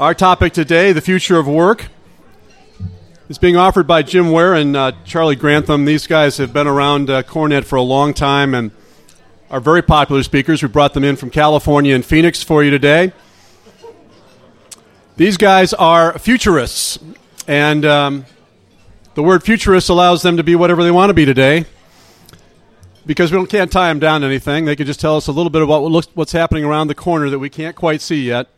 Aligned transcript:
Our 0.00 0.12
topic 0.12 0.52
today, 0.52 0.90
the 0.90 1.00
future 1.00 1.38
of 1.38 1.46
work, 1.46 1.86
is 3.28 3.38
being 3.38 3.56
offered 3.56 3.86
by 3.86 4.02
Jim 4.02 4.32
Ware 4.32 4.54
and 4.54 4.76
uh, 4.76 4.90
Charlie 5.04 5.36
Grantham. 5.36 5.84
These 5.84 6.08
guys 6.08 6.36
have 6.38 6.52
been 6.52 6.66
around 6.66 7.08
uh, 7.08 7.22
CoreNet 7.22 7.64
for 7.64 7.76
a 7.76 7.82
long 7.82 8.12
time 8.12 8.54
and 8.54 8.72
are 9.50 9.60
very 9.60 9.82
popular 9.82 10.24
speakers. 10.24 10.64
We 10.64 10.68
brought 10.68 10.94
them 10.94 11.04
in 11.04 11.14
from 11.14 11.30
California 11.30 11.94
and 11.94 12.04
Phoenix 12.04 12.42
for 12.42 12.64
you 12.64 12.72
today. 12.72 13.12
These 15.16 15.36
guys 15.36 15.72
are 15.72 16.18
futurists, 16.18 16.98
and 17.46 17.84
um, 17.84 18.26
the 19.14 19.22
word 19.22 19.44
futurist 19.44 19.90
allows 19.90 20.22
them 20.22 20.38
to 20.38 20.42
be 20.42 20.56
whatever 20.56 20.82
they 20.82 20.90
want 20.90 21.10
to 21.10 21.14
be 21.14 21.24
today 21.24 21.66
because 23.06 23.30
we 23.30 23.46
can't 23.46 23.70
tie 23.70 23.90
them 23.90 24.00
down 24.00 24.22
to 24.22 24.26
anything. 24.26 24.64
They 24.64 24.74
can 24.74 24.86
just 24.86 24.98
tell 24.98 25.16
us 25.16 25.28
a 25.28 25.32
little 25.32 25.50
bit 25.50 25.62
about 25.62 25.82
what 25.82 25.92
looks, 25.92 26.08
what's 26.14 26.32
happening 26.32 26.64
around 26.64 26.88
the 26.88 26.96
corner 26.96 27.30
that 27.30 27.38
we 27.38 27.48
can't 27.48 27.76
quite 27.76 28.00
see 28.00 28.24
yet. 28.24 28.48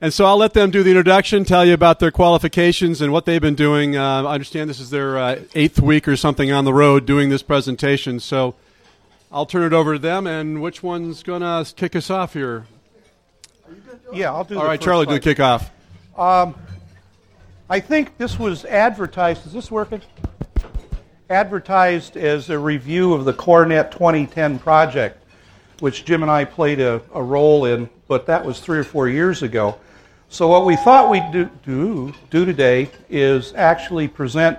And 0.00 0.12
so 0.12 0.26
I'll 0.26 0.36
let 0.36 0.52
them 0.52 0.70
do 0.70 0.82
the 0.82 0.90
introduction, 0.90 1.44
tell 1.44 1.64
you 1.64 1.72
about 1.72 2.00
their 2.00 2.10
qualifications 2.10 3.00
and 3.00 3.12
what 3.12 3.24
they've 3.24 3.40
been 3.40 3.54
doing. 3.54 3.96
Uh, 3.96 4.24
I 4.24 4.34
understand 4.34 4.68
this 4.68 4.80
is 4.80 4.90
their 4.90 5.18
uh, 5.18 5.40
eighth 5.54 5.80
week 5.80 6.06
or 6.06 6.16
something 6.16 6.52
on 6.52 6.64
the 6.66 6.74
road 6.74 7.06
doing 7.06 7.30
this 7.30 7.42
presentation. 7.42 8.20
So 8.20 8.54
I'll 9.32 9.46
turn 9.46 9.64
it 9.64 9.72
over 9.72 9.94
to 9.94 9.98
them. 9.98 10.26
And 10.26 10.60
which 10.60 10.82
one's 10.82 11.22
going 11.22 11.40
to 11.40 11.72
kick 11.74 11.96
us 11.96 12.10
off 12.10 12.34
here? 12.34 12.66
Yeah, 14.12 14.32
I'll 14.32 14.44
do. 14.44 14.54
The 14.54 14.60
All 14.60 14.66
right, 14.66 14.80
Charlie, 14.80 15.06
do 15.06 15.18
the 15.18 15.34
kickoff. 15.34 15.70
Um, 16.16 16.54
I 17.70 17.80
think 17.80 18.18
this 18.18 18.38
was 18.38 18.64
advertised. 18.66 19.46
Is 19.46 19.52
this 19.52 19.70
working? 19.70 20.02
advertised 21.28 22.16
as 22.16 22.50
a 22.50 22.58
review 22.58 23.12
of 23.12 23.24
the 23.24 23.32
CoreNet 23.32 23.90
2010 23.90 24.58
project, 24.58 25.22
which 25.80 26.04
Jim 26.04 26.22
and 26.22 26.30
I 26.30 26.44
played 26.44 26.80
a, 26.80 27.02
a, 27.12 27.22
role 27.22 27.64
in, 27.64 27.88
but 28.06 28.26
that 28.26 28.44
was 28.44 28.60
three 28.60 28.78
or 28.78 28.84
four 28.84 29.08
years 29.08 29.42
ago. 29.42 29.76
So 30.28 30.48
what 30.48 30.66
we 30.66 30.74
thought 30.76 31.08
we'd 31.08 31.30
do, 31.30 31.48
do, 31.64 32.12
do 32.30 32.44
today 32.44 32.90
is 33.08 33.54
actually 33.54 34.08
present 34.08 34.58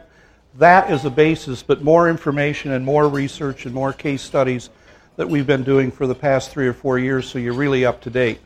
that 0.57 0.87
as 0.87 1.03
a 1.03 1.09
basis, 1.09 1.61
but 1.61 1.83
more 1.83 2.09
information 2.09 2.71
and 2.71 2.85
more 2.85 3.09
research 3.09 3.65
and 3.65 3.75
more 3.75 3.91
case 3.91 4.21
studies 4.21 4.69
that 5.17 5.27
we've 5.27 5.45
been 5.45 5.63
doing 5.63 5.91
for 5.91 6.07
the 6.07 6.15
past 6.15 6.51
three 6.51 6.67
or 6.67 6.73
four 6.73 6.97
years, 6.97 7.29
so 7.29 7.37
you're 7.37 7.53
really 7.53 7.85
up 7.85 8.01
to 8.01 8.09
date. 8.09 8.39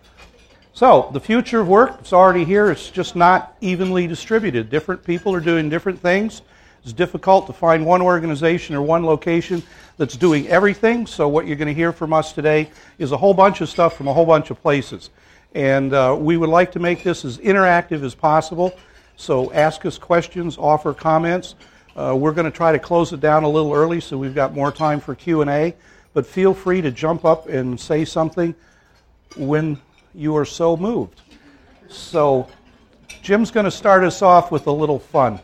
So, 0.73 1.09
the 1.13 1.19
future 1.19 1.59
of 1.59 1.67
work, 1.67 1.97
it's 1.99 2.11
already 2.11 2.43
here. 2.43 2.71
It's 2.71 2.89
just 2.89 3.15
not 3.15 3.55
evenly 3.61 4.07
distributed. 4.07 4.69
Different 4.69 5.03
people 5.03 5.33
are 5.35 5.41
doing 5.41 5.69
different 5.69 5.99
things. 5.99 6.41
It's 6.83 6.93
difficult 6.93 7.45
to 7.47 7.53
find 7.53 7.85
one 7.85 8.01
organization 8.01 8.75
or 8.75 8.81
one 8.81 9.05
location 9.05 9.61
that's 9.97 10.15
doing 10.15 10.47
everything. 10.47 11.05
So, 11.05 11.27
what 11.27 11.45
you're 11.45 11.57
going 11.57 11.67
to 11.67 11.73
hear 11.73 11.91
from 11.91 12.13
us 12.13 12.33
today 12.33 12.71
is 12.97 13.11
a 13.11 13.17
whole 13.17 13.33
bunch 13.33 13.61
of 13.61 13.69
stuff 13.69 13.95
from 13.95 14.07
a 14.07 14.13
whole 14.13 14.25
bunch 14.25 14.49
of 14.49 14.61
places. 14.61 15.11
And 15.53 15.93
uh, 15.93 16.15
we 16.19 16.37
would 16.37 16.49
like 16.49 16.71
to 16.73 16.79
make 16.79 17.03
this 17.03 17.25
as 17.25 17.37
interactive 17.39 18.03
as 18.03 18.15
possible. 18.15 18.73
So, 19.17 19.51
ask 19.53 19.85
us 19.85 19.97
questions, 19.97 20.57
offer 20.57 20.93
comments. 20.93 21.55
Uh, 21.95 22.15
we're 22.17 22.31
going 22.31 22.49
to 22.49 22.55
try 22.55 22.71
to 22.71 22.79
close 22.79 23.11
it 23.11 23.19
down 23.19 23.43
a 23.43 23.49
little 23.49 23.73
early 23.73 23.99
so 23.99 24.17
we've 24.17 24.33
got 24.33 24.53
more 24.53 24.71
time 24.71 24.99
for 24.99 25.13
Q&A. 25.13 25.75
But 26.13 26.25
feel 26.25 26.53
free 26.53 26.81
to 26.81 26.91
jump 26.91 27.25
up 27.25 27.47
and 27.47 27.79
say 27.79 28.05
something 28.05 28.55
when 29.35 29.79
you 30.13 30.35
are 30.37 30.45
so 30.45 30.77
moved. 30.77 31.21
So, 31.89 32.47
Jim's 33.21 33.51
going 33.51 33.65
to 33.65 33.71
start 33.71 34.03
us 34.03 34.21
off 34.21 34.51
with 34.51 34.67
a 34.67 34.71
little 34.71 34.99
fun. 34.99 35.39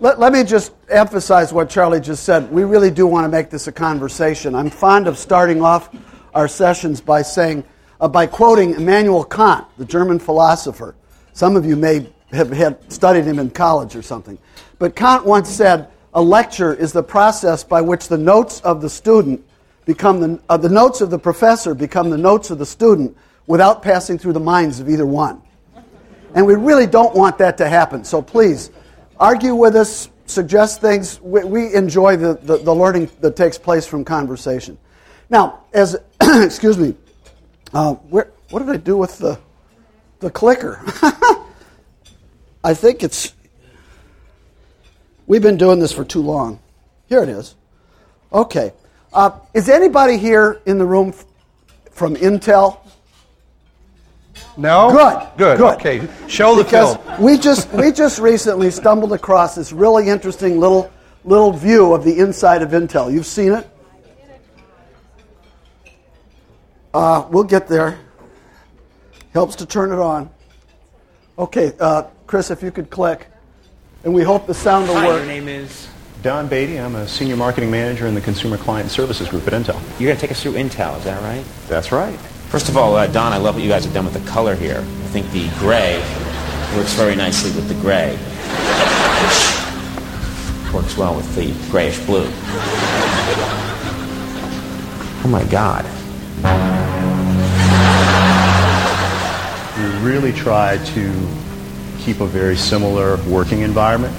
Let, 0.00 0.20
let 0.20 0.32
me 0.32 0.44
just 0.44 0.72
emphasize 0.88 1.52
what 1.52 1.68
Charlie 1.68 2.00
just 2.00 2.22
said. 2.22 2.50
We 2.52 2.62
really 2.62 2.90
do 2.90 3.06
want 3.06 3.24
to 3.24 3.28
make 3.28 3.50
this 3.50 3.66
a 3.66 3.72
conversation. 3.72 4.54
I'm 4.54 4.70
fond 4.70 5.08
of 5.08 5.18
starting 5.18 5.60
off 5.60 5.90
our 6.34 6.46
sessions 6.46 7.00
by 7.00 7.22
saying, 7.22 7.64
by 8.06 8.26
quoting 8.26 8.74
Immanuel 8.74 9.24
Kant, 9.24 9.66
the 9.76 9.84
German 9.84 10.20
philosopher. 10.20 10.94
Some 11.32 11.56
of 11.56 11.64
you 11.64 11.74
may 11.74 12.06
have 12.30 12.78
studied 12.88 13.24
him 13.24 13.40
in 13.40 13.50
college 13.50 13.96
or 13.96 14.02
something. 14.02 14.38
But 14.78 14.94
Kant 14.94 15.24
once 15.24 15.48
said, 15.48 15.88
a 16.14 16.22
lecture 16.22 16.74
is 16.74 16.92
the 16.92 17.02
process 17.02 17.64
by 17.64 17.80
which 17.80 18.08
the 18.08 18.18
notes 18.18 18.60
of 18.60 18.80
the 18.80 18.90
student 18.90 19.44
become 19.84 20.20
the, 20.20 20.40
uh, 20.48 20.56
the 20.56 20.68
notes 20.68 21.00
of 21.00 21.10
the 21.10 21.18
professor 21.18 21.74
become 21.74 22.10
the 22.10 22.18
notes 22.18 22.50
of 22.50 22.58
the 22.58 22.66
student 22.66 23.16
without 23.46 23.82
passing 23.82 24.18
through 24.18 24.34
the 24.34 24.40
minds 24.40 24.80
of 24.80 24.88
either 24.88 25.06
one. 25.06 25.42
And 26.34 26.46
we 26.46 26.54
really 26.54 26.86
don't 26.86 27.14
want 27.14 27.38
that 27.38 27.56
to 27.58 27.68
happen. 27.68 28.04
So 28.04 28.20
please, 28.20 28.70
argue 29.18 29.54
with 29.54 29.74
us, 29.74 30.10
suggest 30.26 30.80
things. 30.80 31.20
We, 31.22 31.42
we 31.44 31.74
enjoy 31.74 32.16
the, 32.16 32.34
the, 32.34 32.58
the, 32.58 32.74
learning 32.74 33.10
that 33.20 33.34
takes 33.34 33.56
place 33.56 33.86
from 33.86 34.04
conversation. 34.04 34.76
Now, 35.30 35.64
as, 35.72 35.96
excuse 36.20 36.76
me, 36.76 36.94
uh, 37.72 37.94
where, 37.94 38.30
what 38.50 38.60
did 38.60 38.70
I 38.70 38.76
do 38.76 38.96
with 38.96 39.18
the, 39.18 39.38
the 40.20 40.30
clicker? 40.30 40.82
I 42.64 42.74
think 42.74 43.02
it's, 43.02 43.34
we've 45.26 45.42
been 45.42 45.56
doing 45.56 45.78
this 45.78 45.92
for 45.92 46.04
too 46.04 46.22
long. 46.22 46.60
Here 47.08 47.22
it 47.22 47.28
is. 47.28 47.54
Okay. 48.32 48.72
Uh, 49.12 49.38
is 49.54 49.68
anybody 49.68 50.18
here 50.18 50.60
in 50.66 50.78
the 50.78 50.84
room 50.84 51.14
from 51.90 52.16
Intel? 52.16 52.78
No? 54.56 54.90
Good. 54.90 55.38
Good. 55.38 55.58
Good. 55.58 55.74
Okay. 55.76 56.08
Show 56.28 56.56
the 56.56 56.64
because 56.64 56.96
film. 56.96 57.22
we 57.22 57.38
just 57.48 57.72
we 57.72 57.92
just 57.92 58.18
recently 58.18 58.70
stumbled 58.70 59.12
across 59.12 59.54
this 59.54 59.72
really 59.72 60.08
interesting 60.08 60.60
little 60.60 60.90
little 61.24 61.52
view 61.52 61.94
of 61.94 62.04
the 62.04 62.18
inside 62.18 62.62
of 62.62 62.70
Intel. 62.70 63.12
You've 63.12 63.26
seen 63.26 63.52
it? 63.52 63.68
Uh, 66.98 67.24
we'll 67.30 67.44
get 67.44 67.68
there. 67.68 67.96
Helps 69.32 69.54
to 69.54 69.64
turn 69.64 69.92
it 69.92 70.00
on. 70.00 70.28
Okay, 71.38 71.72
uh, 71.78 72.02
Chris, 72.26 72.50
if 72.50 72.60
you 72.60 72.72
could 72.72 72.90
click, 72.90 73.28
and 74.02 74.12
we 74.12 74.24
hope 74.24 74.48
the 74.48 74.54
sound 74.54 74.88
will 74.88 74.96
Hi, 74.96 75.06
work. 75.06 75.18
your 75.18 75.26
name 75.26 75.46
is. 75.46 75.86
Don 76.24 76.48
Beatty. 76.48 76.80
I'm 76.80 76.96
a 76.96 77.06
senior 77.06 77.36
marketing 77.36 77.70
manager 77.70 78.08
in 78.08 78.16
the 78.16 78.20
Consumer 78.20 78.56
Client 78.56 78.90
Services 78.90 79.28
Group 79.28 79.46
at 79.46 79.52
Intel. 79.52 79.80
You're 80.00 80.08
going 80.08 80.16
to 80.16 80.20
take 80.20 80.32
us 80.32 80.42
through 80.42 80.54
Intel, 80.54 80.98
is 80.98 81.04
that 81.04 81.22
right? 81.22 81.44
That's 81.68 81.92
right. 81.92 82.18
First 82.50 82.68
of 82.68 82.76
all, 82.76 82.96
uh, 82.96 83.06
Don, 83.06 83.32
I 83.32 83.36
love 83.36 83.54
what 83.54 83.62
you 83.62 83.70
guys 83.70 83.84
have 83.84 83.94
done 83.94 84.04
with 84.04 84.14
the 84.14 84.28
color 84.28 84.56
here. 84.56 84.80
I 84.80 85.08
think 85.12 85.30
the 85.30 85.48
gray 85.60 86.00
works 86.76 86.94
very 86.94 87.14
nicely 87.14 87.52
with 87.52 87.68
the 87.68 87.80
gray, 87.80 88.16
which 90.64 90.74
works 90.74 90.98
well 90.98 91.14
with 91.14 91.32
the 91.36 91.52
grayish 91.70 92.04
blue. 92.06 92.26
Oh 95.22 95.28
my 95.28 95.44
God. 95.44 95.84
Really 100.00 100.32
try 100.32 100.78
to 100.78 101.28
keep 101.98 102.20
a 102.20 102.26
very 102.26 102.56
similar 102.56 103.16
working 103.24 103.60
environment. 103.60 104.14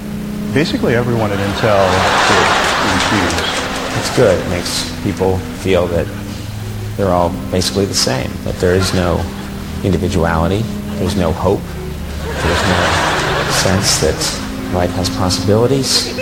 Basically, 0.54 0.96
everyone 0.96 1.32
at 1.32 1.38
Intel 1.38 1.86
infused. 2.94 3.60
It's 3.98 4.16
good. 4.16 4.46
It 4.46 4.50
makes 4.50 5.04
people 5.04 5.38
feel 5.64 5.88
that 5.88 6.08
they're 6.98 7.14
all 7.14 7.30
basically 7.52 7.86
the 7.86 7.94
same, 7.94 8.30
that 8.44 8.56
there 8.56 8.76
is 8.76 8.94
no 8.94 9.18
individuality, 9.84 10.62
there's 10.98 11.16
no 11.16 11.32
hope, 11.32 11.62
there's 12.24 12.64
no 12.68 13.52
sense 13.52 14.02
that 14.02 14.74
life 14.74 14.92
has 14.92 15.10
possibilities. 15.10 16.18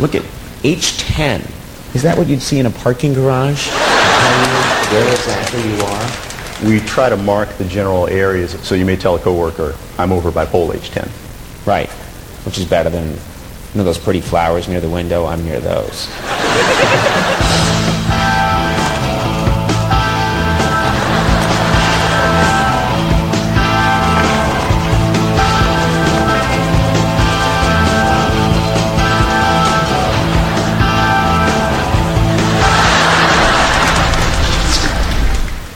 Look 0.00 0.14
at 0.14 0.22
H10. 0.62 1.94
Is 1.94 2.02
that 2.02 2.16
what 2.18 2.28
you'd 2.28 2.42
see 2.42 2.58
in 2.58 2.66
a 2.66 2.70
parking 2.70 3.14
garage? 3.14 3.68
Where 4.90 5.12
exactly 5.12 5.62
you 5.62 5.80
are? 5.82 6.25
We 6.64 6.80
try 6.80 7.10
to 7.10 7.16
mark 7.16 7.50
the 7.58 7.64
general 7.64 8.06
areas, 8.06 8.52
so 8.66 8.74
you 8.74 8.86
may 8.86 8.96
tell 8.96 9.14
a 9.14 9.18
coworker, 9.18 9.76
I'm 9.98 10.10
over 10.10 10.30
by 10.30 10.46
pole 10.46 10.70
H10. 10.70 11.08
Right, 11.66 11.90
which 12.46 12.58
is 12.58 12.64
better 12.64 12.88
than 12.88 13.10
you 13.10 13.18
know 13.74 13.84
those 13.84 13.98
pretty 13.98 14.22
flowers 14.22 14.66
near 14.68 14.80
the 14.80 14.88
window. 14.88 15.26
I'm 15.26 15.44
near 15.44 15.60
those. 15.60 16.08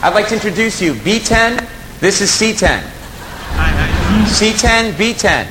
I'd 0.03 0.15
like 0.15 0.29
to 0.29 0.35
introduce 0.35 0.81
you. 0.81 0.95
B10, 0.95 1.69
this 2.01 2.23
is 2.23 2.31
C10. 2.31 2.81
C10, 4.29 4.93
B10. 4.93 5.47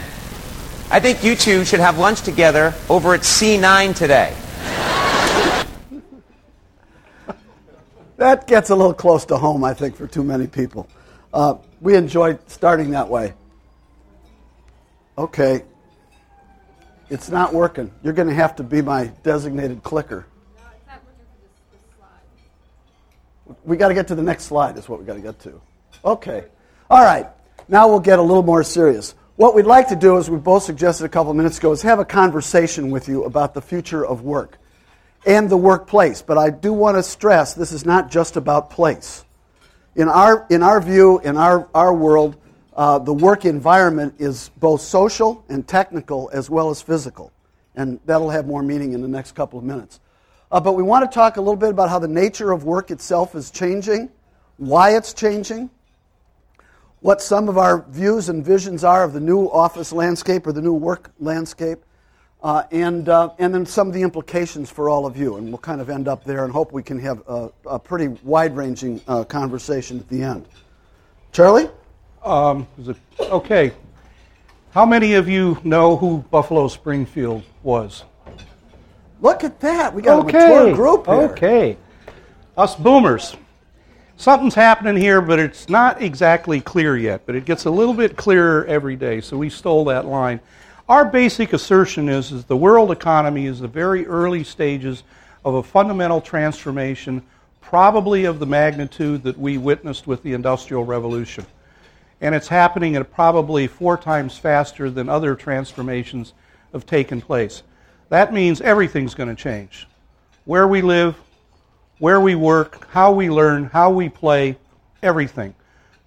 I 0.89 0.99
think 0.99 1.23
you 1.23 1.35
two 1.35 1.63
should 1.63 1.79
have 1.79 1.99
lunch 1.99 2.21
together 2.23 2.73
over 2.89 3.13
at 3.13 3.21
C9 3.21 3.95
today. 3.95 4.35
That 8.17 8.47
gets 8.47 8.71
a 8.71 8.75
little 8.75 8.95
close 8.95 9.23
to 9.25 9.37
home, 9.37 9.63
I 9.63 9.75
think, 9.75 9.95
for 9.95 10.07
too 10.07 10.23
many 10.23 10.47
people. 10.47 10.89
Uh, 11.31 11.57
we 11.79 11.95
enjoyed 11.95 12.39
starting 12.49 12.89
that 12.89 13.07
way. 13.07 13.35
Okay. 15.15 15.63
It's 17.11 17.29
not 17.29 17.53
working. 17.53 17.91
You're 18.01 18.13
going 18.13 18.29
to 18.29 18.33
have 18.33 18.55
to 18.55 18.63
be 18.63 18.81
my 18.81 19.11
designated 19.21 19.83
clicker. 19.83 20.25
We 23.63 23.77
got 23.77 23.89
to 23.89 23.93
get 23.93 24.07
to 24.07 24.15
the 24.15 24.23
next 24.23 24.45
slide, 24.45 24.77
is 24.77 24.87
what 24.87 24.99
we 24.99 25.05
got 25.05 25.15
to 25.15 25.21
get 25.21 25.39
to. 25.41 25.61
Okay. 26.03 26.45
All 26.89 27.03
right, 27.03 27.27
now 27.67 27.87
we'll 27.87 27.99
get 27.99 28.19
a 28.19 28.21
little 28.21 28.43
more 28.43 28.63
serious. 28.63 29.15
What 29.35 29.55
we'd 29.55 29.65
like 29.65 29.87
to 29.89 29.95
do, 29.95 30.17
as 30.17 30.29
we 30.29 30.37
both 30.37 30.63
suggested 30.63 31.05
a 31.05 31.09
couple 31.09 31.31
of 31.31 31.37
minutes 31.37 31.59
ago, 31.59 31.71
is 31.71 31.81
have 31.83 31.99
a 31.99 32.05
conversation 32.05 32.91
with 32.91 33.07
you 33.07 33.23
about 33.23 33.53
the 33.53 33.61
future 33.61 34.05
of 34.05 34.21
work 34.21 34.57
and 35.25 35.49
the 35.49 35.57
workplace. 35.57 36.21
But 36.21 36.37
I 36.37 36.49
do 36.49 36.73
want 36.73 36.97
to 36.97 37.03
stress 37.03 37.53
this 37.53 37.71
is 37.71 37.85
not 37.85 38.11
just 38.11 38.35
about 38.35 38.69
place. 38.69 39.23
In 39.95 40.09
our, 40.09 40.45
in 40.49 40.63
our 40.63 40.81
view, 40.81 41.19
in 41.19 41.37
our, 41.37 41.67
our 41.73 41.93
world, 41.93 42.35
uh, 42.75 42.99
the 42.99 43.13
work 43.13 43.45
environment 43.45 44.15
is 44.19 44.49
both 44.57 44.81
social 44.81 45.43
and 45.49 45.67
technical 45.67 46.29
as 46.33 46.49
well 46.49 46.69
as 46.69 46.81
physical. 46.81 47.31
And 47.75 47.99
that'll 48.05 48.29
have 48.29 48.45
more 48.45 48.63
meaning 48.63 48.93
in 48.93 49.01
the 49.01 49.07
next 49.07 49.33
couple 49.33 49.59
of 49.59 49.65
minutes. 49.65 49.99
Uh, 50.51 50.59
but 50.59 50.73
we 50.73 50.81
want 50.81 51.09
to 51.09 51.13
talk 51.13 51.37
a 51.37 51.41
little 51.41 51.55
bit 51.55 51.69
about 51.69 51.89
how 51.89 51.99
the 51.99 52.07
nature 52.07 52.51
of 52.51 52.63
work 52.63 52.89
itself 52.89 53.35
is 53.35 53.51
changing, 53.51 54.09
why 54.57 54.95
it's 54.95 55.13
changing, 55.13 55.69
what 57.01 57.21
some 57.21 57.47
of 57.47 57.57
our 57.57 57.85
views 57.89 58.29
and 58.29 58.43
visions 58.43 58.83
are 58.83 59.03
of 59.03 59.13
the 59.13 59.19
new 59.19 59.45
office 59.45 59.93
landscape 59.93 60.47
or 60.47 60.51
the 60.51 60.61
new 60.61 60.73
work 60.73 61.11
landscape, 61.19 61.79
uh, 62.41 62.63
and, 62.71 63.09
uh, 63.09 63.29
and 63.37 63.53
then 63.53 63.65
some 63.65 63.87
of 63.87 63.93
the 63.93 64.01
implications 64.01 64.71
for 64.71 64.89
all 64.89 65.05
of 65.05 65.15
you. 65.15 65.35
And 65.37 65.49
we'll 65.49 65.59
kind 65.59 65.81
of 65.81 65.89
end 65.89 66.07
up 66.07 66.23
there 66.23 66.45
and 66.45 66.51
hope 66.51 66.71
we 66.71 66.81
can 66.81 66.97
have 66.99 67.21
a, 67.27 67.51
a 67.67 67.77
pretty 67.77 68.07
wide 68.23 68.55
ranging 68.55 69.01
uh, 69.07 69.25
conversation 69.25 69.99
at 69.99 70.09
the 70.09 70.23
end. 70.23 70.47
Charlie? 71.31 71.69
Um, 72.23 72.67
it, 72.79 72.97
okay. 73.19 73.71
How 74.71 74.85
many 74.85 75.13
of 75.13 75.29
you 75.29 75.57
know 75.63 75.95
who 75.95 76.19
Buffalo 76.31 76.67
Springfield 76.67 77.43
was? 77.61 78.03
Look 79.21 79.43
at 79.43 79.59
that. 79.59 79.93
We 79.93 80.01
got 80.01 80.25
okay. 80.25 80.37
a 80.37 80.63
mature 80.63 80.75
group 80.75 81.05
here. 81.05 81.15
Okay. 81.15 81.77
Us 82.57 82.75
boomers 82.75 83.35
something's 84.19 84.53
happening 84.53 84.97
here, 84.97 85.21
but 85.21 85.39
it's 85.39 85.69
not 85.69 86.01
exactly 86.01 86.61
clear 86.61 86.95
yet. 86.95 87.25
But 87.25 87.35
it 87.35 87.45
gets 87.45 87.65
a 87.65 87.71
little 87.71 87.93
bit 87.93 88.15
clearer 88.15 88.65
every 88.65 88.95
day. 88.95 89.21
So 89.21 89.37
we 89.37 89.49
stole 89.49 89.85
that 89.85 90.05
line. 90.05 90.39
Our 90.87 91.05
basic 91.05 91.53
assertion 91.53 92.09
is, 92.09 92.31
is 92.31 92.45
the 92.45 92.57
world 92.57 92.91
economy 92.91 93.45
is 93.45 93.59
the 93.59 93.67
very 93.67 94.05
early 94.05 94.43
stages 94.43 95.03
of 95.45 95.55
a 95.55 95.63
fundamental 95.63 96.19
transformation, 96.19 97.23
probably 97.61 98.25
of 98.25 98.39
the 98.39 98.45
magnitude 98.45 99.23
that 99.23 99.37
we 99.37 99.57
witnessed 99.57 100.05
with 100.05 100.21
the 100.23 100.33
Industrial 100.33 100.83
Revolution. 100.83 101.45
And 102.21 102.35
it's 102.35 102.49
happening 102.49 102.95
at 102.95 103.11
probably 103.13 103.67
four 103.67 103.97
times 103.97 104.37
faster 104.37 104.89
than 104.89 105.07
other 105.07 105.35
transformations 105.35 106.33
have 106.73 106.85
taken 106.85 107.21
place. 107.21 107.63
That 108.09 108.33
means 108.33 108.59
everything's 108.61 109.13
going 109.13 109.29
to 109.29 109.41
change. 109.41 109.87
Where 110.45 110.67
we 110.67 110.81
live, 110.81 111.15
where 111.99 112.19
we 112.19 112.33
work, 112.33 112.87
how 112.89 113.11
we 113.11 113.29
learn, 113.29 113.65
how 113.65 113.91
we 113.91 114.09
play, 114.09 114.57
everything. 115.03 115.53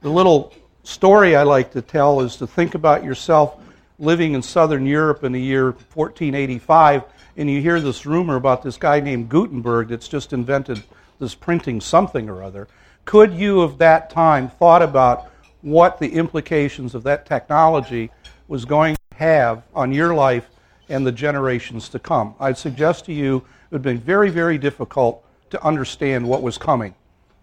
The 0.00 0.10
little 0.10 0.52
story 0.82 1.36
I 1.36 1.44
like 1.44 1.72
to 1.72 1.82
tell 1.82 2.20
is 2.20 2.36
to 2.36 2.46
think 2.46 2.74
about 2.74 3.04
yourself 3.04 3.56
living 4.00 4.34
in 4.34 4.42
southern 4.42 4.84
Europe 4.84 5.22
in 5.22 5.30
the 5.30 5.40
year 5.40 5.66
1485, 5.66 7.04
and 7.36 7.48
you 7.48 7.60
hear 7.60 7.80
this 7.80 8.04
rumor 8.04 8.34
about 8.34 8.64
this 8.64 8.76
guy 8.76 8.98
named 8.98 9.28
Gutenberg 9.28 9.88
that's 9.88 10.08
just 10.08 10.32
invented 10.32 10.82
this 11.20 11.36
printing 11.36 11.80
something 11.80 12.28
or 12.28 12.42
other. 12.42 12.66
Could 13.04 13.32
you, 13.32 13.60
of 13.60 13.78
that 13.78 14.10
time, 14.10 14.48
thought 14.48 14.82
about 14.82 15.30
what 15.60 16.00
the 16.00 16.12
implications 16.12 16.96
of 16.96 17.04
that 17.04 17.26
technology 17.26 18.10
was 18.48 18.64
going 18.64 18.96
to 18.96 19.16
have 19.18 19.62
on 19.72 19.92
your 19.92 20.14
life 20.14 20.48
and 20.88 21.06
the 21.06 21.12
generations 21.12 21.88
to 21.90 21.98
come? 21.98 22.34
I'd 22.40 22.58
suggest 22.58 23.04
to 23.06 23.12
you 23.12 23.36
it 23.36 23.42
would 23.70 23.78
have 23.78 23.82
been 23.82 23.98
very, 23.98 24.30
very 24.30 24.58
difficult 24.58 25.24
to 25.50 25.64
understand 25.64 26.26
what 26.26 26.42
was 26.42 26.58
coming 26.58 26.94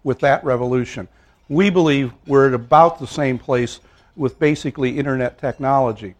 with 0.04 0.20
that 0.20 0.44
revolution. 0.44 1.08
We 1.48 1.70
believe 1.70 2.12
we're 2.26 2.48
at 2.48 2.54
about 2.54 2.98
the 2.98 3.06
same 3.06 3.38
place 3.38 3.80
with 4.16 4.38
basically 4.38 4.98
internet 4.98 5.38
technology. 5.38 6.14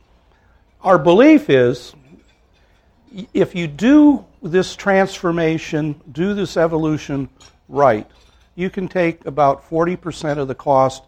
Our 0.83 0.99
belief 0.99 1.51
is 1.51 1.95
if 3.35 3.55
you 3.55 3.67
do 3.67 4.25
this 4.43 4.77
transformation, 4.77 6.01
do 6.13 6.35
this 6.35 6.57
evolution 6.57 7.29
right, 7.69 8.07
you 8.55 8.71
can 8.71 8.89
take 8.89 9.25
about 9.27 9.69
40% 9.69 10.39
of 10.39 10.49
the 10.49 10.55
cost 10.55 11.03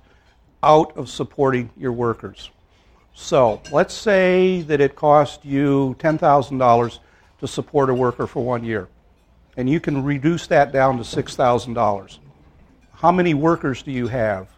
out 0.62 0.96
of 0.96 1.08
supporting 1.08 1.70
your 1.76 1.92
workers. 1.92 2.50
So 3.14 3.60
let's 3.70 3.94
say 3.94 4.62
that 4.62 4.80
it 4.80 4.96
cost 4.96 5.44
you 5.44 5.96
$10,000 5.98 6.98
to 7.40 7.48
support 7.48 7.90
a 7.90 7.94
worker 7.94 8.26
for 8.26 8.44
one 8.44 8.64
year 8.64 8.88
and 9.56 9.68
you 9.68 9.80
can 9.80 10.02
reduce 10.02 10.46
that 10.48 10.72
down 10.72 10.96
to 10.96 11.02
$6,000. 11.02 12.18
How 12.94 13.12
many 13.12 13.34
workers 13.34 13.82
do 13.82 13.90
you 13.90 14.08
have? 14.08 14.48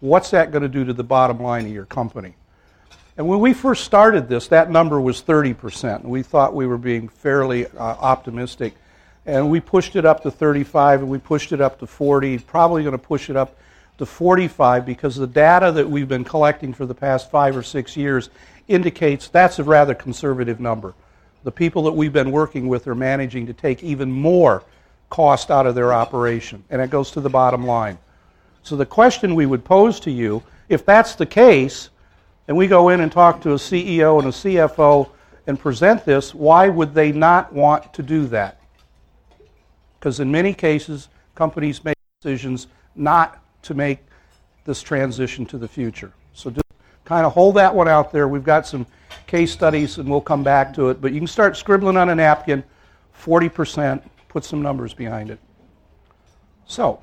What's 0.00 0.30
that 0.30 0.50
going 0.50 0.62
to 0.62 0.68
do 0.68 0.84
to 0.84 0.92
the 0.92 1.04
bottom 1.04 1.40
line 1.40 1.64
of 1.64 1.72
your 1.72 1.86
company? 1.86 2.34
And 3.16 3.26
when 3.26 3.40
we 3.40 3.54
first 3.54 3.84
started 3.84 4.28
this, 4.28 4.48
that 4.48 4.70
number 4.70 5.00
was 5.00 5.22
30%. 5.22 6.00
And 6.00 6.10
we 6.10 6.22
thought 6.22 6.54
we 6.54 6.66
were 6.66 6.76
being 6.76 7.08
fairly 7.08 7.66
uh, 7.66 7.78
optimistic. 7.78 8.74
And 9.24 9.50
we 9.50 9.58
pushed 9.58 9.96
it 9.96 10.04
up 10.04 10.22
to 10.22 10.30
35 10.30 11.00
and 11.00 11.10
we 11.10 11.18
pushed 11.18 11.52
it 11.52 11.60
up 11.62 11.78
to 11.78 11.86
40, 11.86 12.38
probably 12.40 12.82
going 12.82 12.92
to 12.92 12.98
push 12.98 13.30
it 13.30 13.36
up 13.36 13.56
to 13.98 14.06
45 14.06 14.84
because 14.84 15.16
the 15.16 15.26
data 15.26 15.72
that 15.72 15.88
we've 15.88 16.08
been 16.08 16.24
collecting 16.24 16.72
for 16.72 16.86
the 16.86 16.94
past 16.94 17.30
five 17.30 17.56
or 17.56 17.62
six 17.62 17.96
years 17.96 18.30
indicates 18.68 19.28
that's 19.28 19.58
a 19.58 19.64
rather 19.64 19.94
conservative 19.94 20.60
number 20.60 20.94
the 21.46 21.52
people 21.52 21.84
that 21.84 21.92
we've 21.92 22.12
been 22.12 22.32
working 22.32 22.66
with 22.66 22.88
are 22.88 22.94
managing 22.96 23.46
to 23.46 23.52
take 23.52 23.84
even 23.84 24.10
more 24.10 24.64
cost 25.10 25.48
out 25.48 25.64
of 25.64 25.76
their 25.76 25.92
operation. 25.92 26.64
And 26.70 26.82
it 26.82 26.90
goes 26.90 27.12
to 27.12 27.20
the 27.20 27.30
bottom 27.30 27.64
line. 27.64 27.98
So 28.64 28.74
the 28.74 28.84
question 28.84 29.36
we 29.36 29.46
would 29.46 29.64
pose 29.64 30.00
to 30.00 30.10
you, 30.10 30.42
if 30.68 30.84
that's 30.84 31.14
the 31.14 31.24
case, 31.24 31.90
and 32.48 32.56
we 32.56 32.66
go 32.66 32.88
in 32.88 33.00
and 33.00 33.12
talk 33.12 33.40
to 33.42 33.52
a 33.52 33.58
CEO 33.58 34.18
and 34.18 34.26
a 34.26 34.32
CFO 34.32 35.08
and 35.46 35.56
present 35.56 36.04
this, 36.04 36.34
why 36.34 36.68
would 36.68 36.94
they 36.94 37.12
not 37.12 37.52
want 37.52 37.94
to 37.94 38.02
do 38.02 38.26
that? 38.26 38.60
Because 40.00 40.18
in 40.18 40.32
many 40.32 40.52
cases, 40.52 41.08
companies 41.36 41.84
make 41.84 41.96
decisions 42.20 42.66
not 42.96 43.40
to 43.66 43.74
make 43.74 43.98
this 44.64 44.82
transition 44.82 45.46
to 45.46 45.58
the 45.58 45.68
future. 45.68 46.12
So 46.32 46.50
just 46.50 46.66
kind 47.04 47.26
of 47.26 47.32
hold 47.32 47.56
that 47.56 47.74
one 47.74 47.88
out 47.88 48.12
there. 48.12 48.28
We've 48.28 48.44
got 48.44 48.66
some 48.66 48.86
case 49.26 49.52
studies, 49.52 49.98
and 49.98 50.08
we'll 50.08 50.20
come 50.20 50.42
back 50.42 50.74
to 50.74 50.88
it. 50.90 51.00
But 51.00 51.12
you 51.12 51.20
can 51.20 51.26
start 51.26 51.56
scribbling 51.56 51.96
on 51.96 52.08
a 52.08 52.14
napkin 52.14 52.64
40%, 53.20 54.02
put 54.28 54.44
some 54.44 54.62
numbers 54.62 54.94
behind 54.94 55.30
it. 55.30 55.38
So, 56.66 57.00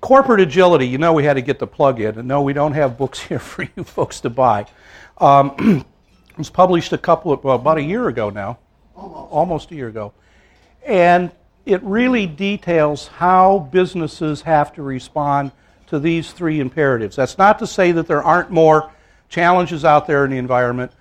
corporate 0.00 0.40
agility, 0.40 0.86
you 0.86 0.98
know 0.98 1.12
we 1.12 1.24
had 1.24 1.34
to 1.34 1.42
get 1.42 1.58
the 1.58 1.66
plug 1.66 2.00
in, 2.00 2.18
and 2.18 2.28
no, 2.28 2.42
we 2.42 2.52
don't 2.52 2.72
have 2.72 2.96
books 2.96 3.20
here 3.28 3.38
for 3.38 3.62
you 3.76 3.84
folks 3.84 4.20
to 4.20 4.30
buy. 4.30 4.66
Um, 5.18 5.54
it 6.30 6.38
was 6.38 6.50
published 6.50 6.92
a 6.92 6.98
couple 6.98 7.32
of, 7.32 7.44
well, 7.44 7.56
about 7.56 7.78
a 7.78 7.82
year 7.82 8.08
ago 8.08 8.30
now, 8.30 8.58
almost. 8.96 9.32
almost 9.32 9.70
a 9.70 9.74
year 9.74 9.88
ago. 9.88 10.12
And 10.86 11.30
it 11.66 11.82
really 11.82 12.26
details 12.26 13.08
how 13.08 13.68
businesses 13.72 14.42
have 14.42 14.72
to 14.74 14.82
respond 14.82 15.52
to 15.86 15.98
these 15.98 16.32
three 16.32 16.60
imperatives. 16.60 17.16
That's 17.16 17.38
not 17.38 17.58
to 17.60 17.66
say 17.66 17.92
that 17.92 18.06
there 18.06 18.22
aren't 18.22 18.50
more 18.50 18.90
challenges 19.28 19.84
out 19.84 20.06
there 20.06 20.24
in 20.24 20.30
the 20.30 20.38
environment, 20.38 20.92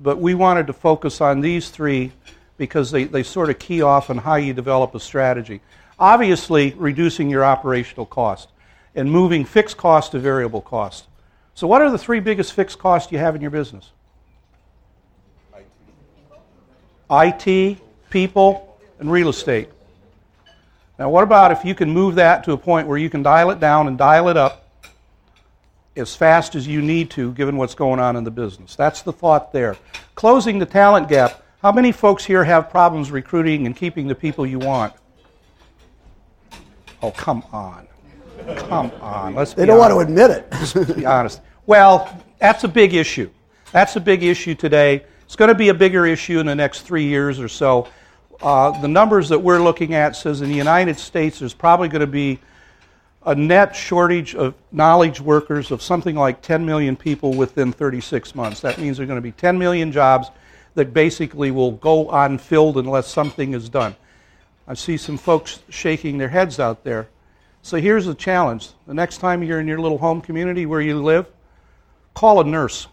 but 0.00 0.18
we 0.18 0.34
wanted 0.34 0.66
to 0.68 0.72
focus 0.72 1.20
on 1.20 1.40
these 1.40 1.70
three 1.70 2.12
because 2.56 2.90
they, 2.90 3.04
they 3.04 3.22
sort 3.22 3.50
of 3.50 3.58
key 3.58 3.82
off 3.82 4.10
on 4.10 4.18
how 4.18 4.36
you 4.36 4.52
develop 4.52 4.94
a 4.94 5.00
strategy. 5.00 5.60
Obviously, 5.98 6.74
reducing 6.76 7.28
your 7.28 7.44
operational 7.44 8.06
cost 8.06 8.48
and 8.94 9.10
moving 9.10 9.44
fixed 9.44 9.76
cost 9.76 10.12
to 10.12 10.18
variable 10.18 10.60
cost. 10.60 11.06
So, 11.54 11.66
what 11.66 11.82
are 11.82 11.90
the 11.90 11.98
three 11.98 12.20
biggest 12.20 12.52
fixed 12.52 12.78
costs 12.78 13.12
you 13.12 13.18
have 13.18 13.34
in 13.34 13.40
your 13.40 13.50
business? 13.50 13.90
IT, 17.10 17.46
IT 17.48 17.78
people, 18.10 18.78
and 18.98 19.10
real 19.10 19.28
estate. 19.28 19.68
Now, 20.98 21.08
what 21.10 21.24
about 21.24 21.52
if 21.52 21.64
you 21.64 21.74
can 21.74 21.90
move 21.90 22.16
that 22.16 22.44
to 22.44 22.52
a 22.52 22.56
point 22.56 22.86
where 22.86 22.98
you 22.98 23.08
can 23.10 23.22
dial 23.22 23.50
it 23.50 23.60
down 23.60 23.88
and 23.88 23.96
dial 23.96 24.28
it 24.28 24.36
up 24.36 24.68
as 25.96 26.14
fast 26.14 26.54
as 26.54 26.66
you 26.66 26.80
need 26.82 27.10
to, 27.10 27.32
given 27.32 27.56
what's 27.56 27.74
going 27.74 27.98
on 27.98 28.16
in 28.16 28.24
the 28.24 28.30
business? 28.30 28.76
That's 28.76 29.02
the 29.02 29.12
thought 29.12 29.52
there. 29.52 29.76
Closing 30.14 30.58
the 30.58 30.66
talent 30.66 31.08
gap. 31.08 31.42
How 31.62 31.72
many 31.72 31.92
folks 31.92 32.24
here 32.24 32.44
have 32.44 32.70
problems 32.70 33.10
recruiting 33.10 33.66
and 33.66 33.76
keeping 33.76 34.06
the 34.06 34.14
people 34.14 34.44
you 34.44 34.58
want? 34.58 34.92
Oh, 37.02 37.10
come 37.10 37.42
on. 37.52 37.88
Come 38.56 38.90
on. 39.00 39.34
Let's 39.34 39.54
They 39.54 39.66
don't 39.66 39.80
honest. 39.80 39.96
want 39.96 40.08
to 40.08 40.12
admit 40.12 40.30
it. 40.30 40.46
Let's 40.52 40.92
be 40.92 41.06
honest. 41.06 41.40
Well, 41.66 42.20
that's 42.38 42.64
a 42.64 42.68
big 42.68 42.94
issue. 42.94 43.30
That's 43.70 43.96
a 43.96 44.00
big 44.00 44.22
issue 44.22 44.54
today. 44.54 45.04
It's 45.24 45.36
going 45.36 45.48
to 45.48 45.54
be 45.54 45.68
a 45.70 45.74
bigger 45.74 46.04
issue 46.04 46.38
in 46.40 46.46
the 46.46 46.54
next 46.54 46.80
three 46.82 47.04
years 47.04 47.40
or 47.40 47.48
so. 47.48 47.88
Uh, 48.42 48.72
the 48.80 48.88
numbers 48.88 49.28
that 49.28 49.38
we're 49.38 49.60
looking 49.60 49.94
at 49.94 50.16
says 50.16 50.40
in 50.40 50.48
the 50.48 50.56
United 50.56 50.98
States 50.98 51.38
there's 51.38 51.54
probably 51.54 51.86
going 51.88 52.00
to 52.00 52.08
be 52.08 52.40
a 53.24 53.36
net 53.36 53.76
shortage 53.76 54.34
of 54.34 54.52
knowledge 54.72 55.20
workers 55.20 55.70
of 55.70 55.80
something 55.80 56.16
like 56.16 56.42
10 56.42 56.66
million 56.66 56.96
people 56.96 57.32
within 57.34 57.70
36 57.70 58.34
months. 58.34 58.58
That 58.60 58.78
means 58.78 58.96
there 58.96 59.04
are 59.04 59.06
going 59.06 59.18
to 59.18 59.20
be 59.20 59.30
10 59.30 59.56
million 59.56 59.92
jobs 59.92 60.28
that 60.74 60.92
basically 60.92 61.52
will 61.52 61.70
go 61.70 62.10
unfilled 62.10 62.78
unless 62.78 63.06
something 63.06 63.54
is 63.54 63.68
done. 63.68 63.94
I 64.66 64.74
see 64.74 64.96
some 64.96 65.18
folks 65.18 65.60
shaking 65.68 66.18
their 66.18 66.28
heads 66.28 66.58
out 66.58 66.82
there. 66.82 67.08
So 67.62 67.76
here's 67.76 68.06
the 68.06 68.14
challenge. 68.14 68.70
The 68.88 68.94
next 68.94 69.18
time 69.18 69.44
you're 69.44 69.60
in 69.60 69.68
your 69.68 69.78
little 69.78 69.98
home 69.98 70.20
community 70.20 70.66
where 70.66 70.80
you 70.80 71.00
live, 71.00 71.28
call 72.12 72.40
a 72.40 72.44
nurse. 72.44 72.88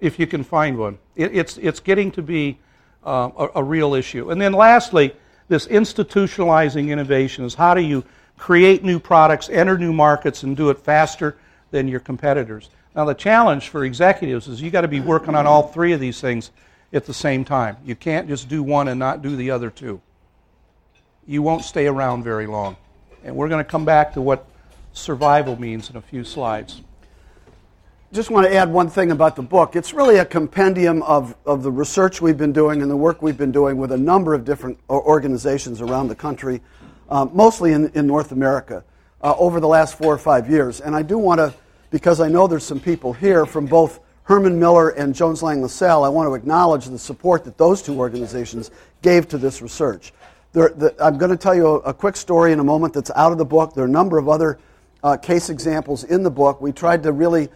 if 0.00 0.18
you 0.18 0.26
can 0.26 0.42
find 0.42 0.78
one. 0.78 0.98
It, 1.20 1.36
it's, 1.36 1.58
it's 1.58 1.80
getting 1.80 2.10
to 2.12 2.22
be 2.22 2.58
uh, 3.04 3.30
a, 3.36 3.48
a, 3.56 3.64
real 3.64 3.94
issue. 3.94 4.30
And 4.30 4.40
then 4.40 4.52
lastly, 4.52 5.14
this 5.48 5.66
institutionalizing 5.66 6.88
innovation 6.88 7.44
is 7.44 7.54
how 7.54 7.74
do 7.74 7.82
you 7.82 8.04
create 8.36 8.82
new 8.82 8.98
products, 8.98 9.48
enter 9.50 9.76
new 9.76 9.92
markets, 9.92 10.42
and 10.42 10.56
do 10.56 10.70
it 10.70 10.78
faster 10.78 11.36
than 11.70 11.88
your 11.88 12.00
competitors. 12.00 12.70
Now, 12.96 13.04
the 13.04 13.14
challenge 13.14 13.68
for 13.68 13.84
executives 13.84 14.48
is 14.48 14.60
you've 14.60 14.72
got 14.72 14.80
to 14.80 14.88
be 14.88 15.00
working 15.00 15.34
on 15.34 15.46
all 15.46 15.68
three 15.68 15.92
of 15.92 16.00
these 16.00 16.20
things 16.20 16.50
at 16.92 17.06
the 17.06 17.14
same 17.14 17.44
time. 17.44 17.76
You 17.84 17.94
can't 17.94 18.28
just 18.28 18.48
do 18.48 18.62
one 18.62 18.88
and 18.88 18.98
not 18.98 19.22
do 19.22 19.36
the 19.36 19.50
other 19.50 19.70
two. 19.70 20.00
You 21.26 21.42
won't 21.42 21.64
stay 21.64 21.86
around 21.86 22.24
very 22.24 22.46
long. 22.46 22.76
And 23.22 23.36
we're 23.36 23.48
going 23.48 23.64
to 23.64 23.70
come 23.70 23.84
back 23.84 24.14
to 24.14 24.20
what 24.20 24.46
survival 24.92 25.60
means 25.60 25.90
in 25.90 25.96
a 25.96 26.02
few 26.02 26.24
slides 26.24 26.80
just 28.12 28.28
want 28.28 28.44
to 28.44 28.52
add 28.52 28.72
one 28.72 28.88
thing 28.88 29.12
about 29.12 29.36
the 29.36 29.42
book. 29.42 29.76
It's 29.76 29.94
really 29.94 30.16
a 30.16 30.24
compendium 30.24 31.00
of, 31.04 31.36
of 31.46 31.62
the 31.62 31.70
research 31.70 32.20
we've 32.20 32.36
been 32.36 32.52
doing 32.52 32.82
and 32.82 32.90
the 32.90 32.96
work 32.96 33.22
we've 33.22 33.38
been 33.38 33.52
doing 33.52 33.76
with 33.76 33.92
a 33.92 33.96
number 33.96 34.34
of 34.34 34.44
different 34.44 34.78
organizations 34.88 35.80
around 35.80 36.08
the 36.08 36.16
country, 36.16 36.60
uh, 37.08 37.26
mostly 37.26 37.72
in, 37.72 37.88
in 37.90 38.08
North 38.08 38.32
America, 38.32 38.82
uh, 39.22 39.36
over 39.38 39.60
the 39.60 39.68
last 39.68 39.96
four 39.96 40.12
or 40.12 40.18
five 40.18 40.50
years. 40.50 40.80
And 40.80 40.96
I 40.96 41.02
do 41.02 41.18
want 41.18 41.38
to, 41.38 41.54
because 41.92 42.20
I 42.20 42.28
know 42.28 42.48
there's 42.48 42.64
some 42.64 42.80
people 42.80 43.12
here 43.12 43.46
from 43.46 43.66
both 43.66 44.00
Herman 44.24 44.58
Miller 44.58 44.90
and 44.90 45.14
Jones 45.14 45.40
Lang 45.40 45.62
LaSalle, 45.62 46.02
I 46.02 46.08
want 46.08 46.28
to 46.28 46.34
acknowledge 46.34 46.86
the 46.86 46.98
support 46.98 47.44
that 47.44 47.58
those 47.58 47.80
two 47.80 47.96
organizations 47.96 48.72
gave 49.02 49.28
to 49.28 49.38
this 49.38 49.62
research. 49.62 50.12
There, 50.52 50.70
the, 50.70 50.96
I'm 50.98 51.16
going 51.16 51.30
to 51.30 51.36
tell 51.36 51.54
you 51.54 51.66
a, 51.66 51.74
a, 51.78 51.94
quick 51.94 52.16
story 52.16 52.52
in 52.52 52.58
a 52.58 52.64
moment 52.64 52.92
that's 52.92 53.12
out 53.14 53.30
of 53.30 53.38
the 53.38 53.44
book. 53.44 53.74
There 53.74 53.84
are 53.84 53.88
a 53.88 53.90
number 53.90 54.18
of 54.18 54.28
other 54.28 54.58
uh, 55.04 55.16
case 55.16 55.48
examples 55.48 56.02
in 56.02 56.24
the 56.24 56.30
book. 56.30 56.60
We 56.60 56.72
tried 56.72 57.04
to 57.04 57.12
really 57.12 57.48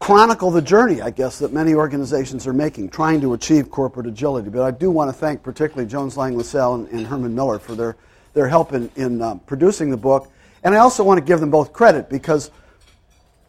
chronicle 0.00 0.50
the 0.50 0.62
journey, 0.62 1.02
I 1.02 1.10
guess, 1.10 1.38
that 1.38 1.52
many 1.52 1.74
organizations 1.74 2.46
are 2.46 2.52
making, 2.52 2.88
trying 2.88 3.20
to 3.20 3.34
achieve 3.34 3.70
corporate 3.70 4.06
agility. 4.06 4.48
But 4.48 4.62
I 4.62 4.70
do 4.70 4.90
want 4.90 5.08
to 5.10 5.12
thank 5.12 5.42
particularly 5.42 5.88
Jones 5.88 6.16
Lang 6.16 6.36
LaSalle 6.36 6.74
and, 6.74 6.88
and, 6.88 7.06
Herman 7.06 7.34
Miller 7.34 7.58
for 7.58 7.74
their, 7.74 7.96
their 8.32 8.48
help 8.48 8.72
in, 8.72 8.90
in 8.96 9.20
uh, 9.20 9.36
producing 9.46 9.90
the 9.90 9.98
book. 9.98 10.32
And 10.64 10.74
I 10.74 10.78
also 10.78 11.04
want 11.04 11.18
to 11.18 11.24
give 11.24 11.38
them 11.38 11.50
both 11.50 11.72
credit 11.72 12.08
because 12.08 12.50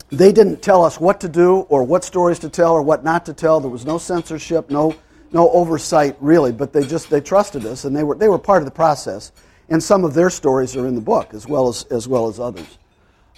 they 0.10 0.34
didn't 0.34 0.62
tell 0.62 0.84
us 0.84 1.00
what 1.00 1.22
to 1.22 1.30
do 1.30 1.62
or 1.70 1.84
what 1.84 2.04
stories 2.04 2.40
to 2.40 2.50
tell 2.50 2.74
or 2.74 2.82
what 2.82 3.04
not 3.04 3.26
to 3.28 3.34
tell. 3.34 3.62
There 3.62 3.72
was 3.72 3.86
no 3.86 3.98
censorship, 3.98 4.70
no, 4.70 4.94
no 5.32 5.50
oversight 5.52 6.18
really, 6.20 6.52
but 6.52 6.74
they 6.74 6.86
just 6.86 7.10
they 7.10 7.22
trusted 7.22 7.66
us 7.66 7.86
and 7.86 7.96
they 7.96 8.04
were, 8.04 8.16
they 8.16 8.28
were 8.28 8.38
part 8.38 8.62
of 8.62 8.66
the 8.66 8.72
process. 8.72 9.32
And 9.70 9.82
some 9.82 10.04
of 10.04 10.14
their 10.14 10.30
stories 10.30 10.76
are 10.76 10.86
in 10.86 10.96
the 10.96 11.02
book 11.02 11.34
as 11.34 11.48
well 11.48 11.70
as, 11.70 11.84
as, 11.86 12.10
well 12.10 12.28
as 12.28 12.42
others. 12.42 12.78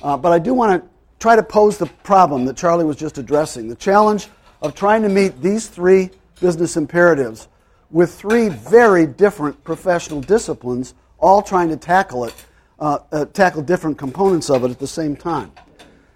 Uh, 0.01 0.17
but 0.17 0.31
I 0.31 0.39
do 0.39 0.55
want 0.55 0.81
to 0.81 0.89
try 1.23 1.37
to 1.37 1.41
pose 1.41 1.77
the 1.77 1.85
problem 2.03 2.43
that 2.43 2.57
Charlie 2.57 2.83
was 2.83 2.97
just 2.97 3.17
addressing 3.17 3.69
the 3.69 3.75
challenge 3.75 4.27
of 4.61 4.75
trying 4.75 5.01
to 5.03 5.07
meet 5.07 5.41
these 5.41 5.69
three 5.69 6.09
business 6.41 6.75
imperatives 6.75 7.47
with 7.91 8.13
three 8.13 8.49
very 8.49 9.07
different 9.07 9.63
professional 9.63 10.19
disciplines, 10.19 10.95
all 11.19 11.41
trying 11.41 11.69
to 11.69 11.77
tackle 11.77 12.25
it, 12.25 12.33
uh, 12.77 12.97
uh, 13.13 13.23
tackle 13.23 13.61
different 13.61 13.97
components 13.97 14.49
of 14.49 14.65
it 14.65 14.71
at 14.71 14.79
the 14.79 14.85
same 14.85 15.15
time. 15.15 15.49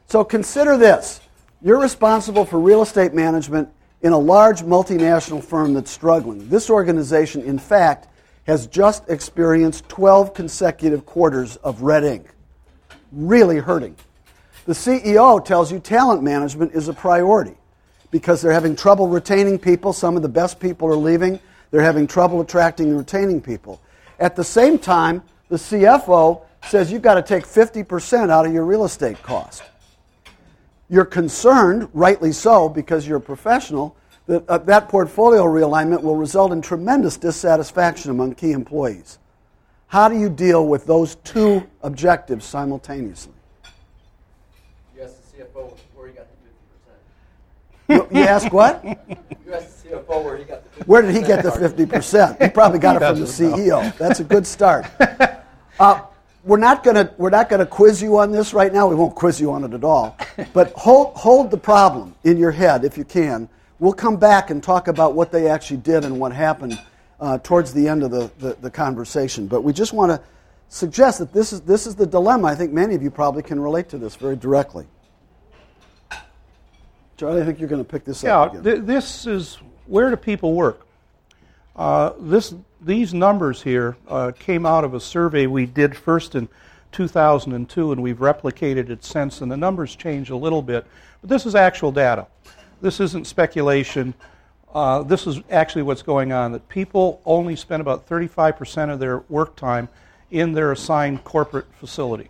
So 0.08 0.26
consider 0.26 0.76
this 0.76 1.22
you're 1.62 1.80
responsible 1.80 2.44
for 2.44 2.60
real 2.60 2.82
estate 2.82 3.14
management 3.14 3.70
in 4.02 4.12
a 4.12 4.20
large 4.20 4.64
multinational 4.64 5.42
firm 5.42 5.74
that's 5.74 5.90
struggling. 5.90 6.50
This 6.50 6.70
organization, 6.70 7.44
in 7.44 7.60
fact, 7.60 8.10
has 8.46 8.68
just 8.68 9.10
experienced 9.10 9.88
12 9.88 10.34
consecutive 10.34 11.06
quarters 11.06 11.56
of 11.56 11.82
red 11.82 12.04
ink. 12.04 12.26
Really 13.14 13.60
hurting. 13.60 13.96
The 14.68 14.74
CEO 14.74 15.44
tells 15.44 15.72
you 15.72 15.80
talent 15.80 16.22
management 16.22 16.74
is 16.74 16.90
a 16.90 16.94
priority 16.94 17.56
because 18.12 18.42
they're 18.42 18.52
having 18.52 18.76
trouble 18.76 19.08
retaining 19.08 19.58
people. 19.58 19.94
Some 19.94 20.18
of 20.18 20.22
the 20.22 20.30
best 20.30 20.60
people 20.60 20.90
are 20.90 20.96
leaving. 20.98 21.40
They're 21.72 21.82
having 21.82 22.06
trouble 22.06 22.42
attracting 22.42 22.90
and 22.90 22.98
retaining 22.98 23.40
people. 23.40 23.80
At 24.20 24.36
the 24.36 24.44
same 24.44 24.78
time, 24.78 25.24
the 25.48 25.56
CFO 25.56 26.42
says 26.66 26.92
you've 26.92 27.02
got 27.02 27.14
to 27.14 27.22
take 27.22 27.46
50% 27.46 28.30
out 28.30 28.46
of 28.46 28.54
your 28.54 28.66
real 28.66 28.84
estate 28.84 29.24
cost. 29.24 29.64
You're 30.90 31.06
concerned, 31.06 31.88
rightly 31.94 32.34
so, 32.34 32.68
because 32.68 33.08
you're 33.08 33.20
a 33.20 33.22
professional, 33.22 33.96
that 34.26 34.46
uh, 34.50 34.58
that 34.58 34.90
portfolio 34.90 35.46
realignment 35.46 36.02
will 36.02 36.18
result 36.18 36.52
in 36.52 36.62
tremendous 36.62 37.16
dissatisfaction 37.16 38.12
among 38.12 38.36
key 38.36 38.52
employees. 38.52 39.18
How 39.88 40.10
do 40.10 40.20
you 40.20 40.30
deal 40.30 40.68
with 40.68 40.86
those 40.86 41.16
two 41.24 41.66
objectives 41.84 42.44
simultaneously? 42.44 43.37
You, 47.88 48.08
you 48.12 48.22
ask 48.22 48.52
what? 48.52 48.84
You 49.46 49.54
asked 49.54 49.86
the 49.86 49.92
CFO 49.92 50.26
where 50.26 50.36
he 50.36 50.44
got 50.44 50.62
the 50.62 50.82
50%. 50.82 50.88
Where 50.88 51.02
did 51.02 51.16
he 51.16 51.22
get 51.22 51.42
the 51.42 51.52
50%? 51.52 52.44
He 52.44 52.50
probably 52.50 52.80
got 52.80 52.98
it 52.98 53.00
from 53.00 53.20
the 53.22 53.26
CEO. 53.26 53.98
That's 53.98 54.20
a 54.20 54.26
good 54.26 54.46
start. 54.46 54.88
Uh, 55.80 56.02
we're 56.44 56.58
not 56.58 56.84
going 56.84 56.96
to 56.96 57.14
we're 57.18 57.30
not 57.30 57.48
going 57.48 57.60
to 57.60 57.66
quiz 57.66 58.02
you 58.02 58.18
on 58.18 58.32
this 58.32 58.54
right 58.54 58.74
now. 58.74 58.88
We 58.88 58.96
won't 58.96 59.16
quiz 59.16 59.40
you 59.40 59.52
on 59.52 59.64
it 59.64 59.74
at 59.74 59.86
all. 59.86 60.18
But 60.54 60.74
hold 60.74 61.16
hold 61.16 61.50
the 61.52 61.58
problem 61.58 62.16
in 62.26 62.38
your 62.38 62.52
head 62.52 62.84
if 62.84 62.98
you 62.98 63.06
can. 63.06 63.48
We'll 63.80 63.94
come 63.94 64.18
back 64.18 64.50
and 64.50 64.62
talk 64.62 64.88
about 64.88 65.14
what 65.14 65.32
they 65.32 65.48
actually 65.48 65.78
did 65.78 66.04
and 66.04 66.20
what 66.20 66.34
happened 66.34 66.80
uh, 67.20 67.38
towards 67.40 67.74
the 67.74 67.88
end 67.88 68.04
of 68.04 68.12
the, 68.12 68.32
the, 68.40 68.58
the 68.62 68.72
conversation. 68.72 69.48
But 69.48 69.62
we 69.62 69.72
just 69.72 69.94
want 69.94 70.12
to 70.12 70.22
suggest 70.70 71.20
that 71.20 71.32
this 71.34 71.54
is 71.54 71.62
this 71.62 71.86
is 71.88 71.96
the 71.96 72.06
dilemma. 72.06 72.48
I 72.48 72.56
think 72.56 72.72
many 72.72 72.96
of 72.96 73.04
you 73.04 73.12
probably 73.12 73.44
can 73.44 73.60
relate 73.60 73.90
to 73.90 73.98
this 73.98 74.16
very 74.16 74.36
directly. 74.36 74.88
Charlie, 77.18 77.42
I 77.42 77.46
think 77.46 77.60
you're 77.60 77.68
going 77.68 77.84
to 77.84 77.90
pick 77.90 78.06
this 78.06 78.22
yeah, 78.22 78.40
up. 78.40 78.54
Yeah, 78.54 78.62
th- 78.62 78.82
this 78.84 79.26
is 79.26 79.58
where 79.88 80.12
do 80.12 80.16
people 80.16 80.54
work? 80.54 80.86
Uh, 81.76 82.14
this, 82.20 82.54
these 82.80 83.12
numbers 83.14 83.62
here 83.62 83.98
uh, 84.08 84.32
came 84.38 84.68
out 84.68 84.84
of 84.84 84.94
a 84.94 85.00
survey 85.00 85.48
we 85.48 85.66
did 85.66 85.98
first 85.98 86.36
in 86.36 86.48
2002, 86.92 87.92
and 87.92 88.04
we've 88.04 88.18
replicated 88.18 88.90
it 88.90 89.04
since, 89.04 89.42
and 89.42 89.52
the 89.52 89.58
numbers 89.58 89.96
change 89.96 90.30
a 90.30 90.36
little 90.36 90.62
bit. 90.62 90.86
But 91.22 91.30
this 91.32 91.48
is 91.48 91.56
actual 91.56 91.92
data. 91.92 92.28
This 92.82 93.00
isn't 93.00 93.26
speculation. 93.26 94.14
Uh, 94.74 95.02
this 95.02 95.26
is 95.26 95.42
actually 95.50 95.82
what's 95.82 96.04
going 96.04 96.32
on 96.32 96.52
that 96.52 96.70
people 96.70 97.20
only 97.26 97.56
spend 97.56 97.82
about 97.82 98.08
35% 98.08 98.94
of 98.94 99.00
their 99.00 99.20
work 99.30 99.56
time 99.56 99.90
in 100.30 100.52
their 100.52 100.72
assigned 100.72 101.24
corporate 101.24 101.66
facility. 101.74 102.30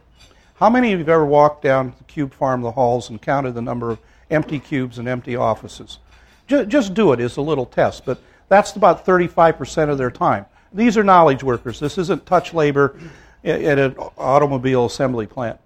How 0.56 0.70
many 0.70 0.94
of 0.94 1.00
you 1.00 1.06
have 1.06 1.10
ever 1.10 1.25
walked 1.25 1.62
down 1.62 1.94
the 1.98 2.03
Cube 2.06 2.34
Farm, 2.34 2.62
the 2.62 2.72
halls, 2.72 3.10
and 3.10 3.22
counted 3.22 3.53
the 3.53 3.62
number 3.62 3.91
of 3.91 4.00
empty 4.29 4.60
cubes 4.60 4.98
and 5.00 5.07
empty 5.07 5.36
offices. 5.36 6.00
Just, 6.48 6.93
do 6.93 7.12
it 7.12 7.19
as 7.19 7.38
a 7.38 7.41
little 7.41 7.65
test, 7.65 8.05
but 8.05 8.22
that's 8.48 8.75
about 8.75 9.05
35% 9.05 9.89
of 9.89 9.98
their 9.98 10.12
time. 10.12 10.46
These 10.74 10.98
are 10.98 11.03
knowledge 11.03 11.43
workers. 11.43 11.79
This 11.79 11.98
isn't 11.98 12.25
touch 12.25 12.53
labor 12.53 12.98
at 13.43 13.79
an 13.79 13.96
automobile 14.17 14.86
assembly 14.86 15.27
plant. 15.27 15.60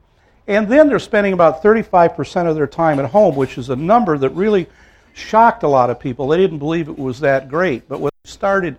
And 0.48 0.68
then 0.68 0.88
they're 0.88 1.00
spending 1.00 1.34
about 1.34 1.64
35% 1.64 2.48
of 2.48 2.56
their 2.56 2.68
time 2.68 3.00
at 3.00 3.12
home, 3.12 3.36
which 3.36 3.58
is 3.58 3.70
a 3.70 3.76
number 3.76 4.18
that 4.18 4.30
really 4.32 4.68
shocked 5.14 5.64
a 5.64 5.68
lot 5.68 5.90
of 5.90 6.00
people. 6.00 6.28
They 6.28 6.38
didn't 6.38 6.60
believe 6.60 6.90
it 6.90 6.98
was 6.98 7.20
that 7.20 7.48
great. 7.48 7.88
But 7.88 8.00
when 8.00 8.12
we 8.24 8.30
started, 8.30 8.78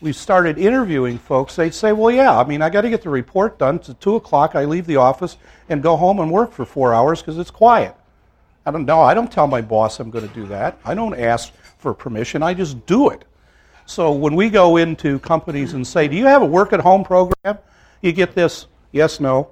we 0.00 0.12
started 0.12 0.58
interviewing 0.58 1.18
folks, 1.18 1.56
they'd 1.56 1.74
say, 1.74 1.92
well, 1.92 2.10
yeah, 2.10 2.38
I 2.38 2.44
mean, 2.44 2.62
I 2.62 2.70
got 2.70 2.82
to 2.82 2.90
get 2.90 3.02
the 3.02 3.10
report 3.10 3.58
done. 3.58 3.76
It's 3.76 3.92
2 4.00 4.16
o'clock. 4.16 4.54
I 4.54 4.64
leave 4.64 4.86
the 4.86 4.96
office 4.96 5.36
and 5.68 5.82
go 5.82 5.96
home 5.96 6.20
and 6.20 6.30
work 6.30 6.52
for 6.52 6.64
four 6.64 6.94
hours 6.94 7.20
because 7.20 7.38
it's 7.38 7.50
quiet. 7.50 7.94
I 8.66 8.70
don't 8.70 8.86
know. 8.86 9.00
I 9.00 9.14
don't 9.14 9.30
tell 9.30 9.46
my 9.46 9.60
boss 9.60 10.00
I'm 10.00 10.10
going 10.10 10.26
to 10.26 10.34
do 10.34 10.46
that. 10.46 10.78
I 10.84 10.94
don't 10.94 11.18
ask 11.18 11.52
for 11.78 11.92
permission. 11.92 12.42
I 12.42 12.54
just 12.54 12.86
do 12.86 13.10
it. 13.10 13.24
So 13.86 14.12
when 14.12 14.34
we 14.34 14.48
go 14.48 14.78
into 14.78 15.18
companies 15.18 15.74
and 15.74 15.86
say, 15.86 16.08
"Do 16.08 16.16
you 16.16 16.24
have 16.24 16.40
a 16.42 16.46
work 16.46 16.72
at 16.72 16.80
home 16.80 17.04
program?" 17.04 17.58
You 18.00 18.12
get 18.12 18.34
this 18.34 18.66
yes, 18.92 19.20
no. 19.20 19.50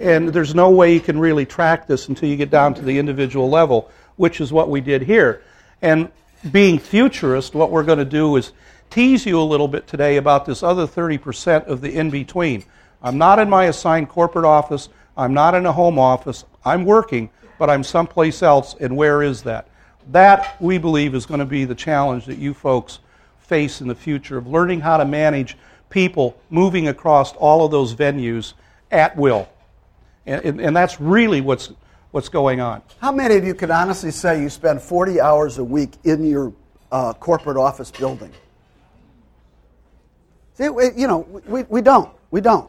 And 0.00 0.28
there's 0.28 0.54
no 0.54 0.70
way 0.70 0.92
you 0.92 1.00
can 1.00 1.18
really 1.18 1.46
track 1.46 1.86
this 1.86 2.08
until 2.08 2.28
you 2.28 2.36
get 2.36 2.50
down 2.50 2.74
to 2.74 2.82
the 2.82 2.98
individual 2.98 3.48
level, 3.48 3.90
which 4.16 4.40
is 4.40 4.52
what 4.52 4.68
we 4.68 4.82
did 4.82 5.02
here. 5.02 5.42
And 5.80 6.10
being 6.50 6.78
futurist, 6.78 7.54
what 7.54 7.70
we're 7.70 7.84
going 7.84 7.98
to 7.98 8.04
do 8.04 8.36
is 8.36 8.52
tease 8.90 9.24
you 9.24 9.40
a 9.40 9.42
little 9.42 9.68
bit 9.68 9.86
today 9.86 10.16
about 10.16 10.44
this 10.44 10.62
other 10.62 10.86
30% 10.86 11.66
of 11.66 11.80
the 11.80 11.94
in 11.94 12.10
between. 12.10 12.64
I'm 13.02 13.16
not 13.16 13.38
in 13.38 13.48
my 13.48 13.64
assigned 13.64 14.08
corporate 14.08 14.44
office. 14.44 14.88
I'm 15.16 15.32
not 15.32 15.54
in 15.54 15.64
a 15.64 15.72
home 15.72 15.98
office. 15.98 16.44
I'm 16.64 16.84
working 16.84 17.30
but 17.58 17.70
I'm 17.70 17.82
someplace 17.82 18.42
else, 18.42 18.74
and 18.80 18.96
where 18.96 19.22
is 19.22 19.42
that? 19.42 19.68
That, 20.12 20.60
we 20.60 20.78
believe, 20.78 21.14
is 21.14 21.26
going 21.26 21.40
to 21.40 21.46
be 21.46 21.64
the 21.64 21.74
challenge 21.74 22.26
that 22.26 22.38
you 22.38 22.54
folks 22.54 23.00
face 23.38 23.80
in 23.80 23.88
the 23.88 23.94
future 23.94 24.36
of 24.36 24.46
learning 24.46 24.80
how 24.80 24.96
to 24.96 25.04
manage 25.04 25.56
people 25.90 26.38
moving 26.50 26.88
across 26.88 27.32
all 27.34 27.64
of 27.64 27.70
those 27.70 27.94
venues 27.94 28.54
at 28.90 29.16
will. 29.16 29.48
And, 30.26 30.44
and, 30.44 30.60
and 30.60 30.76
that's 30.76 31.00
really 31.00 31.40
what's, 31.40 31.72
what's 32.10 32.28
going 32.28 32.60
on. 32.60 32.82
How 33.00 33.12
many 33.12 33.36
of 33.36 33.44
you 33.44 33.54
could 33.54 33.70
honestly 33.70 34.10
say 34.10 34.40
you 34.40 34.48
spend 34.48 34.82
40 34.82 35.20
hours 35.20 35.58
a 35.58 35.64
week 35.64 35.92
in 36.04 36.24
your 36.24 36.52
uh, 36.90 37.12
corporate 37.14 37.56
office 37.56 37.90
building? 37.90 38.32
See, 40.54 40.64
you 40.64 41.06
know, 41.06 41.18
we, 41.46 41.64
we 41.64 41.82
don't. 41.82 42.10
We 42.30 42.40
don't. 42.40 42.68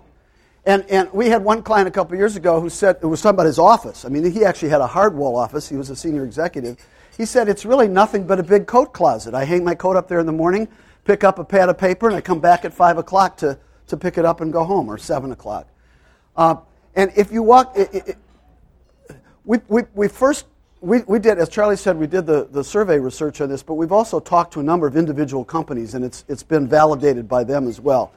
And, 0.67 0.83
and 0.89 1.09
we 1.13 1.29
had 1.29 1.45
one 1.45 1.63
client 1.63 1.87
a 1.87 1.91
couple 1.91 2.17
years 2.17 2.35
ago 2.35 2.59
who 2.59 2.69
said, 2.69 2.97
it 3.01 3.05
was 3.05 3.21
talking 3.21 3.35
about 3.35 3.45
his 3.45 3.57
office. 3.57 4.03
I 4.03 4.09
mean, 4.09 4.29
he 4.29 4.43
actually 4.43 4.67
had 4.67 4.81
a 4.81 4.87
hard 4.87 5.15
wall 5.15 5.37
office. 5.37 5.69
He 5.69 5.77
was 5.77 5.89
a 5.89 5.95
senior 5.95 6.25
executive. 6.25 6.75
He 7.15 7.23
said, 7.23 7.47
it's 7.47 7.63
really 7.63 7.87
nothing 7.87 8.27
but 8.27 8.37
a 8.37 8.43
big 8.43 8.67
coat 8.67 8.91
closet. 8.91 9.33
I 9.33 9.45
hang 9.45 9.63
my 9.63 9.75
coat 9.75 9.95
up 9.95 10.09
there 10.09 10.19
in 10.19 10.25
the 10.25 10.33
morning, 10.33 10.67
pick 11.05 11.23
up 11.23 11.39
a 11.39 11.45
pad 11.45 11.69
of 11.69 11.77
paper, 11.77 12.07
and 12.07 12.17
I 12.17 12.19
come 12.19 12.41
back 12.41 12.65
at 12.65 12.73
5 12.73 12.97
o'clock 12.97 13.37
to, 13.37 13.57
to 13.87 13.95
pick 13.95 14.17
it 14.17 14.25
up 14.25 14.41
and 14.41 14.51
go 14.51 14.65
home, 14.65 14.89
or 14.91 14.97
7 14.97 15.31
o'clock. 15.31 15.67
Uh, 16.35 16.57
and 16.97 17.13
if 17.15 17.31
you 17.31 17.43
walk, 17.43 17.71
it, 17.77 17.89
it, 17.93 18.17
we, 19.45 19.59
we, 19.69 19.83
we 19.95 20.09
first, 20.09 20.47
we, 20.81 20.99
we 21.03 21.17
did, 21.17 21.39
as 21.39 21.47
Charlie 21.47 21.77
said, 21.77 21.95
we 21.97 22.07
did 22.07 22.25
the, 22.25 22.45
the 22.51 22.61
survey 22.61 22.99
research 22.99 23.39
on 23.39 23.47
this, 23.47 23.63
but 23.63 23.75
we've 23.75 23.93
also 23.93 24.19
talked 24.19 24.51
to 24.51 24.59
a 24.59 24.63
number 24.63 24.85
of 24.85 24.97
individual 24.97 25.45
companies, 25.45 25.93
and 25.93 26.03
it's, 26.03 26.25
it's 26.27 26.43
been 26.43 26.67
validated 26.67 27.29
by 27.29 27.45
them 27.45 27.69
as 27.69 27.79
well. 27.79 28.11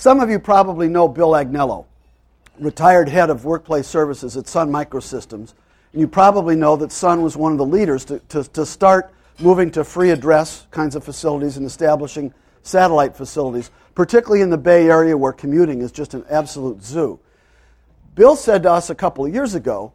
Some 0.00 0.20
of 0.20 0.30
you 0.30 0.38
probably 0.38 0.88
know 0.88 1.08
Bill 1.08 1.32
Agnello, 1.32 1.84
retired 2.58 3.10
head 3.10 3.28
of 3.28 3.44
workplace 3.44 3.86
services 3.86 4.34
at 4.34 4.48
Sun 4.48 4.70
Microsystems. 4.70 5.52
And 5.92 6.00
you 6.00 6.08
probably 6.08 6.56
know 6.56 6.74
that 6.76 6.90
Sun 6.90 7.20
was 7.20 7.36
one 7.36 7.52
of 7.52 7.58
the 7.58 7.66
leaders 7.66 8.06
to, 8.06 8.18
to, 8.30 8.42
to 8.44 8.64
start 8.64 9.12
moving 9.38 9.70
to 9.72 9.84
free 9.84 10.08
address 10.08 10.66
kinds 10.70 10.96
of 10.96 11.04
facilities 11.04 11.58
and 11.58 11.66
establishing 11.66 12.32
satellite 12.62 13.14
facilities, 13.14 13.70
particularly 13.94 14.40
in 14.40 14.48
the 14.48 14.56
Bay 14.56 14.88
Area 14.88 15.14
where 15.14 15.34
commuting 15.34 15.82
is 15.82 15.92
just 15.92 16.14
an 16.14 16.24
absolute 16.30 16.82
zoo. 16.82 17.20
Bill 18.14 18.36
said 18.36 18.62
to 18.62 18.72
us 18.72 18.88
a 18.88 18.94
couple 18.94 19.26
of 19.26 19.34
years 19.34 19.54
ago 19.54 19.92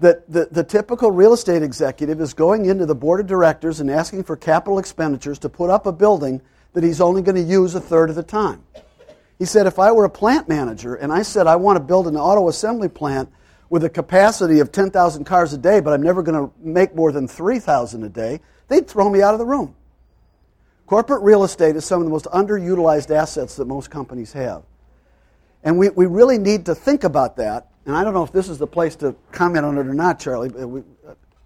that 0.00 0.28
the, 0.28 0.48
the 0.50 0.64
typical 0.64 1.12
real 1.12 1.32
estate 1.32 1.62
executive 1.62 2.20
is 2.20 2.34
going 2.34 2.66
into 2.66 2.86
the 2.86 2.94
board 2.96 3.20
of 3.20 3.28
directors 3.28 3.78
and 3.78 3.88
asking 3.88 4.24
for 4.24 4.36
capital 4.36 4.80
expenditures 4.80 5.38
to 5.38 5.48
put 5.48 5.70
up 5.70 5.86
a 5.86 5.92
building 5.92 6.42
that 6.72 6.82
he's 6.82 7.00
only 7.00 7.22
going 7.22 7.36
to 7.36 7.40
use 7.40 7.76
a 7.76 7.80
third 7.80 8.10
of 8.10 8.16
the 8.16 8.22
time. 8.24 8.60
He 9.38 9.44
said, 9.44 9.66
if 9.66 9.78
I 9.78 9.92
were 9.92 10.04
a 10.04 10.10
plant 10.10 10.48
manager 10.48 10.94
and 10.94 11.12
I 11.12 11.22
said 11.22 11.46
I 11.46 11.56
want 11.56 11.76
to 11.76 11.80
build 11.80 12.06
an 12.06 12.16
auto 12.16 12.48
assembly 12.48 12.88
plant 12.88 13.32
with 13.68 13.84
a 13.84 13.90
capacity 13.90 14.60
of 14.60 14.70
10,000 14.70 15.24
cars 15.24 15.52
a 15.52 15.58
day, 15.58 15.80
but 15.80 15.92
I'm 15.92 16.02
never 16.02 16.22
going 16.22 16.48
to 16.48 16.54
make 16.60 16.94
more 16.94 17.10
than 17.10 17.26
3,000 17.26 18.04
a 18.04 18.08
day, 18.08 18.40
they'd 18.68 18.86
throw 18.86 19.10
me 19.10 19.22
out 19.22 19.34
of 19.34 19.38
the 19.38 19.46
room. 19.46 19.74
Corporate 20.86 21.22
real 21.22 21.44
estate 21.44 21.76
is 21.76 21.84
some 21.84 22.00
of 22.00 22.04
the 22.04 22.10
most 22.10 22.26
underutilized 22.26 23.10
assets 23.10 23.56
that 23.56 23.64
most 23.66 23.90
companies 23.90 24.32
have. 24.34 24.62
And 25.64 25.78
we, 25.78 25.88
we 25.88 26.06
really 26.06 26.38
need 26.38 26.66
to 26.66 26.74
think 26.74 27.04
about 27.04 27.36
that. 27.36 27.68
And 27.86 27.96
I 27.96 28.04
don't 28.04 28.12
know 28.12 28.22
if 28.22 28.32
this 28.32 28.48
is 28.48 28.58
the 28.58 28.66
place 28.66 28.96
to 28.96 29.16
comment 29.32 29.64
on 29.64 29.78
it 29.78 29.86
or 29.86 29.94
not, 29.94 30.20
Charlie. 30.20 30.50
But 30.50 30.68
we, 30.68 30.82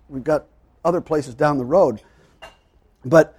we've 0.09 0.25
got 0.25 0.47
other 0.85 1.01
places 1.01 1.37
down 1.37 1.57
the 1.57 1.65
road. 1.65 2.03
But 3.05 3.38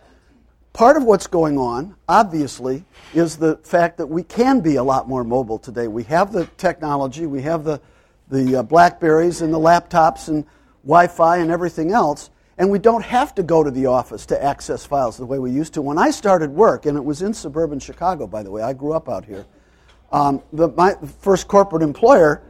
Part 0.74 0.98
of 0.98 1.04
what's 1.04 1.28
going 1.28 1.58
on, 1.58 1.96
obviously, 2.08 2.86
is 3.14 3.38
the 3.38 3.58
fact 3.64 3.98
that 3.98 4.06
we 4.06 4.24
can 4.24 4.62
be 4.62 4.76
a 4.76 4.84
lot 4.84 5.10
more 5.10 5.24
mobile 5.24 5.58
today. 5.58 5.88
We 5.88 6.04
have 6.04 6.32
the 6.32 6.46
technology, 6.58 7.26
we 7.26 7.42
have 7.42 7.64
the, 7.64 7.82
the 8.30 8.58
uh, 8.58 8.64
Blackberries 8.64 9.42
and 9.42 9.54
the 9.54 9.60
laptops 9.60 10.28
and 10.28 10.46
Wi 10.84 11.08
Fi 11.08 11.38
and 11.38 11.52
everything 11.52 11.92
else, 11.92 12.30
and 12.58 12.70
we 12.70 12.78
don't 12.78 13.04
have 13.04 13.34
to 13.36 13.44
go 13.44 13.64
to 13.64 13.72
the 13.72 13.88
office 13.88 14.26
to 14.28 14.42
access 14.42 14.86
files 14.86 15.18
the 15.18 15.26
way 15.26 15.40
we 15.40 15.52
used 15.52 15.74
to. 15.74 15.82
When 15.82 15.98
I 15.98 16.12
started 16.12 16.52
work, 16.52 16.86
and 16.86 16.98
it 16.98 17.04
was 17.04 17.24
in 17.24 17.34
suburban 17.34 17.80
Chicago, 17.80 18.28
by 18.28 18.44
the 18.44 18.52
way, 18.52 18.62
I 18.62 18.74
grew 18.74 18.94
up 18.94 19.10
out 19.10 19.26
here, 19.26 19.46
um, 20.12 20.42
the, 20.54 20.70
my 20.70 20.96
first 21.20 21.48
corporate 21.48 21.82
employer, 21.82 22.44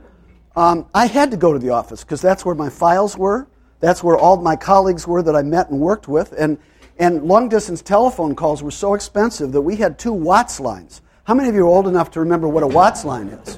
um, 0.56 0.88
I 0.94 1.06
had 1.06 1.32
to 1.32 1.38
go 1.38 1.54
to 1.54 1.60
the 1.60 1.70
office 1.70 2.04
because 2.04 2.22
that's 2.22 2.46
where 2.46 2.56
my 2.56 2.70
files 2.70 3.18
were. 3.18 3.48
That's 3.80 4.04
where 4.04 4.18
all 4.18 4.38
my 4.38 4.58
colleagues 4.58 5.08
were 5.08 5.24
that 5.24 5.36
I 5.36 5.42
met 5.42 5.70
and 5.70 5.80
worked 5.80 6.08
with. 6.08 6.34
And 6.38 6.58
and 7.00 7.24
long 7.24 7.48
distance 7.48 7.82
telephone 7.82 8.36
calls 8.36 8.62
were 8.62 8.72
so 8.72 8.94
expensive 8.94 9.54
that 9.54 9.62
we 9.62 9.78
had 9.78 9.98
two 9.98 10.12
WATS 10.12 10.60
lines. 10.60 11.02
How 11.24 11.34
many 11.34 11.48
of 11.48 11.56
you 11.56 11.62
are 11.62 11.70
old 11.70 11.88
enough 11.88 12.12
to 12.12 12.20
remember 12.20 12.48
what 12.48 12.62
a 12.62 12.68
WATS 12.68 13.06
line 13.06 13.28
is? 13.30 13.58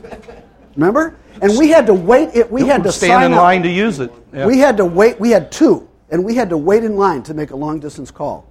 Remember? 0.76 1.18
And 1.42 1.58
we 1.58 1.70
had 1.70 1.88
to 1.88 1.94
wait. 1.94 2.30
It, 2.36 2.52
we 2.52 2.68
had 2.68 2.84
to 2.84 2.92
stand 2.92 3.26
in 3.26 3.34
up. 3.34 3.42
line 3.42 3.64
to 3.64 3.70
use 3.70 4.00
it. 4.00 4.12
Yeah. 4.32 4.46
We 4.46 4.60
had 4.60 4.78
to 4.78 4.86
wait. 4.86 5.20
We 5.20 5.32
had 5.32 5.52
two, 5.52 5.90
and 6.10 6.24
we 6.24 6.36
had 6.36 6.50
to 6.50 6.58
wait 6.58 6.84
in 6.84 6.96
line 6.96 7.24
to 7.24 7.34
make 7.34 7.52
a 7.52 7.56
long 7.56 7.80
distance 7.80 8.12
call. 8.12 8.48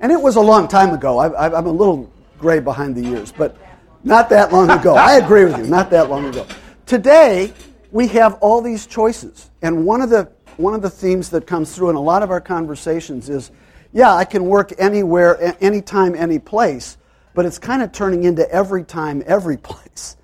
And 0.00 0.12
it 0.12 0.20
was 0.20 0.36
a 0.36 0.40
long 0.40 0.68
time 0.68 0.94
ago. 0.94 1.18
I, 1.18 1.58
am 1.58 1.66
a 1.66 1.72
little 1.72 2.10
gray 2.38 2.60
behind 2.60 2.94
the 2.94 3.02
years, 3.02 3.32
but 3.32 3.56
not 4.04 4.28
that 4.28 4.52
long 4.52 4.70
ago. 4.70 4.94
I 4.96 5.16
agree 5.16 5.44
with 5.44 5.58
you. 5.58 5.64
Not 5.64 5.90
that 5.90 6.08
long 6.08 6.26
ago. 6.26 6.46
Today, 6.86 7.52
we 7.90 8.06
have 8.08 8.34
all 8.34 8.60
these 8.60 8.86
choices, 8.86 9.50
and 9.62 9.84
one 9.84 10.02
of 10.02 10.10
the 10.10 10.30
one 10.56 10.74
of 10.74 10.82
the 10.82 10.90
themes 10.90 11.30
that 11.30 11.48
comes 11.48 11.74
through 11.74 11.90
in 11.90 11.96
a 11.96 12.00
lot 12.00 12.22
of 12.22 12.30
our 12.30 12.40
conversations 12.40 13.28
is 13.28 13.50
yeah, 13.94 14.12
I 14.12 14.24
can 14.24 14.44
work 14.44 14.72
anywhere, 14.76 15.56
anytime, 15.62 16.16
any 16.16 16.40
place, 16.40 16.98
but 17.32 17.46
it's 17.46 17.60
kind 17.60 17.80
of 17.80 17.92
turning 17.92 18.24
into 18.24 18.48
every 18.50 18.82
time, 18.82 19.22
every 19.24 19.56
place. 19.70 20.16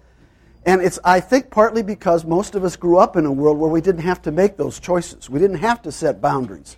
And 0.66 0.82
it's, 0.82 0.98
I 1.04 1.20
think, 1.20 1.50
partly 1.50 1.82
because 1.82 2.24
most 2.24 2.54
of 2.54 2.64
us 2.64 2.76
grew 2.76 2.98
up 2.98 3.16
in 3.16 3.24
a 3.24 3.32
world 3.32 3.58
where 3.58 3.70
we 3.70 3.80
didn't 3.80 4.02
have 4.02 4.20
to 4.22 4.32
make 4.32 4.56
those 4.56 4.78
choices. 4.78 5.30
We 5.30 5.38
didn't 5.38 5.58
have 5.58 5.80
to 5.82 5.92
set 5.92 6.20
boundaries. 6.20 6.76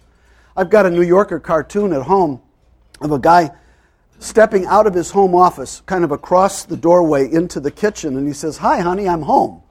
I've 0.54 0.70
got 0.70 0.86
a 0.86 0.90
New 0.90 1.02
Yorker 1.02 1.40
cartoon 1.40 1.92
at 1.94 2.02
home 2.02 2.40
of 3.00 3.10
a 3.10 3.18
guy 3.18 3.50
stepping 4.18 4.66
out 4.66 4.86
of 4.86 4.94
his 4.94 5.10
home 5.10 5.34
office, 5.34 5.82
kind 5.86 6.04
of 6.04 6.12
across 6.12 6.64
the 6.64 6.76
doorway 6.76 7.32
into 7.32 7.58
the 7.58 7.70
kitchen, 7.70 8.16
and 8.16 8.28
he 8.28 8.34
says, 8.34 8.58
Hi, 8.58 8.80
honey, 8.80 9.08
I'm 9.08 9.22
home. 9.22 9.62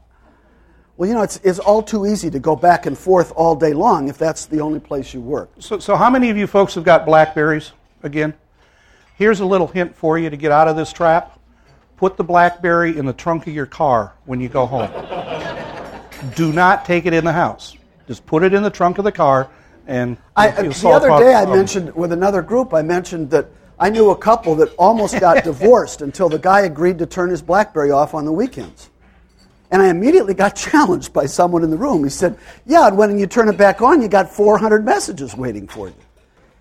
Well, 0.97 1.07
you 1.07 1.15
know, 1.15 1.21
it's, 1.21 1.37
it's 1.43 1.59
all 1.59 1.81
too 1.81 2.05
easy 2.05 2.29
to 2.29 2.39
go 2.39 2.55
back 2.55 2.85
and 2.85 2.97
forth 2.97 3.31
all 3.35 3.55
day 3.55 3.73
long 3.73 4.07
if 4.07 4.17
that's 4.17 4.45
the 4.45 4.59
only 4.59 4.79
place 4.79 5.13
you 5.13 5.21
work. 5.21 5.49
So, 5.59 5.79
so 5.79 5.95
how 5.95 6.09
many 6.09 6.29
of 6.29 6.37
you 6.37 6.47
folks 6.47 6.75
have 6.75 6.83
got 6.83 7.05
Blackberries 7.05 7.71
again? 8.03 8.33
Here's 9.15 9.39
a 9.39 9.45
little 9.45 9.67
hint 9.67 9.95
for 9.95 10.19
you 10.19 10.29
to 10.29 10.37
get 10.37 10.51
out 10.51 10.67
of 10.67 10.75
this 10.75 10.93
trap. 10.93 11.39
Put 11.97 12.17
the 12.17 12.23
Blackberry 12.23 12.97
in 12.97 13.05
the 13.05 13.13
trunk 13.13 13.47
of 13.47 13.53
your 13.53 13.65
car 13.65 14.13
when 14.25 14.39
you 14.39 14.49
go 14.49 14.65
home. 14.65 14.89
Do 16.35 16.51
not 16.51 16.85
take 16.85 17.05
it 17.05 17.13
in 17.13 17.23
the 17.23 17.31
house. 17.31 17.77
Just 18.07 18.25
put 18.25 18.43
it 18.43 18.53
in 18.53 18.61
the 18.61 18.69
trunk 18.69 18.97
of 18.97 19.03
the 19.03 19.11
car 19.11 19.49
and 19.87 20.17
I, 20.35 20.51
the 20.51 20.89
other 20.89 21.09
day 21.23 21.33
I 21.33 21.45
mentioned 21.45 21.93
with 21.95 22.11
another 22.11 22.41
group 22.41 22.73
I 22.73 22.81
mentioned 22.81 23.29
that 23.31 23.47
I 23.79 23.89
knew 23.89 24.11
a 24.11 24.15
couple 24.15 24.53
that 24.55 24.73
almost 24.75 25.19
got 25.19 25.43
divorced 25.43 26.01
until 26.01 26.29
the 26.29 26.37
guy 26.37 26.61
agreed 26.61 26.99
to 26.99 27.05
turn 27.05 27.29
his 27.29 27.41
BlackBerry 27.41 27.89
off 27.89 28.13
on 28.13 28.25
the 28.25 28.31
weekends. 28.31 28.90
And 29.71 29.81
I 29.81 29.87
immediately 29.89 30.33
got 30.33 30.55
challenged 30.55 31.13
by 31.13 31.25
someone 31.25 31.63
in 31.63 31.69
the 31.69 31.77
room. 31.77 32.03
He 32.03 32.09
said, 32.09 32.37
Yeah, 32.65 32.87
and 32.87 32.97
when 32.97 33.17
you 33.17 33.25
turn 33.25 33.49
it 33.49 33.57
back 33.57 33.81
on, 33.81 34.01
you 34.01 34.07
got 34.07 34.29
400 34.29 34.85
messages 34.85 35.35
waiting 35.35 35.67
for 35.67 35.87
you. 35.87 35.95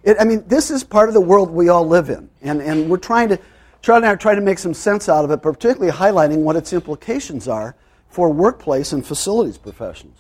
It, 0.02 0.16
I 0.18 0.24
mean, 0.24 0.44
this 0.46 0.70
is 0.70 0.82
part 0.82 1.08
of 1.08 1.14
the 1.14 1.20
world 1.20 1.50
we 1.50 1.68
all 1.68 1.86
live 1.86 2.08
in. 2.08 2.30
And, 2.40 2.62
and 2.62 2.88
we're 2.88 2.96
trying 2.96 3.28
to, 3.28 3.38
trying 3.82 4.02
to 4.02 4.16
try 4.16 4.34
to 4.34 4.40
make 4.40 4.58
some 4.58 4.72
sense 4.72 5.08
out 5.08 5.24
of 5.24 5.30
it, 5.30 5.42
particularly 5.42 5.92
highlighting 5.92 6.38
what 6.38 6.56
its 6.56 6.72
implications 6.72 7.48
are 7.48 7.74
for 8.08 8.30
workplace 8.30 8.92
and 8.92 9.04
facilities 9.06 9.58
professionals. 9.58 10.16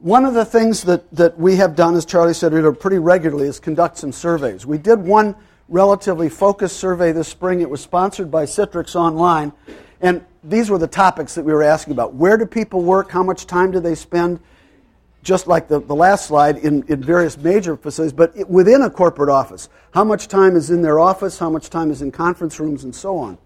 One 0.00 0.24
of 0.24 0.34
the 0.34 0.44
things 0.44 0.82
that, 0.84 1.10
that 1.12 1.38
we 1.38 1.56
have 1.56 1.74
done, 1.74 1.96
as 1.96 2.04
Charlie 2.04 2.34
said, 2.34 2.52
do 2.52 2.72
pretty 2.72 2.98
regularly, 2.98 3.48
is 3.48 3.58
conduct 3.58 3.98
some 3.98 4.12
surveys. 4.12 4.64
We 4.64 4.78
did 4.78 5.00
one 5.00 5.34
relatively 5.68 6.28
focused 6.28 6.76
survey 6.76 7.10
this 7.10 7.26
spring. 7.26 7.60
It 7.62 7.70
was 7.70 7.80
sponsored 7.80 8.30
by 8.30 8.44
Citrix 8.44 8.94
Online. 8.94 9.52
And 10.00 10.24
these 10.44 10.70
were 10.70 10.78
the 10.78 10.86
topics 10.86 11.34
that 11.34 11.44
we 11.44 11.52
were 11.52 11.62
asking 11.62 11.92
about. 11.92 12.14
Where 12.14 12.36
do 12.36 12.46
people 12.46 12.82
work? 12.82 13.10
How 13.10 13.22
much 13.22 13.46
time 13.46 13.70
do 13.70 13.80
they 13.80 13.94
spend? 13.94 14.40
Just 15.22 15.46
like 15.46 15.66
the, 15.66 15.80
the 15.80 15.94
last 15.94 16.26
slide, 16.26 16.58
in, 16.58 16.84
in 16.84 17.02
various 17.02 17.36
major 17.36 17.76
facilities, 17.76 18.12
but 18.12 18.32
it, 18.36 18.48
within 18.48 18.82
a 18.82 18.90
corporate 18.90 19.28
office. 19.28 19.68
How 19.92 20.04
much 20.04 20.28
time 20.28 20.54
is 20.54 20.70
in 20.70 20.80
their 20.80 21.00
office? 21.00 21.38
How 21.38 21.50
much 21.50 21.70
time 21.70 21.90
is 21.90 22.02
in 22.02 22.12
conference 22.12 22.60
rooms 22.60 22.84
and 22.84 22.94
so 22.94 23.18
on? 23.18 23.36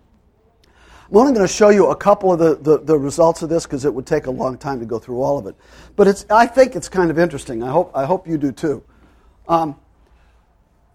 I'm 1.12 1.16
only 1.16 1.32
going 1.32 1.46
to 1.46 1.52
show 1.52 1.70
you 1.70 1.88
a 1.88 1.96
couple 1.96 2.32
of 2.32 2.38
the, 2.38 2.56
the, 2.56 2.78
the 2.78 2.98
results 2.98 3.42
of 3.42 3.48
this 3.48 3.64
because 3.64 3.84
it 3.84 3.92
would 3.92 4.06
take 4.06 4.26
a 4.26 4.30
long 4.30 4.56
time 4.56 4.80
to 4.80 4.86
go 4.86 4.98
through 4.98 5.20
all 5.20 5.38
of 5.38 5.46
it. 5.46 5.54
But 5.96 6.08
it's, 6.08 6.24
I 6.30 6.46
think 6.46 6.76
it's 6.76 6.88
kind 6.88 7.10
of 7.10 7.18
interesting. 7.18 7.62
I 7.62 7.70
hope, 7.70 7.90
I 7.94 8.04
hope 8.04 8.26
you 8.26 8.38
do 8.38 8.52
too. 8.52 8.82
Um, 9.48 9.76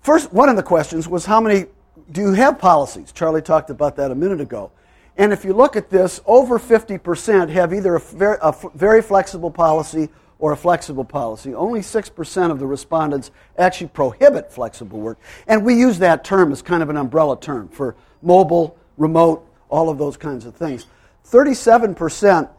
first, 0.02 0.32
one 0.34 0.50
of 0.50 0.56
the 0.56 0.64
questions 0.64 1.08
was 1.08 1.26
how 1.26 1.42
many 1.42 1.66
do 2.12 2.22
you 2.22 2.34
have 2.34 2.58
policies? 2.58 3.12
Charlie 3.12 3.42
talked 3.42 3.70
about 3.70 3.96
that 3.98 4.10
a 4.10 4.16
minute 4.16 4.42
ago. 4.42 4.72
And 5.18 5.34
if 5.34 5.44
you 5.44 5.54
look 5.54 5.76
at 5.76 5.90
this, 5.90 6.22
over 6.26 6.60
50% 6.60 7.50
have 7.50 7.74
either 7.74 7.96
a 7.96 8.00
very, 8.00 8.38
a 8.42 8.56
very 8.76 9.02
flexible 9.02 9.52
policy 9.52 10.10
or 10.40 10.52
a 10.52 10.58
flexible 10.58 11.04
policy. 11.04 11.56
Only 11.56 11.80
6% 11.80 12.52
of 12.52 12.60
the 12.60 12.68
respondents 12.68 13.32
actually 13.58 13.88
prohibit 13.88 14.52
flexible 14.52 15.00
work. 15.00 15.18
And 15.48 15.66
we 15.66 15.74
use 15.74 15.98
that 16.00 16.24
term 16.24 16.52
as 16.52 16.62
kind 16.62 16.84
of 16.84 16.90
an 16.90 16.98
umbrella 16.98 17.40
term 17.40 17.68
for 17.70 17.96
mobile, 18.22 18.78
remote, 18.98 19.48
all 19.70 19.90
of 19.90 19.98
those 19.98 20.18
kinds 20.18 20.46
of 20.46 20.56
things. 20.56 20.86
37% 21.26 22.50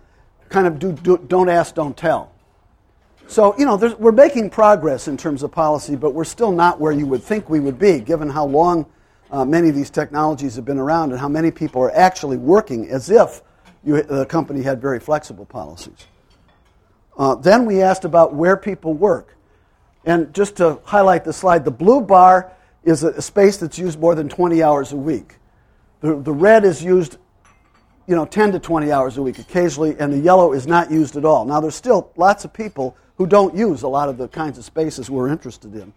kind 0.49 0.66
of 0.66 0.79
do, 0.79 0.92
do, 0.92 1.18
don't 1.18 1.49
ask, 1.49 1.75
don't 1.75 1.97
tell. 1.97 2.33
So, 3.29 3.55
you 3.59 3.66
know, 3.66 3.77
we're 3.99 4.11
making 4.11 4.51
progress 4.51 5.07
in 5.07 5.16
terms 5.16 5.42
of 5.42 5.53
policy, 5.53 5.94
but 5.94 6.14
we're 6.14 6.25
still 6.25 6.51
not 6.51 6.81
where 6.81 6.92
you 6.92 7.07
would 7.07 7.23
think 7.23 7.49
we 7.49 7.61
would 7.61 7.79
be, 7.79 8.01
given 8.01 8.31
how 8.31 8.47
long 8.47 8.87
uh, 9.31 9.45
many 9.45 9.69
of 9.69 9.75
these 9.75 9.91
technologies 9.91 10.57
have 10.57 10.64
been 10.64 10.79
around 10.79 11.12
and 11.12 11.21
how 11.21 11.29
many 11.29 11.51
people 11.51 11.83
are 11.83 11.95
actually 11.95 12.37
working 12.37 12.88
as 12.88 13.11
if 13.11 13.43
you, 13.85 14.03
the 14.03 14.27
company 14.27 14.62
had 14.62 14.81
very 14.81 15.01
flexible 15.01 15.45
policies. 15.45 16.07
Uh, 17.17 17.35
then 17.35 17.67
we 17.67 17.83
asked 17.83 18.05
about 18.05 18.35
where 18.35 18.57
people 18.57 18.95
work. 18.95 19.37
And 20.05 20.33
just 20.33 20.57
to 20.57 20.81
highlight 20.85 21.25
the 21.25 21.33
slide, 21.33 21.64
the 21.64 21.71
blue 21.71 22.01
bar 22.01 22.53
is 22.85 23.03
a, 23.03 23.21
space 23.21 23.59
that's 23.59 23.79
used 23.79 23.99
more 23.99 24.14
than 24.14 24.29
20 24.29 24.62
hours 24.62 24.93
a 24.93 24.97
week. 24.97 25.37
The, 26.01 26.17
the 26.17 26.33
red 26.33 26.64
is 26.64 26.83
used 26.83 27.19
you 28.07 28.17
know, 28.17 28.25
10 28.25 28.53
to 28.53 28.59
20 28.59 28.91
hours 28.91 29.19
a 29.19 29.23
week 29.23 29.38
occasionally, 29.38 29.95
and 29.99 30.11
the 30.11 30.19
yellow 30.19 30.55
is 30.55 30.67
not 30.67 30.91
used 30.91 31.17
at 31.17 31.27
all. 31.27 31.45
Now, 31.45 31.61
there's 31.61 31.75
still 31.75 32.11
lots 32.17 32.47
of 32.47 32.55
people 32.55 32.97
who 33.19 33.27
don't 33.27 33.55
use 33.55 33.83
a 33.83 33.88
lot 33.88 34.09
of 34.09 34.17
the 34.17 34.29
kinds 34.29 34.57
of 34.57 34.64
spaces 34.64 35.11
we're 35.11 35.29
interested 35.29 35.75
in. 35.75 35.93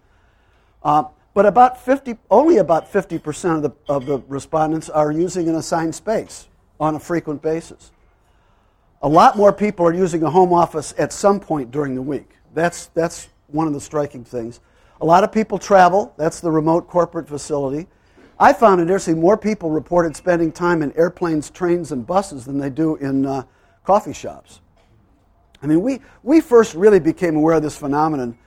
Uh, 0.83 1.05
but 1.33 1.45
about 1.45 1.83
50, 1.83 2.17
only 2.29 2.57
about 2.57 2.91
50% 2.91 3.57
of 3.57 3.61
the, 3.61 3.71
of 3.87 4.05
the 4.05 4.19
respondents 4.27 4.89
are 4.89 5.11
using 5.11 5.47
an 5.47 5.55
assigned 5.55 5.95
space 5.95 6.47
on 6.79 6.95
a 6.95 6.99
frequent 6.99 7.41
basis. 7.41 7.91
A 9.01 9.07
lot 9.07 9.37
more 9.37 9.53
people 9.53 9.85
are 9.85 9.93
using 9.93 10.23
a 10.23 10.29
home 10.29 10.53
office 10.53 10.93
at 10.97 11.13
some 11.13 11.39
point 11.39 11.71
during 11.71 11.95
the 11.95 12.01
week. 12.01 12.29
That's, 12.53 12.87
that's 12.87 13.29
one 13.47 13.67
of 13.67 13.73
the 13.73 13.81
striking 13.81 14.23
things. 14.23 14.59
A 14.99 15.05
lot 15.05 15.23
of 15.23 15.31
people 15.31 15.57
travel. 15.57 16.13
That's 16.17 16.41
the 16.41 16.51
remote 16.51 16.87
corporate 16.87 17.27
facility. 17.27 17.87
I 18.39 18.53
found 18.53 18.79
it 18.79 18.83
interesting 18.83 19.19
more 19.19 19.37
people 19.37 19.69
reported 19.69 20.15
spending 20.15 20.51
time 20.51 20.81
in 20.81 20.91
airplanes, 20.97 21.49
trains, 21.49 21.91
and 21.91 22.05
buses 22.05 22.45
than 22.45 22.57
they 22.57 22.69
do 22.69 22.95
in 22.97 23.25
uh, 23.25 23.43
coffee 23.83 24.13
shops. 24.13 24.61
I 25.61 25.67
mean, 25.67 25.81
we, 25.81 26.01
we 26.23 26.41
first 26.41 26.73
really 26.73 26.99
became 26.99 27.35
aware 27.35 27.55
of 27.55 27.63
this 27.63 27.77
phenomenon. 27.77 28.37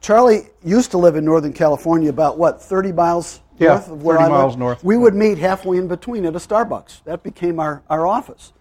Charlie 0.00 0.48
used 0.64 0.90
to 0.92 0.98
live 0.98 1.16
in 1.16 1.24
Northern 1.24 1.52
California, 1.52 2.08
about 2.08 2.38
what, 2.38 2.62
30 2.62 2.92
miles 2.92 3.40
Yeah, 3.58 3.68
north 3.68 3.90
of 3.90 4.02
where 4.02 4.16
30 4.16 4.26
I 4.26 4.28
miles 4.30 4.56
north. 4.56 4.82
We 4.82 4.96
would 4.96 5.14
meet 5.14 5.38
halfway 5.38 5.76
in 5.76 5.88
between 5.88 6.24
at 6.24 6.34
a 6.34 6.38
Starbucks. 6.38 7.04
That 7.04 7.22
became 7.22 7.60
our, 7.60 7.82
our 7.90 8.06
office. 8.06 8.52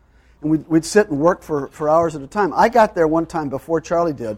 And 0.41 0.51
we'd, 0.51 0.67
we'd 0.67 0.85
sit 0.85 1.09
and 1.09 1.19
work 1.19 1.41
for, 1.41 1.69
for 1.69 1.89
hours 1.89 2.15
at 2.15 2.21
a 2.21 2.27
time. 2.27 2.53
I 2.55 2.69
got 2.69 2.93
there 2.93 3.07
one 3.07 3.25
time 3.25 3.49
before 3.49 3.79
Charlie 3.79 4.13
did, 4.13 4.37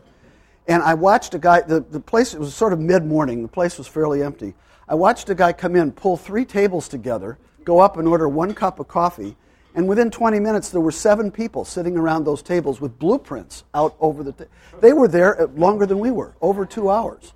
and 0.67 0.83
I 0.83 0.93
watched 0.93 1.33
a 1.33 1.39
guy, 1.39 1.61
the, 1.61 1.79
the 1.79 1.99
place, 1.99 2.33
it 2.33 2.39
was 2.39 2.53
sort 2.53 2.73
of 2.73 2.79
mid 2.79 3.05
morning, 3.05 3.41
the 3.41 3.47
place 3.47 3.77
was 3.77 3.87
fairly 3.87 4.21
empty. 4.21 4.53
I 4.87 4.95
watched 4.95 5.29
a 5.29 5.35
guy 5.35 5.53
come 5.53 5.75
in, 5.75 5.91
pull 5.91 6.17
three 6.17 6.45
tables 6.45 6.87
together, 6.87 7.37
go 7.63 7.79
up 7.79 7.97
and 7.97 8.07
order 8.07 8.27
one 8.27 8.53
cup 8.53 8.79
of 8.79 8.87
coffee, 8.87 9.35
and 9.75 9.87
within 9.87 10.11
20 10.11 10.39
minutes 10.39 10.69
there 10.69 10.81
were 10.81 10.91
seven 10.91 11.31
people 11.31 11.63
sitting 11.65 11.97
around 11.97 12.25
those 12.25 12.41
tables 12.41 12.81
with 12.81 12.99
blueprints 12.99 13.63
out 13.73 13.95
over 13.99 14.23
the. 14.23 14.33
Ta- 14.33 14.45
they 14.79 14.93
were 14.93 15.07
there 15.07 15.41
uh, 15.41 15.47
longer 15.55 15.85
than 15.85 15.99
we 15.99 16.11
were, 16.11 16.35
over 16.41 16.65
two 16.65 16.89
hours. 16.89 17.33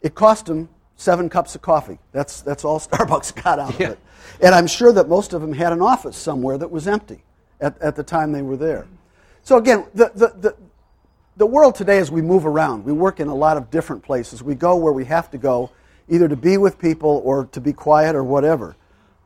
It 0.00 0.14
cost 0.14 0.46
them 0.46 0.68
seven 0.96 1.28
cups 1.28 1.54
of 1.54 1.62
coffee. 1.62 1.98
That's, 2.12 2.40
that's 2.42 2.64
all 2.64 2.78
Starbucks 2.80 3.42
got 3.42 3.58
out 3.58 3.74
of 3.74 3.80
it. 3.80 3.98
And 4.40 4.54
I'm 4.54 4.66
sure 4.66 4.92
that 4.92 5.08
most 5.08 5.32
of 5.32 5.40
them 5.40 5.52
had 5.52 5.72
an 5.72 5.82
office 5.82 6.16
somewhere 6.16 6.58
that 6.58 6.70
was 6.70 6.86
empty 6.86 7.22
at, 7.60 7.80
at 7.80 7.96
the 7.96 8.02
time 8.02 8.32
they 8.32 8.42
were 8.42 8.56
there. 8.56 8.86
So, 9.42 9.56
again, 9.56 9.86
the, 9.94 10.12
the, 10.14 10.28
the, 10.38 10.56
the 11.36 11.46
world 11.46 11.74
today 11.74 11.98
as 11.98 12.10
we 12.10 12.22
move 12.22 12.46
around, 12.46 12.84
we 12.84 12.92
work 12.92 13.18
in 13.18 13.28
a 13.28 13.34
lot 13.34 13.56
of 13.56 13.70
different 13.70 14.02
places. 14.02 14.42
We 14.42 14.54
go 14.54 14.76
where 14.76 14.92
we 14.92 15.04
have 15.06 15.30
to 15.32 15.38
go, 15.38 15.70
either 16.08 16.28
to 16.28 16.36
be 16.36 16.56
with 16.56 16.78
people 16.78 17.20
or 17.24 17.46
to 17.46 17.60
be 17.60 17.72
quiet 17.72 18.14
or 18.14 18.22
whatever. 18.22 18.76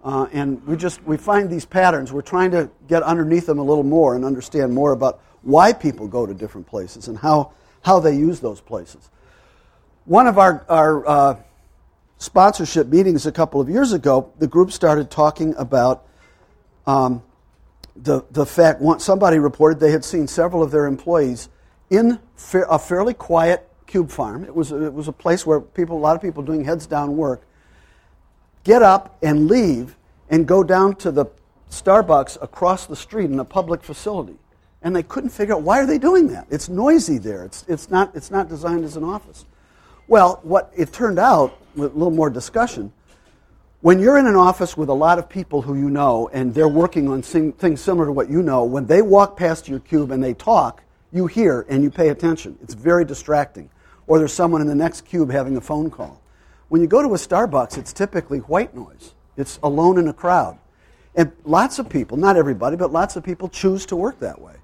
Uh, 0.07 0.29
and 0.33 0.65
we 0.69 0.77
just 0.77 1.03
we 1.03 1.17
find 1.17 1.51
these 1.51 1.65
patterns. 1.65 2.13
We're 2.13 2.23
trying 2.23 2.53
to 2.53 2.71
get 2.87 3.03
underneath 3.03 3.47
them 3.47 3.59
a 3.59 3.65
little 3.65 3.83
more 3.83 4.15
and 4.15 4.25
understand 4.25 4.73
more 4.73 4.93
about 4.93 5.21
why 5.43 5.73
people 5.73 6.07
go 6.07 6.25
to 6.25 6.33
different 6.33 6.69
places 6.69 7.09
and 7.09 7.19
how, 7.19 7.51
how 7.83 7.99
they 7.99 8.15
use 8.15 8.39
those 8.39 8.61
places. 8.61 9.11
One 10.05 10.29
of 10.29 10.39
our, 10.39 10.65
our 10.69 11.09
uh, 11.09 11.37
sponsorship 12.19 12.87
meetings 12.87 13.27
a 13.27 13.33
couple 13.33 13.61
of 13.61 13.69
years 13.69 13.93
ago, 13.93 14.33
the 14.39 14.47
group 14.47 14.71
started 14.71 15.11
talking 15.11 15.57
about 15.57 16.07
um, 16.87 17.21
the, 17.97 18.25
the 18.31 18.47
fact 18.47 18.81
one, 18.81 19.01
somebody 19.01 19.41
reported 19.41 19.81
they 19.81 19.91
had 19.91 20.05
seen 20.05 20.29
several 20.29 20.63
of 20.63 20.71
their 20.71 20.87
employees 20.87 21.49
in 21.91 22.21
fa- 22.37 22.69
a 22.71 22.79
fairly 22.79 23.13
quiet 23.13 23.69
cube 23.89 24.11
farm. 24.13 24.45
It 24.45 24.55
was, 24.55 24.71
it 24.71 24.95
was 24.95 25.09
a 25.09 25.13
place 25.13 25.45
where 25.45 25.61
people, 25.61 25.97
a 25.97 25.99
lot 25.99 26.15
of 26.15 26.23
people 26.23 26.45
doing 26.45 26.65
heads 26.65 26.87
down 26.87 27.17
work, 27.17 27.43
get 28.67 28.83
up 28.83 29.17
and 29.23 29.47
leave 29.47 29.97
and 30.29 30.47
go 30.47 30.65
down 30.65 30.97
to 30.97 31.13
the 31.13 31.25
Starbucks 31.71 32.37
across 32.43 32.87
the 32.87 32.97
street 32.97 33.31
in 33.31 33.39
a 33.39 33.45
public 33.45 33.83
facility. 33.83 34.35
And 34.83 34.95
they 34.95 35.05
couldn't 35.05 35.31
figure 35.31 35.55
out 35.55 35.63
why 35.63 35.81
are 35.81 35.87
they 35.87 35.99
doing 35.99 36.27
that? 36.29 36.49
It's 36.51 36.69
noisy 36.69 37.19
there. 37.19 37.45
It's, 37.45 37.65
it's, 37.69 37.91
not, 37.91 38.15
it's 38.17 38.31
not 38.31 38.49
designed 38.49 38.85
as 38.85 38.97
an 38.97 39.05
office. 39.05 39.47
Well, 40.09 40.41
what 40.43 40.73
it 40.77 40.93
turned 40.93 41.21
out, 41.21 41.57
with 41.77 41.93
a 41.93 41.97
little 41.97 42.13
more 42.13 42.29
discussion, 42.29 42.93
when 43.83 44.01
you're 44.01 44.19
in 44.19 44.27
an 44.27 44.35
office 44.35 44.77
with 44.77 44.89
a 44.89 44.95
lot 44.95 45.21
of 45.21 45.29
people 45.29 45.63
who 45.63 45.77
you 45.77 45.89
know 45.89 46.29
and 46.33 46.53
they're 46.53 46.69
working 46.69 47.09
on 47.09 47.23
things 47.23 47.81
similar 47.81 48.07
to 48.07 48.13
what 48.13 48.29
you 48.29 48.43
know, 48.43 48.65
when 48.65 48.87
they 48.87 49.01
walk 49.01 49.37
past 49.37 49.69
your 49.69 49.79
cube 49.79 50.11
and 50.11 50.23
they 50.23 50.35
talk, 50.35 50.83
you 51.13 51.29
hear 51.29 51.65
and 51.69 51.85
you 51.85 51.91
pay 51.91 52.09
attention. 52.09 52.59
It's 52.63 52.75
very 52.75 53.05
distracting. 53.05 53.71
Or 54.09 54.19
there's 54.19 54.33
someone 54.33 54.61
in 54.61 54.67
the 54.67 54.75
next 54.75 55.03
cube 55.03 55.31
having 55.31 55.57
a 55.57 55.61
phone 55.61 55.89
call. 55.89 56.21
When 56.69 56.81
you 56.81 56.89
go 56.89 57.03
to 57.03 57.09
a 57.09 57.17
Starbucks, 57.17 57.79
it's 57.79 57.93
typically 57.93 58.39
white 58.39 58.75
noise. 58.75 59.15
It's 59.37 59.59
alone 59.63 59.99
in 59.99 60.09
a 60.09 60.13
crowd. 60.13 60.59
And 61.15 61.33
lots 61.45 61.79
of 61.79 61.89
people, 61.89 62.17
not 62.17 62.37
everybody, 62.37 62.77
but 62.77 62.93
lots 62.93 63.17
of 63.17 63.25
people 63.25 63.49
choose 63.49 63.87
to 63.87 63.97
work 63.97 64.19
that 64.21 64.41
way. 64.41 64.55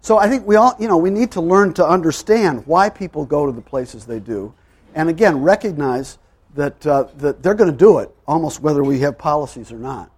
So 0.00 0.18
I 0.18 0.28
think 0.28 0.46
we 0.46 0.54
all, 0.54 0.76
you 0.78 0.86
know, 0.86 0.96
we 0.96 1.10
need 1.10 1.32
to 1.32 1.40
learn 1.40 1.74
to 1.74 1.86
understand 1.86 2.64
why 2.66 2.88
people 2.90 3.24
go 3.24 3.46
to 3.46 3.50
the 3.50 3.60
places 3.60 4.06
they 4.06 4.20
do, 4.20 4.54
and 4.94 5.08
again 5.08 5.42
recognize 5.42 6.18
that 6.54 6.86
uh, 6.86 7.08
that 7.16 7.42
they're 7.42 7.54
going 7.54 7.70
to 7.70 7.76
do 7.76 7.98
it 7.98 8.14
almost 8.26 8.60
whether 8.60 8.84
we 8.84 9.00
have 9.00 9.18
policies 9.18 9.72
or 9.72 9.78
not. 9.78 10.10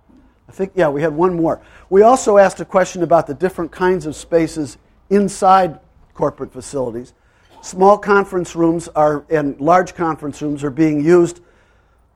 I 0.47 0.53
think 0.53 0.73
yeah, 0.75 0.91
we 0.91 1.01
had 1.01 1.15
one 1.15 1.35
more. 1.35 1.63
We 1.89 2.03
also 2.03 2.37
asked 2.37 2.61
a 2.61 2.67
question 2.67 3.03
about 3.03 3.27
the 3.27 3.33
different 3.33 3.73
kinds 3.73 4.05
of 4.05 4.15
spaces 4.15 4.77
inside 5.09 5.81
corporate 6.13 6.53
facilities. 6.53 7.15
Small 7.61 7.99
conference 7.99 8.55
rooms 8.55 8.88
are 8.88 9.25
and 9.31 9.61
large 9.61 9.94
conference 9.94 10.40
rooms 10.40 10.62
are 10.62 10.71
being 10.71 11.05
used 11.05 11.40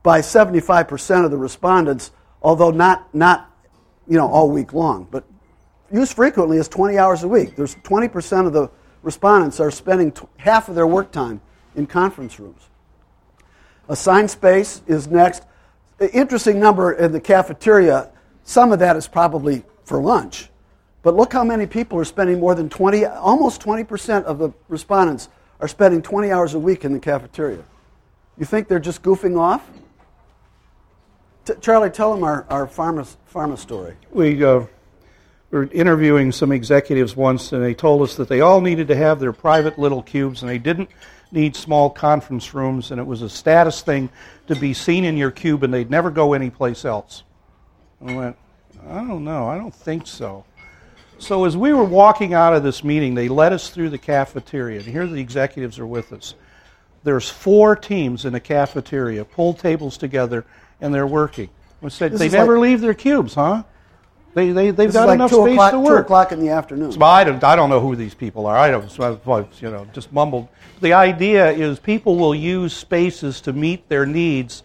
by 0.01 0.19
75% 0.19 1.25
of 1.25 1.31
the 1.31 1.37
respondents, 1.37 2.11
although 2.41 2.71
not 2.71 3.13
not 3.13 3.49
you 4.07 4.17
know 4.17 4.27
all 4.27 4.49
week 4.49 4.73
long, 4.73 5.07
but 5.11 5.23
used 5.91 6.13
frequently 6.13 6.57
is 6.57 6.67
20 6.67 6.97
hours 6.97 7.23
a 7.23 7.27
week. 7.27 7.55
There's 7.55 7.75
20% 7.75 8.47
of 8.47 8.53
the 8.53 8.69
respondents 9.03 9.59
are 9.59 9.69
spending 9.69 10.11
t- 10.11 10.25
half 10.37 10.69
of 10.69 10.75
their 10.75 10.87
work 10.87 11.11
time 11.11 11.39
in 11.75 11.85
conference 11.85 12.39
rooms. 12.39 12.69
Assigned 13.89 14.31
space 14.31 14.81
is 14.87 15.07
next. 15.07 15.43
Interesting 16.13 16.59
number 16.59 16.93
in 16.93 17.11
the 17.11 17.19
cafeteria. 17.19 18.09
Some 18.43 18.71
of 18.71 18.79
that 18.79 18.95
is 18.95 19.07
probably 19.07 19.63
for 19.83 20.01
lunch. 20.01 20.49
But 21.03 21.15
look 21.15 21.33
how 21.33 21.43
many 21.43 21.67
people 21.67 21.99
are 21.99 22.05
spending 22.05 22.39
more 22.39 22.55
than 22.55 22.69
20, 22.69 23.05
almost 23.05 23.61
20% 23.61 24.23
of 24.23 24.39
the 24.39 24.51
respondents 24.69 25.29
are 25.59 25.67
spending 25.67 26.01
20 26.01 26.31
hours 26.31 26.53
a 26.53 26.59
week 26.59 26.85
in 26.85 26.93
the 26.93 26.99
cafeteria. 26.99 27.63
You 28.37 28.45
think 28.45 28.67
they're 28.67 28.79
just 28.79 29.03
goofing 29.03 29.37
off? 29.37 29.69
T- 31.45 31.53
Charlie, 31.59 31.89
tell 31.89 32.13
them 32.13 32.23
our, 32.23 32.45
our 32.49 32.65
pharma, 32.65 33.05
pharma 33.31 33.57
story. 33.57 33.95
We 34.11 34.43
uh, 34.43 34.65
were 35.51 35.65
interviewing 35.65 36.31
some 36.31 36.53
executives 36.53 37.17
once, 37.17 37.51
and 37.51 37.61
they 37.61 37.73
told 37.73 38.01
us 38.01 38.15
that 38.15 38.29
they 38.29 38.39
all 38.39 38.61
needed 38.61 38.87
to 38.87 38.95
have 38.95 39.19
their 39.19 39.33
private 39.33 39.77
little 39.77 40.01
cubes, 40.01 40.41
and 40.41 40.49
they 40.49 40.57
didn't 40.57 40.89
need 41.33 41.55
small 41.55 41.89
conference 41.89 42.53
rooms, 42.53 42.91
and 42.91 42.99
it 42.99 43.05
was 43.05 43.21
a 43.21 43.29
status 43.29 43.81
thing 43.81 44.09
to 44.47 44.55
be 44.55 44.73
seen 44.73 45.03
in 45.03 45.17
your 45.17 45.31
cube, 45.31 45.63
and 45.63 45.73
they'd 45.73 45.91
never 45.91 46.09
go 46.09 46.33
anyplace 46.33 46.85
else. 46.85 47.23
I 48.05 48.15
went, 48.15 48.37
I 48.87 48.99
don't 49.03 49.25
know, 49.25 49.47
I 49.47 49.57
don't 49.57 49.73
think 49.73 50.07
so. 50.07 50.45
So 51.19 51.45
as 51.45 51.55
we 51.55 51.73
were 51.73 51.83
walking 51.83 52.33
out 52.33 52.53
of 52.53 52.63
this 52.63 52.83
meeting, 52.83 53.13
they 53.15 53.29
led 53.29 53.53
us 53.53 53.69
through 53.69 53.89
the 53.89 53.97
cafeteria, 53.97 54.79
and 54.79 54.87
here 54.87 55.07
the 55.07 55.21
executives 55.21 55.79
are 55.79 55.87
with 55.87 56.11
us. 56.11 56.35
There's 57.03 57.29
four 57.29 57.75
teams 57.75 58.25
in 58.25 58.33
the 58.33 58.39
cafeteria, 58.39 59.25
pulled 59.25 59.59
tables 59.59 59.97
together, 59.97 60.45
and 60.81 60.93
they're 60.93 61.07
working. 61.07 61.49
We 61.81 61.89
said 61.89 62.13
This 62.13 62.19
they 62.19 62.29
never 62.29 62.57
like- 62.57 62.63
leave 62.69 62.81
their 62.81 62.93
cubes, 62.93 63.35
huh? 63.35 63.63
They, 64.33 64.49
they, 64.51 64.71
they've 64.71 64.91
got 64.91 65.07
like 65.07 65.15
enough 65.15 65.29
2 65.29 65.43
space 65.43 65.53
o'clock, 65.53 65.71
to 65.73 65.77
2 65.77 65.83
work. 65.83 66.05
o'clock 66.05 66.31
in 66.31 66.39
the 66.39 66.49
afternoon. 66.49 66.89
Well, 66.97 67.09
I 67.09 67.23
don't, 67.23 67.43
I 67.43 67.55
don't 67.55 67.69
know 67.69 67.79
who 67.79 67.95
these 67.95 68.15
people 68.15 68.47
are. 68.47 68.57
I 68.57 68.71
don't, 68.71 68.89
so 68.89 69.21
I've, 69.27 69.61
you 69.61 69.69
know, 69.69 69.85
just 69.93 70.11
mumbled. 70.11 70.47
The 70.81 70.93
idea 70.93 71.51
is 71.51 71.77
people 71.77 72.15
will 72.17 72.33
use 72.33 72.73
spaces 72.75 73.41
to 73.41 73.53
meet 73.53 73.87
their 73.89 74.07
needs, 74.07 74.63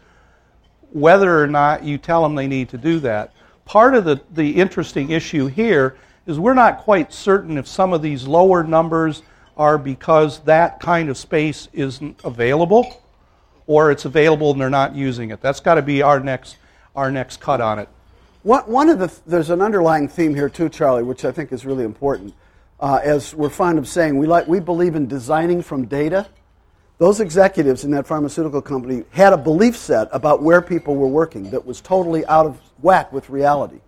whether 0.92 1.42
or 1.42 1.46
not 1.46 1.84
you 1.84 1.98
tell 1.98 2.22
them 2.22 2.34
they 2.34 2.46
need 2.46 2.70
to 2.70 2.78
do 2.78 2.98
that. 3.00 3.34
Part 3.66 3.94
of 3.94 4.06
the, 4.06 4.22
the 4.32 4.52
interesting 4.56 5.10
issue 5.10 5.48
here 5.48 5.96
is 6.28 6.38
we're 6.38 6.54
not 6.54 6.78
quite 6.78 7.12
certain 7.12 7.56
if 7.56 7.66
some 7.66 7.92
of 7.92 8.02
these 8.02 8.28
lower 8.28 8.62
numbers 8.62 9.22
are 9.56 9.78
because 9.78 10.40
that 10.40 10.78
kind 10.78 11.08
of 11.08 11.16
space 11.16 11.68
isn't 11.72 12.20
available, 12.22 13.02
or 13.66 13.90
it's 13.90 14.04
available 14.04 14.52
and 14.52 14.60
they're 14.60 14.70
not 14.70 14.94
using 14.94 15.30
it. 15.30 15.40
That's 15.40 15.58
got 15.58 15.74
to 15.76 15.82
be 15.82 16.02
our 16.02 16.20
next, 16.20 16.58
our 16.94 17.10
next 17.10 17.40
cut 17.40 17.62
on 17.62 17.78
it. 17.78 17.88
One, 18.42 18.62
one 18.64 18.88
of 18.90 18.98
the 18.98 19.12
there's 19.26 19.50
an 19.50 19.62
underlying 19.62 20.06
theme 20.06 20.34
here 20.34 20.48
too, 20.50 20.68
Charlie, 20.68 21.02
which 21.02 21.24
I 21.24 21.32
think 21.32 21.50
is 21.50 21.66
really 21.66 21.84
important. 21.84 22.34
Uh, 22.78 23.00
as 23.02 23.34
we're 23.34 23.48
fond 23.48 23.78
of 23.78 23.88
saying, 23.88 24.16
we 24.16 24.26
like 24.26 24.46
we 24.46 24.60
believe 24.60 24.94
in 24.94 25.08
designing 25.08 25.62
from 25.62 25.86
data. 25.86 26.28
Those 26.98 27.20
executives 27.20 27.84
in 27.84 27.90
that 27.92 28.06
pharmaceutical 28.06 28.60
company 28.60 29.04
had 29.10 29.32
a 29.32 29.38
belief 29.38 29.76
set 29.76 30.08
about 30.12 30.42
where 30.42 30.60
people 30.60 30.94
were 30.94 31.08
working 31.08 31.50
that 31.50 31.64
was 31.64 31.80
totally 31.80 32.26
out 32.26 32.44
of 32.44 32.60
whack 32.82 33.12
with 33.12 33.30
reality. 33.30 33.80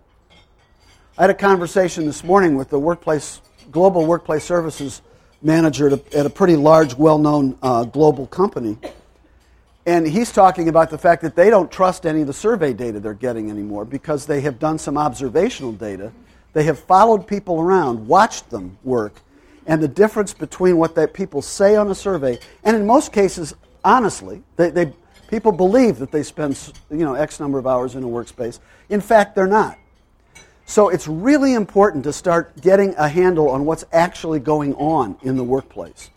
I 1.17 1.23
had 1.23 1.29
a 1.29 1.33
conversation 1.33 2.05
this 2.05 2.23
morning 2.23 2.55
with 2.55 2.69
the 2.69 2.79
workplace 2.79 3.41
global 3.69 4.05
workplace 4.05 4.45
services 4.45 5.01
manager 5.41 5.87
at 5.87 5.93
a, 5.93 6.17
at 6.17 6.25
a 6.25 6.29
pretty 6.29 6.55
large, 6.55 6.95
well-known 6.95 7.57
uh, 7.61 7.83
global 7.83 8.27
company, 8.27 8.77
and 9.85 10.07
he's 10.07 10.31
talking 10.31 10.69
about 10.69 10.89
the 10.89 10.97
fact 10.97 11.21
that 11.23 11.35
they 11.35 11.49
don't 11.49 11.69
trust 11.69 12.05
any 12.05 12.21
of 12.21 12.27
the 12.27 12.33
survey 12.33 12.71
data 12.71 13.01
they're 13.01 13.13
getting 13.13 13.49
anymore 13.49 13.83
because 13.83 14.25
they 14.25 14.39
have 14.39 14.57
done 14.57 14.79
some 14.79 14.97
observational 14.97 15.73
data 15.73 16.13
They 16.53 16.63
have 16.63 16.79
followed 16.79 17.27
people 17.27 17.59
around, 17.59 18.07
watched 18.07 18.49
them 18.49 18.77
work, 18.83 19.21
and 19.65 19.81
the 19.81 19.87
difference 19.87 20.33
between 20.33 20.77
what 20.77 20.95
that 20.95 21.13
people 21.13 21.41
say 21.41 21.75
on 21.75 21.89
a 21.89 21.95
survey, 21.95 22.39
and 22.63 22.75
in 22.75 22.85
most 22.85 23.11
cases, 23.11 23.53
honestly, 23.83 24.43
they, 24.55 24.69
they, 24.69 24.93
people 25.29 25.51
believe 25.51 25.99
that 25.99 26.11
they 26.11 26.23
spend 26.23 26.57
you 26.89 26.97
know, 26.97 27.13
X 27.15 27.39
number 27.39 27.57
of 27.57 27.67
hours 27.67 27.95
in 27.95 28.03
a 28.03 28.07
workspace. 28.07 28.59
In 28.89 29.01
fact, 29.01 29.35
they're 29.35 29.47
not. 29.47 29.77
So 30.65 30.89
it's 30.89 31.07
really 31.07 31.53
important 31.53 32.03
to 32.05 32.13
start 32.13 32.59
getting 32.61 32.95
a 32.95 33.07
handle 33.07 33.49
on 33.49 33.65
what's 33.65 33.83
actually 33.91 34.39
going 34.39 34.73
on 34.75 35.17
in 35.21 35.35
the 35.35 35.43
workplace. 35.43 36.09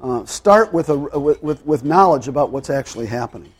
Uh, 0.00 0.24
start 0.26 0.72
with, 0.72 0.90
a, 0.90 0.96
with, 0.96 1.42
with, 1.42 1.64
with 1.64 1.84
knowledge 1.84 2.28
about 2.28 2.50
what's 2.50 2.68
actually 2.68 3.06
happening. 3.06 3.52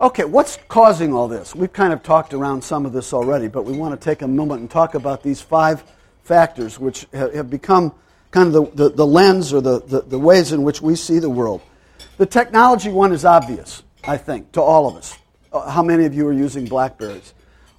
Okay, 0.00 0.24
what's 0.24 0.58
causing 0.68 1.12
all 1.12 1.26
this? 1.26 1.54
We've 1.54 1.72
kind 1.72 1.92
of 1.92 2.02
talked 2.02 2.32
around 2.32 2.62
some 2.62 2.86
of 2.86 2.92
this 2.92 3.12
already, 3.12 3.48
but 3.48 3.64
we 3.64 3.76
want 3.76 4.00
to 4.00 4.04
take 4.04 4.22
a 4.22 4.28
moment 4.28 4.60
and 4.60 4.70
talk 4.70 4.94
about 4.94 5.22
these 5.22 5.40
five 5.40 5.82
factors 6.22 6.78
which 6.78 7.06
have 7.12 7.50
become 7.50 7.92
kind 8.30 8.54
of 8.54 8.76
the, 8.76 8.84
the, 8.84 8.94
the 8.94 9.06
lens 9.06 9.52
or 9.52 9.60
the, 9.60 9.80
the, 9.80 10.02
the, 10.02 10.18
ways 10.18 10.52
in 10.52 10.62
which 10.62 10.82
we 10.82 10.94
see 10.94 11.18
the 11.18 11.30
world. 11.30 11.62
The 12.16 12.26
technology 12.26 12.90
one 12.90 13.12
is 13.12 13.24
obvious, 13.24 13.82
I 14.04 14.18
think, 14.18 14.52
to 14.52 14.62
all 14.62 14.86
of 14.88 14.96
us. 14.96 15.16
Uh, 15.52 15.68
how 15.70 15.82
many 15.82 16.04
of 16.04 16.14
you 16.14 16.26
are 16.28 16.32
using 16.32 16.66
Blackberries? 16.66 17.32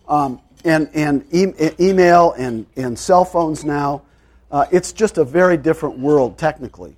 Um, 0.09 0.41
and 0.65 0.89
and 0.93 1.25
e- 1.31 1.71
email 1.79 2.33
and, 2.33 2.65
and 2.75 2.99
cell 2.99 3.23
phones 3.23 3.63
now, 3.63 4.01
uh, 4.51 4.65
it's 4.71 4.91
just 4.91 5.17
a 5.17 5.23
very 5.23 5.55
different 5.55 5.99
world 5.99 6.37
technically. 6.37 6.97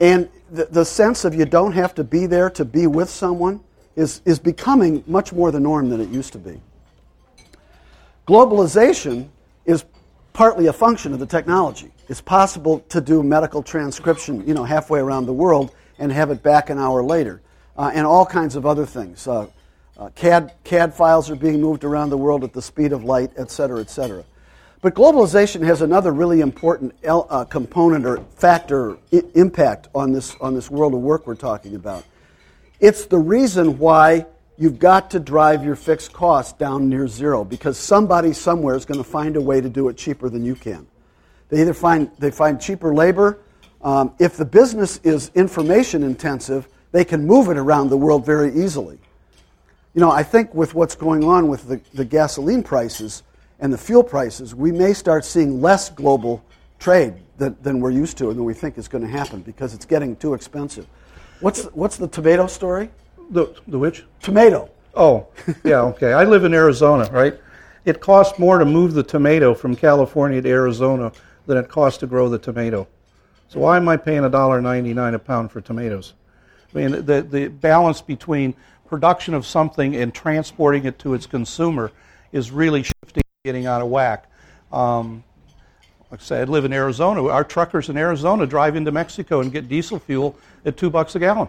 And 0.00 0.28
the, 0.50 0.66
the 0.66 0.84
sense 0.84 1.24
of 1.24 1.34
you 1.34 1.46
don't 1.46 1.72
have 1.72 1.94
to 1.94 2.04
be 2.04 2.26
there 2.26 2.50
to 2.50 2.64
be 2.64 2.86
with 2.86 3.08
someone 3.08 3.60
is, 3.96 4.20
is 4.24 4.38
becoming 4.38 5.04
much 5.06 5.32
more 5.32 5.50
the 5.50 5.60
norm 5.60 5.88
than 5.88 6.00
it 6.00 6.08
used 6.08 6.32
to 6.32 6.38
be. 6.38 6.60
Globalization 8.26 9.28
is 9.64 9.84
partly 10.32 10.66
a 10.66 10.72
function 10.72 11.12
of 11.12 11.20
the 11.20 11.26
technology. 11.26 11.92
It's 12.08 12.20
possible 12.20 12.80
to 12.88 13.00
do 13.00 13.22
medical 13.22 13.62
transcription, 13.62 14.46
you 14.46 14.54
know, 14.54 14.64
halfway 14.64 15.00
around 15.00 15.26
the 15.26 15.32
world 15.32 15.74
and 15.98 16.10
have 16.10 16.30
it 16.30 16.42
back 16.42 16.70
an 16.70 16.78
hour 16.78 17.04
later, 17.04 17.40
uh, 17.76 17.92
and 17.94 18.06
all 18.06 18.26
kinds 18.26 18.56
of 18.56 18.66
other 18.66 18.84
things. 18.84 19.28
Uh, 19.28 19.46
uh, 19.96 20.10
CAD, 20.14 20.52
CAD 20.64 20.94
files 20.94 21.30
are 21.30 21.36
being 21.36 21.60
moved 21.60 21.84
around 21.84 22.10
the 22.10 22.18
world 22.18 22.44
at 22.44 22.52
the 22.52 22.62
speed 22.62 22.92
of 22.92 23.04
light, 23.04 23.30
et 23.36 23.50
cetera, 23.50 23.80
et 23.80 23.90
cetera. 23.90 24.24
But 24.82 24.94
globalization 24.94 25.62
has 25.64 25.80
another 25.80 26.12
really 26.12 26.40
important 26.40 26.94
uh, 27.06 27.44
component 27.44 28.04
or 28.04 28.18
factor 28.36 28.98
I- 29.12 29.22
impact 29.34 29.88
on 29.94 30.12
this, 30.12 30.36
on 30.40 30.54
this 30.54 30.70
world 30.70 30.94
of 30.94 31.00
work 31.00 31.26
we're 31.26 31.36
talking 31.36 31.74
about. 31.74 32.04
It's 32.80 33.06
the 33.06 33.18
reason 33.18 33.78
why 33.78 34.26
you've 34.58 34.78
got 34.78 35.10
to 35.12 35.20
drive 35.20 35.64
your 35.64 35.76
fixed 35.76 36.12
costs 36.12 36.52
down 36.52 36.88
near 36.88 37.08
zero 37.08 37.44
because 37.44 37.78
somebody 37.78 38.32
somewhere 38.32 38.76
is 38.76 38.84
going 38.84 39.02
to 39.02 39.08
find 39.08 39.36
a 39.36 39.40
way 39.40 39.60
to 39.60 39.68
do 39.70 39.88
it 39.88 39.96
cheaper 39.96 40.28
than 40.28 40.44
you 40.44 40.54
can. 40.54 40.86
They 41.48 41.62
either 41.62 41.74
find, 41.74 42.10
they 42.18 42.30
find 42.30 42.60
cheaper 42.60 42.94
labor. 42.94 43.38
Um, 43.80 44.14
if 44.18 44.36
the 44.36 44.44
business 44.44 44.98
is 45.02 45.30
information 45.34 46.02
intensive, 46.02 46.68
they 46.92 47.04
can 47.04 47.26
move 47.26 47.48
it 47.48 47.56
around 47.56 47.88
the 47.88 47.96
world 47.96 48.26
very 48.26 48.52
easily. 48.54 48.98
You 49.94 50.00
know, 50.00 50.10
I 50.10 50.24
think 50.24 50.52
with 50.54 50.74
what's 50.74 50.96
going 50.96 51.22
on 51.22 51.46
with 51.46 51.68
the, 51.68 51.80
the 51.94 52.04
gasoline 52.04 52.64
prices 52.64 53.22
and 53.60 53.72
the 53.72 53.78
fuel 53.78 54.02
prices, 54.02 54.52
we 54.52 54.72
may 54.72 54.92
start 54.92 55.24
seeing 55.24 55.60
less 55.62 55.88
global 55.88 56.44
trade 56.80 57.14
than, 57.38 57.56
than 57.62 57.78
we're 57.78 57.92
used 57.92 58.18
to 58.18 58.28
and 58.28 58.36
than 58.36 58.44
we 58.44 58.54
think 58.54 58.76
is 58.76 58.88
going 58.88 59.04
to 59.04 59.10
happen 59.10 59.40
because 59.42 59.72
it's 59.72 59.84
getting 59.84 60.16
too 60.16 60.34
expensive. 60.34 60.88
What's, 61.38 61.64
what's 61.66 61.96
the 61.96 62.08
tomato 62.08 62.48
story? 62.48 62.90
The, 63.30 63.54
the 63.68 63.78
which? 63.78 64.04
Tomato. 64.20 64.68
Oh, 64.96 65.28
yeah, 65.64 65.80
okay. 65.82 66.12
I 66.12 66.24
live 66.24 66.44
in 66.44 66.54
Arizona, 66.54 67.08
right? 67.12 67.38
It 67.84 68.00
costs 68.00 68.36
more 68.36 68.58
to 68.58 68.64
move 68.64 68.94
the 68.94 69.02
tomato 69.02 69.54
from 69.54 69.76
California 69.76 70.42
to 70.42 70.48
Arizona 70.48 71.12
than 71.46 71.56
it 71.56 71.68
costs 71.68 71.98
to 71.98 72.08
grow 72.08 72.28
the 72.28 72.38
tomato. 72.38 72.88
So 73.48 73.60
why 73.60 73.76
am 73.76 73.88
I 73.88 73.96
paying 73.96 74.22
$1.99 74.22 75.14
a 75.14 75.18
pound 75.20 75.52
for 75.52 75.60
tomatoes? 75.60 76.14
I 76.74 76.78
mean, 76.78 77.04
the, 77.04 77.22
the 77.22 77.48
balance 77.48 78.00
between 78.00 78.54
production 78.86 79.34
of 79.34 79.46
something 79.46 79.96
and 79.96 80.14
transporting 80.14 80.84
it 80.84 80.98
to 81.00 81.14
its 81.14 81.26
consumer 81.26 81.90
is 82.32 82.50
really 82.50 82.82
shifting, 82.82 83.22
getting 83.44 83.66
out 83.66 83.80
of 83.80 83.88
whack. 83.88 84.30
Um, 84.72 85.24
like 86.10 86.20
I 86.20 86.22
said, 86.22 86.48
I 86.48 86.50
live 86.50 86.64
in 86.64 86.72
Arizona. 86.72 87.26
Our 87.26 87.44
truckers 87.44 87.88
in 87.88 87.96
Arizona 87.96 88.46
drive 88.46 88.76
into 88.76 88.92
Mexico 88.92 89.40
and 89.40 89.50
get 89.50 89.68
diesel 89.68 89.98
fuel 89.98 90.36
at 90.64 90.76
two 90.76 90.90
bucks 90.90 91.14
a 91.16 91.18
gallon. 91.18 91.48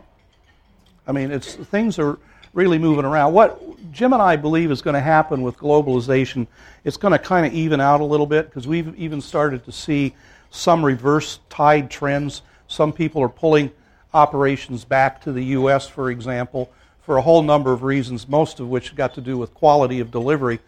I 1.07 1.11
mean, 1.11 1.31
it's 1.31 1.55
things 1.55 1.99
are 1.99 2.17
really 2.53 2.79
moving 2.79 3.05
around. 3.05 3.33
What 3.33 3.61
Jim 3.91 4.13
and 4.13 4.21
I 4.21 4.37
believe 4.37 4.71
is 4.71 4.81
going 4.81 4.95
to 4.95 5.01
happen 5.01 5.41
with 5.41 5.57
globalization, 5.57 6.47
it's 6.83 6.97
going 6.97 7.11
to 7.11 7.19
kind 7.19 7.45
of 7.45 7.53
even 7.53 7.79
out 7.79 8.01
a 8.01 8.05
little 8.05 8.25
bit 8.25 8.47
because 8.47 8.67
we've 8.67 8.97
even 8.97 9.21
started 9.21 9.65
to 9.65 9.71
see 9.71 10.15
some 10.49 10.83
reverse 10.83 11.39
tide 11.49 11.91
trends. 11.91 12.41
Some 12.67 12.91
people 12.93 13.21
are 13.21 13.29
pulling 13.29 13.71
operations 14.13 14.85
back 14.85 15.21
to 15.23 15.31
the 15.31 15.43
U.S., 15.43 15.87
for 15.87 16.09
example, 16.09 16.71
for 17.05 17.17
a 17.17 17.21
whole 17.21 17.43
number 17.43 17.71
of 17.71 17.83
reasons, 17.83 18.27
most 18.27 18.59
of 18.59 18.67
which 18.67 18.95
got 18.95 19.13
to 19.13 19.21
do 19.21 19.37
with 19.37 19.53
quality 19.53 19.99
of 19.99 20.09
delivery. 20.09 20.59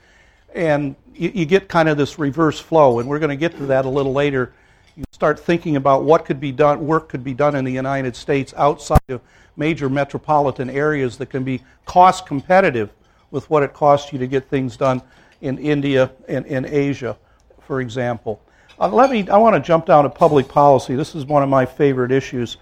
And 0.54 0.96
you, 1.16 1.32
you 1.34 1.46
get 1.46 1.68
kind 1.68 1.90
of 1.90 1.98
this 1.98 2.20
reverse 2.20 2.60
flow, 2.60 3.00
and 3.00 3.10
we're 3.10 3.20
going 3.20 3.32
to 3.32 3.36
get 3.36 3.58
to 3.58 3.66
that 3.66 3.86
a 3.86 3.90
little 3.90 4.14
later. 4.14 4.54
You 4.96 5.04
start 5.12 5.40
thinking 5.40 5.76
about 5.76 6.04
what 6.04 6.26
could 6.26 6.40
be 6.40 6.52
done, 6.52 6.86
work 6.86 7.10
could 7.10 7.24
be 7.24 7.34
done 7.34 7.56
in 7.56 7.66
the 7.66 7.72
United 7.72 8.16
States 8.16 8.54
outside 8.56 9.02
of 9.10 9.22
major 9.56 9.90
metropolitan 9.90 10.70
areas 10.70 11.18
that 11.18 11.32
can 11.32 11.44
be 11.44 11.64
cost 11.86 12.28
competitive 12.28 12.92
with 13.32 13.50
what 13.50 13.64
it 13.64 13.74
costs 13.74 14.14
you 14.14 14.20
to 14.20 14.28
get 14.28 14.48
things 14.48 14.78
done 14.78 15.02
in 15.42 15.58
India 15.58 16.12
and 16.28 16.46
in 16.46 16.66
Asia, 16.66 17.18
for 17.62 17.82
example. 17.82 18.42
Uh, 18.80 18.88
let 18.90 19.10
me. 19.10 19.28
I 19.28 19.38
want 19.38 19.56
to 19.56 19.60
jump 19.60 19.88
down 19.88 20.04
to 20.04 20.10
public 20.10 20.48
policy. 20.48 20.96
This 20.96 21.16
is 21.16 21.26
one 21.26 21.42
of 21.42 21.50
my 21.50 21.66
favorite 21.66 22.12
issues. 22.12 22.58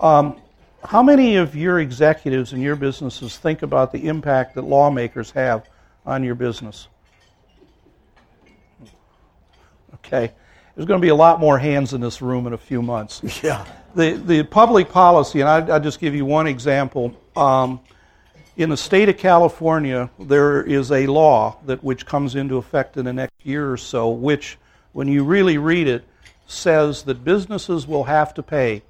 Um, 0.00 0.40
how 0.84 1.02
many 1.02 1.36
of 1.36 1.56
your 1.56 1.80
executives 1.80 2.52
in 2.52 2.60
your 2.60 2.76
businesses 2.76 3.38
think 3.38 3.62
about 3.62 3.92
the 3.92 4.06
impact 4.06 4.54
that 4.54 4.62
lawmakers 4.62 5.30
have 5.30 5.68
on 6.04 6.22
your 6.22 6.34
business? 6.34 6.88
Okay. 9.94 10.32
There's 10.74 10.86
going 10.86 11.00
to 11.00 11.04
be 11.04 11.10
a 11.10 11.14
lot 11.14 11.40
more 11.40 11.58
hands 11.58 11.94
in 11.94 12.00
this 12.00 12.20
room 12.20 12.46
in 12.46 12.52
a 12.52 12.58
few 12.58 12.82
months. 12.82 13.22
Yeah. 13.42 13.64
The, 13.94 14.14
the 14.14 14.42
public 14.42 14.90
policy, 14.90 15.40
and 15.40 15.48
I, 15.48 15.60
will 15.60 15.80
just 15.80 16.00
give 16.00 16.16
you 16.16 16.24
one 16.24 16.48
example. 16.48 17.16
Um, 17.36 17.80
in 18.56 18.68
the 18.68 18.76
state 18.76 19.08
of 19.08 19.16
California, 19.16 20.10
there 20.18 20.62
is 20.62 20.90
a 20.90 21.06
law 21.06 21.58
that 21.66 21.82
which 21.84 22.04
comes 22.04 22.34
into 22.34 22.56
effect 22.56 22.96
in 22.96 23.04
the 23.04 23.12
next 23.12 23.34
year 23.44 23.70
or 23.70 23.76
so, 23.76 24.10
which, 24.10 24.58
when 24.92 25.06
you 25.06 25.22
really 25.22 25.58
read 25.58 25.86
it, 25.86 26.04
says 26.46 27.04
that 27.04 27.24
businesses 27.24 27.86
will 27.86 28.04
have 28.04 28.34
to 28.34 28.42
pay 28.42 28.82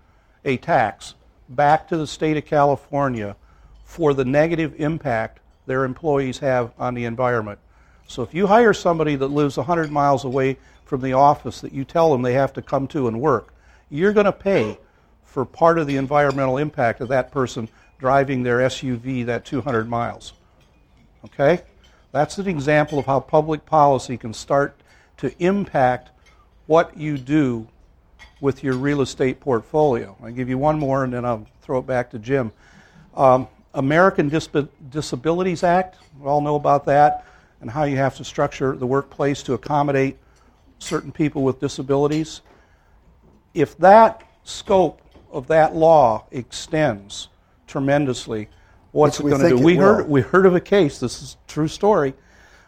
a 0.44 0.57
tax 0.57 1.14
back 1.48 1.88
to 1.88 1.96
the 1.96 2.07
state 2.07 2.37
of 2.37 2.46
California 2.46 3.37
for 3.85 4.14
the 4.14 4.24
negative 4.24 4.74
impact 4.78 5.40
their 5.66 5.85
employees 5.85 6.38
have 6.38 6.72
on 6.78 6.94
the 6.94 7.04
environment. 7.04 7.59
So 8.07 8.22
if 8.22 8.35
you 8.35 8.46
hire 8.46 8.72
somebody 8.72 9.16
that 9.16 9.28
lives 9.28 9.57
100 9.57 9.90
miles 9.90 10.24
away 10.24 10.59
from 10.85 11.00
the 11.00 11.14
office 11.14 11.61
that 11.61 11.72
you 11.72 11.85
tell 11.85 12.12
them 12.12 12.22
they 12.22 12.35
have 12.35 12.52
to 12.54 12.62
come 12.62 12.87
to 12.88 13.09
and 13.09 13.20
work, 13.20 13.54
you're 13.90 14.12
going 14.12 14.26
to 14.26 14.33
pay 14.33 14.78
for 15.24 15.44
part 15.44 15.78
of 15.78 15.87
the 15.87 15.96
environmental 15.96 16.59
impact 16.59 17.00
of 17.00 17.09
that 17.09 17.30
person 17.30 17.68
driving 17.98 18.42
their 18.42 18.59
SUV 18.59 19.24
that 19.26 19.44
200 19.44 19.88
miles. 19.88 20.35
Okay? 21.24 21.62
That's 22.12 22.38
an 22.38 22.46
example 22.46 22.98
of 22.98 23.07
how 23.07 23.20
public 23.20 23.66
policy 23.66 24.16
can 24.16 24.35
start 24.35 24.78
to 25.16 25.35
impact 25.42 26.11
what 26.66 26.96
you 26.96 27.18
do 27.18 27.66
with 28.44 28.62
your 28.62 28.74
real 28.74 29.00
estate 29.00 29.40
portfolio. 29.40 30.14
I'll 30.22 30.30
give 30.30 30.50
you 30.50 30.59
one 30.59 30.78
more 30.78 31.02
and 31.02 31.14
then 31.14 31.24
I'll 31.24 31.46
throw 31.62 31.78
it 31.78 31.87
back 31.87 32.11
to 32.11 32.18
Jim. 32.18 32.52
Um, 33.16 33.48
American 33.72 34.28
Dis- 34.28 34.50
Disabilities 34.90 35.62
Act, 35.64 35.96
we 36.20 36.28
all 36.28 36.42
know 36.42 36.54
about 36.54 36.85
that, 36.85 37.24
and 37.62 37.70
how 37.70 37.85
you 37.85 37.96
have 37.96 38.16
to 38.16 38.24
structure 38.24 38.76
the 38.76 38.87
workplace 38.87 39.42
to 39.44 39.54
accommodate 39.54 40.18
certain 40.78 41.11
people 41.11 41.42
with 41.42 41.59
disabilities. 41.59 42.42
If 43.54 43.78
that 43.78 44.22
scope 44.42 45.00
of 45.33 45.46
that 45.46 45.74
law 45.74 46.26
extends 46.30 47.28
tremendously, 47.66 48.50
what's 48.92 49.20
Which 49.20 49.33
it 49.33 49.38
going 49.38 49.50
to 49.52 49.57
do? 49.57 49.64
we 49.64 49.72
We 49.72 49.78
will. 49.78 49.85
heard, 49.94 50.09
we 50.09 50.20
heard 50.20 50.44
of 50.44 50.54
a 50.54 50.61
case, 50.61 51.00
this 51.00 51.22
is 51.22 51.38
a 51.42 51.50
true 51.50 51.68
story. 51.68 52.12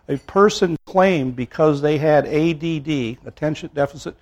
A 0.08 0.16
person 0.16 0.78
claimed 0.86 1.36
because 1.36 1.82
they 1.82 1.98
had 1.98 2.26
ADD, 2.26 3.18
attention 3.26 3.68
deficit 3.74 4.16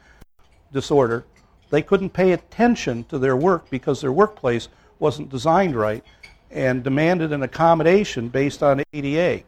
disorder, 0.72 1.24
they 1.70 1.82
couldn't 1.82 2.10
pay 2.10 2.32
attention 2.32 3.04
to 3.04 3.18
their 3.18 3.36
work 3.36 3.68
because 3.70 4.00
their 4.00 4.12
workplace 4.12 4.68
wasn't 4.98 5.28
designed 5.28 5.74
right 5.74 6.04
and 6.50 6.82
demanded 6.84 7.32
an 7.32 7.42
accommodation 7.42 8.28
based 8.28 8.62
on 8.62 8.82
ADA 8.92 9.42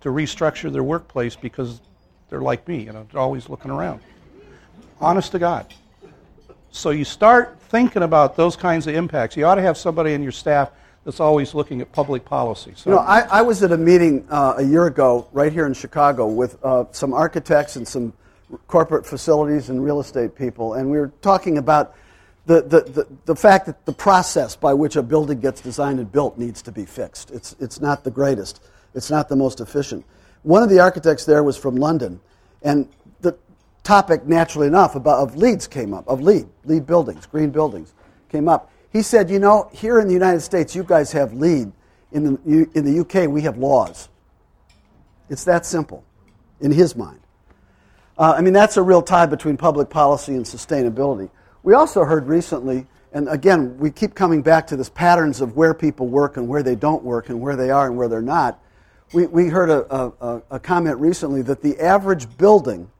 to 0.00 0.08
restructure 0.08 0.72
their 0.72 0.82
workplace 0.82 1.36
because 1.36 1.80
they're 2.30 2.40
like 2.40 2.66
me, 2.66 2.84
you 2.84 2.92
know, 2.92 3.06
they're 3.12 3.20
always 3.20 3.48
looking 3.48 3.70
around. 3.70 4.00
Honest 5.00 5.32
to 5.32 5.38
God. 5.38 5.72
So 6.70 6.90
you 6.90 7.04
start 7.04 7.60
thinking 7.68 8.02
about 8.02 8.34
those 8.34 8.56
kinds 8.56 8.86
of 8.86 8.94
impacts. 8.94 9.36
You 9.36 9.44
ought 9.44 9.56
to 9.56 9.62
have 9.62 9.76
somebody 9.76 10.14
in 10.14 10.22
your 10.22 10.32
staff 10.32 10.70
that's 11.04 11.20
always 11.20 11.54
looking 11.54 11.80
at 11.80 11.92
public 11.92 12.24
policy. 12.24 12.72
So 12.76 12.90
You 12.90 12.96
know, 12.96 13.02
I, 13.02 13.20
I 13.20 13.42
was 13.42 13.62
at 13.62 13.72
a 13.72 13.76
meeting 13.76 14.26
uh, 14.30 14.54
a 14.56 14.62
year 14.62 14.86
ago 14.86 15.28
right 15.32 15.52
here 15.52 15.66
in 15.66 15.74
Chicago 15.74 16.26
with 16.26 16.56
uh, 16.64 16.84
some 16.92 17.12
architects 17.12 17.76
and 17.76 17.86
some 17.86 18.12
corporate 18.66 19.06
facilities 19.06 19.70
and 19.70 19.82
real 19.82 20.00
estate 20.00 20.34
people, 20.34 20.74
and 20.74 20.90
we 20.90 20.98
were 20.98 21.12
talking 21.20 21.58
about 21.58 21.94
the, 22.46 22.62
the, 22.62 22.80
the, 22.80 23.06
the 23.26 23.36
fact 23.36 23.66
that 23.66 23.84
the 23.86 23.92
process 23.92 24.56
by 24.56 24.74
which 24.74 24.96
a 24.96 25.02
building 25.02 25.40
gets 25.40 25.60
designed 25.60 26.00
and 26.00 26.10
built 26.10 26.38
needs 26.38 26.60
to 26.62 26.72
be 26.72 26.84
fixed. 26.84 27.30
It's, 27.30 27.54
it's 27.60 27.80
not 27.80 28.04
the 28.04 28.10
greatest, 28.10 28.62
it's 28.94 29.10
not 29.10 29.28
the 29.28 29.36
most 29.36 29.60
efficient. 29.60 30.04
One 30.42 30.62
of 30.62 30.68
the 30.68 30.80
architects 30.80 31.24
there 31.24 31.42
was 31.42 31.56
from 31.56 31.76
London, 31.76 32.20
and 32.62 32.88
the 33.20 33.36
topic, 33.84 34.26
naturally 34.26 34.66
enough, 34.66 34.96
about, 34.96 35.20
of 35.20 35.70
came 35.70 35.94
up, 35.94 36.06
of 36.08 36.20
LEED, 36.20 36.48
LEED 36.64 36.86
buildings, 36.86 37.26
green 37.26 37.50
buildings, 37.50 37.94
came 38.28 38.48
up. 38.48 38.70
He 38.92 39.02
said, 39.02 39.30
You 39.30 39.38
know, 39.38 39.70
here 39.72 40.00
in 40.00 40.08
the 40.08 40.14
United 40.14 40.40
States, 40.40 40.74
you 40.74 40.82
guys 40.82 41.12
have 41.12 41.32
LEED. 41.32 41.72
In 42.10 42.24
the, 42.24 42.70
in 42.74 42.84
the 42.84 43.00
UK, 43.00 43.26
we 43.26 43.40
have 43.42 43.56
laws. 43.56 44.10
It's 45.30 45.44
that 45.44 45.64
simple, 45.64 46.04
in 46.60 46.70
his 46.70 46.94
mind. 46.94 47.21
Uh, 48.18 48.34
I 48.36 48.42
mean, 48.42 48.52
that's 48.52 48.76
a 48.76 48.82
real 48.82 49.02
tie 49.02 49.26
between 49.26 49.56
public 49.56 49.88
policy 49.88 50.34
and 50.34 50.44
sustainability. 50.44 51.30
We 51.62 51.74
also 51.74 52.04
heard 52.04 52.26
recently, 52.26 52.86
and 53.12 53.28
again, 53.28 53.78
we 53.78 53.90
keep 53.90 54.14
coming 54.14 54.42
back 54.42 54.66
to 54.68 54.76
this 54.76 54.90
patterns 54.90 55.40
of 55.40 55.56
where 55.56 55.74
people 55.74 56.08
work 56.08 56.36
and 56.36 56.48
where 56.48 56.62
they 56.62 56.74
don't 56.74 57.02
work 57.02 57.28
and 57.28 57.40
where 57.40 57.56
they 57.56 57.70
are 57.70 57.86
and 57.86 57.96
where 57.96 58.08
they're 58.08 58.20
not. 58.20 58.60
We, 59.12 59.26
we 59.26 59.48
heard 59.48 59.70
a, 59.70 59.94
a, 59.94 60.42
a 60.52 60.60
comment 60.60 60.98
recently 60.98 61.42
that 61.42 61.62
the 61.62 61.78
average 61.80 62.36
building, 62.36 62.90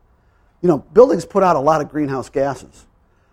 you 0.61 0.69
know, 0.69 0.79
buildings 0.79 1.25
put 1.25 1.43
out 1.43 1.57
a 1.57 1.61
lot 1.61 1.81
of 1.81 1.91
greenhouse 1.91 2.29
gases. 2.29 2.87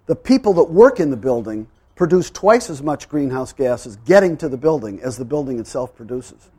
The 0.05 0.15
people 0.15 0.53
that 0.55 0.63
work 0.63 0.99
in 0.99 1.11
the 1.11 1.17
building 1.17 1.67
produce 1.95 2.31
twice 2.31 2.69
as 2.69 2.81
much 2.81 3.09
greenhouse 3.09 3.53
gases 3.53 3.97
getting 3.97 4.37
to 4.37 4.49
the 4.49 4.57
building 4.57 4.99
as 5.01 5.17
the 5.17 5.25
building 5.25 5.59
itself 5.59 5.95
produces. 5.95 6.49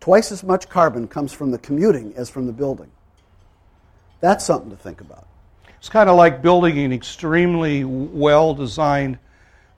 Twice 0.00 0.32
as 0.32 0.42
much 0.42 0.68
carbon 0.68 1.06
comes 1.06 1.32
from 1.32 1.50
the 1.50 1.58
commuting 1.58 2.14
as 2.16 2.30
from 2.30 2.46
the 2.46 2.52
building. 2.52 2.90
That's 4.20 4.44
something 4.44 4.70
to 4.70 4.76
think 4.76 5.00
about. 5.00 5.26
It's 5.78 5.88
kind 5.88 6.10
of 6.10 6.16
like 6.16 6.42
building 6.42 6.78
an 6.78 6.92
extremely 6.92 7.84
well 7.84 8.54
designed 8.54 9.18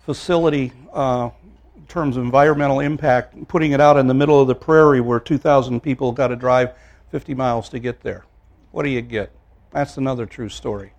facility 0.04 0.72
uh, 0.92 1.30
in 1.76 1.86
terms 1.86 2.16
of 2.16 2.24
environmental 2.24 2.80
impact, 2.80 3.46
putting 3.46 3.72
it 3.72 3.80
out 3.80 3.96
in 3.96 4.08
the 4.08 4.14
middle 4.14 4.40
of 4.40 4.48
the 4.48 4.54
prairie 4.54 5.00
where 5.00 5.20
2,000 5.20 5.80
people 5.80 6.10
got 6.10 6.28
to 6.28 6.36
drive 6.36 6.72
50 7.12 7.34
miles 7.34 7.68
to 7.68 7.78
get 7.78 8.00
there. 8.00 8.24
What 8.72 8.82
do 8.82 8.90
you 8.90 9.00
get? 9.00 9.30
That's 9.70 9.96
another 9.96 10.26
true 10.26 10.48
story. 10.48 10.92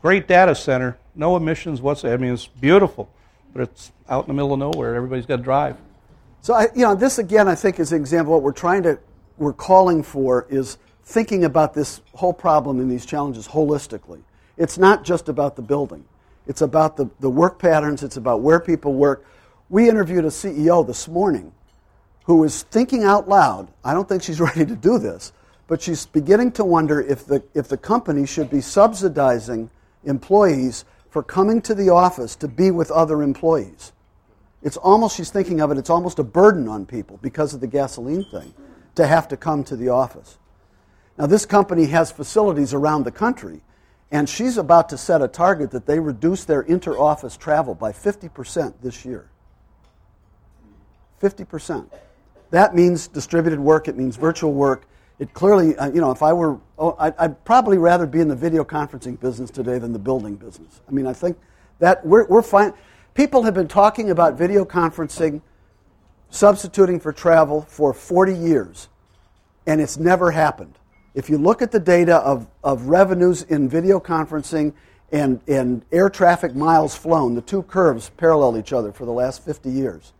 Great 0.00 0.26
data 0.26 0.54
center, 0.54 0.96
no 1.14 1.36
emissions 1.36 1.80
whatsoever. 1.80 2.22
I 2.22 2.26
mean, 2.26 2.34
it's 2.34 2.46
beautiful, 2.46 3.10
but 3.52 3.62
it's 3.62 3.92
out 4.08 4.24
in 4.24 4.28
the 4.28 4.34
middle 4.34 4.52
of 4.52 4.58
nowhere. 4.58 4.94
Everybody's 4.94 5.26
got 5.26 5.36
to 5.36 5.42
drive. 5.42 5.76
So, 6.40 6.54
I, 6.54 6.68
you 6.74 6.82
know, 6.82 6.94
this 6.94 7.18
again, 7.18 7.48
I 7.48 7.54
think, 7.54 7.78
is 7.80 7.92
an 7.92 8.00
example. 8.00 8.34
What 8.34 8.42
we're 8.42 8.52
trying 8.52 8.82
to, 8.84 8.98
we're 9.38 9.52
calling 9.52 10.02
for 10.02 10.46
is 10.50 10.78
thinking 11.04 11.44
about 11.44 11.74
this 11.74 12.00
whole 12.14 12.32
problem 12.32 12.80
and 12.80 12.90
these 12.90 13.06
challenges 13.06 13.46
holistically. 13.48 14.22
It's 14.56 14.78
not 14.78 15.04
just 15.04 15.28
about 15.28 15.56
the 15.56 15.62
building, 15.62 16.04
it's 16.46 16.62
about 16.62 16.96
the, 16.96 17.08
the 17.20 17.30
work 17.30 17.58
patterns, 17.58 18.02
it's 18.02 18.16
about 18.16 18.40
where 18.40 18.60
people 18.60 18.94
work. 18.94 19.24
We 19.68 19.88
interviewed 19.88 20.24
a 20.24 20.28
CEO 20.28 20.86
this 20.86 21.08
morning 21.08 21.52
who 22.24 22.44
is 22.44 22.62
thinking 22.64 23.04
out 23.04 23.28
loud. 23.28 23.68
I 23.84 23.92
don't 23.94 24.08
think 24.08 24.22
she's 24.22 24.40
ready 24.40 24.64
to 24.64 24.76
do 24.76 24.98
this, 24.98 25.32
but 25.66 25.82
she's 25.82 26.06
beginning 26.06 26.52
to 26.52 26.64
wonder 26.64 27.00
if 27.00 27.26
the, 27.26 27.42
if 27.54 27.68
the 27.68 27.76
company 27.76 28.26
should 28.26 28.50
be 28.50 28.60
subsidizing 28.60 29.70
employees 30.04 30.84
for 31.10 31.22
coming 31.22 31.62
to 31.62 31.74
the 31.74 31.90
office 31.90 32.34
to 32.36 32.48
be 32.48 32.70
with 32.70 32.90
other 32.90 33.22
employees. 33.22 33.92
It's 34.62 34.78
almost, 34.78 35.16
she's 35.16 35.30
thinking 35.30 35.60
of 35.60 35.70
it, 35.70 35.78
it's 35.78 35.90
almost 35.90 36.18
a 36.18 36.24
burden 36.24 36.68
on 36.68 36.86
people 36.86 37.18
because 37.22 37.52
of 37.52 37.60
the 37.60 37.66
gasoline 37.66 38.24
thing 38.24 38.54
to 38.94 39.06
have 39.06 39.28
to 39.28 39.36
come 39.36 39.62
to 39.64 39.76
the 39.76 39.90
office. 39.90 40.38
Now, 41.16 41.26
this 41.26 41.46
company 41.46 41.86
has 41.86 42.10
facilities 42.10 42.74
around 42.74 43.04
the 43.04 43.12
country, 43.12 43.62
and 44.10 44.28
she's 44.28 44.58
about 44.58 44.88
to 44.88 44.98
set 44.98 45.22
a 45.22 45.28
target 45.28 45.70
that 45.70 45.86
they 45.86 46.00
reduce 46.00 46.44
their 46.44 46.62
inter 46.62 46.98
office 46.98 47.36
travel 47.36 47.74
by 47.74 47.92
50% 47.92 48.74
this 48.82 49.04
year. 49.04 49.28
50%. 51.22 51.88
That 52.50 52.74
means 52.74 53.08
distributed 53.08 53.60
work, 53.60 53.88
it 53.88 53.96
means 53.96 54.16
virtual 54.16 54.52
work. 54.52 54.86
It 55.18 55.32
clearly, 55.32 55.76
uh, 55.76 55.86
you 55.92 56.00
know, 56.00 56.10
if 56.10 56.22
I 56.22 56.32
were, 56.32 56.58
oh, 56.76 56.96
I'd, 56.98 57.14
I'd, 57.18 57.44
probably 57.44 57.78
rather 57.78 58.04
be 58.04 58.20
in 58.20 58.26
the 58.26 58.34
video 58.34 58.64
conferencing 58.64 59.18
business 59.20 59.48
today 59.48 59.78
than 59.78 59.92
the 59.92 59.98
building 59.98 60.34
business. 60.34 60.80
I 60.88 60.90
mean, 60.90 61.06
I 61.06 61.12
think 61.12 61.38
that 61.78 62.04
we're, 62.04 62.24
we're 62.26 62.42
fine. 62.42 62.72
People 63.14 63.44
have 63.44 63.54
been 63.54 63.68
talking 63.68 64.10
about 64.10 64.34
video 64.34 64.64
conferencing 64.64 65.40
substituting 66.30 66.98
for 66.98 67.12
travel 67.12 67.62
for 67.62 67.94
40 67.94 68.34
years, 68.34 68.88
and 69.68 69.80
it's 69.80 69.96
never 69.96 70.32
happened. 70.32 70.74
If 71.14 71.30
you 71.30 71.38
look 71.38 71.62
at 71.62 71.70
the 71.70 71.80
data 71.80 72.16
of, 72.16 72.48
of 72.62 72.86
revenues 72.86 73.42
in 73.42 73.68
video 73.68 74.00
conferencing 74.00 74.72
and, 75.12 75.40
and 75.46 75.82
air 75.92 76.10
traffic 76.10 76.56
miles 76.56 76.96
flown, 76.96 77.34
the 77.34 77.40
two 77.40 77.62
curves 77.62 78.10
parallel 78.16 78.58
each 78.58 78.72
other 78.72 78.92
for 78.92 79.04
the 79.04 79.12
last 79.12 79.44
50 79.44 79.70
years. 79.70 80.12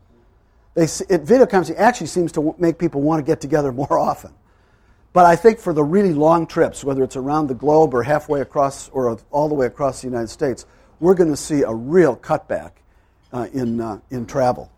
They, 0.75 0.85
it, 0.85 1.23
video 1.23 1.47
conferencing 1.47 1.79
actually 1.79 2.07
seems 2.07 2.31
to 2.33 2.55
make 2.59 2.79
people 2.79 3.01
want 3.03 3.25
to 3.25 3.27
get 3.27 3.41
together 3.41 3.73
more 3.83 3.99
often. 3.99 4.33
But 5.13 5.27
I 5.27 5.37
think 5.37 5.59
for 5.59 5.73
the 5.73 5.85
really 5.85 6.13
long 6.13 6.47
trips, 6.47 6.83
whether 6.83 7.03
it's 7.05 7.17
around 7.17 7.47
the 7.49 7.55
globe 7.55 7.95
or 7.95 8.03
halfway 8.03 8.41
across 8.41 8.89
or 8.91 9.19
all 9.31 9.49
the 9.49 9.55
way 9.55 9.67
across 9.67 10.01
the 10.01 10.09
United 10.09 10.29
States, 10.29 10.67
we're 11.01 11.15
going 11.15 11.31
to 11.31 11.37
see 11.37 11.63
a 11.63 11.73
real 11.73 12.17
cutback 12.17 12.73
uh, 13.33 13.47
in, 13.53 13.81
uh, 13.81 14.01
in 14.11 14.27
travel. 14.27 14.71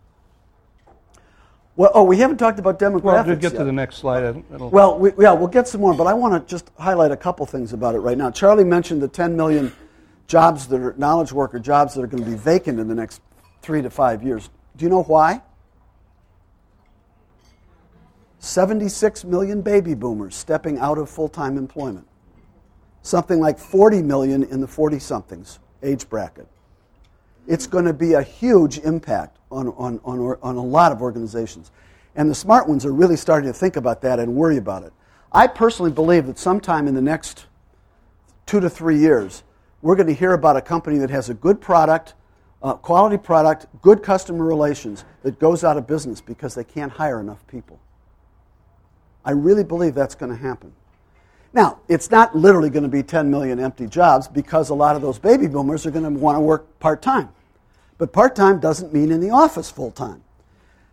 Well, 1.76 1.90
oh, 1.92 2.04
we 2.04 2.16
haven't 2.18 2.38
talked 2.38 2.58
about 2.58 2.78
demographics. 2.78 3.02
Well, 3.02 3.24
to 3.24 3.36
get 3.36 3.52
yet. 3.52 3.58
to 3.58 3.64
the 3.64 3.72
next 3.72 3.96
slide. 3.96 4.42
Well, 4.50 4.98
we, 4.98 5.12
yeah, 5.18 5.32
we'll 5.32 5.48
get 5.48 5.68
some 5.68 5.82
more, 5.82 5.92
but 5.94 6.06
I 6.06 6.14
want 6.14 6.32
to 6.32 6.50
just 6.50 6.70
highlight 6.78 7.10
a 7.10 7.16
couple 7.16 7.44
things 7.44 7.74
about 7.74 7.94
it 7.94 7.98
right 7.98 8.16
now. 8.16 8.30
Charlie 8.30 8.64
mentioned 8.64 9.02
the 9.02 9.08
10 9.08 9.36
million 9.36 9.72
jobs 10.26 10.66
that 10.68 10.80
are 10.80 10.94
knowledge 10.96 11.32
worker 11.32 11.58
jobs 11.58 11.94
that 11.94 12.02
are 12.02 12.06
going 12.06 12.24
to 12.24 12.30
be 12.30 12.36
vacant 12.36 12.80
in 12.80 12.88
the 12.88 12.94
next 12.94 13.20
three 13.60 13.82
to 13.82 13.90
five 13.90 14.22
years. 14.22 14.48
Do 14.76 14.84
you 14.84 14.88
know 14.88 15.02
why? 15.02 15.42
76 18.38 19.24
million 19.24 19.60
baby 19.60 19.94
boomers 19.94 20.34
stepping 20.34 20.78
out 20.78 20.96
of 20.96 21.10
full 21.10 21.28
time 21.28 21.58
employment. 21.58 22.06
Something 23.02 23.38
like 23.38 23.58
40 23.58 24.02
million 24.02 24.44
in 24.44 24.60
the 24.60 24.66
40 24.66 24.98
somethings 24.98 25.58
age 25.82 26.08
bracket. 26.08 26.48
It's 27.46 27.66
going 27.66 27.84
to 27.84 27.92
be 27.92 28.14
a 28.14 28.22
huge 28.22 28.78
impact 28.78 29.35
on, 29.56 29.68
on, 29.76 30.00
on, 30.04 30.36
on 30.42 30.56
a 30.56 30.62
lot 30.62 30.92
of 30.92 31.00
organizations. 31.00 31.70
And 32.14 32.30
the 32.30 32.34
smart 32.34 32.68
ones 32.68 32.84
are 32.84 32.92
really 32.92 33.16
starting 33.16 33.50
to 33.50 33.58
think 33.58 33.76
about 33.76 34.02
that 34.02 34.18
and 34.18 34.34
worry 34.34 34.58
about 34.58 34.82
it. 34.82 34.92
I 35.32 35.46
personally 35.46 35.90
believe 35.90 36.26
that 36.26 36.38
sometime 36.38 36.86
in 36.86 36.94
the 36.94 37.02
next 37.02 37.46
two 38.44 38.60
to 38.60 38.70
three 38.70 38.98
years, 38.98 39.42
we're 39.82 39.96
going 39.96 40.06
to 40.06 40.14
hear 40.14 40.32
about 40.32 40.56
a 40.56 40.60
company 40.60 40.98
that 40.98 41.10
has 41.10 41.28
a 41.28 41.34
good 41.34 41.60
product, 41.60 42.14
uh, 42.62 42.74
quality 42.74 43.18
product, 43.18 43.66
good 43.82 44.02
customer 44.02 44.44
relations 44.44 45.04
that 45.22 45.38
goes 45.38 45.64
out 45.64 45.76
of 45.76 45.86
business 45.86 46.20
because 46.20 46.54
they 46.54 46.64
can't 46.64 46.92
hire 46.92 47.20
enough 47.20 47.46
people. 47.46 47.80
I 49.24 49.32
really 49.32 49.64
believe 49.64 49.94
that's 49.94 50.14
going 50.14 50.30
to 50.30 50.38
happen. 50.38 50.72
Now, 51.52 51.80
it's 51.88 52.10
not 52.10 52.36
literally 52.36 52.70
going 52.70 52.82
to 52.82 52.88
be 52.88 53.02
10 53.02 53.30
million 53.30 53.58
empty 53.58 53.86
jobs 53.86 54.28
because 54.28 54.68
a 54.70 54.74
lot 54.74 54.94
of 54.94 55.02
those 55.02 55.18
baby 55.18 55.46
boomers 55.46 55.86
are 55.86 55.90
going 55.90 56.04
to 56.04 56.20
want 56.20 56.36
to 56.36 56.40
work 56.40 56.78
part 56.78 57.02
time. 57.02 57.30
But 57.98 58.12
part 58.12 58.36
time 58.36 58.60
doesn't 58.60 58.92
mean 58.92 59.10
in 59.10 59.20
the 59.20 59.30
office 59.30 59.70
full 59.70 59.90
time. 59.90 60.22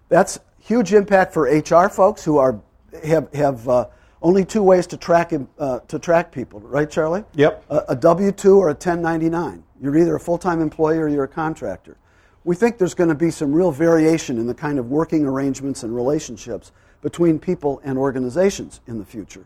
That's 0.09 0.39
huge 0.59 0.93
impact 0.93 1.33
for 1.33 1.43
HR 1.43 1.89
folks 1.89 2.23
who 2.23 2.37
are 2.37 2.59
have 3.03 3.33
have 3.33 3.67
uh, 3.67 3.87
only 4.21 4.45
two 4.45 4.63
ways 4.63 4.87
to 4.87 4.97
track 4.97 5.33
uh, 5.59 5.79
to 5.79 5.99
track 5.99 6.31
people, 6.31 6.59
right, 6.61 6.89
Charlie? 6.89 7.23
Yep. 7.35 7.65
A, 7.69 7.83
a 7.89 7.95
W 7.95 8.31
two 8.31 8.57
or 8.57 8.67
a 8.67 8.73
1099. 8.73 9.63
You're 9.81 9.97
either 9.97 10.15
a 10.15 10.19
full 10.19 10.37
time 10.37 10.61
employee 10.61 10.97
or 10.97 11.07
you're 11.07 11.25
a 11.25 11.27
contractor. 11.27 11.97
We 12.45 12.55
think 12.55 12.77
there's 12.77 12.93
going 12.93 13.09
to 13.09 13.15
be 13.15 13.31
some 13.31 13.53
real 13.53 13.71
variation 13.71 14.37
in 14.37 14.47
the 14.47 14.53
kind 14.53 14.79
of 14.79 14.89
working 14.89 15.25
arrangements 15.25 15.83
and 15.83 15.95
relationships 15.95 16.71
between 17.01 17.39
people 17.39 17.81
and 17.83 17.97
organizations 17.97 18.81
in 18.87 18.97
the 18.99 19.05
future. 19.05 19.45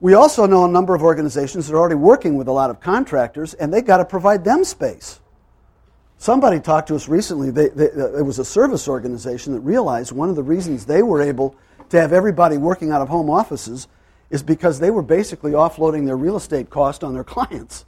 We 0.00 0.14
also 0.14 0.46
know 0.46 0.64
a 0.64 0.68
number 0.68 0.94
of 0.94 1.02
organizations 1.02 1.66
that 1.66 1.74
are 1.74 1.78
already 1.78 1.96
working 1.96 2.36
with 2.36 2.46
a 2.46 2.52
lot 2.52 2.70
of 2.70 2.80
contractors, 2.80 3.54
and 3.54 3.72
they've 3.72 3.84
got 3.84 3.96
to 3.96 4.04
provide 4.04 4.44
them 4.44 4.64
space. 4.64 5.20
Somebody 6.18 6.58
talked 6.58 6.88
to 6.88 6.96
us 6.96 7.08
recently. 7.08 7.50
They, 7.50 7.68
they, 7.68 7.84
it 7.84 8.26
was 8.26 8.40
a 8.40 8.44
service 8.44 8.88
organization 8.88 9.52
that 9.52 9.60
realized 9.60 10.10
one 10.10 10.28
of 10.28 10.36
the 10.36 10.42
reasons 10.42 10.84
they 10.84 11.02
were 11.02 11.22
able 11.22 11.54
to 11.90 12.00
have 12.00 12.12
everybody 12.12 12.56
working 12.58 12.90
out 12.90 13.00
of 13.00 13.08
home 13.08 13.30
offices 13.30 13.86
is 14.28 14.42
because 14.42 14.80
they 14.80 14.90
were 14.90 15.02
basically 15.02 15.52
offloading 15.52 16.04
their 16.06 16.16
real 16.16 16.36
estate 16.36 16.70
cost 16.70 17.04
on 17.04 17.14
their 17.14 17.24
clients 17.24 17.86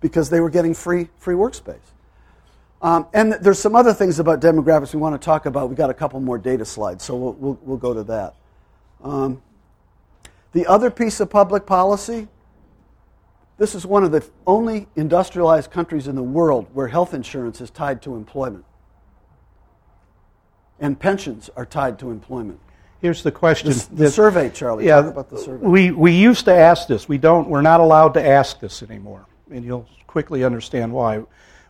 because 0.00 0.30
they 0.30 0.40
were 0.40 0.48
getting 0.48 0.74
free, 0.74 1.08
free 1.18 1.34
workspace. 1.34 1.76
Um, 2.80 3.06
and 3.12 3.34
there's 3.34 3.58
some 3.58 3.74
other 3.76 3.92
things 3.92 4.18
about 4.18 4.40
demographics 4.40 4.94
we 4.94 5.00
want 5.00 5.20
to 5.20 5.24
talk 5.24 5.46
about. 5.46 5.68
We've 5.68 5.76
got 5.76 5.90
a 5.90 5.94
couple 5.94 6.18
more 6.20 6.38
data 6.38 6.64
slides, 6.64 7.04
so 7.04 7.16
we'll, 7.16 7.32
we'll, 7.34 7.58
we'll 7.62 7.76
go 7.76 7.94
to 7.94 8.02
that. 8.04 8.34
Um, 9.02 9.42
the 10.52 10.66
other 10.66 10.90
piece 10.90 11.20
of 11.20 11.30
public 11.30 11.66
policy 11.66 12.28
this 13.62 13.76
is 13.76 13.86
one 13.86 14.02
of 14.02 14.10
the 14.10 14.28
only 14.44 14.88
industrialized 14.96 15.70
countries 15.70 16.08
in 16.08 16.16
the 16.16 16.22
world 16.22 16.66
where 16.72 16.88
health 16.88 17.14
insurance 17.14 17.60
is 17.60 17.70
tied 17.70 18.02
to 18.02 18.16
employment. 18.16 18.64
and 20.80 20.98
pensions 20.98 21.48
are 21.54 21.64
tied 21.64 21.96
to 21.96 22.10
employment. 22.10 22.58
Here's 23.00 23.22
the 23.22 23.30
question. 23.30 23.72
The, 23.92 24.10
survey, 24.10 24.50
Charlie. 24.50 24.86
Yeah, 24.86 25.02
Talk 25.02 25.12
about 25.12 25.30
the 25.30 25.38
survey. 25.38 25.64
we 25.64 25.90
we 25.92 26.10
used 26.10 26.44
to 26.46 26.52
ask 26.52 26.88
this. 26.88 27.08
We 27.08 27.18
don't. 27.18 27.48
We're 27.48 27.62
not 27.62 27.78
allowed 27.78 28.14
to 28.14 28.26
ask 28.26 28.58
this 28.58 28.82
anymore, 28.82 29.26
and 29.48 29.64
you'll 29.64 29.88
quickly 30.08 30.42
understand 30.42 30.92
why. 30.92 31.22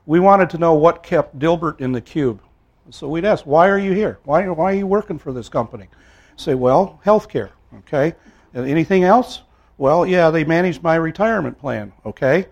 We 0.07 0.19
wanted 0.19 0.49
to 0.51 0.59
know 0.59 0.73
what 0.73 1.03
kept 1.03 1.39
Dilbert 1.39 1.79
in 1.83 1.93
the 1.93 2.01
cube. 2.01 2.41
So 2.89 3.07
we'd 3.07 3.27
ask, 3.27 3.45
"Why 3.45 3.69
are 3.69 3.79
you 3.79 3.93
here? 3.93 4.19
Why 4.25 4.49
why 4.49 4.73
are 4.73 4.77
you 4.77 4.87
working 4.87 5.19
for 5.19 5.31
this 5.31 5.51
company?" 5.51 5.89
Say, 6.37 6.55
"Well, 6.55 7.01
health 7.05 7.29
care." 7.29 7.51
Okay. 7.81 8.15
Anything 8.55 9.05
else? 9.05 9.43
Well, 9.83 10.07
yeah, 10.07 10.31
they 10.31 10.45
managed 10.45 10.81
my 10.85 10.95
retirement 10.95 11.59
plan. 11.59 11.93
Okay. 12.07 12.47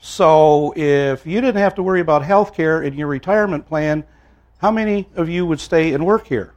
So 0.00 0.72
if 0.74 1.24
you 1.24 1.40
didn't 1.40 1.60
have 1.60 1.76
to 1.76 1.84
worry 1.84 2.00
about 2.00 2.24
health 2.24 2.52
care 2.52 2.82
in 2.82 2.94
your 2.94 3.06
retirement 3.06 3.64
plan, 3.64 4.02
how 4.58 4.72
many 4.72 5.08
of 5.14 5.28
you 5.28 5.46
would 5.46 5.60
stay 5.60 5.92
and 5.94 6.04
work 6.04 6.26
here? 6.26 6.52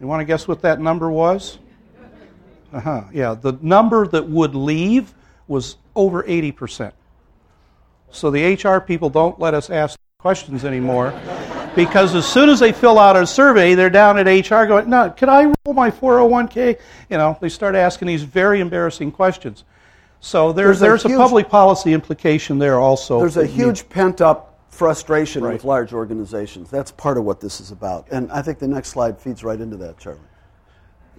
You 0.00 0.08
want 0.08 0.22
to 0.22 0.24
guess 0.24 0.48
what 0.48 0.62
that 0.62 0.80
number 0.80 1.08
was? 1.08 1.60
Uh 2.72 2.80
huh. 2.80 3.04
Yeah, 3.12 3.34
the 3.34 3.56
number 3.62 4.08
that 4.08 4.28
would 4.28 4.56
leave 4.56 5.14
was 5.46 5.76
over 5.94 6.24
80%. 6.24 6.90
So 8.10 8.28
the 8.32 8.54
HR 8.54 8.80
people 8.80 9.08
don't 9.08 9.38
let 9.38 9.54
us 9.54 9.70
ask 9.70 9.96
questions 10.18 10.64
anymore 10.64 11.12
because 11.74 12.14
as 12.14 12.26
soon 12.26 12.48
as 12.48 12.60
they 12.60 12.72
fill 12.72 12.98
out 12.98 13.16
a 13.16 13.26
survey, 13.26 13.74
they're 13.74 13.90
down 13.90 14.18
at 14.18 14.26
HR 14.26 14.66
going, 14.66 14.88
"No, 14.90 15.10
could 15.10 15.28
I 15.28 15.44
roll 15.64 15.74
my 15.74 15.90
401k?" 15.90 16.78
You 17.08 17.18
know, 17.18 17.36
they 17.40 17.48
start 17.48 17.74
asking 17.74 18.08
these 18.08 18.22
very 18.22 18.60
embarrassing 18.60 19.12
questions. 19.12 19.64
So 20.20 20.52
there's 20.52 20.80
There's 20.80 20.80
a 20.80 20.84
there's 20.84 21.04
a, 21.04 21.08
huge- 21.08 21.18
public 21.18 21.48
policy 21.48 21.92
implication 21.92 22.58
there 22.58 22.78
also. 22.78 23.20
There's 23.20 23.36
a 23.36 23.46
huge 23.46 23.88
pent 23.88 24.20
up 24.20 24.46
frustration 24.68 25.42
Right. 25.42 25.54
with 25.54 25.64
large 25.64 25.92
organizations. 25.92 26.70
That's 26.70 26.90
part 26.92 27.18
of 27.18 27.24
what 27.24 27.40
this 27.40 27.60
is 27.60 27.70
about. 27.70 28.06
And 28.10 28.30
I 28.30 28.42
think 28.42 28.58
the 28.58 28.68
next 28.68 28.88
slide 28.90 29.18
feeds 29.18 29.42
right 29.42 29.60
into 29.60 29.76
that, 29.78 29.98
Charlie. 29.98 30.20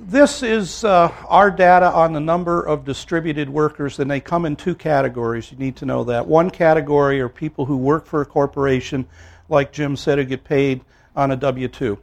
This 0.04 0.42
is 0.42 0.84
uh, 0.84 1.12
our 1.28 1.52
data 1.52 1.92
on 1.92 2.14
the 2.14 2.20
number 2.20 2.64
of 2.64 2.86
distributed 2.86 3.50
workers, 3.50 4.00
and 4.00 4.10
they 4.10 4.20
come 4.20 4.46
in 4.46 4.56
two 4.56 4.74
categories. 4.74 5.52
You 5.52 5.60
need 5.60 5.76
to 5.78 5.86
know 5.86 6.04
that. 6.06 6.26
One 6.28 6.50
category 6.50 7.22
are 7.22 7.30
people 7.30 7.66
who 7.66 7.78
work 7.78 8.08
for 8.08 8.22
a 8.22 8.26
corporation, 8.26 9.06
like 9.52 9.72
Jim 9.72 9.96
said, 9.96 10.18
who 10.18 10.24
get 10.24 10.44
paid 10.44 10.82
on 11.16 11.30
a 11.32 11.36
W 11.36 11.68
2. 11.68 12.00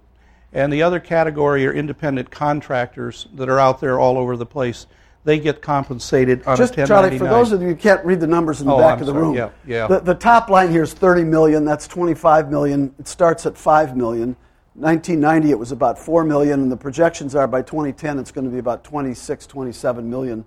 And 0.52 0.72
the 0.72 0.82
other 0.82 1.00
category 1.00 1.66
are 1.66 1.72
independent 1.72 2.30
contractors 2.30 3.26
that 3.34 3.48
are 3.48 3.58
out 3.58 3.80
there 3.80 3.98
all 3.98 4.16
over 4.16 4.36
the 4.36 4.46
place. 4.46 4.86
They 5.24 5.38
get 5.38 5.60
compensated 5.60 6.46
on 6.46 6.56
Just 6.56 6.74
a 6.76 6.82
1099. 6.82 6.86
Charlie, 6.86 7.18
for 7.18 7.24
those 7.24 7.52
of 7.52 7.60
you 7.60 7.68
who 7.68 7.74
can't 7.76 8.04
read 8.04 8.20
the 8.20 8.26
numbers 8.26 8.60
in 8.60 8.66
the 8.66 8.72
Oh, 8.72 8.78
back 8.78 8.94
I'm 8.94 9.00
of 9.00 9.06
the 9.06 9.12
sorry. 9.12 9.22
room, 9.24 9.34
Yeah, 9.34 9.50
yeah. 9.66 9.86
The, 9.86 10.00
the 10.00 10.14
top 10.14 10.48
line 10.48 10.70
here 10.70 10.82
is 10.82 10.94
30 10.94 11.24
million. 11.24 11.64
That's 11.64 11.86
25 11.88 12.50
million. 12.50 12.94
It 12.98 13.08
starts 13.08 13.44
at 13.44 13.58
5 13.58 13.96
million. 13.96 14.36
1990, 14.74 15.50
it 15.50 15.58
was 15.58 15.72
about 15.72 15.98
4 15.98 16.22
million, 16.24 16.60
and 16.60 16.70
the 16.72 16.76
projections 16.76 17.34
are 17.34 17.48
by 17.48 17.62
2010, 17.62 18.18
it's 18.20 18.30
going 18.30 18.44
to 18.44 18.50
be 18.50 18.58
about 18.58 18.84
26, 18.84 19.46
27 19.46 20.08
million 20.08 20.44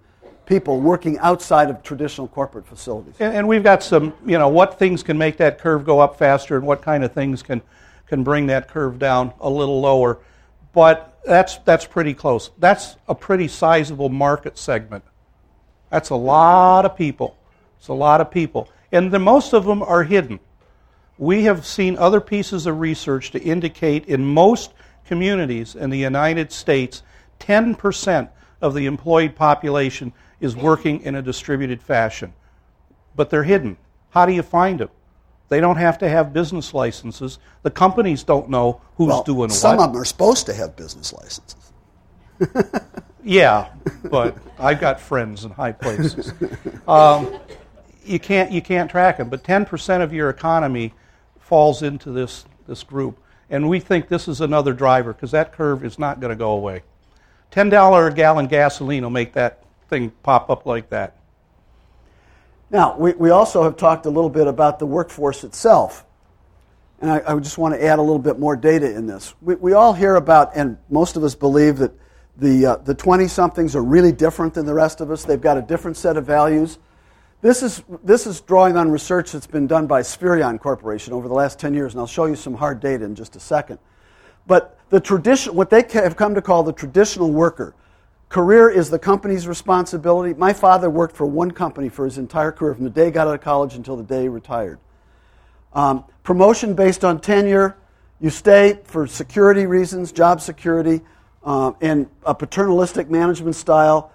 people 0.51 0.81
working 0.81 1.17
outside 1.19 1.69
of 1.69 1.81
traditional 1.81 2.27
corporate 2.27 2.67
facilities. 2.67 3.15
And, 3.21 3.33
and 3.33 3.47
we've 3.47 3.63
got 3.63 3.81
some, 3.81 4.13
you 4.25 4.37
know, 4.37 4.49
what 4.49 4.77
things 4.77 5.01
can 5.01 5.17
make 5.17 5.37
that 5.37 5.59
curve 5.59 5.85
go 5.85 6.01
up 6.01 6.17
faster 6.17 6.57
and 6.57 6.67
what 6.67 6.81
kind 6.81 7.05
of 7.05 7.13
things 7.13 7.41
can, 7.41 7.61
can 8.05 8.21
bring 8.21 8.47
that 8.47 8.67
curve 8.67 8.99
down 8.99 9.33
a 9.39 9.49
little 9.49 9.79
lower. 9.79 10.19
But 10.73 11.17
that's, 11.25 11.57
that's 11.59 11.85
pretty 11.85 12.13
close. 12.13 12.51
That's 12.59 12.97
a 13.07 13.15
pretty 13.15 13.47
sizable 13.47 14.09
market 14.09 14.57
segment. 14.57 15.05
That's 15.89 16.09
a 16.09 16.17
lot 16.17 16.85
of 16.85 16.97
people. 16.97 17.37
It's 17.79 17.87
a 17.87 17.93
lot 17.93 18.19
of 18.19 18.29
people. 18.29 18.67
And 18.91 19.09
the, 19.09 19.19
most 19.19 19.53
of 19.53 19.63
them 19.63 19.81
are 19.81 20.03
hidden. 20.03 20.41
We 21.17 21.43
have 21.43 21.65
seen 21.65 21.97
other 21.97 22.19
pieces 22.19 22.65
of 22.65 22.77
research 22.81 23.31
to 23.31 23.41
indicate 23.41 24.05
in 24.05 24.25
most 24.25 24.73
communities 25.05 25.75
in 25.75 25.91
the 25.91 25.97
United 25.97 26.51
States, 26.51 27.03
10% 27.39 28.27
of 28.61 28.73
the 28.73 28.85
employed 28.85 29.33
population 29.33 30.11
is 30.41 30.55
working 30.55 31.01
in 31.03 31.15
a 31.15 31.21
distributed 31.21 31.81
fashion. 31.81 32.33
But 33.15 33.29
they're 33.29 33.43
hidden. 33.43 33.77
How 34.09 34.25
do 34.25 34.33
you 34.33 34.41
find 34.41 34.79
them? 34.79 34.89
They 35.47 35.61
don't 35.61 35.77
have 35.77 35.97
to 35.99 36.09
have 36.09 36.33
business 36.33 36.73
licenses. 36.73 37.39
The 37.63 37.71
companies 37.71 38.23
don't 38.23 38.49
know 38.49 38.81
who's 38.95 39.07
Well, 39.09 39.23
doing 39.23 39.37
what. 39.39 39.51
some 39.51 39.79
of 39.79 39.93
them 39.93 40.01
are 40.01 40.05
supposed 40.05 40.45
to 40.47 40.53
have 40.53 40.75
business 40.75 41.13
licenses. 41.13 41.71
Yeah, 43.23 43.67
but 44.09 44.35
I've 44.57 44.79
got 44.79 44.99
friends 44.99 45.45
in 45.45 45.51
high 45.51 45.73
places. 45.73 46.33
Um, 46.87 47.37
you 48.03 48.17
can't 48.19 48.51
you 48.51 48.63
can't 48.63 48.89
track 48.89 49.17
them, 49.17 49.29
but 49.29 49.43
10% 49.43 50.01
of 50.01 50.11
your 50.11 50.31
economy 50.31 50.91
falls 51.39 51.83
into 51.83 52.09
this 52.11 52.45
this 52.65 52.81
group, 52.81 53.19
and 53.51 53.69
we 53.69 53.79
think 53.79 54.07
this 54.07 54.27
is 54.27 54.41
another 54.41 54.73
driver 54.73 55.13
because 55.13 55.29
that 55.31 55.53
curve 55.53 55.85
is 55.85 55.99
not 55.99 56.19
going 56.19 56.31
to 56.31 56.35
go 56.35 56.49
away. 56.53 56.81
Ten 57.51 57.69
dollar 57.69 58.07
a 58.07 58.11
gallon 58.11 58.47
gasoline 58.47 59.03
will 59.03 59.11
make 59.11 59.33
that 59.33 59.60
thing 59.91 60.09
pop 60.23 60.49
up 60.49 60.65
like 60.65 60.89
that. 60.89 61.17
Now, 62.71 62.97
we, 62.97 63.11
we 63.11 63.29
also 63.29 63.63
have 63.63 63.75
talked 63.75 64.05
a 64.05 64.09
little 64.09 64.29
bit 64.29 64.47
about 64.47 64.79
the 64.79 64.85
workforce 64.85 65.43
itself. 65.43 66.05
And 67.01 67.11
I, 67.11 67.21
I 67.27 67.39
just 67.39 67.57
want 67.57 67.75
to 67.75 67.83
add 67.83 67.99
a 67.99 68.01
little 68.01 68.17
bit 68.17 68.39
more 68.39 68.55
data 68.55 68.95
in 68.95 69.05
this. 69.05 69.35
We, 69.41 69.55
we 69.55 69.73
all 69.73 69.93
hear 69.93 70.15
about, 70.15 70.55
and 70.55 70.77
most 70.89 71.17
of 71.17 71.23
us 71.25 71.35
believe 71.35 71.77
that 71.79 71.91
the, 72.37 72.65
uh, 72.65 72.75
the 72.77 72.95
20 72.95 73.27
somethings 73.27 73.75
are 73.75 73.83
really 73.83 74.13
different 74.13 74.53
than 74.53 74.65
the 74.65 74.73
rest 74.73 75.01
of 75.01 75.11
us. 75.11 75.25
They've 75.25 75.41
got 75.41 75.57
a 75.57 75.61
different 75.61 75.97
set 75.97 76.15
of 76.15 76.25
values. 76.25 76.79
This 77.41 77.61
is, 77.61 77.83
this 78.01 78.25
is 78.25 78.39
drawing 78.39 78.77
on 78.77 78.89
research 78.89 79.33
that's 79.33 79.47
been 79.47 79.67
done 79.67 79.87
by 79.87 80.03
Spherion 80.03 80.57
Corporation 80.57 81.11
over 81.11 81.27
the 81.27 81.33
last 81.33 81.59
10 81.59 81.73
years, 81.73 81.93
and 81.93 81.99
I'll 81.99 82.07
show 82.07 82.25
you 82.25 82.37
some 82.37 82.53
hard 82.53 82.79
data 82.79 83.03
in 83.03 83.15
just 83.15 83.35
a 83.35 83.41
second. 83.41 83.77
But 84.47 84.79
the 84.89 85.01
tradition, 85.01 85.53
what 85.53 85.69
they 85.69 85.83
have 85.93 86.15
come 86.15 86.35
to 86.35 86.41
call 86.41 86.63
the 86.63 86.71
traditional 86.71 87.31
worker, 87.31 87.75
career 88.31 88.69
is 88.69 88.89
the 88.89 88.97
company's 88.97 89.45
responsibility. 89.45 90.33
My 90.33 90.53
father 90.53 90.89
worked 90.89 91.17
for 91.17 91.25
one 91.25 91.51
company 91.51 91.89
for 91.89 92.05
his 92.05 92.17
entire 92.17 92.53
career, 92.53 92.73
from 92.73 92.85
the 92.85 92.89
day 92.89 93.05
he 93.05 93.11
got 93.11 93.27
out 93.27 93.35
of 93.35 93.41
college 93.41 93.75
until 93.75 93.97
the 93.97 94.03
day 94.03 94.23
he 94.23 94.29
retired. 94.29 94.79
Um, 95.73 96.05
promotion 96.23 96.73
based 96.73 97.03
on 97.03 97.19
tenure, 97.19 97.75
you 98.21 98.29
stay 98.29 98.79
for 98.85 99.05
security 99.05 99.65
reasons, 99.65 100.13
job 100.13 100.39
security, 100.39 101.01
uh, 101.43 101.73
and 101.81 102.09
a 102.25 102.33
paternalistic 102.33 103.09
management 103.09 103.57
style. 103.57 104.13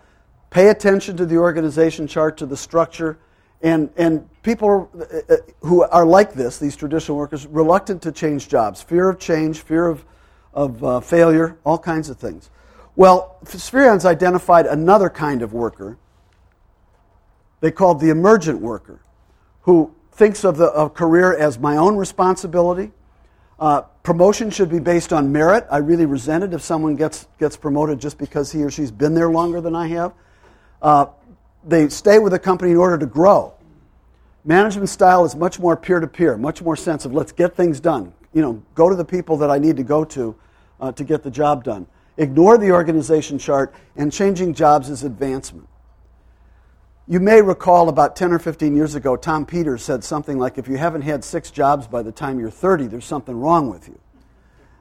Pay 0.49 0.69
attention 0.69 1.19
to 1.19 1.27
the 1.27 1.37
organization 1.37 2.07
chart, 2.07 2.39
to 2.39 2.47
the 2.47 2.57
structure, 2.57 3.19
and, 3.61 3.91
and 3.99 4.27
people 4.43 4.89
uh, 4.99 5.35
uh, 5.35 5.37
who 5.61 5.83
are 5.83 6.07
like 6.07 6.33
this, 6.33 6.59
these 6.59 6.75
traditional 6.75 7.19
workers, 7.19 7.47
reluctant 7.49 8.01
to 8.01 8.13
change 8.13 8.49
jobs, 8.49 8.83
fear 8.83 9.11
of 9.11 9.19
change, 9.19 9.61
fear 9.61 9.89
of, 9.89 10.07
of 10.55 10.83
uh, 10.83 11.01
failure, 11.01 11.59
all 11.65 11.77
kinds 11.77 12.09
of 12.09 12.17
things. 12.17 12.49
Well, 12.97 13.39
Spherion's 13.45 14.05
identified 14.05 14.67
another 14.67 15.09
kind 15.09 15.43
of 15.43 15.53
worker 15.53 15.99
they 17.61 17.71
called 17.71 18.01
the 18.01 18.11
emergent 18.11 18.61
worker, 18.61 19.01
who 19.63 19.95
thinks 20.13 20.45
of 20.45 20.57
the 20.57 20.67
of 20.67 20.95
career 20.95 21.37
as 21.37 21.59
my 21.59 21.77
own 21.77 21.97
responsibility. 21.97 22.93
Uh, 23.59 23.81
promotion 24.03 24.51
should 24.51 24.69
be 24.69 24.79
based 24.79 25.13
on 25.13 25.33
merit. 25.33 25.67
I 25.71 25.79
really 25.79 26.07
resent 26.07 26.45
it 26.45 26.53
if 26.53 26.63
someone 26.63 26.95
gets, 26.95 27.27
gets 27.39 27.57
promoted 27.57 27.99
just 27.99 28.19
because 28.19 28.53
he 28.53 28.63
or 28.63 28.71
she's 28.71 28.91
been 28.91 29.15
there 29.15 29.31
longer 29.31 29.61
than 29.61 29.75
I 29.75 29.89
have. 29.89 30.13
Uh, 30.83 31.07
they 31.65 31.89
stay 31.89 32.19
with 32.19 32.33
the 32.33 32.39
company 32.39 32.73
in 32.73 32.77
order 32.77 32.99
to 32.99 33.07
grow. 33.07 33.55
Management 34.45 34.91
style 34.91 35.25
is 35.25 35.35
much 35.35 35.59
more 35.59 35.77
peer 35.77 35.99
to 35.99 36.07
peer, 36.07 36.37
much 36.37 36.63
more 36.63 36.77
sense 36.77 37.05
of 37.05 37.15
let's 37.15 37.33
get 37.33 37.57
things 37.57 37.81
done. 37.81 38.13
You 38.35 38.43
know, 38.43 38.63
go 38.75 38.91
to 38.91 38.95
the 38.95 39.05
people 39.05 39.39
that 39.39 39.51
I 39.51 39.59
need 39.59 39.77
to 39.79 39.83
go 39.83 40.05
to 40.05 40.37
uh, 40.81 40.93
to 40.93 41.03
get 41.03 41.23
the 41.23 41.31
job 41.31 41.65
done. 41.65 41.87
Ignore 42.17 42.59
the 42.59 42.73
organization 42.73 43.39
chart, 43.39 43.75
and 43.97 44.13
changing 44.13 44.55
jobs 44.55 44.89
is 44.89 45.05
advancement. 45.05 45.69
You 47.09 47.21
may 47.21 47.41
recall 47.41 47.89
about 47.89 48.17
10 48.17 48.33
or 48.33 48.39
15 48.39 48.75
years 48.75 48.95
ago, 48.95 49.17
Tom 49.17 49.47
Peters 49.47 49.85
said 49.85 50.03
something 50.03 50.39
like, 50.39 50.59
if 50.59 50.67
you 50.67 50.77
haven't 50.77 51.03
had 51.03 51.23
six 51.23 51.51
jobs 51.51 51.87
by 51.87 52.03
the 52.03 52.11
time 52.11 52.41
you're 52.41 52.51
30, 52.51 52.89
there's 52.89 53.05
something 53.05 53.39
wrong 53.39 53.71
with 53.71 53.87
you. 53.87 53.99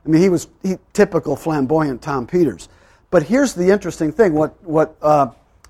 I 0.05 0.09
mean, 0.09 0.21
he 0.21 0.29
was 0.29 0.47
he, 0.63 0.77
typical 0.93 1.35
flamboyant 1.35 2.01
Tom 2.01 2.25
Peters. 2.25 2.69
But 3.11 3.23
here's 3.23 3.53
the 3.53 3.69
interesting 3.69 4.11
thing 4.11 4.33
what, 4.33 4.61
what 4.63 4.95
uh, 5.01 5.27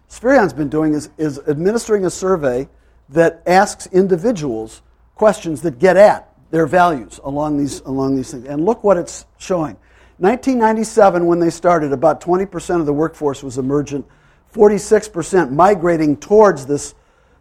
Spherion's 0.09 0.53
been 0.53 0.69
doing 0.69 0.93
is, 0.93 1.09
is 1.17 1.39
administering 1.47 2.05
a 2.05 2.09
survey 2.09 2.69
that 3.09 3.41
asks 3.45 3.87
individuals 3.87 4.81
questions 5.15 5.61
that 5.61 5.79
get 5.79 5.97
at 5.97 6.33
their 6.51 6.67
values 6.67 7.19
along 7.23 7.57
these, 7.57 7.81
along 7.81 8.15
these 8.15 8.31
things. 8.31 8.45
And 8.45 8.65
look 8.65 8.83
what 8.83 8.97
it's 8.97 9.25
showing. 9.37 9.77
1997, 10.17 11.25
when 11.25 11.39
they 11.39 11.49
started, 11.49 11.91
about 11.91 12.21
20% 12.21 12.79
of 12.79 12.85
the 12.85 12.93
workforce 12.93 13.43
was 13.43 13.57
emergent, 13.57 14.05
46% 14.53 15.51
migrating 15.51 16.15
towards 16.15 16.65
this, 16.65 16.95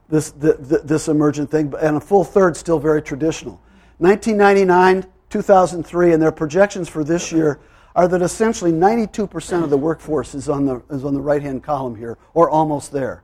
this, 0.09 0.33
th 0.33 0.57
th 0.68 0.83
this 0.83 1.09
emergent 1.09 1.51
thing, 1.51 1.72
and 1.81 1.97
a 1.97 2.01
full 2.01 2.25
third 2.25 2.57
still 2.57 2.81
very 2.81 3.01
traditional. 3.01 3.61
1999, 3.99 5.07
2003, 5.31 6.12
and 6.12 6.20
their 6.20 6.33
projections 6.33 6.89
for 6.89 7.05
this 7.05 7.31
year 7.31 7.61
are 7.95 8.09
that 8.09 8.22
essentially 8.22 8.72
92% 8.72 9.62
of 9.62 9.70
the 9.70 9.79
workforce 9.79 10.35
is 10.35 10.49
on 10.49 10.66
the, 10.66 10.83
is 10.91 11.05
on 11.05 11.14
the 11.14 11.20
right 11.20 11.43
hand 11.43 11.62
column 11.62 11.95
here, 11.95 12.18
or 12.35 12.51
almost 12.51 12.91
there. 12.91 13.22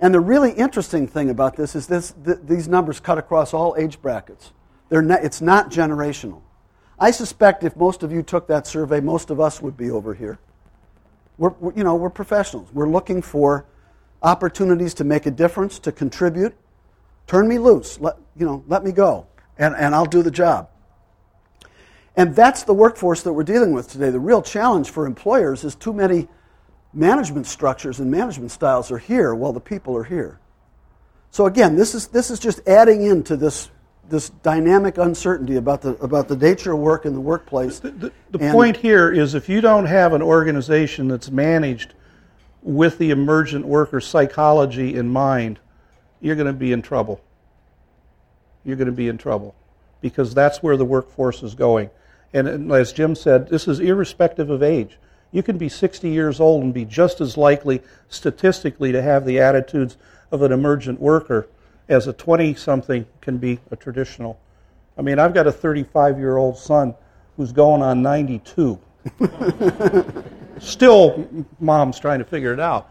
And 0.00 0.14
the 0.14 0.20
really 0.20 0.52
interesting 0.52 1.06
thing 1.06 1.28
about 1.28 1.56
this 1.56 1.74
is 1.74 1.86
this, 1.86 2.14
th- 2.24 2.38
these 2.44 2.66
numbers 2.66 2.98
cut 2.98 3.18
across 3.18 3.52
all 3.52 3.74
age 3.78 4.00
brackets. 4.00 4.52
They're 4.88 5.02
not, 5.02 5.22
it's 5.22 5.42
not 5.42 5.70
generational. 5.70 6.40
I 6.98 7.10
suspect 7.10 7.64
if 7.64 7.76
most 7.76 8.02
of 8.02 8.12
you 8.12 8.22
took 8.22 8.46
that 8.48 8.66
survey, 8.66 9.00
most 9.00 9.30
of 9.30 9.40
us 9.40 9.60
would 9.60 9.76
be 9.76 9.90
over 9.90 10.14
here. 10.14 10.38
We're, 11.38 11.52
you 11.74 11.82
know, 11.82 11.96
we're 11.96 12.10
professionals. 12.10 12.68
We're 12.72 12.88
looking 12.88 13.20
for 13.20 13.66
opportunities 14.22 14.94
to 14.94 15.04
make 15.04 15.26
a 15.26 15.30
difference, 15.30 15.78
to 15.80 15.92
contribute. 15.92 16.54
Turn 17.26 17.48
me 17.48 17.58
loose. 17.58 17.98
Let, 18.00 18.16
you 18.36 18.46
know, 18.46 18.64
let 18.68 18.84
me 18.84 18.92
go, 18.92 19.26
and, 19.58 19.74
and 19.74 19.94
I'll 19.94 20.04
do 20.04 20.22
the 20.22 20.30
job. 20.30 20.68
And 22.16 22.34
that's 22.36 22.62
the 22.62 22.74
workforce 22.74 23.22
that 23.24 23.32
we're 23.32 23.42
dealing 23.42 23.72
with 23.72 23.90
today. 23.90 24.10
The 24.10 24.20
real 24.20 24.40
challenge 24.40 24.90
for 24.90 25.06
employers 25.06 25.64
is 25.64 25.74
too 25.74 25.92
many 25.92 26.28
management 26.92 27.46
structures 27.46 27.98
and 27.98 28.10
management 28.10 28.52
styles 28.52 28.92
are 28.92 28.98
here 28.98 29.34
while 29.34 29.52
the 29.52 29.60
people 29.60 29.96
are 29.96 30.04
here. 30.04 30.38
So 31.32 31.46
again, 31.46 31.74
this 31.74 31.94
is, 31.94 32.06
this 32.08 32.30
is 32.30 32.38
just 32.38 32.60
adding 32.68 33.02
into 33.02 33.36
this, 33.36 33.68
this 34.08 34.30
dynamic 34.30 34.98
uncertainty 34.98 35.56
about 35.56 35.82
the, 35.82 35.90
about 35.96 36.28
the 36.28 36.36
nature 36.36 36.72
of 36.72 36.78
work 36.78 37.06
in 37.06 37.14
the 37.14 37.20
workplace. 37.20 37.78
The, 37.78 37.90
the, 37.90 38.12
the 38.30 38.38
point 38.38 38.76
here 38.76 39.10
is 39.10 39.34
if 39.34 39.48
you 39.48 39.60
don't 39.60 39.86
have 39.86 40.12
an 40.12 40.22
organization 40.22 41.08
that's 41.08 41.30
managed 41.30 41.94
with 42.62 42.98
the 42.98 43.10
emergent 43.10 43.66
worker 43.66 44.00
psychology 44.00 44.94
in 44.94 45.08
mind, 45.08 45.58
you're 46.20 46.36
going 46.36 46.46
to 46.46 46.52
be 46.52 46.72
in 46.72 46.82
trouble. 46.82 47.20
You're 48.64 48.76
going 48.76 48.86
to 48.86 48.92
be 48.92 49.08
in 49.08 49.18
trouble 49.18 49.54
because 50.00 50.34
that's 50.34 50.62
where 50.62 50.76
the 50.76 50.84
workforce 50.84 51.42
is 51.42 51.54
going. 51.54 51.90
And 52.32 52.72
as 52.72 52.92
Jim 52.92 53.14
said, 53.14 53.48
this 53.48 53.68
is 53.68 53.80
irrespective 53.80 54.50
of 54.50 54.62
age. 54.62 54.98
You 55.30 55.42
can 55.42 55.58
be 55.58 55.68
60 55.68 56.08
years 56.08 56.40
old 56.40 56.62
and 56.62 56.72
be 56.72 56.84
just 56.84 57.20
as 57.20 57.36
likely 57.36 57.82
statistically 58.08 58.92
to 58.92 59.02
have 59.02 59.24
the 59.24 59.38
attitudes 59.38 59.96
of 60.30 60.42
an 60.42 60.52
emergent 60.52 61.00
worker 61.00 61.48
as 61.88 62.06
a 62.06 62.12
20 62.12 62.54
something 62.54 63.06
can 63.20 63.38
be 63.38 63.58
a 63.70 63.76
traditional. 63.76 64.38
I 64.96 65.02
mean, 65.02 65.18
I've 65.18 65.34
got 65.34 65.46
a 65.46 65.52
35 65.52 66.18
year 66.18 66.36
old 66.36 66.56
son 66.56 66.94
who's 67.36 67.52
going 67.52 67.82
on 67.82 68.02
92. 68.02 68.78
Still, 70.58 71.46
mom's 71.60 71.98
trying 71.98 72.20
to 72.20 72.24
figure 72.24 72.52
it 72.52 72.60
out. 72.60 72.90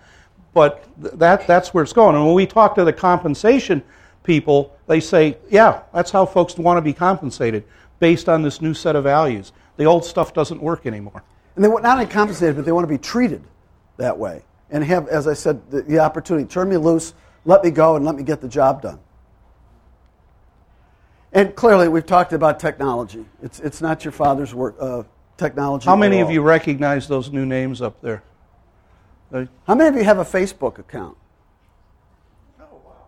But 0.53 0.87
that, 0.97 1.47
that's 1.47 1.73
where 1.73 1.83
it's 1.83 1.93
going. 1.93 2.15
And 2.15 2.25
when 2.25 2.35
we 2.35 2.45
talk 2.45 2.75
to 2.75 2.83
the 2.83 2.93
compensation 2.93 3.81
people, 4.23 4.77
they 4.87 4.99
say, 4.99 5.37
yeah, 5.49 5.81
that's 5.93 6.11
how 6.11 6.25
folks 6.25 6.57
want 6.57 6.77
to 6.77 6.81
be 6.81 6.93
compensated 6.93 7.63
based 7.99 8.29
on 8.29 8.41
this 8.41 8.61
new 8.61 8.73
set 8.73 8.95
of 8.95 9.03
values. 9.03 9.51
The 9.77 9.85
old 9.85 10.05
stuff 10.05 10.33
doesn't 10.33 10.61
work 10.61 10.85
anymore. 10.85 11.23
And 11.55 11.63
they 11.63 11.69
want 11.69 11.83
not 11.83 11.97
only 11.97 12.11
compensated, 12.11 12.55
but 12.55 12.65
they 12.65 12.71
want 12.71 12.83
to 12.83 12.93
be 12.93 12.97
treated 12.97 13.43
that 13.97 14.17
way. 14.17 14.43
And 14.69 14.83
have, 14.83 15.07
as 15.07 15.27
I 15.27 15.33
said, 15.33 15.69
the, 15.71 15.81
the 15.81 15.99
opportunity 15.99 16.47
turn 16.47 16.69
me 16.69 16.77
loose, 16.77 17.13
let 17.45 17.63
me 17.63 17.71
go, 17.71 17.95
and 17.95 18.05
let 18.05 18.15
me 18.15 18.23
get 18.23 18.41
the 18.41 18.47
job 18.47 18.81
done. 18.81 18.99
And 21.31 21.55
clearly, 21.55 21.87
we've 21.87 22.05
talked 22.05 22.31
about 22.31 22.59
technology. 22.59 23.25
It's, 23.41 23.59
it's 23.59 23.81
not 23.81 24.05
your 24.05 24.11
father's 24.11 24.53
work, 24.53 24.75
uh, 24.79 25.03
technology. 25.35 25.85
How 25.85 25.95
many 25.95 26.19
of 26.19 26.29
you 26.29 26.41
recognize 26.41 27.07
those 27.07 27.31
new 27.31 27.45
names 27.45 27.81
up 27.81 28.01
there? 28.01 28.23
How 29.65 29.73
many 29.73 29.89
of 29.89 29.95
you 29.95 30.03
have 30.03 30.19
a 30.19 30.25
Facebook 30.25 30.77
account? 30.77 31.17
Oh, 32.59 32.65
wow. 32.85 33.07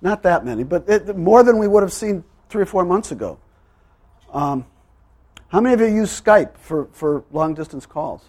Not 0.00 0.22
that 0.22 0.46
many, 0.46 0.64
but 0.64 0.88
it, 0.88 1.14
more 1.14 1.42
than 1.42 1.58
we 1.58 1.68
would 1.68 1.82
have 1.82 1.92
seen 1.92 2.24
three 2.48 2.62
or 2.62 2.66
four 2.66 2.86
months 2.86 3.12
ago. 3.12 3.38
Um, 4.32 4.64
how 5.48 5.60
many 5.60 5.74
of 5.74 5.80
you 5.80 5.94
use 5.94 6.20
Skype 6.20 6.56
for, 6.56 6.88
for 6.92 7.22
long 7.32 7.52
distance 7.52 7.84
calls? 7.84 8.24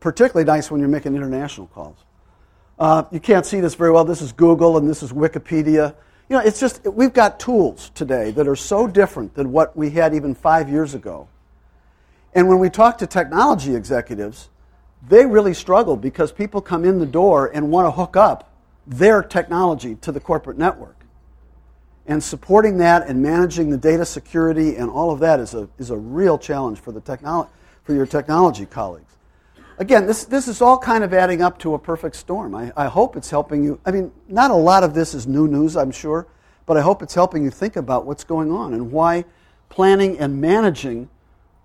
Particularly 0.00 0.46
nice 0.46 0.70
when 0.70 0.80
you're 0.80 0.88
making 0.88 1.14
international 1.14 1.66
calls. 1.66 1.98
Uh, 2.78 3.02
you 3.10 3.18
can't 3.18 3.44
see 3.44 3.60
this 3.60 3.74
very 3.74 3.90
well. 3.90 4.04
This 4.04 4.22
is 4.22 4.32
Google 4.32 4.76
and 4.78 4.88
this 4.88 5.02
is 5.02 5.12
Wikipedia. 5.12 5.94
You 6.28 6.36
know, 6.36 6.40
it's 6.40 6.60
just, 6.60 6.84
we've 6.84 7.12
got 7.12 7.40
tools 7.40 7.90
today 7.94 8.30
that 8.32 8.46
are 8.46 8.56
so 8.56 8.86
different 8.86 9.34
than 9.34 9.50
what 9.50 9.76
we 9.76 9.90
had 9.90 10.14
even 10.14 10.34
five 10.34 10.68
years 10.68 10.94
ago. 10.94 11.28
And 12.34 12.48
when 12.48 12.58
we 12.60 12.70
talk 12.70 12.98
to 12.98 13.06
technology 13.06 13.74
executives, 13.74 14.48
they 15.08 15.26
really 15.26 15.54
struggle 15.54 15.96
because 15.96 16.30
people 16.30 16.60
come 16.60 16.84
in 16.84 16.98
the 16.98 17.06
door 17.06 17.50
and 17.52 17.70
want 17.70 17.86
to 17.86 17.90
hook 17.90 18.16
up 18.16 18.52
their 18.86 19.22
technology 19.22 19.96
to 19.96 20.12
the 20.12 20.20
corporate 20.20 20.58
network. 20.58 20.96
And 22.06 22.22
supporting 22.22 22.78
that 22.78 23.08
and 23.08 23.22
managing 23.22 23.70
the 23.70 23.76
data 23.76 24.04
security 24.04 24.76
and 24.76 24.88
all 24.88 25.10
of 25.10 25.18
that 25.20 25.40
is 25.40 25.54
a, 25.54 25.68
is 25.78 25.90
a 25.90 25.96
real 25.96 26.38
challenge 26.38 26.78
for, 26.78 26.92
the 26.92 27.00
technolo- 27.00 27.48
for 27.82 27.92
your 27.94 28.06
technology 28.06 28.66
colleagues. 28.66 29.07
Again, 29.78 30.06
this, 30.06 30.24
this 30.24 30.48
is 30.48 30.60
all 30.60 30.76
kind 30.76 31.04
of 31.04 31.14
adding 31.14 31.40
up 31.40 31.58
to 31.60 31.74
a 31.74 31.78
perfect 31.78 32.16
storm. 32.16 32.54
I, 32.54 32.72
I 32.76 32.86
hope 32.86 33.16
it's 33.16 33.30
helping 33.30 33.62
you. 33.62 33.80
I 33.86 33.92
mean, 33.92 34.10
not 34.26 34.50
a 34.50 34.54
lot 34.54 34.82
of 34.82 34.92
this 34.92 35.14
is 35.14 35.26
new 35.28 35.46
news, 35.46 35.76
I'm 35.76 35.92
sure, 35.92 36.26
but 36.66 36.76
I 36.76 36.80
hope 36.80 37.00
it's 37.00 37.14
helping 37.14 37.44
you 37.44 37.50
think 37.50 37.76
about 37.76 38.04
what's 38.04 38.24
going 38.24 38.50
on 38.50 38.74
and 38.74 38.90
why 38.90 39.24
planning 39.68 40.18
and 40.18 40.40
managing 40.40 41.08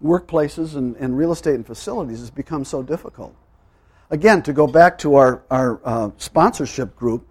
workplaces 0.03 0.75
and, 0.75 0.95
and 0.97 1.17
real 1.17 1.31
estate 1.31 1.55
and 1.55 1.65
facilities 1.65 2.19
has 2.19 2.29
become 2.29 2.63
so 2.63 2.83
difficult. 2.83 3.33
Again, 4.11 4.43
to 4.43 4.53
go 4.53 4.67
back 4.67 4.99
to 4.99 5.15
our, 5.15 5.41
our 5.49 5.81
uh, 5.83 6.11
sponsorship 6.17 6.95
group, 6.95 7.25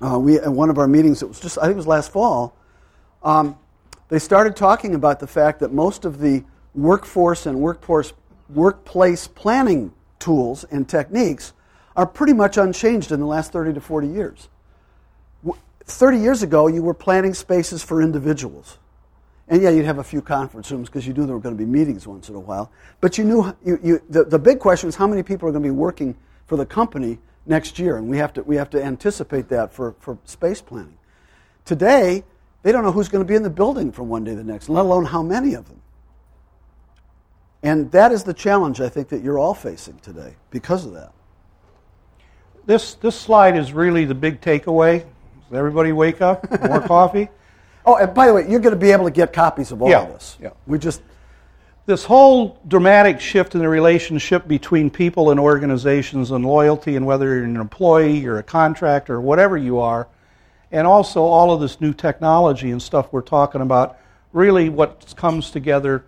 uh, 0.00 0.18
we 0.18 0.38
at 0.38 0.50
one 0.50 0.70
of 0.70 0.78
our 0.78 0.88
meetings, 0.88 1.22
it 1.22 1.28
was 1.28 1.40
just 1.40 1.58
I 1.58 1.62
think 1.62 1.72
it 1.74 1.76
was 1.76 1.86
last 1.86 2.10
fall, 2.10 2.56
um, 3.22 3.58
they 4.08 4.18
started 4.18 4.56
talking 4.56 4.94
about 4.94 5.20
the 5.20 5.26
fact 5.26 5.60
that 5.60 5.74
most 5.74 6.06
of 6.06 6.20
the 6.20 6.42
workforce 6.74 7.44
and 7.44 7.60
workforce 7.60 8.14
workplace 8.54 9.26
planning 9.26 9.92
tools 10.18 10.64
and 10.64 10.88
techniques 10.88 11.52
are 11.96 12.06
pretty 12.06 12.32
much 12.32 12.56
unchanged 12.56 13.12
in 13.12 13.20
the 13.20 13.26
last 13.26 13.52
30 13.52 13.74
to 13.74 13.80
40 13.80 14.08
years. 14.08 14.48
30 15.84 16.18
years 16.18 16.42
ago, 16.42 16.68
you 16.68 16.82
were 16.82 16.94
planning 16.94 17.34
spaces 17.34 17.82
for 17.82 18.00
individuals. 18.00 18.78
And 19.48 19.60
yeah, 19.60 19.70
you'd 19.70 19.84
have 19.84 19.98
a 19.98 20.04
few 20.04 20.22
conference 20.22 20.70
rooms 20.70 20.88
because 20.88 21.06
you 21.06 21.12
knew 21.12 21.26
there 21.26 21.34
were 21.34 21.40
going 21.42 21.56
to 21.56 21.58
be 21.58 21.68
meetings 21.68 22.06
once 22.06 22.28
in 22.28 22.36
a 22.36 22.40
while. 22.40 22.70
But 23.00 23.18
you 23.18 23.24
knew 23.24 23.56
you, 23.64 23.80
you, 23.82 24.02
the, 24.08 24.24
the 24.24 24.38
big 24.38 24.60
question 24.60 24.88
is 24.88 24.94
how 24.94 25.08
many 25.08 25.24
people 25.24 25.48
are 25.48 25.52
going 25.52 25.64
to 25.64 25.66
be 25.66 25.74
working 25.74 26.16
for 26.46 26.56
the 26.56 26.64
company 26.64 27.18
next 27.46 27.78
year. 27.78 27.96
And 27.96 28.08
we 28.08 28.18
have 28.18 28.32
to, 28.34 28.42
we 28.44 28.54
have 28.56 28.70
to 28.70 28.82
anticipate 28.82 29.48
that 29.48 29.72
for, 29.72 29.96
for 29.98 30.18
space 30.24 30.62
planning. 30.62 30.96
Today, 31.64 32.22
they 32.62 32.70
don't 32.70 32.84
know 32.84 32.92
who's 32.92 33.08
going 33.08 33.24
to 33.24 33.28
be 33.28 33.34
in 33.34 33.42
the 33.42 33.50
building 33.50 33.90
from 33.90 34.08
one 34.08 34.22
day 34.22 34.32
to 34.32 34.36
the 34.36 34.44
next, 34.44 34.68
let 34.68 34.82
alone 34.82 35.04
how 35.04 35.22
many 35.22 35.54
of 35.54 35.66
them. 35.68 35.80
And 37.62 37.90
that 37.92 38.12
is 38.12 38.24
the 38.24 38.34
challenge 38.34 38.80
I 38.80 38.88
think 38.88 39.08
that 39.08 39.22
you're 39.22 39.38
all 39.38 39.54
facing 39.54 39.98
today 39.98 40.34
because 40.50 40.86
of 40.86 40.94
that. 40.94 41.12
This, 42.66 42.94
this 42.94 43.18
slide 43.18 43.56
is 43.56 43.72
really 43.72 44.04
the 44.04 44.14
big 44.14 44.40
takeaway. 44.40 45.00
Does 45.00 45.58
everybody 45.58 45.92
wake 45.92 46.20
up? 46.20 46.48
More 46.62 46.80
coffee? 46.86 47.28
Oh, 47.84 47.96
and 47.96 48.14
by 48.14 48.26
the 48.26 48.34
way, 48.34 48.48
you're 48.48 48.60
going 48.60 48.74
to 48.74 48.80
be 48.80 48.92
able 48.92 49.04
to 49.04 49.10
get 49.10 49.32
copies 49.32 49.72
of 49.72 49.82
all 49.82 49.90
yeah, 49.90 50.02
of 50.02 50.08
this. 50.08 50.36
Yeah. 50.40 50.50
We 50.66 50.78
just 50.78 51.02
this 51.86 52.04
whole 52.04 52.60
dramatic 52.68 53.20
shift 53.20 53.54
in 53.54 53.60
the 53.60 53.68
relationship 53.68 54.46
between 54.46 54.90
people 54.90 55.30
and 55.30 55.40
organizations 55.40 56.30
and 56.30 56.46
loyalty 56.46 56.94
and 56.94 57.04
whether 57.04 57.34
you're 57.34 57.44
an 57.44 57.56
employee, 57.56 58.18
you're 58.18 58.38
a 58.38 58.44
contractor, 58.44 59.16
or 59.16 59.20
whatever 59.20 59.56
you 59.56 59.78
are, 59.78 60.06
and 60.70 60.86
also 60.86 61.22
all 61.22 61.52
of 61.52 61.60
this 61.60 61.80
new 61.80 61.92
technology 61.92 62.70
and 62.70 62.80
stuff 62.80 63.12
we're 63.12 63.22
talking 63.22 63.60
about, 63.60 63.98
really 64.32 64.68
what 64.68 65.12
comes 65.16 65.50
together 65.50 66.04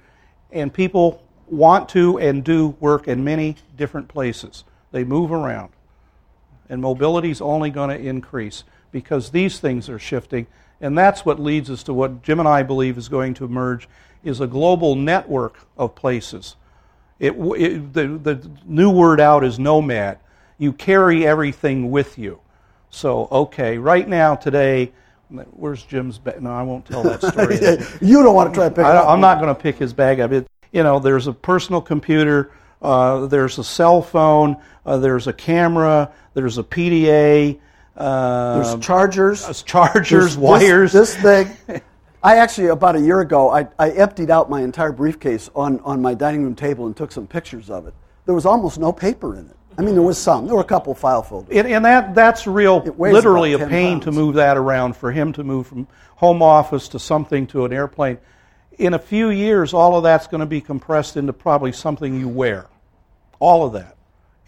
and 0.53 0.72
people 0.72 1.20
want 1.53 1.88
to 1.90 2.18
and 2.18 2.42
do 2.42 2.68
work 2.80 3.07
in 3.07 3.22
many 3.22 3.57
different 3.76 4.09
places. 4.09 4.64
They 4.90 5.05
move 5.05 5.30
around. 5.30 5.70
And 6.68 6.80
mobility 6.80 7.30
is 7.30 7.40
only 7.40 7.70
going 7.70 7.90
to 7.90 7.98
increase 7.98 8.64
because 8.90 9.30
these 9.30 9.61
things 9.61 9.88
are 9.88 9.98
shifting 9.98 10.46
and 10.82 10.98
that's 10.98 11.24
what 11.24 11.38
leads 11.38 11.70
us 11.70 11.84
to 11.84 11.94
what 11.94 12.22
Jim 12.22 12.40
and 12.40 12.48
I 12.48 12.64
believe 12.64 12.98
is 12.98 13.09
going 13.09 13.34
to 13.34 13.44
emerge 13.44 13.88
is 14.24 14.40
a 14.40 14.48
global 14.48 14.96
network 14.96 15.61
of 15.78 15.94
places. 15.94 16.57
It, 17.20 17.34
it, 17.34 17.92
the, 17.92 18.09
the 18.20 18.50
new 18.66 18.90
word 18.90 19.20
out 19.20 19.44
is 19.44 19.61
nomad. 19.61 20.18
You 20.59 20.72
carry 20.72 21.24
everything 21.24 21.92
with 21.92 22.18
you. 22.18 22.40
So, 22.90 23.28
okay, 23.30 23.78
right 23.78 24.07
now, 24.07 24.34
today, 24.34 24.92
where's 25.53 25.84
Jim's 25.84 26.18
bag? 26.18 26.42
No, 26.42 26.50
I 26.50 26.62
won't 26.62 26.84
tell 26.84 27.05
that 27.05 27.22
story. 27.22 27.59
you 28.07 28.22
don't 28.22 28.34
want 28.34 28.53
to 28.53 28.59
try 28.59 28.68
to 28.68 28.74
pick 28.74 28.84
I, 28.84 29.05
I'm 29.05 29.20
not 29.20 29.40
going 29.40 29.55
to 29.55 29.61
pick 29.61 29.76
his 29.76 29.92
bag 29.92 30.18
up. 30.18 30.32
It, 30.32 30.46
you 30.72 30.82
know, 30.82 30.98
there's 30.98 31.26
a 31.26 31.32
personal 31.32 31.80
computer, 31.80 32.50
uh, 32.80 33.26
there's 33.26 33.58
a 33.58 33.64
cell 33.64 34.02
phone, 34.02 34.56
uh, 34.84 34.96
there's 34.98 35.26
a 35.26 35.32
camera, 35.32 36.12
there's 36.34 36.58
a 36.58 36.62
PDA, 36.64 37.60
there's 37.96 38.68
um, 38.68 38.80
chargers. 38.80 39.44
There's 39.44 39.62
chargers, 39.62 40.08
there's 40.08 40.36
wires. 40.36 40.92
This, 40.92 41.14
this 41.14 41.56
thing. 41.66 41.82
I 42.22 42.36
actually, 42.36 42.68
about 42.68 42.96
a 42.96 43.00
year 43.00 43.20
ago, 43.20 43.50
I, 43.50 43.66
I 43.78 43.90
emptied 43.90 44.30
out 44.30 44.48
my 44.48 44.62
entire 44.62 44.92
briefcase 44.92 45.50
on, 45.54 45.80
on 45.80 46.00
my 46.00 46.14
dining 46.14 46.44
room 46.44 46.54
table 46.54 46.86
and 46.86 46.96
took 46.96 47.10
some 47.10 47.26
pictures 47.26 47.68
of 47.68 47.86
it. 47.86 47.94
There 48.26 48.34
was 48.34 48.46
almost 48.46 48.78
no 48.78 48.92
paper 48.92 49.36
in 49.36 49.50
it. 49.50 49.56
I 49.76 49.82
mean, 49.82 49.94
there 49.94 50.02
was 50.02 50.18
some. 50.18 50.46
There 50.46 50.54
were 50.54 50.60
a 50.60 50.64
couple 50.64 50.94
file 50.94 51.22
folders. 51.22 51.56
And, 51.56 51.66
and 51.66 51.84
that, 51.84 52.14
that's 52.14 52.46
real, 52.46 52.80
literally 52.96 53.54
a 53.54 53.58
pain 53.58 53.94
pounds. 53.94 54.04
to 54.04 54.12
move 54.12 54.34
that 54.34 54.56
around 54.56 54.96
for 54.96 55.10
him 55.10 55.32
to 55.32 55.42
move 55.42 55.66
from 55.66 55.88
home 56.16 56.42
office 56.42 56.88
to 56.88 56.98
something 56.98 57.46
to 57.48 57.64
an 57.64 57.72
airplane. 57.72 58.18
In 58.78 58.94
a 58.94 58.98
few 58.98 59.30
years, 59.30 59.74
all 59.74 59.96
of 59.96 60.02
that's 60.02 60.26
going 60.26 60.40
to 60.40 60.46
be 60.46 60.60
compressed 60.60 61.16
into 61.16 61.32
probably 61.32 61.72
something 61.72 62.18
you 62.18 62.28
wear. 62.28 62.66
All 63.38 63.66
of 63.66 63.72
that. 63.74 63.96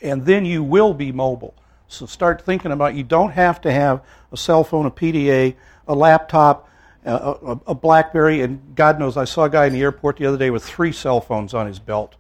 And 0.01 0.25
then 0.25 0.45
you 0.45 0.63
will 0.63 0.95
be 0.95 1.13
mobile. 1.13 1.55
So 1.89 2.07
start 2.07 2.43
thinking 2.43 2.73
about 2.73 2.95
you 2.95 3.05
don't 3.05 3.31
have 3.31 3.61
to 3.63 3.73
have 3.73 4.03
a 4.33 4.37
cell 4.37 4.65
phone, 4.65 4.87
a 4.87 4.91
PDA, 4.91 5.55
a 5.87 5.95
laptop, 5.95 6.69
a, 7.05 7.13
a, 7.13 7.61
a 7.69 7.75
BlackBerry, 7.75 8.43
and 8.43 8.75
God 8.75 8.99
knows, 8.99 9.17
I 9.17 9.25
saw 9.25 9.45
a 9.45 9.51
guy 9.51 9.67
in 9.67 9.73
the 9.73 9.83
airport 9.83 10.17
the 10.17 10.27
other 10.27 10.39
day 10.39 10.51
with 10.51 10.65
three 10.65 10.93
cell 10.93 11.21
phones 11.21 11.55
on 11.55 11.67
his 11.67 11.79
belt. 11.79 12.15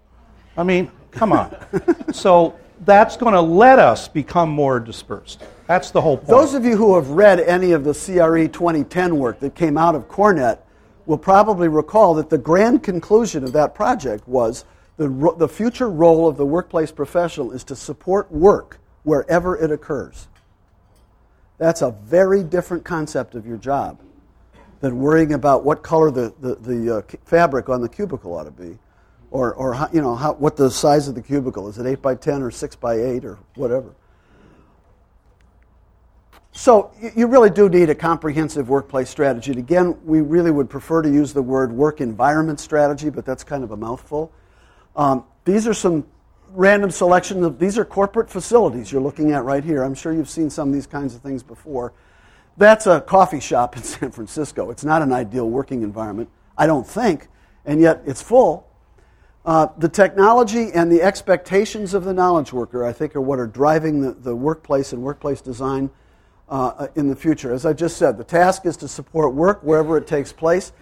I 0.56 0.62
mean, 0.62 0.90
come 1.10 1.32
on. 1.32 1.56
so 2.12 2.58
that's 2.84 3.16
going 3.16 3.34
to 3.34 3.40
let 3.40 3.78
us 3.78 4.08
become 4.08 4.50
more 4.50 4.78
dispersed. 4.78 5.42
That's 5.66 5.90
the 5.90 6.00
whole 6.00 6.18
point. 6.18 6.28
Those 6.28 6.54
of 6.54 6.64
you 6.64 6.76
who 6.76 6.94
have 6.96 7.08
read 7.08 7.40
any 7.40 7.72
of 7.72 7.84
the 7.84 7.94
CRE 7.94 8.46
2010 8.46 9.16
work 9.16 9.40
that 9.40 9.54
came 9.54 9.78
out 9.78 9.94
of 9.94 10.08
CoreNet 10.08 10.58
will 11.06 11.18
probably 11.18 11.68
recall 11.68 12.14
that 12.14 12.30
the 12.30 12.38
grand 12.38 12.82
conclusion 12.82 13.44
of 13.44 13.52
that 13.52 13.74
project 13.74 14.26
was 14.26 14.64
the, 14.96 15.34
the 15.38 15.48
future 15.48 15.90
role 15.90 16.28
of 16.28 16.36
the 16.36 16.46
workplace 16.46 16.92
professional 16.92 17.52
is 17.52 17.64
to 17.64 17.76
support 17.76 18.30
work 18.30 18.78
wherever 19.02 19.56
it 19.56 19.70
occurs. 19.70 20.28
That's 21.58 21.82
a 21.82 21.90
very 21.90 22.42
different 22.42 22.84
concept 22.84 23.34
of 23.34 23.46
your 23.46 23.56
job 23.56 24.00
than 24.80 24.98
worrying 24.98 25.32
about 25.32 25.64
what 25.64 25.82
color 25.82 26.10
the, 26.10 26.34
the, 26.40 26.54
the 26.56 26.98
uh, 26.98 27.02
fabric 27.24 27.68
on 27.68 27.80
the 27.80 27.88
cubicle 27.88 28.34
ought 28.34 28.44
to 28.44 28.50
be 28.50 28.78
or, 29.30 29.52
or 29.54 29.88
you 29.92 30.00
know, 30.00 30.14
how, 30.14 30.34
what 30.34 30.56
the 30.56 30.70
size 30.70 31.08
of 31.08 31.16
the 31.16 31.22
cubicle 31.22 31.68
is. 31.68 31.78
It 31.78 31.86
8 31.86 32.00
by 32.00 32.14
10 32.14 32.42
or 32.42 32.52
6 32.52 32.76
by 32.76 32.94
8 32.94 33.24
or 33.24 33.38
whatever? 33.56 33.94
So 36.56 36.92
you 37.16 37.26
really 37.26 37.50
do 37.50 37.68
need 37.68 37.90
a 37.90 37.96
comprehensive 37.96 38.68
workplace 38.68 39.10
strategy. 39.10 39.50
And 39.50 39.58
again, 39.58 39.98
we 40.04 40.20
really 40.20 40.52
would 40.52 40.70
prefer 40.70 41.02
to 41.02 41.10
use 41.10 41.32
the 41.32 41.42
word 41.42 41.72
work 41.72 42.00
environment 42.00 42.60
strategy, 42.60 43.10
but 43.10 43.26
that's 43.26 43.42
kind 43.42 43.64
of 43.64 43.72
a 43.72 43.76
mouthful. 43.76 44.30
Um, 44.94 45.24
these 45.44 45.66
are 45.66 45.74
some 45.74 46.06
random 46.52 46.92
selections 46.92 47.44
of 47.44 47.58
these 47.58 47.76
are 47.76 47.84
corporate 47.84 48.30
facilities 48.30 48.92
you're 48.92 49.02
looking 49.02 49.32
at 49.32 49.42
right 49.42 49.64
here. 49.64 49.82
I'm 49.82 49.96
sure 49.96 50.12
you've 50.12 50.30
seen 50.30 50.48
some 50.48 50.68
of 50.68 50.74
these 50.74 50.86
kinds 50.86 51.16
of 51.16 51.22
things 51.22 51.42
before. 51.42 51.92
That's 52.56 52.86
a 52.86 53.00
coffee 53.00 53.40
shop 53.40 53.76
in 53.76 53.82
San 53.82 54.12
Francisco. 54.12 54.70
It's 54.70 54.84
not 54.84 55.02
an 55.02 55.12
ideal 55.12 55.50
working 55.50 55.82
environment, 55.82 56.30
I 56.56 56.68
don't 56.68 56.86
think, 56.86 57.26
and 57.64 57.80
yet 57.80 58.02
it's 58.06 58.22
full. 58.22 58.68
Uh, 59.44 59.66
the 59.76 59.88
technology 59.88 60.70
and 60.72 60.90
the 60.90 61.02
expectations 61.02 61.94
of 61.94 62.04
the 62.04 62.14
knowledge 62.14 62.52
worker, 62.52 62.84
I 62.84 62.92
think, 62.92 63.16
are 63.16 63.20
what 63.20 63.40
are 63.40 63.48
driving 63.48 64.02
the, 64.02 64.12
the 64.12 64.36
workplace 64.36 64.92
and 64.92 65.02
workplace 65.02 65.40
design 65.40 65.90
uh, 66.54 66.86
in 66.94 67.08
the 67.08 67.16
future. 67.16 67.52
As 67.52 67.66
I 67.66 67.72
just 67.72 67.96
said, 67.96 68.16
the 68.16 68.22
task 68.22 68.64
is 68.64 68.76
to 68.76 68.86
support 68.86 69.34
work 69.34 69.60
wherever 69.64 69.96
it 69.96 70.06
takes 70.06 70.32
place. 70.32 70.72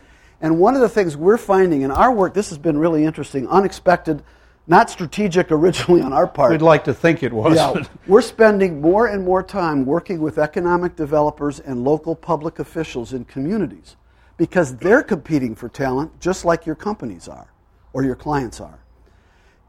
And 0.43 0.59
one 0.59 0.75
of 0.75 0.83
the 0.83 0.89
things 0.89 1.17
we're 1.17 1.39
finding 1.39 1.81
in 1.81 1.91
our 1.91 2.13
work, 2.13 2.35
this 2.35 2.51
has 2.51 2.59
been 2.59 2.77
really 2.77 3.05
interesting, 3.05 3.49
unexpected, 3.49 4.23
not 4.67 4.91
strategic 4.91 5.51
originally 5.51 6.03
on 6.03 6.13
our 6.13 6.27
part. 6.27 6.53
We'd 6.53 6.61
like 6.61 6.85
to 6.85 6.93
think 6.93 7.23
it 7.23 7.33
was. 7.33 7.57
Yeah, 7.57 7.85
we're 8.07 8.21
spending 8.21 8.83
more 8.83 9.07
and 9.07 9.25
more 9.25 9.43
time 9.43 9.87
working 9.87 10.21
with 10.21 10.37
economic 10.37 10.95
developers 10.95 11.59
and 11.61 11.85
local 11.85 12.15
public 12.15 12.59
officials 12.59 13.15
in 13.15 13.25
communities 13.25 13.97
because 14.37 14.77
they're 14.77 15.03
competing 15.03 15.55
for 15.55 15.71
talent 15.71 16.21
just 16.21 16.45
like 16.45 16.67
your 16.67 16.75
companies 16.75 17.29
are 17.29 17.51
or 17.95 18.05
your 18.05 18.17
clients 18.17 18.61
are. 18.61 18.81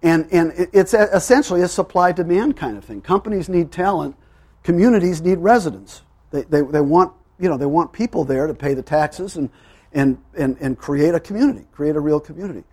And, 0.01 0.28
and 0.34 0.51
it's 0.74 0.93
essentially 0.93 1.62
a 1.62 1.68
supply 1.70 2.12
demand 2.12 2.58
kind 2.58 2.78
of 2.78 2.84
thing. 2.84 2.99
Companies 3.01 3.47
need 3.47 3.72
talent, 3.72 4.18
communities 4.64 5.22
need 5.22 5.39
residents. 5.39 6.01
They, 6.32 6.43
they, 6.43 6.61
they, 6.61 6.82
want, 6.82 7.14
you 7.39 7.49
know, 7.49 7.57
they 7.57 7.66
want 7.66 7.93
people 7.93 8.24
there 8.24 8.47
to 8.47 8.53
pay 8.53 8.74
the 8.74 8.82
taxes 8.82 9.36
and, 9.36 9.49
and, 9.91 10.18
and, 10.36 10.57
and 10.59 10.78
create 10.78 11.14
a 11.14 11.20
community, 11.20 11.66
create 11.72 11.95
a 11.95 11.99
real 11.99 12.20
community. 12.20 12.64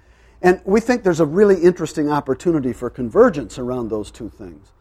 And 0.43 0.61
we 0.64 0.80
think 0.80 1.03
there's 1.03 1.20
a 1.20 1.26
really 1.26 1.61
interesting 1.62 2.11
opportunity 2.11 2.72
for 2.72 2.88
convergence 2.88 3.59
around 3.59 3.91
those 3.91 4.11
two 4.11 4.30
things. 4.30 4.72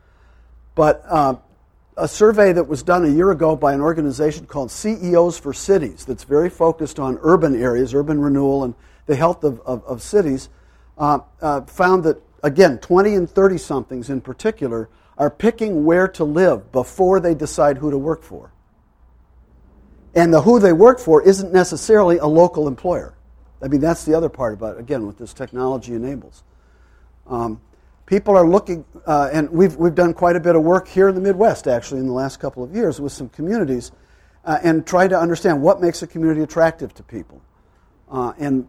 But 0.76 1.04
uh, 1.08 1.36
a 1.98 2.08
survey 2.08 2.54
that 2.54 2.64
was 2.64 2.82
done 2.82 3.04
a 3.04 3.10
year 3.10 3.32
ago 3.32 3.56
by 3.56 3.74
an 3.74 3.82
organization 3.82 4.46
called 4.46 4.72
CEOs 4.72 5.38
for 5.38 5.54
Cities, 5.54 6.06
that's 6.06 6.24
very 6.24 6.50
focused 6.50 7.00
on 7.00 7.20
urban 7.22 7.62
areas, 7.62 7.94
urban 7.94 8.22
renewal, 8.22 8.64
and 8.64 8.74
the 9.06 9.16
health 9.16 9.44
of, 9.44 9.60
of, 9.62 9.84
of 9.84 10.02
cities, 10.02 10.48
uh, 10.98 11.20
uh, 11.42 11.62
found 11.62 12.06
that, 12.06 12.22
again, 12.44 12.78
20 12.78 13.16
and 13.16 13.30
30 13.30 13.58
somethings 13.58 14.10
in 14.10 14.22
particular 14.22 14.88
are 15.20 15.30
picking 15.30 15.84
where 15.84 16.08
to 16.08 16.24
live 16.24 16.72
before 16.72 17.20
they 17.20 17.36
decide 17.36 17.78
who 17.78 17.92
to 17.92 17.98
work 17.98 18.24
for. 18.24 18.54
And 20.16 20.34
the 20.34 20.42
who 20.42 20.60
they 20.60 20.74
work 20.74 21.00
for 21.00 21.22
isn't 21.22 21.52
necessarily 21.52 22.18
a 22.18 22.26
local 22.26 22.68
employer. 22.68 23.14
I 23.62 23.68
mean, 23.68 23.82
that's 23.82 24.06
the 24.06 24.16
other 24.16 24.30
part 24.30 24.54
about, 24.54 24.80
again, 24.80 25.06
what 25.06 25.18
this 25.18 25.34
technology 25.34 25.94
enables. 25.94 26.44
Um, 27.28 27.60
people 28.06 28.36
are 28.36 28.48
looking, 28.48 28.86
uh, 29.06 29.30
and 29.34 29.50
we've, 29.50 29.76
we've 29.76 29.94
done 29.94 30.14
quite 30.14 30.38
a 30.38 30.40
bit 30.40 30.56
of 30.56 30.64
work 30.64 30.88
here 30.88 31.10
in 31.10 31.16
the 31.16 31.22
Midwest, 31.22 31.68
actually, 31.68 32.00
in 32.00 32.08
the 32.08 32.14
last 32.14 32.40
couple 32.40 32.64
of 32.64 32.74
years 32.74 33.02
with 33.02 33.12
some 33.12 33.28
communities, 33.30 33.92
uh, 34.46 34.58
and 34.64 34.88
try 34.88 35.08
to 35.08 35.20
understand 35.20 35.62
what 35.62 35.82
makes 35.82 36.02
a 36.02 36.08
community 36.08 36.42
attractive 36.42 36.94
to 36.94 37.04
people. 37.04 37.42
Uh, 38.10 38.32
and 38.40 38.68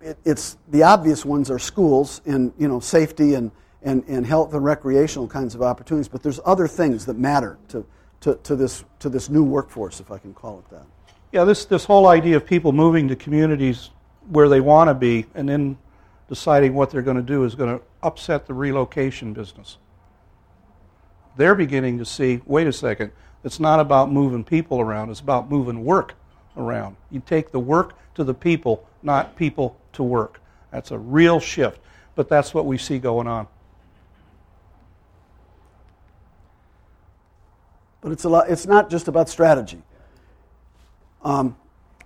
it, 0.00 0.16
it's 0.24 0.56
the 0.68 0.84
obvious 0.84 1.24
ones 1.24 1.50
are 1.50 1.58
schools 1.58 2.22
and 2.24 2.52
you 2.56 2.68
know 2.68 2.78
safety 2.78 3.34
and, 3.34 3.50
and, 3.84 4.04
and 4.08 4.26
health 4.26 4.54
and 4.54 4.64
recreational 4.64 5.26
kinds 5.26 5.54
of 5.54 5.62
opportunities, 5.62 6.08
but 6.08 6.22
there's 6.22 6.40
other 6.44 6.68
things 6.68 7.06
that 7.06 7.18
matter 7.18 7.58
to, 7.68 7.84
to, 8.20 8.36
to, 8.42 8.56
this, 8.56 8.84
to 9.00 9.08
this 9.08 9.28
new 9.28 9.42
workforce, 9.42 10.00
if 10.00 10.10
I 10.10 10.18
can 10.18 10.34
call 10.34 10.60
it 10.60 10.70
that. 10.70 10.86
Yeah, 11.32 11.44
this, 11.44 11.64
this 11.64 11.84
whole 11.84 12.08
idea 12.08 12.36
of 12.36 12.46
people 12.46 12.72
moving 12.72 13.08
to 13.08 13.16
communities 13.16 13.90
where 14.28 14.48
they 14.48 14.60
want 14.60 14.88
to 14.88 14.94
be 14.94 15.26
and 15.34 15.48
then 15.48 15.78
deciding 16.28 16.74
what 16.74 16.90
they're 16.90 17.02
going 17.02 17.16
to 17.16 17.22
do 17.22 17.44
is 17.44 17.54
going 17.54 17.78
to 17.78 17.84
upset 18.02 18.46
the 18.46 18.54
relocation 18.54 19.32
business. 19.32 19.78
They're 21.36 21.54
beginning 21.54 21.98
to 21.98 22.04
see 22.04 22.40
wait 22.46 22.66
a 22.66 22.72
second, 22.72 23.12
it's 23.44 23.58
not 23.58 23.80
about 23.80 24.12
moving 24.12 24.44
people 24.44 24.80
around, 24.80 25.10
it's 25.10 25.20
about 25.20 25.50
moving 25.50 25.84
work 25.84 26.14
around. 26.56 26.96
You 27.10 27.22
take 27.24 27.50
the 27.50 27.58
work 27.58 27.94
to 28.14 28.24
the 28.24 28.34
people, 28.34 28.86
not 29.02 29.36
people 29.36 29.76
to 29.94 30.02
work. 30.02 30.40
That's 30.70 30.90
a 30.90 30.98
real 30.98 31.40
shift, 31.40 31.80
but 32.14 32.28
that's 32.28 32.54
what 32.54 32.66
we 32.66 32.78
see 32.78 32.98
going 32.98 33.26
on. 33.26 33.46
But 38.02 38.12
it's, 38.12 38.24
a 38.24 38.28
lot, 38.28 38.50
it's 38.50 38.66
not 38.66 38.90
just 38.90 39.08
about 39.08 39.30
strategy. 39.30 39.80
Um, 41.24 41.56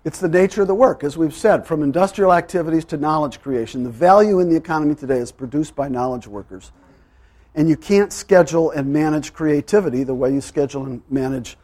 it's 0.04 0.20
the 0.20 0.28
nature 0.28 0.62
of 0.62 0.68
the 0.68 0.74
work, 0.74 1.02
as 1.02 1.16
we've 1.16 1.34
said, 1.34 1.66
from 1.66 1.82
industrial 1.82 2.32
activities 2.32 2.84
to 2.86 2.96
knowledge 2.96 3.40
creation. 3.40 3.82
The 3.82 3.90
value 3.90 4.38
in 4.38 4.48
the 4.48 4.56
economy 4.56 4.94
today 4.94 5.18
is 5.18 5.32
produced 5.32 5.74
by 5.74 5.88
knowledge 5.88 6.28
workers. 6.28 6.70
And 7.56 7.68
you 7.68 7.76
can't 7.76 8.12
schedule 8.12 8.70
and 8.70 8.92
manage 8.92 9.32
creativity 9.32 10.04
the 10.04 10.14
way 10.14 10.32
you 10.32 10.40
schedule 10.40 10.84
and 10.84 11.02
manage 11.10 11.56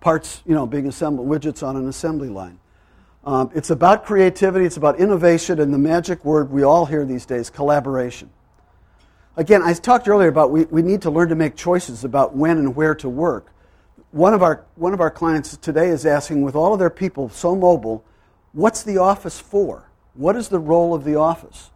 parts, 0.00 0.42
you 0.46 0.54
know, 0.54 0.66
being 0.66 0.86
assembled, 0.86 1.26
widgets 1.26 1.66
on 1.66 1.76
an 1.76 1.88
assembly 1.88 2.28
line. 2.28 2.60
Um, 3.24 3.50
it's 3.54 3.70
about 3.70 4.04
creativity, 4.04 4.64
it's 4.64 4.76
about 4.76 5.00
innovation, 5.00 5.58
and 5.58 5.74
the 5.74 5.78
magic 5.78 6.24
word 6.24 6.50
we 6.50 6.62
all 6.62 6.86
hear 6.86 7.04
these 7.04 7.26
days 7.26 7.50
collaboration. 7.50 8.30
Again, 9.36 9.62
I 9.62 9.72
talked 9.72 10.08
earlier 10.08 10.28
about 10.28 10.50
we, 10.50 10.66
we 10.66 10.82
need 10.82 11.02
to 11.02 11.10
learn 11.10 11.30
to 11.30 11.34
make 11.34 11.56
choices 11.56 12.04
about 12.04 12.36
when 12.36 12.58
and 12.58 12.76
where 12.76 12.94
to 12.96 13.08
work. 13.08 13.52
One 14.10 14.32
of, 14.32 14.42
our, 14.42 14.64
one 14.76 14.94
of 14.94 15.00
our 15.00 15.10
clients 15.10 15.56
today 15.58 15.88
is 15.88 16.06
asking, 16.06 16.42
with 16.42 16.54
all 16.54 16.72
of 16.72 16.78
their 16.78 16.88
people 16.88 17.28
so 17.28 17.54
mobile, 17.54 18.04
what's 18.52 18.82
the 18.82 18.96
office 18.96 19.38
for? 19.38 19.90
What 20.14 20.34
is 20.34 20.48
the 20.48 20.58
role 20.58 20.94
of 20.94 21.04
the 21.04 21.16
office? 21.16 21.70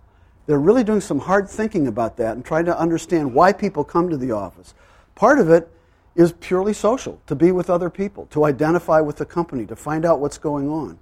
They're 0.46 0.58
really 0.58 0.82
doing 0.82 1.02
some 1.02 1.20
hard 1.20 1.48
thinking 1.48 1.86
about 1.86 2.16
that 2.16 2.34
and 2.34 2.44
trying 2.44 2.64
to 2.64 2.78
understand 2.78 3.34
why 3.34 3.52
people 3.52 3.84
come 3.84 4.08
to 4.08 4.16
the 4.16 4.32
office. 4.32 4.74
Part 5.14 5.38
of 5.38 5.50
it 5.50 5.70
is 6.14 6.32
purely 6.40 6.72
social, 6.72 7.20
to 7.26 7.34
be 7.34 7.52
with 7.52 7.70
other 7.70 7.90
people, 7.90 8.26
to 8.30 8.44
identify 8.44 9.00
with 9.00 9.16
the 9.16 9.26
company, 9.26 9.66
to 9.66 9.76
find 9.76 10.04
out 10.04 10.18
what's 10.18 10.38
going 10.38 10.68
on. 10.68 10.98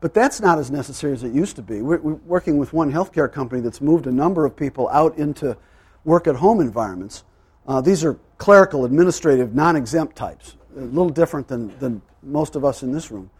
But 0.00 0.12
that's 0.12 0.40
not 0.40 0.58
as 0.58 0.70
necessary 0.70 1.12
as 1.12 1.22
it 1.22 1.32
used 1.32 1.56
to 1.56 1.62
be. 1.62 1.82
We're, 1.82 1.98
we're, 1.98 2.14
working 2.14 2.58
with 2.58 2.72
one 2.72 2.92
healthcare 2.92 3.32
company 3.32 3.62
that's 3.62 3.80
moved 3.80 4.06
a 4.06 4.12
number 4.12 4.44
of 4.44 4.54
people 4.56 4.88
out 4.90 5.16
into 5.16 5.56
work 6.04 6.26
at 6.26 6.36
home 6.36 6.60
environments. 6.60 7.24
Uh, 7.66 7.80
these 7.80 8.04
are 8.04 8.18
clerical, 8.36 8.84
administrative, 8.84 9.54
non 9.54 9.76
exempt 9.76 10.14
types, 10.14 10.56
a 10.76 10.80
little 10.80 11.10
different 11.10 11.48
than, 11.48 11.76
than 11.78 12.02
most 12.22 12.56
of 12.56 12.64
us 12.64 12.82
in 12.82 12.92
this 12.92 13.10
room. 13.10 13.30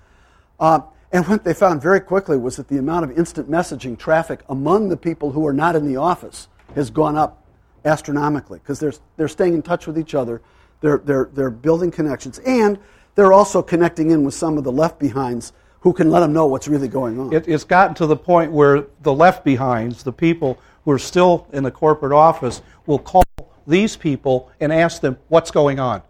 Uh, 0.61 0.81
and 1.13 1.27
what 1.29 1.45
they 1.45 1.55
found 1.55 1.81
very 1.81 2.01
quickly 2.01 2.37
was 2.37 2.57
that 2.57 2.69
the 2.69 2.79
amount 2.79 3.05
of 3.05 3.17
instant 3.17 3.51
messaging 3.51 3.99
traffic 3.99 4.41
among 4.49 4.89
the 4.89 4.97
people 4.97 5.31
who 5.33 5.47
are 5.47 5.53
not 5.53 5.77
in 5.77 5.87
the 5.87 5.97
office 5.97 6.49
has 6.75 6.91
gone 6.91 7.17
up 7.17 7.45
astronomically 7.85 8.59
because 8.59 8.81
they're, 8.81 8.95
they're 9.17 9.29
staying 9.29 9.55
in 9.55 9.63
touch 9.63 9.87
with 9.87 9.99
each 9.99 10.15
other, 10.15 10.43
they're, 10.81 10.99
they're, 10.99 11.31
they're 11.33 11.51
building 11.51 11.91
connections, 11.91 12.39
and 12.41 12.79
they're 13.15 13.33
also 13.33 13.63
connecting 13.63 14.11
in 14.11 14.25
with 14.25 14.35
some 14.35 14.59
of 14.59 14.65
the 14.65 14.73
left 14.73 14.99
behinds 14.99 15.53
who 15.81 15.93
can 15.93 16.11
let 16.11 16.21
them 16.21 16.33
know 16.33 16.47
what's 16.47 16.67
really 16.67 16.89
going 16.89 17.21
on. 17.21 17.33
It, 17.33 17.47
it's 17.47 17.65
gotten 17.65 17.95
to 17.97 18.07
the 18.07 18.17
point 18.17 18.51
where 18.51 18.87
the 19.03 19.13
left 19.13 19.45
behinds, 19.45 20.03
the 20.03 20.13
people 20.13 20.59
who 20.85 20.91
are 20.91 20.99
still 20.99 21.47
in 21.53 21.63
the 21.63 21.71
corporate 21.71 22.13
office, 22.13 22.63
will 22.87 22.99
call 22.99 23.23
these 23.67 23.97
people 23.97 24.51
and 24.61 24.73
ask 24.73 25.01
them 25.01 25.19
what's 25.29 25.51
going 25.51 25.79
on. 25.79 26.03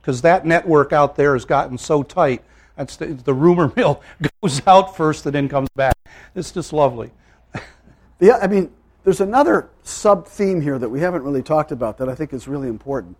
Because 0.00 0.22
that 0.22 0.46
network 0.46 0.92
out 0.92 1.16
there 1.16 1.34
has 1.34 1.44
gotten 1.44 1.76
so 1.78 2.02
tight. 2.02 2.42
That's 2.76 2.96
the, 2.96 3.06
the 3.06 3.34
rumor 3.34 3.72
mill 3.76 4.02
goes 4.42 4.62
out 4.66 4.96
first 4.96 5.26
and 5.26 5.34
then 5.34 5.48
comes 5.48 5.68
back. 5.76 5.94
It's 6.34 6.50
just 6.50 6.72
lovely. 6.72 7.10
yeah, 8.20 8.38
I 8.40 8.46
mean, 8.46 8.72
there's 9.04 9.20
another 9.20 9.70
sub 9.82 10.26
theme 10.26 10.60
here 10.60 10.78
that 10.78 10.88
we 10.88 11.00
haven't 11.00 11.22
really 11.22 11.42
talked 11.42 11.72
about 11.72 11.98
that 11.98 12.08
I 12.08 12.14
think 12.14 12.32
is 12.32 12.46
really 12.46 12.68
important. 12.68 13.16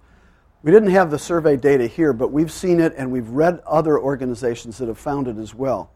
We 0.62 0.70
didn't 0.70 0.91
have 0.91 1.11
the 1.11 1.18
survey 1.18 1.57
data 1.57 1.87
here, 1.87 2.12
but 2.12 2.33
we've 2.33 2.53
seen 2.53 2.81
it 2.81 2.93
and 2.97 3.11
we've 3.11 3.28
read 3.28 3.62
other 3.66 3.99
organizations 3.99 4.76
that 4.78 4.89
have 4.89 4.99
found 4.99 5.26
it 5.26 5.39
as 5.39 5.55
well. 5.55 5.91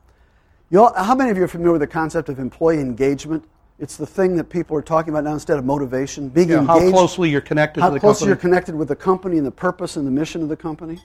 You 0.70 0.90
how 0.96 1.14
many 1.14 1.30
of 1.30 1.36
you 1.36 1.44
are 1.44 1.48
familiar 1.48 1.72
with 1.72 1.82
the 1.82 1.86
concept 1.86 2.28
of 2.30 2.38
employee 2.38 2.80
engagement? 2.80 3.44
It's 3.78 3.96
the 3.96 4.06
thing 4.06 4.36
that 4.36 4.44
people 4.44 4.76
are 4.76 4.82
talking 4.82 5.12
about 5.12 5.24
now 5.24 5.32
instead 5.32 5.58
of 5.58 5.64
motivation. 5.64 6.28
Being 6.28 6.50
Yeah, 6.50 6.60
engaged. 6.60 6.84
how 6.84 6.90
closely 6.90 7.30
you're 7.30 7.40
connected 7.40 7.80
how 7.80 7.88
to 7.88 7.94
the 7.94 8.00
closely 8.00 8.26
company. 8.26 8.28
you're 8.30 8.36
connected 8.40 8.74
with 8.76 8.88
the 8.88 8.96
company 8.96 9.36
and 9.36 9.46
the 9.46 9.50
purpose 9.50 9.96
and 9.96 10.06
the 10.06 10.10
mission 10.12 10.42
of 10.42 10.48
the 10.48 10.56
company. 10.56 11.02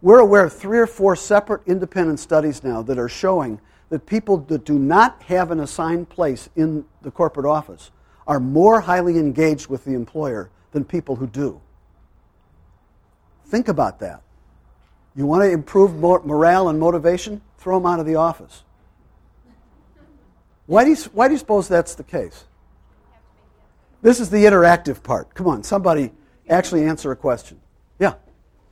We're 0.00 0.20
aware 0.20 0.44
of 0.44 0.52
three 0.52 0.78
or 0.78 0.86
four 0.86 1.16
separate 1.16 1.62
independent 1.66 2.20
studies 2.20 2.62
now 2.62 2.80
that 2.82 2.98
are 2.98 3.08
showing 3.08 3.60
that 3.90 4.06
people 4.06 4.38
that 4.38 4.64
do 4.64 4.78
not 4.78 5.22
have 5.24 5.50
an 5.50 5.60
assigned 5.60 6.08
place 6.08 6.48
in 6.54 6.84
the 7.02 7.10
corporate 7.10 7.44
office 7.44 7.90
are 8.26 8.38
more 8.38 8.80
highly 8.80 9.18
engaged 9.18 9.66
with 9.66 9.84
the 9.84 9.94
employer 9.94 10.48
than 10.70 10.84
people 10.84 11.16
who 11.16 11.26
do. 11.26 11.60
Think 13.46 13.66
about 13.66 13.98
that. 13.98 14.22
You 15.16 15.26
want 15.26 15.42
to 15.42 15.50
improve 15.50 15.96
mor- 15.96 16.22
morale 16.24 16.68
and 16.68 16.78
motivation? 16.78 17.42
Throw 17.58 17.78
them 17.80 17.86
out 17.90 17.98
of 17.98 18.06
the 18.06 18.14
office. 18.14 18.62
Why 20.70 20.84
do, 20.84 20.90
you, 20.90 20.96
why 21.14 21.26
do 21.26 21.34
you 21.34 21.38
suppose 21.38 21.66
that's 21.66 21.96
the 21.96 22.04
case? 22.04 22.44
This 24.02 24.20
is 24.20 24.30
the 24.30 24.44
interactive 24.44 25.02
part. 25.02 25.34
Come 25.34 25.48
on, 25.48 25.64
somebody 25.64 26.12
actually 26.48 26.84
answer 26.84 27.10
a 27.10 27.16
question. 27.16 27.60
Yeah. 27.98 28.14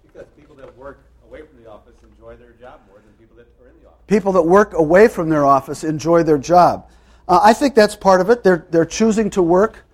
Because 0.07 0.29
people 0.37 0.55
that 0.55 0.79
work 0.79 1.05
away 1.27 1.43
from 1.43 1.61
the 1.61 1.69
office 1.69 1.95
enjoy 2.09 2.37
their 2.37 2.53
job 2.53 2.83
more 2.89 3.01
than 3.01 3.13
people 3.19 3.37
that 3.37 3.49
are 3.61 3.69
in 3.69 3.83
the 3.83 3.89
office. 3.89 4.05
People 4.07 4.31
that 4.31 4.43
work 4.43 4.75
away 4.75 5.09
from 5.09 5.29
their 5.29 5.45
office 5.45 5.83
enjoy 5.83 6.23
their 6.23 6.39
job. 6.39 6.89
Uh, 7.27 7.41
I 7.43 7.53
think 7.53 7.75
that's 7.75 7.97
part 7.97 8.21
of 8.21 8.31
it. 8.31 8.45
They're, 8.45 8.65
they're 8.71 8.87
choosing 8.87 9.29
to 9.31 9.43
work. 9.43 9.85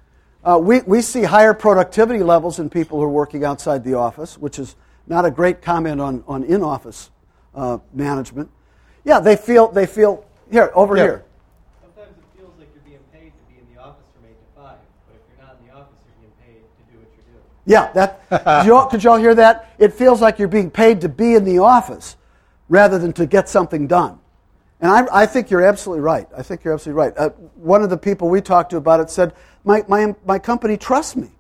Uh, 0.45 0.59
we, 0.63 0.83
we 0.83 1.01
see 1.01 1.23
higher 1.23 1.55
productivity 1.55 2.23
levels 2.23 2.59
in 2.59 2.69
people 2.69 2.99
who 2.99 3.05
are 3.05 3.09
working 3.09 3.45
outside 3.45 3.83
the 3.83 3.95
office, 3.95 4.37
which 4.37 4.59
is 4.59 4.77
not 5.07 5.25
a 5.25 5.31
great 5.31 5.63
comment 5.63 6.03
on, 6.03 6.23
on 6.29 6.45
in 6.45 6.63
office 6.63 7.11
uh, 7.55 7.79
management. 7.95 8.51
Yeah, 9.05 9.21
they 9.21 9.37
feel, 9.37 9.69
they 9.69 9.87
feel, 9.87 10.27
here, 10.51 10.71
over 10.75 10.99
Yeah. 10.99 11.03
here. 11.05 11.25
Sometimes 11.83 12.17
it 12.19 12.39
feels 12.39 12.53
like 12.59 12.69
you're 12.75 12.85
being 12.85 13.05
paid 13.13 13.33
to 13.33 13.43
be 13.53 13.61
in 13.61 13.67
the 13.75 13.81
office 13.81 14.05
from 14.15 14.25
8 14.25 14.35
to 14.35 14.61
5, 14.61 14.77
but 15.09 15.17
if 15.17 15.23
you're 15.29 15.47
not 15.47 15.57
in 15.61 15.67
the 15.69 15.73
office, 15.73 15.97
you're 16.05 16.21
being 16.21 16.37
paid 16.45 16.61
to 16.65 16.83
do 16.93 16.99
what 16.99 17.09
you're 17.17 17.29
doing. 17.33 17.49
Yeah, 17.67 17.91
that, 17.93 18.29
did, 18.63 18.67
you 18.67 18.75
all, 18.75 18.87
could 18.87 19.03
you 19.03 19.11
all 19.11 19.17
hear 19.17 19.35
that? 19.35 19.71
It 19.79 19.93
feels 19.93 20.21
like 20.21 20.39
you're 20.39 20.49
being 20.49 20.71
paid 20.71 21.01
to 21.03 21.09
be 21.09 21.35
in 21.35 21.45
the 21.45 21.59
office 21.59 22.17
rather 22.69 22.99
than 22.99 23.13
to 23.15 23.27
get 23.27 23.49
something 23.49 23.87
done. 23.87 24.19
And 24.81 24.91
I, 24.91 25.23
I 25.23 25.27
think 25.27 25.51
you're 25.51 25.65
absolutely 25.65 26.03
right. 26.03 26.29
I 26.37 26.43
think 26.43 26.65
you're 26.65 26.75
absolutely 26.75 27.03
right. 27.03 27.15
Uh, 27.17 27.31
one 27.55 27.83
of 27.83 27.91
the 27.91 27.97
people 27.97 28.29
we 28.29 28.41
talked 28.41 28.71
to 28.71 28.77
about 28.77 29.01
it 29.01 29.11
said, 29.11 29.33
my, 29.65 29.83
my, 29.89 30.15
my 30.27 30.39
company 30.39 30.77
trusts 30.77 31.17
me. 31.17 31.31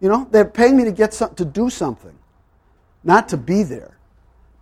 You 0.00 0.08
know, 0.08 0.26
they're 0.30 0.44
paying 0.44 0.76
me 0.76 0.84
to, 0.84 0.92
get 0.92 1.14
some, 1.14 1.34
to 1.36 1.44
do 1.44 1.70
something, 1.70 2.18
not 3.04 3.28
to 3.28 3.36
be 3.36 3.62
there. 3.62 3.98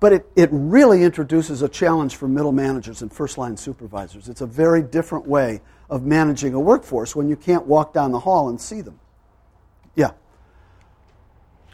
But 0.00 0.12
it, 0.14 0.26
it 0.34 0.48
really 0.52 1.02
introduces 1.02 1.62
a 1.62 1.68
challenge 1.68 2.16
for 2.16 2.26
middle 2.26 2.52
managers 2.52 3.02
and 3.02 3.12
first 3.12 3.36
line 3.38 3.56
supervisors. 3.56 4.28
It's 4.28 4.40
a 4.40 4.46
very 4.46 4.82
different 4.82 5.26
way 5.26 5.60
of 5.90 6.04
managing 6.04 6.54
a 6.54 6.60
workforce 6.60 7.14
when 7.14 7.28
you 7.28 7.36
can't 7.36 7.66
walk 7.66 7.92
down 7.92 8.12
the 8.12 8.20
hall 8.20 8.48
and 8.48 8.60
see 8.60 8.80
them. 8.80 8.98
Yeah. 9.94 10.12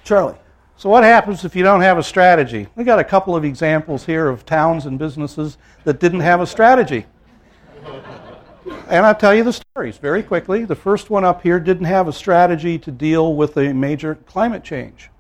Charlie. 0.07 0.37
So 0.77 0.89
what 0.89 1.03
happens 1.03 1.45
if 1.45 1.57
you 1.57 1.65
don't 1.65 1.81
have 1.81 1.99
a 1.99 2.03
strategy? 2.03 2.69
We 2.77 2.85
got 2.85 3.01
a 3.01 3.05
couple 3.05 3.35
of 3.35 3.45
examples 3.45 4.07
here 4.07 4.29
of 4.29 4.47
towns 4.47 4.87
and 4.87 5.01
businesses 5.01 5.59
that 5.83 5.99
didn't 5.99 6.21
have 6.21 6.41
a 6.41 6.47
strategy. 6.47 7.07
And 8.87 9.05
I'll 9.05 9.17
tell 9.17 9.35
you 9.35 9.43
the 9.43 9.53
stories 9.53 9.99
very 9.99 10.23
quickly. 10.23 10.65
The 10.65 10.77
first 10.77 11.11
one 11.11 11.25
up 11.25 11.43
here 11.43 11.59
didn't 11.59 11.87
have 11.87 12.07
a 12.07 12.13
strategy 12.13 12.79
to 12.79 12.93
deal 12.93 13.35
with 13.35 13.57
a 13.57 13.73
major 13.73 14.15
climate 14.15 14.63
change. 14.63 15.11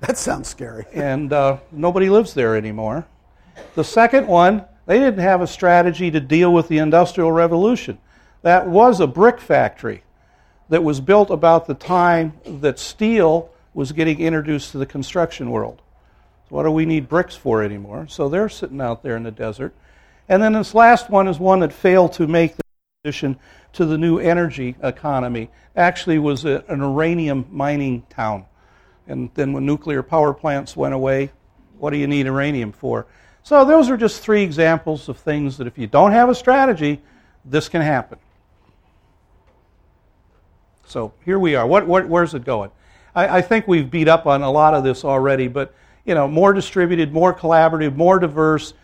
That 0.00 0.18
sounds 0.18 0.48
scary. 0.48 0.86
and 0.92 1.32
uh, 1.32 1.58
nobody 1.70 2.10
lives 2.10 2.34
there 2.34 2.56
anymore. 2.56 3.06
The 3.76 3.84
second 3.84 4.26
one, 4.26 4.64
they 4.86 4.98
didn't 4.98 5.20
have 5.20 5.42
a 5.42 5.46
strategy 5.46 6.10
to 6.10 6.18
deal 6.18 6.52
with 6.52 6.66
the 6.66 6.78
Industrial 6.78 7.30
Revolution. 7.30 7.98
That 8.42 8.66
was 8.66 8.98
a 8.98 9.06
brick 9.06 9.40
factory 9.40 10.02
that 10.70 10.82
was 10.82 11.00
built 11.00 11.30
about 11.30 11.66
the 11.66 11.74
time 11.74 12.32
that 12.44 12.80
steel 12.80 13.52
was 13.78 13.92
getting 13.92 14.18
introduced 14.18 14.72
to 14.72 14.78
the 14.78 14.84
construction 14.84 15.52
world. 15.52 15.80
So 16.48 16.56
what 16.56 16.64
do 16.64 16.70
we 16.72 16.84
need 16.84 17.08
bricks 17.08 17.36
for 17.36 17.62
anymore? 17.62 18.08
So 18.08 18.28
they're 18.28 18.48
sitting 18.48 18.80
out 18.80 19.04
there 19.04 19.16
in 19.16 19.22
the 19.22 19.30
desert. 19.30 19.72
And 20.28 20.42
then 20.42 20.54
this 20.54 20.74
last 20.74 21.08
one 21.08 21.28
is 21.28 21.38
one 21.38 21.60
that 21.60 21.72
failed 21.72 22.12
to 22.14 22.26
make 22.26 22.56
the 22.56 22.62
transition 23.04 23.38
to 23.74 23.84
the 23.86 23.96
new 23.96 24.18
energy 24.18 24.74
economy. 24.82 25.48
Actually 25.76 26.18
was 26.18 26.44
a, 26.44 26.64
an 26.66 26.80
uranium 26.80 27.46
mining 27.52 28.02
town. 28.10 28.46
And 29.06 29.30
then 29.34 29.52
when 29.52 29.64
nuclear 29.64 30.02
power 30.02 30.34
plants 30.34 30.76
went 30.76 30.92
away, 30.92 31.30
what 31.78 31.90
do 31.90 31.98
you 31.98 32.08
need 32.08 32.26
uranium 32.26 32.72
for? 32.72 33.06
So 33.44 33.64
those 33.64 33.90
are 33.90 33.96
just 33.96 34.20
three 34.22 34.42
examples 34.42 35.08
of 35.08 35.18
things 35.18 35.56
that 35.58 35.68
if 35.68 35.78
you 35.78 35.86
don't 35.86 36.10
have 36.10 36.28
a 36.28 36.34
strategy, 36.34 37.00
this 37.44 37.68
can 37.68 37.82
happen. 37.82 38.18
So 40.84 41.12
here 41.24 41.38
we 41.38 41.54
are. 41.54 41.64
What, 41.64 41.86
what, 41.86 42.08
where's 42.08 42.34
it 42.34 42.44
going? 42.44 42.72
I, 43.18 43.38
I 43.38 43.42
think 43.42 43.66
we've 43.66 43.90
beat 43.90 44.06
up 44.06 44.26
on 44.26 44.42
a 44.42 44.50
lot 44.50 44.74
of 44.74 44.84
this 44.84 45.04
already, 45.04 45.48
but 45.48 45.74
you 46.04 46.14
know, 46.14 46.28
more 46.28 46.52
distributed, 46.52 47.12
more 47.12 47.34
collaborative, 47.34 47.96
more 47.96 48.20
diverse, 48.20 48.74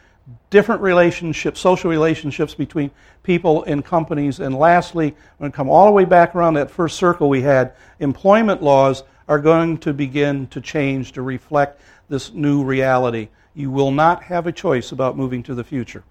different 0.50 0.80
relationships, 0.80 1.60
social 1.60 1.88
relationships 1.88 2.52
between 2.52 2.90
people 3.22 3.62
and 3.64 3.84
companies. 3.84 4.40
And 4.40 4.56
lastly, 4.56 5.14
when 5.38 5.50
we 5.50 5.54
come 5.54 5.68
all 5.68 5.86
the 5.86 5.92
way 5.92 6.04
back 6.04 6.34
around 6.34 6.54
that 6.54 6.68
first 6.68 6.96
circle 6.96 7.28
we 7.28 7.42
had, 7.42 7.74
employment 8.00 8.60
laws 8.60 9.04
are 9.28 9.38
going 9.38 9.78
to 9.78 9.92
begin 9.92 10.48
to 10.48 10.60
change 10.60 11.12
to 11.12 11.22
reflect 11.22 11.80
this 12.08 12.32
new 12.32 12.64
reality. 12.64 13.28
You 13.54 13.70
will 13.70 13.92
not 13.92 14.24
have 14.24 14.48
a 14.48 14.52
choice 14.52 14.90
about 14.90 15.16
moving 15.16 15.44
to 15.44 15.54
the 15.54 15.64
future. 15.64 16.02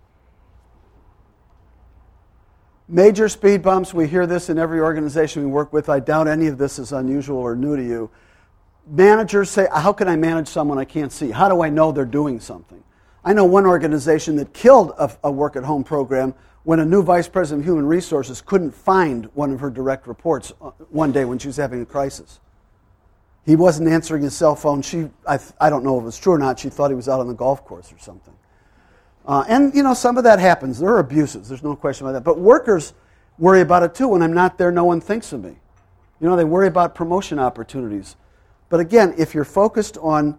Major 2.88 3.30
speed 3.30 3.62
bumps, 3.62 3.94
we 3.94 4.08
hear 4.08 4.28
this 4.28 4.50
in 4.50 4.60
every 4.60 4.82
organization 4.82 5.44
we 5.44 5.50
work 5.50 5.72
with. 5.72 5.88
I 5.88 6.00
doubt 6.00 6.28
any 6.28 6.48
of 6.48 6.58
this 6.58 6.80
is 6.80 6.92
unusual 6.92 7.38
or 7.38 7.56
new 7.56 7.78
to 7.78 7.84
you. 7.84 8.10
Managers 8.86 9.50
say, 9.50 9.68
How 9.74 9.94
can 9.94 10.10
I 10.10 10.18
manage 10.18 10.50
someone 10.50 10.78
I 10.78 10.84
can't 10.84 11.12
see? 11.12 11.32
How 11.32 11.48
do 11.48 11.62
I 11.62 11.70
know 11.70 11.94
they're 11.94 12.04
doing 12.04 12.42
something? 12.42 12.84
I 13.24 13.32
know 13.32 13.46
one 13.46 13.66
organization 13.66 14.36
that 14.36 14.54
killed 14.54 14.92
a, 14.98 15.10
a 15.24 15.32
work 15.32 15.56
at 15.56 15.64
home 15.64 15.86
program 15.86 16.34
when 16.64 16.80
a 16.80 16.86
new 16.86 17.02
vice 17.02 17.30
president 17.30 17.62
of 17.62 17.66
human 17.66 17.86
resources 17.86 18.42
couldn't 18.42 18.72
find 18.72 19.26
one 19.34 19.54
of 19.54 19.62
her 19.62 19.70
direct 19.70 20.06
reports 20.06 20.52
uh, 20.62 20.72
one 20.90 21.14
day 21.14 21.24
when 21.24 21.40
she 21.40 21.48
was 21.48 21.56
having 21.56 21.82
a 21.82 21.86
crisis. 21.86 22.42
He 23.46 23.56
wasn't 23.56 23.88
answering 23.88 24.24
his 24.24 24.36
cell 24.36 24.56
phone. 24.56 24.82
She, 24.82 25.10
I, 25.26 25.40
I 25.60 25.70
don't 25.70 25.86
know 25.86 25.98
if 25.98 26.04
it 26.04 26.06
was 26.06 26.18
true 26.18 26.34
or 26.34 26.38
not. 26.38 26.60
She 26.60 26.70
thought 26.70 26.90
he 26.90 26.96
was 26.96 27.08
out 27.08 27.22
on 27.22 27.28
the 27.28 27.34
golf 27.34 27.64
course 27.64 27.94
or 27.94 27.98
something. 27.98 28.34
Uh, 29.26 29.46
and, 29.48 29.74
you 29.74 29.84
know, 29.84 29.94
some 29.94 30.18
of 30.18 30.24
that 30.26 30.40
happens. 30.40 30.80
There 30.80 30.90
are 30.90 31.00
abuses. 31.00 31.48
There's 31.48 31.64
no 31.64 31.76
question 31.76 32.06
about 32.06 32.14
that. 32.14 32.24
But 32.24 32.40
workers 32.40 32.94
worry 33.38 33.62
about 33.62 33.84
it 33.84 33.96
too. 33.96 34.10
When 34.10 34.22
I'm 34.22 34.34
not 34.34 34.58
there, 34.58 34.72
no 34.72 34.84
one 34.84 35.00
thinks 35.00 35.32
of 35.34 35.44
me. 35.44 35.56
You 36.20 36.28
know, 36.28 36.36
they 36.36 36.44
worry 36.44 36.68
about 36.68 36.96
promotion 36.96 37.40
opportunities. 37.40 38.16
But 38.70 38.80
again, 38.80 39.14
if 39.18 39.34
you're 39.34 39.46
focused 39.46 39.98
on 39.98 40.38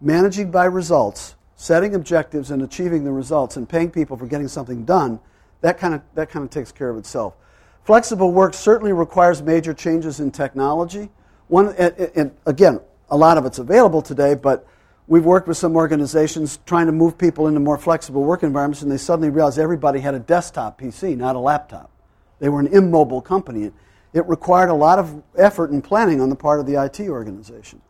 managing 0.00 0.50
by 0.50 0.64
results, 0.64 1.36
setting 1.56 1.94
objectives 1.94 2.50
and 2.50 2.62
achieving 2.62 3.04
the 3.04 3.12
results, 3.12 3.56
and 3.56 3.68
paying 3.68 3.90
people 3.90 4.16
for 4.16 4.26
getting 4.26 4.48
something 4.48 4.84
done, 4.84 5.20
that 5.60 5.78
kind 5.78 5.94
of, 5.94 6.02
that 6.14 6.28
kind 6.28 6.44
of 6.44 6.50
takes 6.50 6.72
care 6.72 6.90
of 6.90 6.96
itself. 6.96 7.34
Flexible 7.84 8.32
work 8.32 8.54
certainly 8.54 8.92
requires 8.92 9.42
major 9.42 9.74
changes 9.74 10.20
in 10.20 10.30
technology. 10.30 11.10
One, 11.48 11.74
and, 11.76 11.94
and 12.16 12.36
again, 12.46 12.80
a 13.10 13.16
lot 13.16 13.38
of 13.38 13.44
it's 13.46 13.58
available 13.58 14.02
today, 14.02 14.34
but 14.34 14.66
we've 15.06 15.24
worked 15.24 15.48
with 15.48 15.56
some 15.56 15.76
organizations 15.76 16.58
trying 16.66 16.86
to 16.86 16.92
move 16.92 17.18
people 17.18 17.48
into 17.48 17.60
more 17.60 17.78
flexible 17.78 18.22
work 18.22 18.42
environments, 18.42 18.82
and 18.82 18.90
they 18.90 18.96
suddenly 18.96 19.30
realized 19.30 19.58
everybody 19.58 20.00
had 20.00 20.14
a 20.14 20.18
desktop 20.18 20.80
PC, 20.80 21.16
not 21.16 21.36
a 21.36 21.38
laptop. 21.38 21.90
They 22.38 22.48
were 22.48 22.60
an 22.60 22.68
immobile 22.68 23.20
company. 23.20 23.70
It 24.12 24.26
required 24.26 24.68
a 24.68 24.74
lot 24.74 24.98
of 24.98 25.22
effort 25.36 25.70
and 25.70 25.82
planning 25.82 26.20
on 26.20 26.28
the 26.28 26.36
part 26.36 26.60
of 26.60 26.66
the 26.66 26.82
IT 26.82 27.00
organization. 27.08 27.80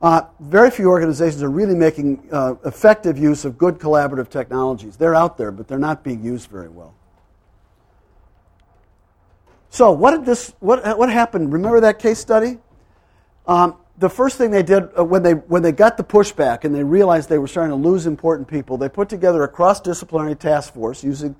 Uh, 0.00 0.22
very 0.38 0.70
few 0.70 0.88
organizations 0.88 1.42
are 1.42 1.50
really 1.50 1.74
making 1.74 2.28
uh, 2.30 2.54
effective 2.64 3.18
use 3.18 3.44
of 3.44 3.58
good 3.58 3.78
collaborative 3.78 4.28
technologies. 4.28 4.96
They're 4.96 5.14
out 5.14 5.36
there, 5.36 5.50
but 5.50 5.66
they're 5.66 5.78
not 5.78 6.04
being 6.04 6.22
used 6.22 6.50
very 6.50 6.68
well. 6.68 6.94
So, 9.70 9.90
what 9.90 10.12
did 10.12 10.24
this? 10.24 10.54
What 10.60 10.96
what 10.96 11.10
happened? 11.10 11.52
Remember 11.52 11.80
that 11.80 11.98
case 11.98 12.18
study? 12.18 12.58
Um, 13.46 13.76
the 13.98 14.08
first 14.08 14.38
thing 14.38 14.50
they 14.50 14.62
did 14.62 14.88
uh, 14.96 15.04
when 15.04 15.22
they 15.22 15.32
when 15.32 15.62
they 15.62 15.72
got 15.72 15.96
the 15.96 16.04
pushback 16.04 16.64
and 16.64 16.74
they 16.74 16.84
realized 16.84 17.28
they 17.28 17.38
were 17.38 17.48
starting 17.48 17.70
to 17.70 17.88
lose 17.88 18.06
important 18.06 18.46
people, 18.48 18.76
they 18.76 18.88
put 18.88 19.08
together 19.08 19.42
a 19.42 19.48
cross-disciplinary 19.48 20.36
task 20.36 20.72
force 20.72 21.02
using 21.02 21.34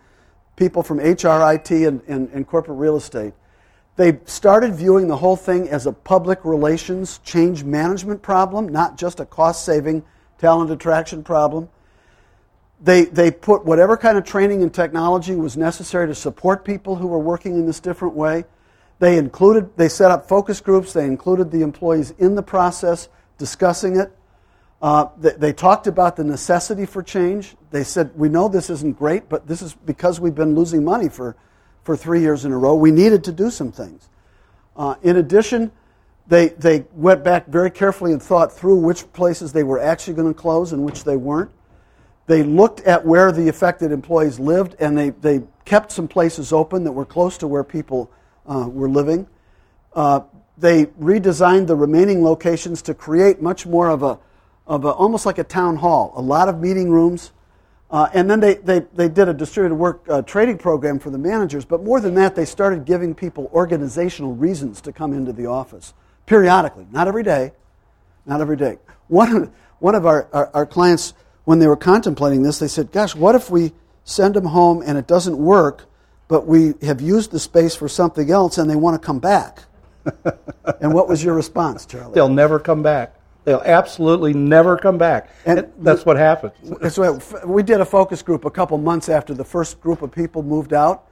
people 0.57 0.83
from 0.83 0.99
HR, 0.99 1.53
IT, 1.53 1.71
and, 1.71 2.03
and, 2.09 2.29
and 2.31 2.47
corporate 2.47 2.79
real 2.79 2.97
estate. 2.97 3.33
They 3.95 4.19
started 4.25 4.75
viewing 4.75 5.07
the 5.07 5.17
whole 5.17 5.37
thing 5.37 5.69
as 5.69 5.87
a 5.87 5.93
public 5.93 6.45
relations 6.45 7.19
change 7.25 7.63
management 7.63 8.23
problem, 8.23 8.69
not 8.69 8.99
just 8.99 9.21
a 9.21 9.27
cost-saving 9.27 10.05
talent 10.39 10.71
attraction 10.71 11.23
problem. 11.23 11.69
They, 12.81 13.05
they 13.05 13.31
put 13.31 13.65
whatever 13.65 13.97
kind 13.97 14.19
of 14.19 14.25
training 14.25 14.63
and 14.63 14.73
technology 14.73 15.35
was 15.35 15.57
necessary 15.57 16.07
to 16.09 16.15
support 16.15 16.65
people 16.65 16.97
who 16.97 17.09
were 17.09 17.19
working 17.19 17.55
in 17.55 17.67
this 17.67 17.81
different 17.81 18.15
way. 18.15 18.45
They 18.99 19.16
included, 19.16 19.76
they 19.76 19.88
set 19.88 20.11
up 20.11 20.28
focus 20.28 20.61
groups. 20.61 20.92
They 20.92 21.05
included 21.05 21.51
the 21.51 21.62
employees 21.62 22.12
in 22.18 22.34
the 22.34 22.42
process, 22.42 23.09
discussing 23.36 23.96
it. 23.96 24.12
Uh, 24.80 25.09
they, 25.16 25.30
they 25.30 25.53
talked 25.53 25.86
about 25.86 26.16
the 26.16 26.24
necessity 26.24 26.86
for 26.86 27.03
change. 27.03 27.57
They 27.70 27.84
said, 27.84 28.11
We 28.14 28.28
know 28.28 28.49
this 28.49 28.70
isn't 28.70 28.99
great, 28.99 29.28
but 29.28 29.46
this 29.46 29.62
is 29.62 29.74
because 29.74 30.20
we've 30.20 30.34
been 30.34 30.55
losing 30.55 30.84
money 30.84 31.09
for, 31.09 31.36
for 31.82 31.96
three 31.96 32.20
years 32.20 32.44
in 32.44 32.53
a 32.53 32.59
row. 32.59 32.74
We 32.74 32.90
needed 32.90 33.24
to 33.24 33.32
do 33.32 33.51
some 33.51 33.72
things. 33.72 34.09
Uh, 34.76 34.94
in 35.03 35.16
addition, 35.16 35.72
they, 36.28 36.51
they 36.51 36.84
went 36.92 37.24
back 37.24 37.46
very 37.46 37.70
carefully 37.70 38.12
and 38.12 38.22
thought 38.22 38.53
through 38.53 38.76
which 38.76 39.11
places 39.12 39.53
they 39.53 39.64
were 39.64 39.80
actually 39.80 40.14
going 40.14 40.32
to 40.32 40.38
close 40.38 40.72
and 40.72 40.84
which 40.84 41.05
they 41.05 41.16
weren't. 41.16 41.51
They 42.26 42.42
looked 42.42 42.80
at 42.80 43.05
where 43.07 43.32
the 43.32 43.49
affected 43.49 43.90
employees 43.90 44.38
lived 44.38 44.76
and 44.78 44.96
they, 44.96 45.11
they 45.11 45.42
kept 45.64 45.90
some 45.90 46.07
places 46.07 46.53
open 46.53 46.84
that 46.84 46.92
were 46.92 47.07
close 47.07 47.38
to 47.38 47.49
where 47.49 47.64
people 47.64 48.11
uh, 48.49 48.68
were 48.68 48.88
living. 48.88 49.28
Uh, 49.94 50.20
they 50.57 50.86
redesigned 50.86 51.66
the 51.66 51.76
remaining 51.76 52.24
locations 52.24 52.82
to 52.82 52.94
create 52.94 53.40
much 53.40 53.66
more 53.66 53.90
of 53.90 54.03
a, 54.03 54.18
of 54.66 54.84
a 54.84 54.88
almost 54.88 55.24
like 55.24 55.38
a 55.38 55.44
town 55.44 55.76
hall, 55.76 56.12
a 56.16 56.22
lot 56.22 56.49
of 56.49 56.59
meeting 56.59 56.90
rooms. 56.90 57.32
Uh, 57.90 58.09
and 58.12 58.30
then 58.30 58.40
they, 58.40 58.55
they, 58.57 58.80
they 58.94 59.09
did 59.09 59.28
a 59.28 59.34
distributed 59.34 59.74
work 59.74 60.05
uh, 60.11 60.20
training 60.22 60.59
program 60.59 60.99
for 60.99 61.11
the 61.11 61.18
managers. 61.18 61.64
But 61.64 61.82
more 61.82 62.01
than 62.01 62.14
that, 62.16 62.34
they 62.34 62.44
started 62.44 62.84
giving 62.84 63.14
people 63.14 63.51
organizational 63.53 64.34
reasons 64.34 64.80
to 64.82 64.92
come 64.92 65.12
into 65.12 65.32
the 65.32 65.46
office 65.46 65.94
periodically, 66.26 66.86
not 66.90 67.09
every 67.09 67.22
day, 67.22 67.53
not 68.26 68.42
every 68.42 68.57
day. 68.57 68.78
One, 69.09 69.51
one 69.78 69.94
of 69.94 70.05
our, 70.05 70.28
our, 70.32 70.51
our 70.53 70.66
clients, 70.66 71.14
when 71.44 71.59
they 71.59 71.66
were 71.66 71.76
contemplating 71.76 72.42
this, 72.42 72.59
they 72.59 72.68
said, 72.68 72.92
Gosh, 72.92 73.14
what 73.14 73.34
if 73.34 73.51
we 73.51 73.72
send 74.05 74.34
them 74.34 74.44
home 74.44 74.82
and 74.84 74.99
it 74.99 75.07
doesn't 75.07 75.38
work, 75.38 75.88
but 76.29 76.47
we 76.47 76.74
have 76.83 77.01
used 77.01 77.31
the 77.31 77.41
space 77.41 77.74
for 77.74 77.89
something 77.89 78.31
else 78.31 78.59
and 78.59 78.70
they 78.70 78.76
want 78.76 79.01
to 79.01 79.05
come 79.05 79.18
back? 79.18 79.64
and 80.81 80.93
what 80.93 81.09
was 81.09 81.24
your 81.24 81.35
response, 81.35 81.87
Charlie? 81.87 82.14
They'll 82.14 82.29
never 82.29 82.59
come 82.59 82.83
back. 82.83 83.14
They'll 83.45 83.62
absolutely 83.64 84.35
never 84.35 84.76
come 84.76 84.99
back. 84.99 85.31
And 85.47 85.72
that's 85.79 86.05
what 86.05 86.18
happens. 86.18 86.53
So 86.93 87.18
we 87.47 87.62
did 87.62 87.81
a 87.81 87.85
focus 87.85 88.20
group 88.20 88.45
a 88.45 88.51
couple 88.51 88.76
months 88.76 89.09
after 89.09 89.33
the 89.33 89.45
first 89.45 89.81
group 89.81 90.03
of 90.03 90.12
people 90.12 90.43
moved 90.43 90.74
out. 90.74 91.09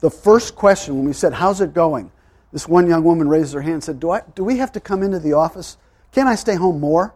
The 0.00 0.10
first 0.10 0.56
question 0.56 0.96
when 0.96 1.04
we 1.04 1.12
said, 1.12 1.32
"How's 1.32 1.60
it 1.60 1.72
going?" 1.72 2.10
This 2.52 2.66
one 2.68 2.88
young 2.88 3.04
woman 3.04 3.28
raised 3.28 3.54
her 3.54 3.60
hand 3.60 3.74
and 3.74 3.84
said, 3.84 4.00
"Do 4.00 4.10
I 4.10 4.22
do 4.34 4.42
we 4.42 4.58
have 4.58 4.72
to 4.72 4.80
come 4.80 5.02
into 5.02 5.20
the 5.20 5.34
office? 5.34 5.76
Can 6.10 6.26
I 6.26 6.34
stay 6.34 6.56
home 6.56 6.80
more?" 6.80 7.14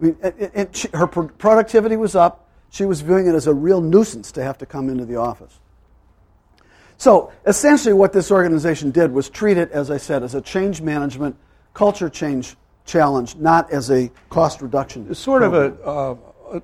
I 0.00 0.04
mean, 0.04 0.16
it, 0.22 0.50
it, 0.54 0.76
she, 0.76 0.88
her 0.94 1.06
pro- 1.06 1.28
productivity 1.28 1.96
was 1.96 2.16
up. 2.16 2.48
She 2.70 2.86
was 2.86 3.02
viewing 3.02 3.26
it 3.26 3.34
as 3.34 3.46
a 3.46 3.54
real 3.54 3.80
nuisance 3.80 4.32
to 4.32 4.42
have 4.42 4.56
to 4.58 4.66
come 4.66 4.88
into 4.88 5.04
the 5.04 5.16
office. 5.16 5.60
So 7.00 7.32
essentially, 7.46 7.94
what 7.94 8.12
this 8.12 8.30
organization 8.30 8.90
did 8.90 9.10
was 9.10 9.30
treat 9.30 9.56
it, 9.56 9.72
as 9.72 9.90
I 9.90 9.96
said, 9.96 10.22
as 10.22 10.34
a 10.34 10.40
change 10.42 10.82
management, 10.82 11.34
culture 11.72 12.10
change 12.10 12.56
challenge, 12.84 13.36
not 13.36 13.72
as 13.72 13.90
a 13.90 14.10
cost 14.28 14.60
reduction. 14.60 15.14
sort 15.14 15.42
of 15.42 15.54
a, 15.54 15.82
uh, 15.82 16.16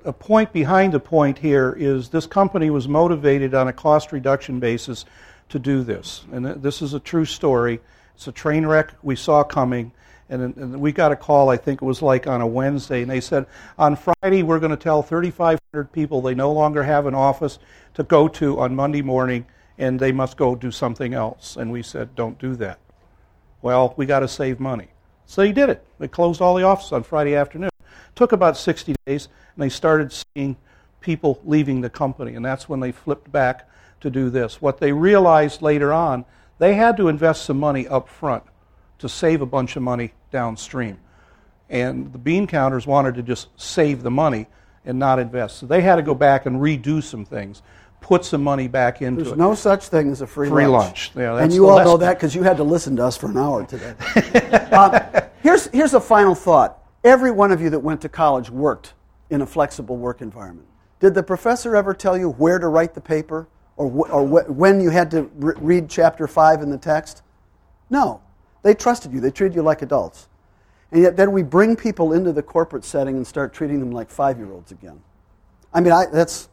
a 0.05 0.13
point 0.13 0.53
behind 0.53 0.93
the 0.93 0.99
point 0.99 1.39
here 1.39 1.75
is 1.75 2.09
this 2.09 2.27
company 2.27 2.69
was 2.69 2.87
motivated 2.87 3.55
on 3.55 3.67
a 3.67 3.73
cost 3.73 4.11
reduction 4.11 4.59
basis 4.59 5.05
to 5.49 5.57
do 5.57 5.81
this. 5.81 6.23
And 6.31 6.45
th- 6.45 6.57
this 6.59 6.83
is 6.83 6.93
a 6.93 6.99
true 6.99 7.25
story. 7.25 7.79
It's 8.13 8.27
a 8.27 8.31
train 8.31 8.63
wreck 8.63 8.93
we 9.01 9.15
saw 9.15 9.43
coming. 9.43 9.91
And, 10.29 10.55
and 10.55 10.79
we 10.79 10.91
got 10.91 11.11
a 11.11 11.15
call, 11.15 11.49
I 11.49 11.57
think 11.57 11.81
it 11.81 11.85
was 11.85 12.03
like 12.03 12.27
on 12.27 12.41
a 12.41 12.47
Wednesday, 12.47 13.01
and 13.01 13.09
they 13.09 13.21
said, 13.21 13.47
on 13.79 13.95
Friday, 13.95 14.43
we're 14.43 14.59
going 14.59 14.69
to 14.69 14.77
tell 14.77 15.01
3,500 15.01 15.91
people 15.91 16.21
they 16.21 16.35
no 16.35 16.51
longer 16.51 16.83
have 16.83 17.07
an 17.07 17.15
office 17.15 17.57
to 17.95 18.03
go 18.03 18.27
to 18.27 18.59
on 18.59 18.75
Monday 18.75 19.01
morning, 19.01 19.47
and 19.77 19.99
they 19.99 20.11
must 20.11 20.37
go 20.37 20.55
do 20.55 20.71
something 20.71 21.13
else. 21.13 21.55
And 21.55 21.71
we 21.71 21.83
said, 21.83 22.15
don't 22.15 22.39
do 22.39 22.55
that. 22.55 22.79
Well, 23.61 23.93
we 23.97 24.05
got 24.05 24.19
to 24.19 24.27
save 24.27 24.59
money. 24.59 24.87
So 25.25 25.41
they 25.41 25.51
did 25.51 25.69
it. 25.69 25.85
They 25.99 26.07
closed 26.07 26.41
all 26.41 26.55
the 26.55 26.63
offices 26.63 26.93
on 26.93 27.03
Friday 27.03 27.35
afternoon. 27.35 27.69
Took 28.15 28.31
about 28.31 28.57
60 28.57 28.95
days, 29.05 29.27
and 29.55 29.63
they 29.63 29.69
started 29.69 30.11
seeing 30.11 30.55
people 31.01 31.39
leaving 31.45 31.81
the 31.81 31.89
company, 31.89 32.35
and 32.35 32.43
that's 32.43 32.67
when 32.67 32.79
they 32.79 32.91
flipped 32.91 33.31
back 33.31 33.69
to 34.01 34.09
do 34.09 34.29
this. 34.29 34.61
What 34.61 34.79
they 34.79 34.91
realized 34.91 35.61
later 35.61 35.93
on, 35.93 36.25
they 36.59 36.73
had 36.73 36.97
to 36.97 37.07
invest 37.07 37.45
some 37.45 37.59
money 37.59 37.87
up 37.87 38.09
front 38.09 38.43
to 38.99 39.09
save 39.09 39.41
a 39.41 39.45
bunch 39.45 39.75
of 39.75 39.83
money 39.83 40.13
downstream. 40.31 40.97
And 41.69 42.11
the 42.11 42.17
bean 42.17 42.47
counters 42.47 42.87
wanted 42.87 43.15
to 43.15 43.23
just 43.23 43.49
save 43.57 44.01
the 44.01 44.11
money 44.11 44.47
and 44.85 44.97
not 44.97 45.19
invest. 45.19 45.57
So 45.57 45.65
they 45.65 45.81
had 45.81 45.97
to 45.97 46.01
go 46.01 46.15
back 46.15 46.45
and 46.45 46.57
redo 46.61 47.03
some 47.03 47.25
things, 47.25 47.61
put 48.01 48.23
some 48.23 48.43
money 48.43 48.67
back 48.67 49.01
into 49.01 49.23
There's 49.23 49.33
it. 49.33 49.37
no 49.37 49.53
such 49.55 49.87
thing 49.87 50.11
as 50.11 50.21
a 50.21 50.27
free, 50.27 50.49
Free 50.49 50.65
lunch. 50.67 51.11
lunch. 51.15 51.25
Yeah, 51.25 51.37
and 51.43 51.51
you 51.51 51.67
all 51.67 51.83
know 51.83 51.97
that 51.97 52.15
because 52.17 52.33
you 52.35 52.43
had 52.43 52.57
to 52.57 52.63
listen 52.63 52.95
to 52.97 53.05
us 53.05 53.17
for 53.17 53.29
an 53.29 53.37
hour 53.37 53.65
today. 53.65 53.95
Uh, 54.71 55.21
here's, 55.41 55.67
here's 55.67 55.93
a 55.93 55.99
final 55.99 56.35
thought. 56.35 56.79
Every 57.03 57.31
one 57.31 57.51
of 57.51 57.61
you 57.61 57.69
that 57.71 57.79
went 57.79 58.01
to 58.01 58.09
college 58.09 58.49
worked 58.49 58.93
in 59.29 59.41
a 59.41 59.45
flexible 59.45 59.97
work 59.97 60.21
environment. 60.21 60.67
Did 60.99 61.13
the 61.13 61.23
professor 61.23 61.75
ever 61.75 61.93
tell 61.93 62.17
you 62.17 62.29
where 62.31 62.59
to 62.59 62.67
write 62.67 62.93
the 62.93 63.01
paper 63.01 63.47
or, 63.75 63.89
wh- 63.89 64.13
or 64.13 64.25
wh- 64.27 64.49
when 64.57 64.79
you 64.81 64.89
had 64.89 65.11
to 65.11 65.23
re- 65.35 65.53
read 65.57 65.89
chapter 65.89 66.27
5 66.27 66.61
in 66.61 66.69
the 66.69 66.77
text? 66.77 67.23
No. 67.89 68.21
They 68.63 68.73
trusted 68.73 69.11
you, 69.13 69.19
they 69.19 69.31
treated 69.31 69.55
you 69.55 69.61
like 69.61 69.81
adults. 69.81 70.27
And 70.91 71.01
yet 71.03 71.17
then 71.17 71.31
we 71.33 71.43
bring 71.43 71.75
people 71.75 72.13
into 72.13 72.31
the 72.31 72.41
corporate 72.41 72.85
setting 72.85 73.17
and 73.17 73.27
start 73.27 73.53
treating 73.53 73.79
them 73.79 73.91
like 73.91 74.09
five 74.09 74.37
year 74.37 74.51
olds 74.51 74.71
again. 74.71 75.01
I 75.73 75.81
mean, 75.81 75.91
I, 75.93 76.05
that's, 76.11 76.49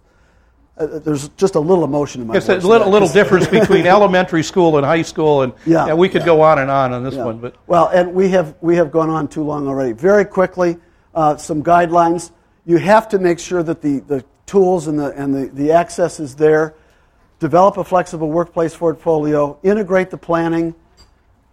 uh, 0.76 0.98
there's 0.98 1.28
just 1.30 1.54
a 1.54 1.60
little 1.60 1.84
emotion 1.84 2.20
in 2.20 2.26
my 2.26 2.36
It's 2.36 2.48
a 2.48 2.54
voice 2.56 2.64
little, 2.64 2.90
there. 2.90 3.00
little 3.00 3.08
difference 3.08 3.46
between 3.60 3.86
elementary 3.86 4.42
school 4.42 4.76
and 4.76 4.84
high 4.84 5.02
school, 5.02 5.42
and 5.42 5.52
Yeah. 5.64 5.94
we 5.94 6.08
could 6.08 6.24
go 6.24 6.40
on 6.40 6.58
and 6.58 6.70
on 6.70 6.92
on 6.92 7.04
this 7.04 7.14
Yeah. 7.14 7.24
one. 7.24 7.38
But 7.38 7.54
well, 7.66 7.88
and 7.88 8.12
we 8.14 8.30
have 8.30 8.54
we 8.60 8.76
have 8.76 8.90
gone 8.90 9.10
on 9.10 9.28
too 9.28 9.44
long 9.44 9.68
already. 9.68 9.92
Very 9.92 10.24
quickly, 10.24 10.78
uh, 11.14 11.36
some 11.36 11.62
guidelines. 11.62 12.30
You 12.66 12.78
have 12.78 13.08
to 13.10 13.18
make 13.18 13.38
sure 13.38 13.62
that 13.62 13.82
the, 13.82 14.00
the 14.00 14.24
tools 14.46 14.88
and 14.88 14.98
the 14.98 15.10
and 15.12 15.34
the, 15.34 15.46
the 15.46 15.70
access 15.72 16.18
is 16.18 16.34
there. 16.34 16.74
Develop 17.38 17.76
a 17.76 17.84
flexible 17.84 18.30
workplace 18.30 18.76
portfolio. 18.76 19.58
Integrate 19.62 20.10
the 20.10 20.16
planning. 20.16 20.74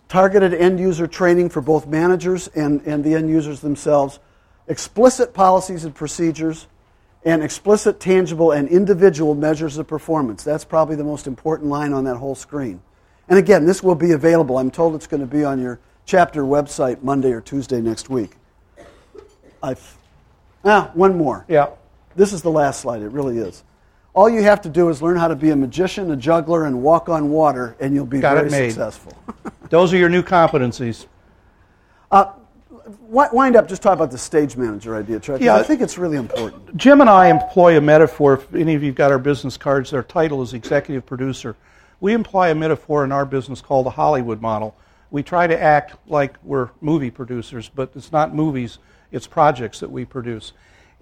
Targeted 0.07 0.53
end 0.53 0.79
user 0.79 1.07
training 1.07 1.49
for 1.49 1.61
both 1.61 1.87
managers 1.87 2.47
and, 2.49 2.81
and 2.85 3.03
the 3.03 3.13
end 3.15 3.29
users 3.29 3.61
themselves. 3.61 4.19
Explicit 4.67 5.33
policies 5.33 5.85
and 5.85 5.93
procedures. 5.95 6.67
And 7.23 7.43
explicit, 7.43 7.99
tangible, 7.99 8.51
and 8.51 8.67
individual 8.67 9.35
measures 9.35 9.77
of 9.77 9.87
performance. 9.87 10.43
That's 10.43 10.65
probably 10.65 10.95
the 10.95 11.03
most 11.03 11.27
important 11.27 11.69
line 11.69 11.93
on 11.93 12.03
that 12.05 12.15
whole 12.17 12.33
screen. 12.35 12.81
And 13.29 13.37
again, 13.37 13.65
this 13.65 13.83
will 13.83 13.95
be 13.95 14.11
available. 14.11 14.57
I'm 14.57 14.71
told 14.71 14.95
it's 14.95 15.05
going 15.07 15.21
to 15.21 15.27
be 15.27 15.43
on 15.43 15.61
your 15.61 15.79
chapter 16.05 16.41
website 16.43 17.03
Monday 17.03 17.31
or 17.31 17.39
Tuesday 17.39 17.79
next 17.79 18.09
week. 18.09 18.31
I've, 19.61 19.97
ah, 20.65 20.89
one 20.95 21.15
more. 21.15 21.45
yeah, 21.47 21.67
This 22.15 22.33
is 22.33 22.41
the 22.41 22.49
last 22.49 22.81
slide. 22.81 23.03
It 23.03 23.11
really 23.11 23.37
is. 23.37 23.63
All 24.15 24.27
you 24.27 24.41
have 24.41 24.59
to 24.61 24.69
do 24.69 24.89
is 24.89 25.01
learn 25.01 25.15
how 25.17 25.27
to 25.27 25.35
be 25.35 25.51
a 25.51 25.55
magician, 25.55 26.09
a 26.11 26.15
juggler, 26.17 26.65
and 26.65 26.81
walk 26.81 27.07
on 27.07 27.29
water, 27.29 27.75
and 27.79 27.93
you'll 27.93 28.05
be 28.07 28.19
Got 28.19 28.35
very 28.35 28.47
it 28.47 28.51
made. 28.51 28.69
successful. 28.71 29.13
those 29.69 29.93
are 29.93 29.97
your 29.97 30.09
new 30.09 30.23
competencies. 30.23 31.05
Wi- 32.11 32.33
Wind 33.09 33.55
up 33.55 33.67
just 33.67 33.81
talk 33.81 33.93
about 33.93 34.11
the 34.11 34.17
stage 34.17 34.57
manager 34.57 34.95
idea. 34.95 35.19
'cause 35.19 35.41
Yeah. 35.41 35.55
I 35.55 35.63
think 35.63 35.81
it's 35.81 35.97
really 35.97 36.17
important. 36.17 36.75
Jim 36.77 37.01
and 37.01 37.09
I 37.09 37.27
employ 37.27 37.77
a 37.77 37.81
metaphor. 37.81 38.33
If 38.33 38.53
any 38.55 38.75
of 38.75 38.83
you've 38.83 38.95
got 38.95 39.11
our 39.11 39.19
business 39.19 39.57
cards, 39.57 39.91
their 39.91 40.03
title 40.03 40.41
is 40.41 40.53
executive 40.53 41.05
producer. 41.05 41.55
We 41.99 42.13
employ 42.13 42.51
a 42.51 42.55
metaphor 42.55 43.03
in 43.03 43.11
our 43.11 43.25
business 43.25 43.61
called 43.61 43.85
the 43.85 43.91
Hollywood 43.91 44.41
model. 44.41 44.75
We 45.11 45.23
try 45.23 45.45
to 45.45 45.61
act 45.61 45.95
like 46.07 46.35
we're 46.43 46.69
movie 46.79 47.11
producers, 47.11 47.69
but 47.73 47.91
it's 47.95 48.11
not 48.11 48.33
movies, 48.33 48.79
it's 49.11 49.27
projects 49.27 49.79
that 49.81 49.91
we 49.91 50.05
produce. 50.05 50.53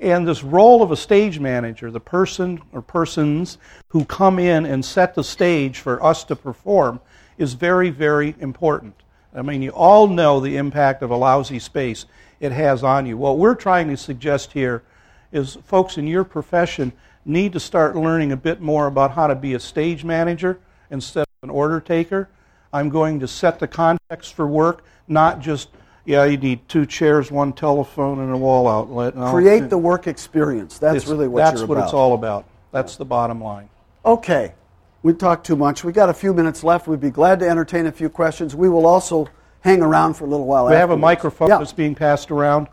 And 0.02 0.28
this 0.28 0.44
role 0.44 0.82
of 0.82 0.92
a 0.92 0.96
stage 0.98 1.40
manager, 1.40 1.92
the 1.92 2.00
person 2.00 2.62
or 2.74 2.82
persons 2.82 3.58
who 3.90 4.06
come 4.06 4.40
in 4.40 4.66
and 4.66 4.84
set 4.84 5.14
the 5.14 5.24
stage 5.24 5.80
for 5.80 6.04
us 6.04 6.24
to 6.26 6.36
perform, 6.36 7.02
is 7.38 7.54
very, 7.54 7.90
very 7.90 8.36
important. 8.40 8.96
I 9.34 9.42
mean, 9.42 9.62
you 9.62 9.70
all 9.72 10.08
know 10.08 10.40
the 10.40 10.58
impact 10.58 11.02
of 11.02 11.12
a 11.12 11.16
lousy 11.16 11.60
space 11.60 12.06
it 12.40 12.52
has 12.52 12.84
on 12.84 13.06
you. 13.06 13.18
What 13.18 13.38
we're 13.38 13.56
trying 13.56 13.88
to 13.90 13.98
suggest 13.98 14.54
here 14.54 14.84
is 15.32 15.58
folks 15.66 15.98
in 15.98 16.08
your 16.08 16.24
profession 16.24 16.92
need 17.26 17.54
to 17.54 17.60
start 17.60 17.96
learning 17.96 18.32
a 18.32 18.38
bit 18.38 18.60
more 18.62 18.88
about 18.88 19.12
how 19.12 19.28
to 19.28 19.36
be 19.36 19.54
a 19.54 19.60
stage 19.60 20.04
manager 20.04 20.60
instead 20.90 21.22
of 21.22 21.28
an 21.44 21.50
order 21.50 21.80
taker. 21.80 22.30
I'm 22.74 22.90
going 22.90 23.20
to 23.20 23.28
set 23.28 23.60
the 23.60 23.68
context 23.68 24.34
for 24.34 24.48
work, 24.48 24.84
not 25.08 25.40
just, 25.40 25.70
yeah, 26.06 26.24
you 26.26 26.38
need 26.38 26.68
two 26.68 26.86
chairs, 26.86 27.32
one 27.32 27.54
telephone, 27.54 28.20
and 28.20 28.32
a 28.32 28.38
wall 28.38 28.68
outlet. 28.68 29.16
No, 29.16 29.32
Create 29.32 29.70
the 29.70 29.78
work 29.78 30.08
experience. 30.08 30.80
That's 30.80 30.98
it's- 30.98 31.10
really 31.10 31.28
what 31.28 31.40
that's 31.40 31.62
what 31.62 31.78
about. 31.78 31.84
it's 31.86 31.94
all 31.94 32.14
about. 32.14 32.46
That's 32.72 32.96
the 32.96 33.06
bottom 33.06 33.42
line. 33.44 33.70
Okay. 34.06 34.54
We 35.02 35.14
talked 35.14 35.46
too 35.46 35.56
much. 35.56 35.84
We've 35.84 35.96
got 35.96 36.10
a 36.10 36.14
few 36.14 36.34
minutes 36.34 36.64
left. 36.64 36.88
We'd 36.88 37.00
be 37.00 37.10
glad 37.10 37.40
to 37.40 37.48
entertain 37.50 37.86
a 37.86 37.92
few 37.92 38.10
questions. 38.10 38.56
We 38.56 38.68
will 38.70 38.86
also 38.86 39.30
hang 39.62 39.82
around 39.82 40.16
for 40.16 40.26
a 40.26 40.28
little 40.28 40.46
while. 40.46 40.68
We 40.68 40.74
have 40.76 40.92
a 40.92 40.98
microphone 40.98 41.50
Yeah. 41.50 41.58
that's 41.60 41.74
being 41.74 41.96
passed 41.96 42.32
around. 42.32 42.68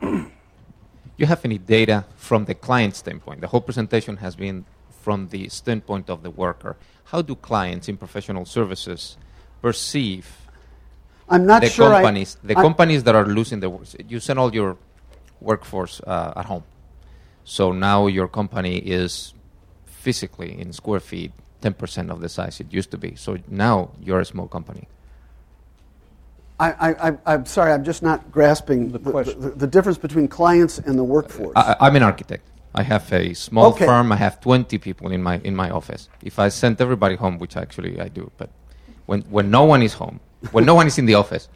you 0.02 1.26
have 1.26 1.44
any 1.44 1.58
data 1.58 2.04
from 2.16 2.46
the 2.46 2.54
client 2.54 2.96
standpoint? 2.96 3.40
The 3.42 3.48
whole 3.48 3.60
presentation 3.60 4.16
has 4.18 4.34
been 4.34 4.64
from 5.02 5.28
the 5.28 5.48
standpoint 5.50 6.08
of 6.08 6.22
the 6.22 6.30
worker. 6.30 6.76
How 7.04 7.20
do 7.20 7.34
clients 7.34 7.88
in 7.88 7.98
professional 7.98 8.46
services 8.46 9.18
perceive 9.60 10.40
I'm 11.28 11.44
not 11.46 11.60
the 11.62 11.68
sure 11.68 11.92
I- 11.92 12.00
companies, 12.02 12.36
the 12.42 12.56
I- 12.56 12.62
companies 12.62 13.02
that 13.04 13.14
are 13.14 13.26
losing 13.26 13.60
the 13.60 13.68
work, 13.68 13.86
you 14.08 14.20
send 14.20 14.38
all 14.38 14.54
your 14.54 14.78
workforce 15.40 16.00
uh, 16.06 16.32
at 16.36 16.46
home. 16.46 16.64
So 17.44 17.72
now 17.72 18.06
your 18.06 18.28
company 18.28 18.76
is 18.78 19.33
physically 20.04 20.50
in 20.60 20.72
square 20.72 21.00
feet 21.00 21.32
10% 21.62 22.10
of 22.10 22.20
the 22.20 22.28
size 22.28 22.60
it 22.60 22.68
used 22.78 22.90
to 22.90 22.98
be. 22.98 23.10
So 23.24 23.38
now 23.48 23.76
you're 24.06 24.20
a 24.20 24.30
small 24.34 24.48
company. 24.56 24.84
I, 26.60 26.68
I, 26.86 27.08
I, 27.08 27.10
I'm 27.26 27.46
sorry, 27.46 27.72
I'm 27.72 27.84
just 27.84 28.02
not 28.02 28.18
grasping 28.30 28.92
the, 28.92 28.98
the, 28.98 29.10
question. 29.10 29.40
the, 29.40 29.50
the 29.64 29.66
difference 29.66 29.98
between 29.98 30.28
clients 30.28 30.78
and 30.78 30.94
the 31.00 31.02
workforce. 31.16 31.56
I, 31.56 31.74
I'm 31.80 31.96
an 31.96 32.04
architect. 32.04 32.44
I 32.76 32.82
have 32.82 33.12
a 33.12 33.34
small 33.34 33.66
Okay. 33.72 33.86
firm. 33.86 34.12
I 34.12 34.16
have 34.16 34.40
20 34.40 34.78
people 34.78 35.10
in 35.16 35.22
my 35.22 35.36
in 35.48 35.54
my 35.56 35.70
office. 35.70 36.08
If 36.22 36.38
I 36.38 36.48
sent 36.50 36.80
everybody 36.80 37.16
home, 37.16 37.38
which 37.38 37.56
actually 37.56 38.00
I 38.06 38.08
do, 38.18 38.24
but 38.40 38.50
when 39.06 39.20
when 39.36 39.46
no 39.58 39.64
one 39.64 39.82
is 39.88 39.94
home, 40.02 40.16
when 40.54 40.64
no 40.64 40.74
one 40.80 40.86
is 40.86 40.98
in 40.98 41.06
the 41.06 41.14
office, 41.14 41.48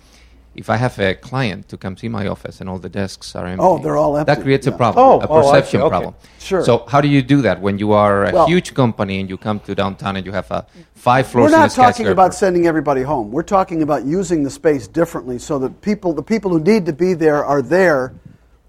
if 0.59 0.69
I 0.69 0.77
have 0.77 0.99
a 0.99 1.15
client 1.15 1.69
to 1.69 1.77
come 1.77 1.97
see 1.97 2.09
my 2.09 2.27
office 2.27 2.61
and 2.61 2.69
all 2.69 2.79
the 2.79 2.89
desks 2.89 3.37
are 3.37 3.47
empty, 3.47 3.65
Oh, 3.65 3.79
they're 3.79 3.97
all 3.97 4.17
empty, 4.17 4.35
That 4.35 4.43
creates 4.43 4.67
yeah. 4.67 4.75
a 4.75 4.77
problem, 4.77 5.05
Oh, 5.07 5.21
a 5.21 5.27
oh, 5.29 5.41
perception 5.41 5.81
okay. 5.83 5.89
problem. 5.89 6.15
Sure. 6.41 6.65
So 6.65 6.85
how 6.89 7.01
do 7.01 7.07
you 7.09 7.23
do 7.23 7.41
that 7.43 7.61
when 7.61 7.79
you 7.79 7.93
are 7.93 8.25
a 8.25 8.33
Well- 8.33 8.47
huge 8.49 8.75
company 8.75 9.21
and 9.21 9.31
you 9.31 9.37
come 9.37 9.61
to 9.61 9.75
downtown 9.75 10.17
and 10.17 10.27
you 10.27 10.33
have 10.33 10.51
a 10.51 10.67
five 10.95 11.27
We're 11.27 11.31
floors? 11.31 11.53
in 11.53 11.59
a 11.59 11.63
not 11.63 11.71
talking 11.71 12.09
about 12.09 12.35
sending 12.35 12.67
everybody 12.67 13.03
home. 13.03 13.31
We're 13.31 13.43
talking 13.59 13.83
about 13.83 14.05
using 14.05 14.43
the 14.43 14.51
space 14.51 14.89
differently 14.89 15.39
so 15.39 15.61
that 15.61 15.81
people, 15.81 16.13
the 16.13 16.25
people 16.25 16.51
who 16.51 16.61
need 16.61 16.87
to 16.87 16.93
be 16.93 17.15
there 17.15 17.45
are 17.45 17.63
there. 17.63 18.15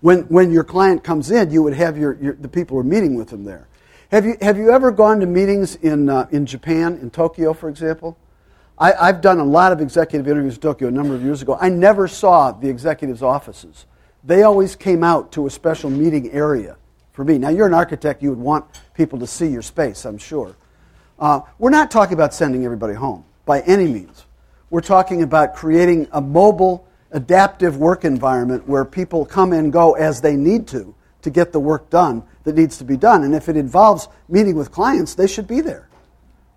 When, 0.02 0.20
when 0.30 0.52
your 0.52 0.64
client 0.64 1.04
comes 1.04 1.30
in, 1.30 1.52
you 1.52 1.62
would 1.64 1.74
have 1.74 1.98
your, 1.98 2.14
your, 2.22 2.34
the 2.34 2.48
people 2.48 2.76
who 2.76 2.80
are 2.80 2.92
meeting 2.96 3.16
with 3.16 3.30
them 3.32 3.44
there. 3.44 3.68
Have 4.12 4.26
you, 4.26 4.38
have 4.42 4.58
you 4.58 4.72
ever 4.72 4.92
gone 4.92 5.20
to 5.20 5.26
meetings 5.26 5.76
in, 5.76 6.08
uh, 6.08 6.26
in 6.32 6.46
Japan, 6.46 6.98
in 7.02 7.10
Tokyo, 7.10 7.52
for 7.54 7.68
example? 7.68 8.16
I, 8.80 8.94
I've 8.94 9.22
done 9.22 9.40
a 9.40 9.44
lot 9.44 9.72
of 9.72 9.82
executive 9.82 10.28
interviews 10.28 10.56
in 10.56 10.62
Tokyo 10.62 10.88
a 10.88 10.92
number 10.92 11.14
of 11.14 11.22
years 11.22 11.42
ago. 11.42 11.58
I 11.60 11.70
never 11.70 12.08
saw 12.08 12.52
the 12.52 12.70
executives' 12.70 13.22
offices. 13.22 13.86
They 14.24 14.44
always 14.44 14.76
came 14.76 15.04
out 15.04 15.32
to 15.34 15.48
a 15.48 15.50
special 15.50 15.90
meeting 15.90 16.32
area 16.32 16.78
for 17.12 17.26
me. 17.26 17.38
Now, 17.38 17.50
you're 17.50 17.68
an 17.68 17.74
architect, 17.74 18.24
you 18.24 18.30
would 18.30 18.40
want 18.40 18.66
people 18.94 19.20
to 19.20 19.28
see 19.28 19.48
your 19.48 19.62
space, 19.62 20.06
I'm 20.06 20.18
sure. 20.18 20.56
Uh, 21.18 21.42
we're 21.58 21.70
not 21.70 21.92
talking 21.92 22.14
about 22.14 22.34
sending 22.34 22.64
everybody 22.64 22.94
home 22.94 23.26
by 23.46 23.60
any 23.62 23.88
means. 23.88 24.26
We're 24.70 24.82
talking 24.82 25.24
about 25.24 25.56
creating 25.56 26.08
a 26.14 26.22
mobile, 26.22 26.88
adaptive 27.12 27.78
work 27.78 28.06
environment 28.06 28.68
where 28.68 28.86
people 28.86 29.26
come 29.26 29.52
and 29.52 29.74
go 29.74 29.94
as 29.94 30.22
they 30.22 30.38
need 30.38 30.68
to 30.70 30.96
to 31.24 31.30
get 31.30 31.52
the 31.52 31.60
work 31.60 31.90
done 31.90 32.24
that 32.46 32.56
needs 32.56 32.78
to 32.78 32.86
be 32.86 32.96
done. 32.96 33.24
And 33.24 33.36
if 33.36 33.50
it 33.50 33.58
involves 33.58 34.08
meeting 34.30 34.56
with 34.56 34.72
clients, 34.72 35.16
they 35.16 35.28
should 35.28 35.48
be 35.48 35.60
there. 35.60 35.90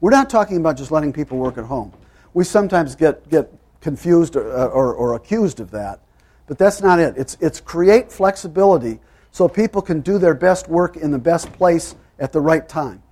We're 0.00 0.10
not 0.10 0.30
talking 0.30 0.58
about 0.58 0.76
just 0.76 0.92
letting 0.92 1.12
people 1.12 1.38
work 1.38 1.58
at 1.58 1.64
home. 1.64 1.92
We 2.34 2.44
sometimes 2.44 2.94
get, 2.94 3.28
get 3.28 3.52
confused 3.80 4.36
or, 4.36 4.56
uh, 4.56 4.66
or, 4.66 4.94
or 4.94 5.14
accused 5.14 5.60
of 5.60 5.70
that, 5.72 6.00
but 6.46 6.58
that's 6.58 6.80
not 6.80 6.98
it. 6.98 7.14
It's, 7.16 7.36
it's 7.40 7.60
create 7.60 8.10
flexibility 8.10 9.00
so 9.30 9.48
people 9.48 9.82
can 9.82 10.00
do 10.00 10.18
their 10.18 10.34
best 10.34 10.68
work 10.68 10.96
in 10.96 11.10
the 11.10 11.18
best 11.18 11.52
place 11.52 11.94
at 12.18 12.32
the 12.32 12.40
right 12.40 12.68
time. 12.68 13.02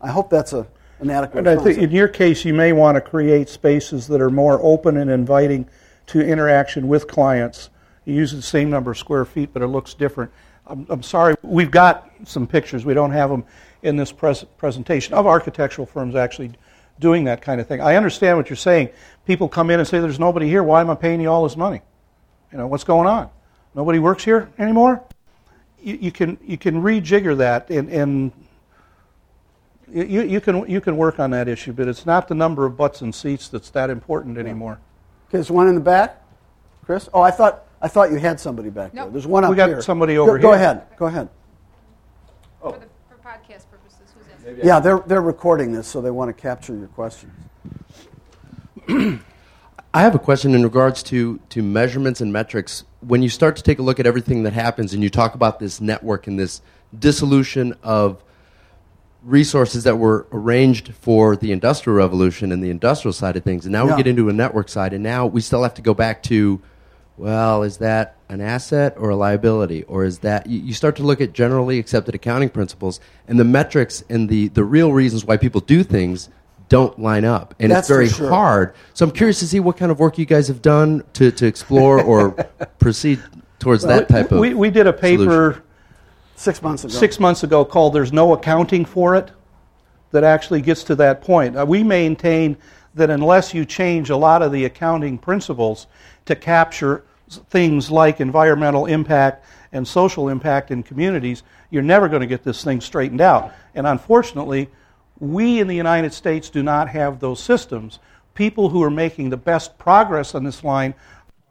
I 0.00 0.10
hope 0.10 0.30
that's 0.30 0.52
a, 0.52 0.66
an 0.98 1.10
adequate 1.10 1.46
And 1.46 1.48
I 1.48 1.62
think 1.62 1.78
in 1.78 1.90
your 1.90 2.08
case, 2.08 2.44
you 2.44 2.54
may 2.54 2.72
want 2.72 2.96
to 2.96 3.00
create 3.00 3.48
spaces 3.48 4.06
that 4.08 4.20
are 4.20 4.30
more 4.30 4.60
open 4.62 4.96
and 4.96 5.10
inviting 5.10 5.68
to 6.08 6.20
interaction 6.20 6.88
with 6.88 7.06
clients. 7.06 7.70
You 8.04 8.14
use 8.14 8.32
the 8.32 8.42
same 8.42 8.68
number 8.68 8.90
of 8.90 8.98
square 8.98 9.24
feet, 9.24 9.50
but 9.52 9.62
it 9.62 9.68
looks 9.68 9.94
different. 9.94 10.30
I'm, 10.66 10.86
I'm 10.88 11.02
sorry, 11.02 11.36
we've 11.42 11.70
got 11.70 12.10
some 12.24 12.46
pictures. 12.46 12.84
We 12.84 12.94
don't 12.94 13.12
have 13.12 13.30
them 13.30 13.44
in 13.82 13.96
this 13.96 14.12
pres- 14.12 14.44
presentation 14.58 15.14
of 15.14 15.26
architectural 15.26 15.86
firms 15.86 16.14
actually 16.14 16.52
doing 17.02 17.24
that 17.24 17.42
kind 17.42 17.60
of 17.60 17.66
thing. 17.66 17.82
I 17.82 17.96
understand 17.96 18.38
what 18.38 18.48
you're 18.48 18.56
saying. 18.56 18.88
People 19.26 19.48
come 19.48 19.68
in 19.68 19.78
and 19.78 19.86
say, 19.86 20.00
"There's 20.00 20.18
nobody 20.18 20.48
here. 20.48 20.62
Why 20.62 20.80
am 20.80 20.88
I 20.88 20.94
paying 20.94 21.20
you 21.20 21.28
all 21.28 21.42
this 21.42 21.56
money? 21.56 21.82
You 22.50 22.56
know 22.58 22.66
what's 22.66 22.84
going 22.84 23.06
on? 23.06 23.28
Nobody 23.74 23.98
works 23.98 24.24
here 24.24 24.48
anymore." 24.58 25.02
You, 25.82 25.98
you 26.00 26.12
can 26.12 26.38
you 26.42 26.56
can 26.56 26.80
rejigger 26.80 27.36
that 27.38 27.68
and, 27.68 27.90
and 27.90 28.32
you, 29.92 30.22
you, 30.22 30.40
can, 30.40 30.68
you 30.70 30.80
can 30.80 30.96
work 30.96 31.20
on 31.20 31.30
that 31.32 31.48
issue, 31.48 31.72
but 31.72 31.86
it's 31.86 32.06
not 32.06 32.28
the 32.28 32.34
number 32.34 32.64
of 32.64 32.76
butts 32.76 33.02
and 33.02 33.14
seats 33.14 33.48
that's 33.48 33.70
that 33.70 33.90
important 33.90 34.38
anymore. 34.38 34.78
Okay, 35.28 35.38
there's 35.38 35.50
one 35.50 35.68
in 35.68 35.74
the 35.74 35.80
back. 35.80 36.22
Chris? 36.84 37.08
Oh, 37.12 37.20
I 37.20 37.30
thought, 37.30 37.64
I 37.80 37.88
thought 37.88 38.10
you 38.10 38.16
had 38.16 38.40
somebody 38.40 38.70
back 38.70 38.92
there. 38.92 39.08
There's 39.10 39.26
one 39.26 39.44
up 39.44 39.50
We 39.50 39.56
got 39.56 39.68
here. 39.68 39.82
somebody 39.82 40.18
over 40.18 40.38
Go 40.38 40.38
here. 40.38 40.42
Go 40.42 40.52
ahead. 40.52 40.82
Go 40.96 41.06
ahead. 41.06 41.28
For, 42.60 42.72
the, 42.72 42.78
for 42.78 42.78
podcast 42.78 42.91
purposes, 44.54 44.64
who's 44.64 44.68
asking? 44.68 44.68
Yeah, 44.68 44.80
they're, 44.80 45.08
they're 45.08 45.22
recording 45.22 45.72
this, 45.72 45.86
so 45.86 46.00
they 46.00 46.10
want 46.10 46.34
to 46.34 46.40
capture 46.40 46.76
your 46.76 46.88
questions. 46.88 47.32
I 49.94 50.00
have 50.00 50.14
a 50.14 50.18
question 50.18 50.54
in 50.54 50.62
regards 50.62 51.02
to, 51.04 51.38
to 51.50 51.62
measurements 51.62 52.20
and 52.20 52.32
metrics. 52.32 52.84
When 53.00 53.22
you 53.22 53.28
start 53.28 53.56
to 53.56 53.62
take 53.62 53.78
a 53.78 53.82
look 53.82 54.00
at 54.00 54.06
everything 54.06 54.42
that 54.44 54.54
happens 54.54 54.94
and 54.94 55.02
you 55.02 55.10
talk 55.10 55.34
about 55.34 55.58
this 55.58 55.80
network 55.80 56.26
and 56.26 56.38
this 56.38 56.62
dissolution 56.98 57.74
of 57.82 58.22
resources 59.22 59.84
that 59.84 59.96
were 59.96 60.26
arranged 60.32 60.94
for 60.94 61.36
the 61.36 61.52
industrial 61.52 61.96
revolution 61.96 62.50
and 62.52 62.62
the 62.62 62.70
industrial 62.70 63.12
side 63.12 63.36
of 63.36 63.44
things, 63.44 63.66
and 63.66 63.72
now 63.72 63.84
Yeah. 63.86 63.92
we 63.96 64.02
get 64.02 64.08
into 64.08 64.28
a 64.28 64.32
network 64.32 64.68
side, 64.68 64.92
and 64.92 65.02
now 65.02 65.26
we 65.26 65.40
still 65.40 65.62
have 65.62 65.74
to 65.74 65.82
go 65.82 65.94
back 65.94 66.22
to, 66.24 66.60
well, 67.16 67.62
is 67.62 67.78
that 67.78 68.16
an 68.28 68.40
asset 68.40 68.94
or 68.96 69.10
a 69.10 69.16
liability? 69.16 69.82
Or 69.84 70.04
is 70.04 70.20
that, 70.20 70.46
you, 70.46 70.60
you 70.60 70.74
start 70.74 70.96
to 70.96 71.02
look 71.02 71.20
at 71.20 71.32
generally 71.32 71.78
accepted 71.78 72.14
accounting 72.14 72.48
principles, 72.48 73.00
and 73.28 73.38
the 73.38 73.44
metrics 73.44 74.02
and 74.08 74.28
the, 74.28 74.48
the 74.48 74.64
real 74.64 74.92
reasons 74.92 75.24
why 75.24 75.36
people 75.36 75.60
do 75.60 75.82
things 75.82 76.28
don't 76.68 76.98
line 76.98 77.24
up. 77.24 77.54
And 77.60 77.70
That's 77.70 77.80
it's 77.80 77.88
very 77.88 78.08
sure. 78.08 78.30
hard. 78.30 78.74
So 78.94 79.04
I'm 79.04 79.12
curious 79.12 79.40
to 79.40 79.46
see 79.46 79.60
what 79.60 79.76
kind 79.76 79.92
of 79.92 80.00
work 80.00 80.16
you 80.16 80.24
guys 80.24 80.48
have 80.48 80.62
done 80.62 81.04
to, 81.14 81.30
to 81.30 81.46
explore 81.46 82.02
or 82.02 82.30
proceed 82.78 83.20
towards 83.58 83.82
that 83.84 84.08
type 84.08 84.32
of. 84.32 84.38
we, 84.38 84.54
we 84.54 84.70
did 84.70 84.86
a 84.86 84.92
paper 84.92 85.22
solution. 85.24 85.62
Six 86.34 86.62
months 86.62 86.82
ago. 86.82 86.92
six 86.94 87.20
months 87.20 87.42
ago 87.44 87.64
called 87.64 87.92
There's 87.92 88.12
No 88.12 88.32
Accounting 88.32 88.84
for 88.84 89.14
It 89.14 89.30
that 90.12 90.24
actually 90.24 90.60
gets 90.62 90.82
to 90.84 90.96
that 90.96 91.20
point. 91.20 91.56
Uh, 91.56 91.66
we 91.66 91.84
maintain 91.84 92.56
that 92.94 93.10
unless 93.10 93.54
you 93.54 93.64
change 93.64 94.10
a 94.10 94.16
lot 94.16 94.42
of 94.42 94.50
the 94.52 94.64
accounting 94.64 95.18
principles 95.18 95.86
to 96.26 96.36
capture 96.36 97.04
things 97.48 97.90
like 97.90 98.20
environmental 98.20 98.86
impact 98.86 99.44
and 99.72 99.86
social 99.88 100.28
impact 100.28 100.70
in 100.70 100.82
communities, 100.82 101.42
you're 101.70 101.82
never 101.82 102.08
going 102.08 102.20
to 102.20 102.26
get 102.26 102.42
this 102.44 102.62
thing 102.62 102.80
straightened 102.80 103.20
out. 103.20 103.52
And 103.74 103.86
unfortunately, 103.86 104.68
we 105.18 105.60
in 105.60 105.66
the 105.68 105.76
United 105.76 106.12
States 106.12 106.50
do 106.50 106.62
not 106.62 106.88
have 106.90 107.20
those 107.20 107.42
systems. 107.42 107.98
People 108.34 108.68
who 108.68 108.82
are 108.82 108.90
making 108.90 109.30
the 109.30 109.36
best 109.36 109.78
progress 109.78 110.34
on 110.34 110.44
this 110.44 110.62
line 110.64 110.94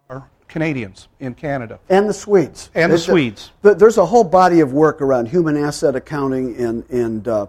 are 0.09 0.29
Canadians 0.47 1.07
in 1.19 1.33
Canada. 1.33 1.79
And 1.89 2.07
the 2.07 2.13
Swedes. 2.13 2.69
And 2.75 2.91
the 2.91 2.97
There's 2.97 3.07
a- 3.07 3.11
Swedes. 3.11 3.51
th- 3.63 3.77
There's 3.77 3.97
a 3.97 4.05
whole 4.05 4.23
body 4.23 4.59
of 4.59 4.73
work 4.73 5.01
around 5.01 5.27
human 5.29 5.57
asset 5.57 5.95
accounting, 5.95 6.55
and, 6.57 6.87
and 6.91 7.27
uh, 7.27 7.47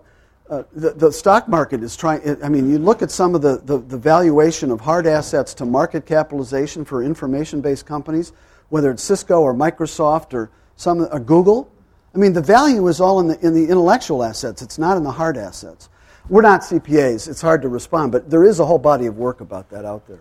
uh, 0.53 0.65
the, 0.75 0.91
the 0.91 1.11
stock 1.11 1.49
market 1.49 1.83
is 1.83 1.97
trying. 1.97 2.21
I 2.45 2.49
mean, 2.51 2.71
you 2.71 2.79
look 2.79 3.01
at 3.01 3.11
some 3.11 3.35
of 3.35 3.41
the, 3.41 3.63
the, 3.65 3.79
the 3.79 3.97
valuation 3.97 4.71
of 4.71 4.83
hard 4.83 5.07
assets 5.07 5.55
to 5.55 5.65
market 5.65 6.05
capitalization 6.05 6.85
for 6.85 7.03
information 7.03 7.63
based 7.63 7.87
companies, 7.87 8.35
whether 8.69 8.91
it's 8.91 9.03
Cisco 9.03 9.41
or 9.41 9.55
Microsoft 9.55 10.35
or, 10.35 10.51
some, 10.77 11.09
or 11.11 11.21
Google. 11.21 11.73
I 12.15 12.19
mean, 12.19 12.35
the 12.35 12.43
value 12.43 12.87
is 12.89 13.01
all 13.01 13.19
in 13.21 13.29
the, 13.29 13.41
in 13.41 13.55
the 13.55 13.65
intellectual 13.65 14.23
assets, 14.23 14.61
it's 14.61 14.77
not 14.77 14.99
in 14.99 15.05
the 15.05 15.13
hard 15.13 15.39
assets. 15.39 15.89
We're 16.29 16.43
not 16.43 16.61
CPAs, 16.61 17.31
it's 17.31 17.41
hard 17.41 17.63
to 17.63 17.71
respond, 17.71 18.13
but 18.13 18.29
there 18.29 18.45
is 18.45 18.61
a 18.61 18.67
whole 18.67 18.79
body 18.79 19.07
of 19.07 19.17
work 19.17 19.41
about 19.41 19.71
that 19.71 19.87
out 19.87 20.07
there. 20.07 20.21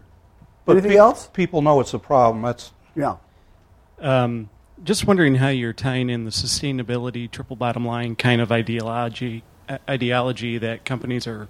But 0.64 0.78
Anything 0.78 0.92
pe- 0.92 0.98
else? 0.98 1.30
People 1.34 1.62
know 1.62 1.82
it's 1.82 1.94
a 1.94 2.00
problem. 2.00 2.42
That's 2.42 2.72
Yeah. 2.96 3.18
Um, 4.00 4.50
just 4.82 5.06
wondering 5.06 5.36
how 5.36 5.50
you're 5.50 5.74
tying 5.74 6.10
in 6.10 6.24
the 6.24 6.32
sustainability 6.32 7.30
triple 7.30 7.58
bottom 7.58 7.86
line 7.86 8.16
kind 8.16 8.40
of 8.40 8.50
ideology 8.50 9.44
uh, 9.44 9.51
ideology 9.90 10.58
that 10.58 10.86
companies 10.86 11.28
are 11.28 11.48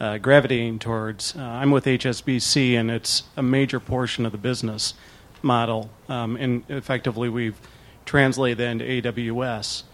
uh, 0.00 0.18
gravitating 0.18 0.78
towards. 0.78 1.36
Uh, 1.36 1.42
I'm 1.42 1.70
with 1.70 1.84
HSBC, 1.84 2.74
and 2.74 2.90
it's 2.90 3.24
a 3.36 3.42
major 3.42 3.80
portion 3.80 4.26
of 4.26 4.32
the 4.32 4.38
business 4.38 4.94
model, 5.42 5.90
um, 6.08 6.36
and 6.36 6.64
effectively 6.68 7.28
we've 7.28 7.58
translated 8.04 8.58
that 8.58 8.68
into 8.68 8.84
AWS. 8.84 9.84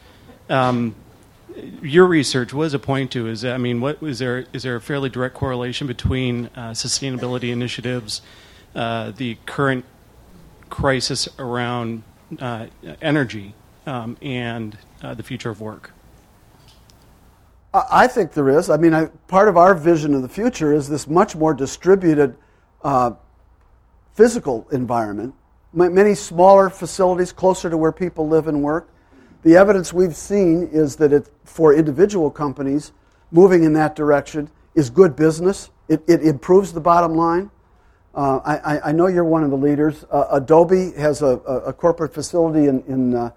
Um, 0.49 0.95
your 1.83 2.07
research 2.07 2.53
was 2.53 2.75
a 2.75 2.79
point 2.79 3.11
to 3.13 3.27
is 3.27 3.45
I 3.45 3.59
mean, 3.59 3.81
what 3.81 4.03
is 4.03 4.19
there 4.19 4.47
is 4.53 4.63
there 4.63 4.77
a 4.77 4.81
fairly 4.81 5.09
direct 5.09 5.35
correlation 5.35 5.87
between 5.87 6.47
uh, 6.55 6.71
sustainability 6.71 7.51
initiatives, 7.51 8.23
uh, 8.75 9.11
the 9.11 9.37
current 9.47 9.85
crisis 10.69 11.29
around 11.39 12.03
uh, 12.39 12.67
energy, 13.03 13.55
um, 13.87 14.17
and 14.23 14.79
uh, 15.03 15.15
the 15.15 15.23
future 15.23 15.51
of 15.51 15.61
work? 15.61 15.93
I 17.73 18.09
think 18.09 18.33
there 18.33 18.49
is. 18.49 18.69
I 18.69 18.77
mean, 18.77 18.95
I, 18.95 19.07
part 19.29 19.49
of 19.49 19.57
our 19.57 19.75
vision 19.75 20.15
of 20.15 20.23
the 20.23 20.29
future 20.29 20.73
is 20.73 20.89
this 20.89 21.07
much 21.07 21.37
more 21.37 21.55
distributed 21.55 22.37
uh, 22.83 23.13
physical 24.15 24.67
environment, 24.73 25.35
many 25.73 26.15
smaller 26.15 26.69
facilities 26.69 27.33
closer 27.33 27.71
to 27.71 27.77
where 27.77 27.93
people 27.93 28.27
live 28.27 28.49
and 28.49 28.63
work. 28.63 28.91
The 29.43 29.57
evidence 29.57 29.93
we've 29.93 30.17
seen 30.17 30.69
is 30.73 30.97
that 30.97 31.13
it, 31.13 31.31
for 31.45 31.73
individual 31.73 32.31
companies, 32.31 32.93
moving 33.31 33.63
in 33.63 33.73
that 33.75 33.95
direction 33.95 34.51
is 34.75 34.91
good 34.91 35.15
business. 35.15 35.71
It, 35.89 36.03
it 36.09 36.23
improves 36.23 36.73
the 36.73 36.81
bottom 36.81 37.15
line. 37.15 37.51
Uh, 38.15 38.39
I, 38.45 38.91
I 38.91 38.93
know 38.93 39.07
you're 39.07 39.25
one 39.25 39.45
of 39.45 39.51
the 39.51 39.57
leaders. 39.57 40.05
Uh, 40.11 40.27
Adobe 40.33 40.93
has 40.97 41.23
a, 41.23 41.39
a, 41.67 41.73
corporate 41.73 42.13
facility 42.13 42.67
in, 42.67 42.83
in 42.89 43.15
uh, 43.15 43.31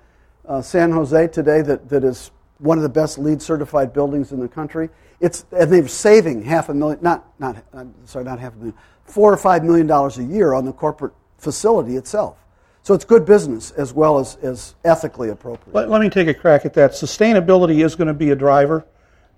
uh, 0.48 0.62
San 0.64 0.92
Jose 0.92 1.28
today 1.28 1.62
that, 1.62 1.88
that 1.90 2.04
is 2.04 2.32
one 2.64 2.78
of 2.78 2.84
the 2.84 2.90
best 2.90 3.18
LEED 3.18 3.42
certified 3.42 3.92
buildings 3.92 4.32
in 4.32 4.40
the 4.40 4.48
country. 4.48 4.90
It's, 5.20 5.46
and 5.52 5.72
they're 5.72 5.88
saving 5.88 6.44
half 6.44 6.70
a 6.70 6.74
million, 6.74 7.00
not, 7.02 7.26
not, 7.40 7.64
I'm 7.74 7.94
sorry, 8.06 8.26
not 8.26 8.40
half 8.40 8.54
a 8.54 8.58
million, 8.58 8.76
four 9.04 9.32
or 9.32 9.38
five 9.38 9.64
million 9.64 9.86
dollars 9.86 10.18
a 10.18 10.24
year 10.24 10.54
on 10.54 10.66
the 10.66 10.72
corporate 10.72 11.14
facility 11.38 11.98
itself. 11.98 12.38
So 12.82 12.94
it's 12.94 13.06
good 13.06 13.26
business 13.26 13.72
as 13.72 13.94
well 13.94 14.18
as, 14.18 14.38
as 14.38 14.76
ethically 14.84 15.30
appropriate. 15.30 15.74
Let, 15.76 15.90
let 15.90 16.02
me 16.02 16.10
take 16.10 16.28
a 16.28 16.34
crack 16.34 16.66
at 16.66 16.74
that. 16.76 16.92
Sustainability 16.92 17.84
is 17.84 17.96
going 17.96 18.08
to 18.08 18.14
be 18.14 18.32
a 18.32 18.36
driver. 18.36 18.86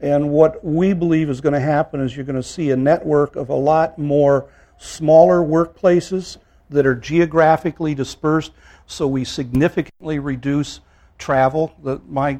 And 0.01 0.30
what 0.30 0.63
we 0.63 0.93
believe 0.93 1.30
is 1.30 1.41
going 1.41 1.53
to 1.53 1.59
happen 1.59 2.01
is 2.01 2.15
you're 2.15 2.26
going 2.26 2.36
to 2.36 2.43
see 2.43 2.71
a 2.71 2.76
network 2.76 3.36
of 3.36 3.49
a 3.49 3.55
lot 3.55 3.97
more 3.97 4.49
smaller 4.78 5.39
workplaces 5.39 6.38
that 6.69 6.86
are 6.86 6.95
geographically 6.95 7.95
dispersed, 7.95 8.51
so 8.88 9.07
we 9.07 9.23
significantly 9.23 10.19
reduce 10.19 10.82
travel. 11.17 11.73
The, 11.84 12.01
my 12.07 12.39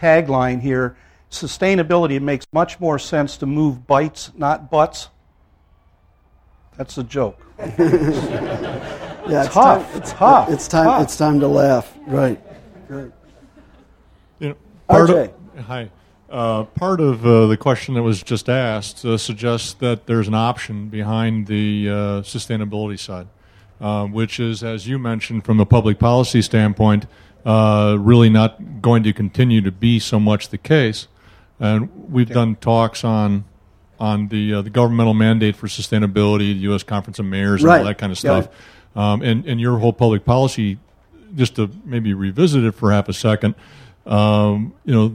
tagline 0.00 0.60
here 0.60 0.96
sustainability 1.30 2.12
it 2.12 2.22
makes 2.22 2.46
much 2.52 2.80
more 2.80 2.98
sense 2.98 3.36
to 3.38 3.46
move 3.46 3.86
bites, 3.86 4.32
not 4.36 4.70
butts. 4.70 5.08
That's 6.76 6.98
a 6.98 7.04
joke. 7.04 7.40
yeah, 7.58 9.44
it's, 9.44 9.54
tough. 9.54 9.54
Time, 9.54 9.86
it's 9.94 10.12
tough. 10.12 10.50
It's 10.50 10.68
time. 10.68 10.84
Tough. 10.86 11.02
It's 11.02 11.16
time 11.16 11.40
to 11.40 11.48
laugh. 11.48 11.94
Right. 12.06 12.40
Right. 12.88 13.12
You 14.38 14.48
know, 14.50 14.56
part 14.88 15.10
RJ. 15.10 15.32
Of, 15.56 15.64
hi. 15.64 15.90
Uh, 16.30 16.64
part 16.64 17.00
of 17.00 17.26
uh, 17.26 17.46
the 17.48 17.56
question 17.56 17.94
that 17.94 18.02
was 18.02 18.22
just 18.22 18.48
asked 18.48 19.04
uh, 19.04 19.18
suggests 19.18 19.74
that 19.74 20.06
there's 20.06 20.28
an 20.28 20.34
option 20.34 20.88
behind 20.88 21.48
the 21.48 21.88
uh, 21.88 21.92
sustainability 22.22 22.98
side, 22.98 23.26
uh, 23.80 24.06
which 24.06 24.38
is, 24.38 24.62
as 24.62 24.86
you 24.86 24.98
mentioned, 24.98 25.44
from 25.44 25.58
a 25.60 25.66
public 25.66 25.98
policy 25.98 26.40
standpoint, 26.40 27.06
uh, 27.44 27.96
really 27.98 28.30
not 28.30 28.80
going 28.82 29.02
to 29.04 29.12
continue 29.12 29.60
to 29.62 29.70
be 29.72 29.98
so 29.98 30.18
much 30.20 30.48
the 30.48 30.58
case. 30.58 31.08
And 31.58 31.90
we've 32.10 32.28
done 32.30 32.56
talks 32.56 33.04
on 33.04 33.44
on 33.98 34.28
the 34.28 34.62
the 34.62 34.70
governmental 34.70 35.12
mandate 35.14 35.56
for 35.56 35.66
sustainability, 35.66 36.54
the 36.54 36.60
U.S. 36.70 36.82
Conference 36.82 37.18
of 37.18 37.26
Mayors, 37.26 37.62
and 37.62 37.68
Right. 37.68 37.78
all 37.80 37.84
that 37.84 37.98
kind 37.98 38.12
of 38.12 38.22
Yeah. 38.24 38.40
stuff. 38.42 38.54
Um, 38.96 39.22
and 39.22 39.44
and 39.46 39.60
your 39.60 39.78
whole 39.78 39.92
public 39.92 40.24
policy, 40.24 40.78
just 41.36 41.56
to 41.56 41.70
maybe 41.84 42.14
revisit 42.14 42.64
it 42.64 42.72
for 42.74 42.90
half 42.92 43.08
a 43.08 43.12
second, 43.12 43.54
um, 44.06 44.72
you 44.84 44.94
know, 44.94 45.12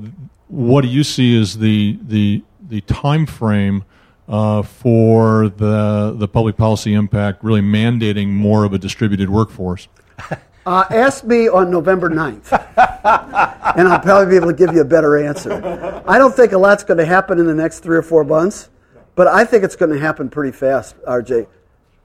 what 0.48 0.82
do 0.82 0.88
you 0.88 1.04
see 1.04 1.40
as 1.40 1.58
the 1.58 1.98
the 2.08 2.44
the 2.70 2.82
time 2.82 3.26
frame 3.26 3.84
uh, 4.30 4.62
for 4.62 5.50
the 5.50 6.16
the 6.18 6.28
public 6.28 6.56
policy 6.56 6.94
impact 6.94 7.44
really 7.44 7.62
mandating 7.62 8.30
more 8.30 8.64
of 8.66 8.74
a 8.74 8.78
distributed 8.78 9.30
workforce? 9.30 9.88
Uh, 10.66 10.84
ask 10.90 11.24
me 11.24 11.48
on 11.48 11.70
November 11.70 12.10
9th, 12.10 12.52
and 13.78 13.88
I'll 13.88 14.00
probably 14.00 14.32
be 14.32 14.36
able 14.36 14.48
to 14.48 14.54
give 14.54 14.74
you 14.74 14.82
a 14.82 14.86
better 14.86 15.16
answer. 15.16 16.02
I 16.08 16.18
don't 16.18 16.36
think 16.36 16.54
a 16.54 16.58
lot's 16.58 16.84
going 16.84 16.98
to 16.98 17.06
happen 17.06 17.38
in 17.38 17.46
the 17.46 17.54
next 17.54 17.82
three 17.82 17.96
or 17.96 18.02
four 18.02 18.24
months, 18.24 18.70
but 19.14 19.28
I 19.28 19.46
think 19.46 19.64
it's 19.64 19.76
going 19.76 19.92
to 19.92 20.00
happen 20.00 20.28
pretty 20.28 20.52
fast, 20.52 20.98
RJ. 21.04 21.46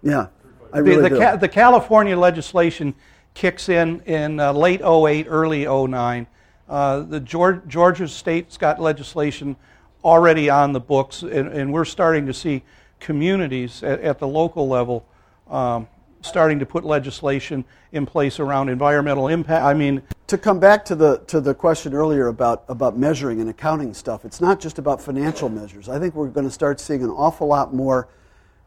Yeah, 0.02 0.26
I 0.74 0.78
The, 0.78 0.82
really 0.82 1.02
the, 1.04 1.08
do. 1.08 1.18
Ca- 1.18 1.36
the 1.36 1.48
California 1.48 2.18
legislation 2.18 2.94
kicks 3.32 3.70
in 3.70 4.00
in 4.00 4.38
uh, 4.38 4.52
late 4.52 4.82
08, 4.82 5.26
early 5.28 5.64
09. 5.64 6.26
Uh, 6.68 7.00
the 7.00 7.18
Georgia, 7.18 7.62
Georgia 7.66 8.08
state's 8.08 8.58
got 8.58 8.78
legislation 8.78 9.56
already 10.04 10.50
on 10.50 10.74
the 10.74 10.80
books, 10.80 11.22
and, 11.22 11.48
and 11.48 11.72
we're 11.72 11.86
starting 11.86 12.26
to 12.26 12.34
see 12.34 12.62
communities 12.98 13.82
at, 13.82 14.00
at 14.00 14.18
the 14.18 14.28
local 14.28 14.68
level 14.68 15.06
um, 15.48 15.88
starting 16.22 16.58
to 16.58 16.66
put 16.66 16.84
legislation 16.84 17.64
in 17.92 18.06
place 18.06 18.38
around 18.40 18.68
environmental 18.68 19.28
impact. 19.28 19.64
I 19.64 19.74
mean, 19.74 20.02
to 20.26 20.38
come 20.38 20.60
back 20.60 20.84
to 20.86 20.94
the 20.94 21.18
to 21.26 21.40
the 21.40 21.54
question 21.54 21.94
earlier 21.94 22.28
about 22.28 22.64
about 22.68 22.96
measuring 22.96 23.40
and 23.40 23.50
accounting 23.50 23.94
stuff, 23.94 24.24
it's 24.24 24.40
not 24.40 24.60
just 24.60 24.78
about 24.78 25.00
financial 25.00 25.48
measures. 25.48 25.88
I 25.88 25.98
think 25.98 26.14
we're 26.14 26.28
going 26.28 26.46
to 26.46 26.52
start 26.52 26.80
seeing 26.80 27.02
an 27.02 27.10
awful 27.10 27.46
lot 27.46 27.74
more 27.74 28.08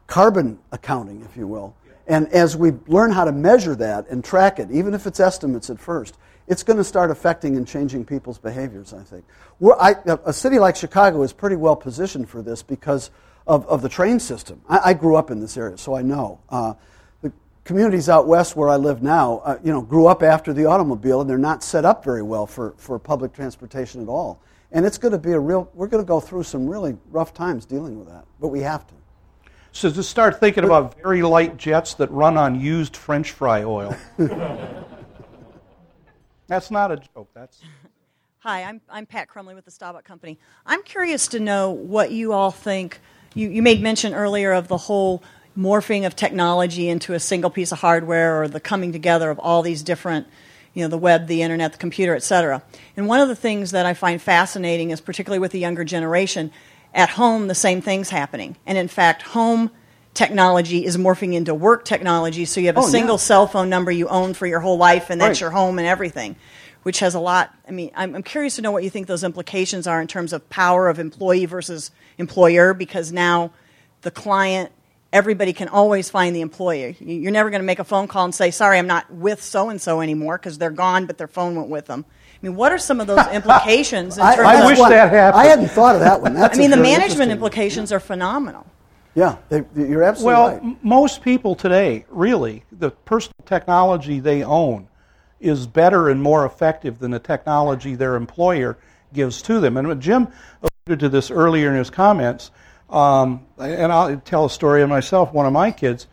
carbon 0.06 0.58
accounting, 0.72 1.22
if 1.22 1.36
you 1.36 1.46
will. 1.46 1.74
And 2.06 2.28
as 2.28 2.56
we 2.56 2.72
learn 2.86 3.12
how 3.12 3.24
to 3.24 3.32
measure 3.32 3.74
that 3.76 4.08
and 4.10 4.22
track 4.22 4.58
it, 4.58 4.70
even 4.70 4.92
if 4.92 5.06
it's 5.06 5.20
estimates 5.20 5.70
at 5.70 5.80
first, 5.80 6.18
it's 6.46 6.62
going 6.62 6.76
to 6.76 6.84
start 6.84 7.10
affecting 7.10 7.56
and 7.56 7.66
changing 7.66 8.04
people's 8.04 8.38
behaviors, 8.38 8.92
I 8.92 9.02
think. 9.02 9.24
I, 9.80 9.94
a 10.26 10.32
city 10.32 10.58
like 10.58 10.76
Chicago 10.76 11.22
is 11.22 11.32
pretty 11.32 11.56
well 11.56 11.76
positioned 11.76 12.28
for 12.28 12.42
this 12.42 12.62
because 12.62 13.10
of, 13.46 13.66
of 13.66 13.80
the 13.80 13.88
train 13.88 14.20
system. 14.20 14.60
I, 14.68 14.90
I 14.90 14.94
grew 14.94 15.16
up 15.16 15.30
in 15.30 15.40
this 15.40 15.56
area, 15.56 15.78
so 15.78 15.94
I 15.94 16.02
know. 16.02 16.40
Uh, 16.50 16.74
communities 17.64 18.08
out 18.08 18.26
west 18.26 18.56
where 18.56 18.68
I 18.68 18.76
live 18.76 19.02
now, 19.02 19.38
uh, 19.44 19.58
you 19.64 19.72
know, 19.72 19.80
grew 19.80 20.06
up 20.06 20.22
after 20.22 20.52
the 20.52 20.66
automobile, 20.66 21.22
and 21.22 21.28
they're 21.28 21.38
not 21.38 21.62
set 21.62 21.84
up 21.84 22.04
very 22.04 22.22
well 22.22 22.46
for, 22.46 22.74
for 22.76 22.98
public 22.98 23.32
transportation 23.32 24.02
at 24.02 24.08
all. 24.08 24.40
And 24.72 24.84
it's 24.84 24.98
going 24.98 25.12
to 25.12 25.18
be 25.18 25.32
a 25.32 25.40
real, 25.40 25.70
we're 25.74 25.86
going 25.86 26.02
to 26.02 26.06
go 26.06 26.20
through 26.20 26.42
some 26.42 26.68
really 26.68 26.96
rough 27.10 27.32
times 27.32 27.64
dealing 27.64 27.98
with 27.98 28.08
that, 28.08 28.26
but 28.40 28.48
we 28.48 28.60
have 28.60 28.86
to. 28.86 28.94
so 29.72 29.90
to 29.90 30.02
start 30.02 30.40
thinking 30.40 30.64
about 30.64 31.00
very 31.00 31.22
light 31.22 31.56
jets 31.56 31.94
that 31.94 32.10
run 32.10 32.36
on 32.36 32.60
used 32.60 32.96
French 32.96 33.30
fry 33.30 33.62
oil. 33.62 33.96
That's 36.46 36.70
not 36.70 36.92
a 36.92 36.96
joke. 36.96 37.30
That's 37.34 37.62
Hi, 38.40 38.64
I'm, 38.64 38.82
I'm 38.90 39.06
Pat 39.06 39.28
Crumley 39.28 39.54
with 39.54 39.64
the 39.64 39.70
Staubach 39.70 40.04
Company. 40.04 40.38
I'm 40.66 40.82
curious 40.82 41.28
to 41.28 41.40
know 41.40 41.70
what 41.70 42.10
you 42.10 42.34
all 42.34 42.50
think. 42.50 43.00
You, 43.32 43.48
you 43.48 43.62
made 43.62 43.80
mention 43.80 44.12
earlier 44.12 44.52
of 44.52 44.68
the 44.68 44.76
whole 44.76 45.22
morphing 45.56 46.06
of 46.06 46.16
technology 46.16 46.88
into 46.88 47.14
a 47.14 47.20
single 47.20 47.50
piece 47.50 47.70
of 47.72 47.78
hardware 47.80 48.42
or 48.42 48.48
the 48.48 48.60
coming 48.60 48.92
together 48.92 49.30
of 49.30 49.38
all 49.38 49.62
these 49.62 49.82
different, 49.82 50.26
you 50.72 50.82
know, 50.82 50.88
the 50.88 50.98
web, 50.98 51.26
the 51.28 51.42
internet, 51.42 51.72
the 51.72 51.78
computer, 51.78 52.14
et 52.16 52.22
cetera. 52.22 52.62
And 52.96 53.06
one 53.06 53.20
of 53.20 53.28
the 53.28 53.36
things 53.36 53.70
that 53.70 53.86
I 53.86 53.94
find 53.94 54.20
fascinating 54.20 54.90
is 54.90 55.00
particularly 55.00 55.38
with 55.38 55.52
the 55.52 55.60
younger 55.60 55.84
generation, 55.84 56.50
at 56.92 57.10
home 57.10 57.46
the 57.48 57.54
same 57.54 57.80
thing's 57.80 58.10
happening. 58.10 58.56
And 58.66 58.76
in 58.78 58.88
fact, 58.88 59.22
home 59.22 59.70
technology 60.12 60.84
is 60.84 60.96
morphing 60.96 61.34
into 61.34 61.54
work 61.54 61.84
technology, 61.84 62.44
so 62.44 62.60
you 62.60 62.66
have 62.66 62.76
a 62.76 62.80
Oh, 62.80 62.84
yeah. 62.84 62.90
single 62.90 63.18
cell 63.18 63.46
phone 63.48 63.68
number 63.68 63.90
you 63.90 64.08
own 64.08 64.34
for 64.34 64.46
your 64.46 64.60
whole 64.60 64.76
life, 64.78 65.10
and 65.10 65.20
that's 65.20 65.36
Right. 65.36 65.40
your 65.40 65.50
home 65.50 65.78
and 65.80 65.88
everything, 65.88 66.36
which 66.84 67.00
has 67.00 67.14
a 67.14 67.20
lot. 67.20 67.52
I 67.68 67.72
mean, 67.72 67.90
I'm, 67.96 68.14
I'm 68.14 68.22
curious 68.22 68.54
to 68.56 68.62
know 68.62 68.70
what 68.70 68.84
you 68.84 68.90
think 68.90 69.08
those 69.08 69.24
implications 69.24 69.88
are 69.88 70.00
in 70.00 70.06
terms 70.06 70.32
of 70.32 70.48
power 70.50 70.88
of 70.88 71.00
employee 71.00 71.46
versus 71.46 71.90
employer, 72.18 72.74
because 72.74 73.10
now 73.10 73.50
the 74.02 74.12
client, 74.12 74.70
everybody 75.14 75.52
can 75.54 75.68
always 75.68 76.10
find 76.10 76.34
the 76.36 76.42
employer. 76.42 76.88
You- 76.98 77.14
You're 77.20 77.32
never 77.32 77.48
going 77.48 77.62
to 77.62 77.66
make 77.66 77.78
a 77.78 77.84
phone 77.84 78.08
call 78.08 78.24
and 78.26 78.34
say, 78.34 78.50
"Sorry, 78.50 78.78
I'm 78.78 78.86
not 78.88 79.10
with 79.10 79.40
so 79.42 79.70
and 79.70 79.80
so 79.80 80.00
anymore," 80.02 80.36
because 80.36 80.58
they're 80.58 80.70
gone, 80.70 81.06
but 81.06 81.16
their 81.16 81.28
phone 81.28 81.54
went 81.56 81.68
with 81.70 81.86
them. 81.86 82.04
I 82.08 82.46
mean, 82.46 82.56
what 82.56 82.72
are 82.72 82.78
some 82.78 83.00
of 83.00 83.06
those 83.06 83.26
implications 83.32 84.18
in 84.18 84.24
I, 84.24 84.34
terms 84.36 84.48
I 84.48 84.60
of? 84.60 84.66
wish 84.66 84.78
one- 84.78 84.90
that 84.90 85.10
happened. 85.10 85.40
I 85.40 85.46
hadn't 85.46 85.68
thought 85.68 85.94
of 85.94 86.00
that 86.02 86.20
one. 86.20 86.34
That's 86.34 86.58
I 86.58 86.60
mean, 86.60 86.70
the 86.70 86.76
management 86.76 87.02
interesting- 87.02 87.30
implications 87.30 87.92
are 87.92 88.00
phenomenal. 88.00 88.66
Yeah, 89.16 89.36
they, 89.48 89.62
you're 89.76 90.02
absolutely 90.02 90.34
well, 90.34 90.48
right. 90.48 90.60
m- 90.62 90.76
most 90.82 91.22
people 91.22 91.54
today, 91.54 92.04
really, 92.10 92.64
the 92.72 92.90
personal 92.90 93.36
technology 93.46 94.18
they 94.18 94.42
own 94.42 94.88
is 95.38 95.68
better 95.68 96.08
and 96.08 96.20
more 96.20 96.44
effective 96.44 96.98
than 96.98 97.12
the 97.12 97.20
technology 97.20 97.94
their 97.94 98.16
employer 98.16 98.76
gives 99.12 99.40
to 99.42 99.60
them. 99.60 99.76
And 99.76 100.02
Jim 100.02 100.26
alluded 100.88 100.98
to 100.98 101.08
this 101.08 101.30
earlier 101.30 101.70
in 101.70 101.76
his 101.76 101.90
comments, 101.90 102.50
um, 102.90 103.46
and 103.58 103.92
I'll 103.92 104.16
tell 104.18 104.44
a 104.44 104.50
story 104.50 104.82
of 104.82 104.88
myself. 104.88 105.32
One 105.32 105.46
of 105.46 105.52
my 105.52 105.70
kids 105.70 106.06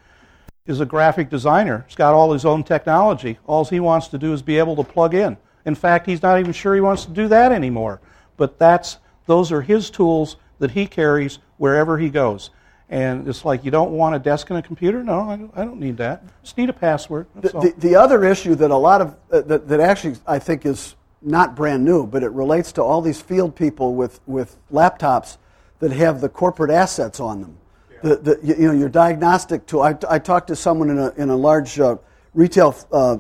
is 0.66 0.80
a 0.80 0.86
graphic 0.86 1.30
designer. 1.30 1.86
He's 1.88 1.96
got 1.96 2.14
all 2.14 2.34
his 2.34 2.46
own 2.46 2.64
technology. 2.64 3.40
All 3.46 3.66
he 3.66 3.80
wants 3.80 4.08
to 4.10 4.18
do 4.18 4.34
is 4.34 4.42
be 4.42 4.58
able 4.58 4.76
to 4.78 4.84
plug 4.84 5.14
in. 5.14 5.38
In 5.66 5.76
fact, 5.76 6.06
he's 6.06 6.22
not 6.22 6.40
even 6.40 6.54
sure 6.54 6.74
he 6.74 6.82
wants 6.82 7.06
to 7.06 7.12
do 7.12 7.28
that 7.28 7.52
anymore. 7.52 8.02
But 8.38 8.58
that's 8.58 8.98
those 9.26 9.52
are 9.52 9.62
his 9.62 9.90
tools 9.90 10.38
that 10.60 10.72
he 10.72 10.88
carries 10.88 11.40
wherever 11.58 11.98
he 11.98 12.10
goes. 12.10 12.50
And 12.90 13.28
it's 13.28 13.46
like 13.46 13.64
you 13.64 13.72
don't 13.72 13.92
want 13.92 14.16
a 14.16 14.20
desk 14.20 14.50
and 14.50 14.60
a 14.60 14.62
computer. 14.62 15.04
No, 15.04 15.30
I 15.30 15.38
don't, 15.38 15.52
I 15.56 15.64
don't 15.64 15.80
need 15.80 15.98
that. 15.98 16.24
Just 16.44 16.58
need 16.58 16.70
a 16.70 16.74
password. 16.74 17.28
The, 17.36 17.50
the, 17.50 17.74
the 17.78 17.96
other 17.96 18.26
issue 18.26 18.56
that 18.56 18.70
a 18.70 18.76
lot 18.76 19.02
of 19.02 19.16
uh, 19.32 19.42
that, 19.42 19.68
that 19.70 19.80
actually 19.80 20.18
I 20.28 20.40
think 20.40 20.66
is 20.66 20.96
not 21.22 21.56
brand 21.56 21.86
new, 21.86 22.06
but 22.06 22.24
it 22.24 22.32
relates 22.32 22.72
to 22.74 22.84
all 22.84 23.02
these 23.02 23.22
field 23.22 23.56
people 23.56 23.96
with, 23.96 24.20
with 24.26 24.58
laptops 24.74 25.38
that 25.82 25.92
have 25.92 26.22
the 26.22 26.30
corporate 26.30 26.72
assets 26.72 27.20
on 27.20 27.42
them. 27.42 27.58
The, 28.02 28.16
the, 28.16 28.40
you, 28.42 28.56
you 28.56 28.68
know, 28.68 28.74
your 28.74 28.90
diagnostic 28.90 29.66
tool. 29.68 29.82
I, 29.82 29.96
I 30.10 30.18
talked 30.18 30.48
to 30.48 30.56
someone 30.56 30.90
in 30.90 30.98
a, 30.98 31.10
in 31.18 31.30
a 31.30 31.36
large 31.36 31.80
uh, 31.80 31.98
retail 32.34 32.76
uh, 32.92 33.18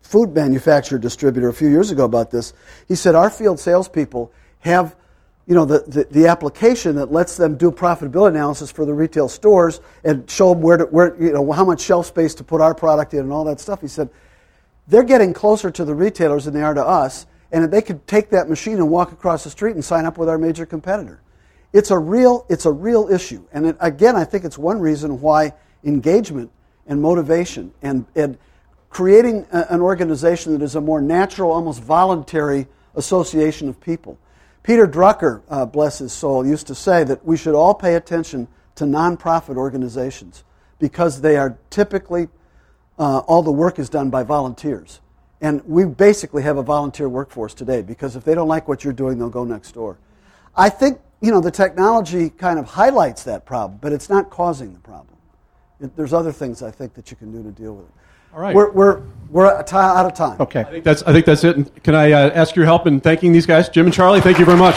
food 0.00 0.34
manufacturer 0.34 0.98
distributor 0.98 1.48
a 1.48 1.54
few 1.54 1.68
years 1.68 1.90
ago 1.90 2.04
about 2.04 2.30
this. 2.30 2.52
He 2.88 2.94
said 2.94 3.14
our 3.14 3.30
field 3.30 3.60
salespeople 3.60 4.32
have 4.60 4.96
you 5.46 5.54
know, 5.54 5.64
the, 5.64 5.80
the, 5.86 6.04
the 6.10 6.26
application 6.26 6.96
that 6.96 7.12
lets 7.12 7.36
them 7.36 7.56
do 7.56 7.70
profitability 7.70 8.30
analysis 8.30 8.70
for 8.70 8.86
the 8.86 8.94
retail 8.94 9.28
stores 9.28 9.80
and 10.02 10.28
show 10.30 10.54
them 10.54 10.62
where, 10.62 10.78
to, 10.78 10.84
where 10.86 11.22
you 11.22 11.32
know, 11.32 11.52
how 11.52 11.64
much 11.64 11.82
shelf 11.82 12.06
space 12.06 12.34
to 12.36 12.44
put 12.44 12.60
our 12.60 12.74
product 12.74 13.12
in 13.12 13.20
and 13.20 13.32
all 13.32 13.44
that 13.44 13.60
stuff. 13.60 13.80
He 13.80 13.88
said, 13.88 14.08
they're 14.88 15.02
getting 15.02 15.34
closer 15.34 15.70
to 15.70 15.84
the 15.84 15.94
retailers 15.94 16.46
than 16.46 16.54
they 16.54 16.62
are 16.62 16.74
to 16.74 16.84
us, 16.84 17.26
and 17.52 17.70
they 17.70 17.82
could 17.82 18.06
take 18.06 18.30
that 18.30 18.48
machine 18.48 18.76
and 18.76 18.90
walk 18.90 19.12
across 19.12 19.44
the 19.44 19.50
street 19.50 19.74
and 19.74 19.84
sign 19.84 20.06
up 20.06 20.16
with 20.16 20.28
our 20.28 20.38
major 20.38 20.64
competitor. 20.66 21.20
It's 21.74 21.90
a 21.90 21.98
real, 21.98 22.46
it's 22.48 22.66
a 22.66 22.72
real 22.72 23.08
issue. 23.12 23.44
And 23.52 23.66
it, 23.66 23.76
again, 23.80 24.14
I 24.14 24.24
think 24.24 24.44
it's 24.44 24.56
one 24.56 24.80
reason 24.80 25.20
why 25.20 25.52
engagement 25.82 26.52
and 26.86 27.02
motivation 27.02 27.74
and, 27.82 28.06
and 28.14 28.38
creating 28.90 29.44
a, 29.52 29.66
an 29.70 29.80
organization 29.80 30.52
that 30.52 30.62
is 30.62 30.76
a 30.76 30.80
more 30.80 31.02
natural, 31.02 31.50
almost 31.50 31.82
voluntary 31.82 32.68
association 32.94 33.68
of 33.68 33.80
people. 33.80 34.16
Peter 34.62 34.86
Drucker, 34.86 35.42
uh, 35.48 35.66
bless 35.66 35.98
his 35.98 36.12
soul, 36.12 36.46
used 36.46 36.68
to 36.68 36.76
say 36.76 37.02
that 37.02 37.24
we 37.26 37.36
should 37.36 37.56
all 37.56 37.74
pay 37.74 37.96
attention 37.96 38.46
to 38.76 38.84
nonprofit 38.84 39.56
organizations 39.56 40.44
because 40.78 41.22
they 41.22 41.36
are 41.36 41.58
typically, 41.70 42.28
uh, 43.00 43.18
all 43.18 43.42
the 43.42 43.50
work 43.50 43.80
is 43.80 43.88
done 43.88 44.10
by 44.10 44.22
volunteers. 44.22 45.00
And 45.40 45.60
we 45.64 45.84
basically 45.86 46.44
have 46.44 46.56
a 46.56 46.62
volunteer 46.62 47.08
workforce 47.08 47.52
today 47.52 47.82
because 47.82 48.14
if 48.14 48.22
they 48.22 48.36
don't 48.36 48.48
like 48.48 48.68
what 48.68 48.84
you're 48.84 48.92
doing, 48.92 49.18
they'll 49.18 49.28
go 49.28 49.44
next 49.44 49.72
door. 49.72 49.98
I 50.56 50.68
think, 50.68 51.00
you 51.24 51.30
know, 51.30 51.40
the 51.40 51.50
technology 51.50 52.28
kind 52.28 52.58
of 52.58 52.66
highlights 52.66 53.22
that 53.24 53.46
problem, 53.46 53.78
but 53.80 53.92
it's 53.92 54.10
not 54.10 54.28
causing 54.28 54.74
the 54.74 54.78
problem. 54.80 55.16
It, 55.80 55.96
there's 55.96 56.12
other 56.12 56.32
things 56.32 56.62
I 56.62 56.70
think 56.70 56.92
that 56.94 57.10
you 57.10 57.16
can 57.16 57.32
do 57.32 57.42
to 57.42 57.50
deal 57.50 57.74
with 57.76 57.86
it. 57.86 57.92
All 58.34 58.40
right. 58.40 58.54
We're, 58.54 58.70
we're, 58.72 59.02
we're 59.30 59.46
out 59.46 60.06
of 60.06 60.14
time. 60.14 60.40
Okay. 60.40 60.60
I 60.60 60.64
think 60.64 60.84
that's, 60.84 61.02
I 61.04 61.12
think 61.12 61.24
that's 61.24 61.42
it. 61.44 61.56
And 61.56 61.82
can 61.82 61.94
I 61.94 62.12
uh, 62.12 62.30
ask 62.34 62.54
your 62.54 62.66
help 62.66 62.86
in 62.86 63.00
thanking 63.00 63.32
these 63.32 63.46
guys? 63.46 63.70
Jim 63.70 63.86
and 63.86 63.94
Charlie, 63.94 64.20
thank 64.20 64.38
you 64.38 64.44
very 64.44 64.58
much. 64.58 64.74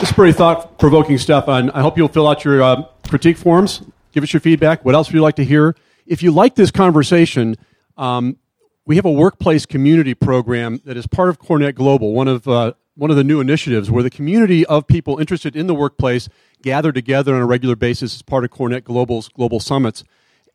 This 0.00 0.08
is 0.08 0.14
pretty 0.14 0.32
thought 0.32 0.78
provoking 0.78 1.18
stuff. 1.18 1.48
And 1.48 1.70
I 1.72 1.82
hope 1.82 1.98
you'll 1.98 2.08
fill 2.08 2.28
out 2.28 2.46
your 2.46 2.62
uh, 2.62 2.84
critique 3.08 3.36
forms. 3.36 3.82
Give 4.12 4.22
us 4.22 4.32
your 4.32 4.40
feedback. 4.40 4.86
What 4.86 4.94
else 4.94 5.08
would 5.08 5.14
you 5.14 5.22
like 5.22 5.36
to 5.36 5.44
hear? 5.44 5.76
If 6.06 6.22
you 6.22 6.30
like 6.30 6.54
this 6.54 6.70
conversation, 6.70 7.56
um, 7.98 8.38
we 8.86 8.96
have 8.96 9.04
a 9.04 9.10
workplace 9.12 9.66
community 9.66 10.14
program 10.14 10.80
that 10.84 10.96
is 10.96 11.06
part 11.06 11.28
of 11.28 11.38
CoreNet 11.38 11.74
Global, 11.74 12.12
one 12.12 12.28
of, 12.28 12.48
uh, 12.48 12.72
one 12.96 13.10
of 13.10 13.16
the 13.16 13.24
new 13.24 13.40
initiatives 13.40 13.90
where 13.90 14.02
the 14.02 14.10
community 14.10 14.66
of 14.66 14.86
people 14.86 15.18
interested 15.18 15.54
in 15.54 15.66
the 15.66 15.74
workplace 15.74 16.28
gather 16.62 16.92
together 16.92 17.34
on 17.34 17.40
a 17.40 17.46
regular 17.46 17.76
basis 17.76 18.14
as 18.14 18.22
part 18.22 18.44
of 18.44 18.50
CoreNet 18.50 18.84
Global's 18.84 19.28
global 19.28 19.60
summits 19.60 20.02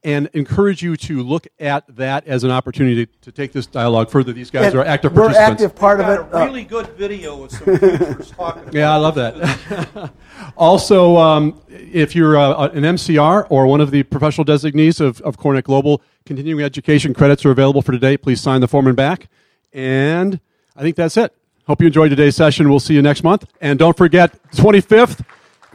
and 0.03 0.29
encourage 0.33 0.83
you 0.83 0.95
to 0.95 1.23
look 1.23 1.47
at 1.59 1.83
that 1.95 2.27
as 2.27 2.43
an 2.43 2.51
opportunity 2.51 3.07
to, 3.07 3.11
to 3.21 3.31
take 3.31 3.51
this 3.53 3.65
dialogue 3.65 4.07
further. 4.11 4.33
These 4.33 4.51
guys 4.51 4.65
And 4.67 4.75
are 4.75 4.85
active 4.85 5.13
we're 5.13 5.23
participants. 5.23 5.63
active 5.63 5.75
part 5.75 5.99
of 5.99 6.05
Got 6.05 6.19
it. 6.19 6.33
a 6.33 6.37
Uh, 6.41 6.45
really 6.45 6.63
good 6.63 6.87
video 6.89 7.37
with 7.41 7.51
some 7.53 7.77
futures 7.77 8.29
talking 8.37 8.61
about 8.63 8.73
Yeah, 8.75 8.93
I 8.93 8.97
love 8.97 9.15
that. 9.15 10.11
also, 10.57 11.17
um, 11.17 11.59
if 11.69 12.15
you're 12.15 12.37
uh, 12.37 12.67
an 12.67 12.83
MCR 12.83 13.47
or 13.49 13.65
one 13.65 13.81
of 13.81 13.89
the 13.89 14.03
professional 14.03 14.45
designees 14.45 14.99
of, 14.99 15.21
of 15.21 15.37
CoreNet 15.37 15.63
Global, 15.63 16.03
continuing 16.25 16.63
education 16.63 17.13
credits 17.13 17.45
are 17.45 17.51
available 17.51 17.81
for 17.81 17.91
today. 17.91 18.17
Please 18.17 18.41
sign 18.41 18.61
the 18.61 18.67
form 18.67 18.87
and 18.87 18.95
back. 18.95 19.27
And 19.73 20.39
I 20.75 20.81
think 20.81 20.95
that's 20.95 21.17
it. 21.17 21.33
Hope 21.67 21.81
you 21.81 21.87
enjoyed 21.87 22.09
today's 22.09 22.35
session. 22.35 22.69
We'll 22.69 22.79
see 22.79 22.93
you 22.93 23.01
next 23.01 23.23
month. 23.23 23.45
And 23.61 23.79
don't 23.79 23.97
forget, 23.97 24.41
25th 24.51 25.25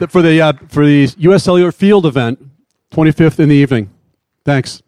for 0.09 0.23
the 0.23 0.41
uh, 0.41 0.53
for 0.69 0.85
the 0.85 1.13
U.S. 1.19 1.45
Cellular 1.45 1.73
Field 1.73 2.07
event, 2.07 2.39
25th 2.93 3.41
in 3.41 3.49
the 3.49 3.57
evening. 3.57 3.91
Thanks. 4.45 4.83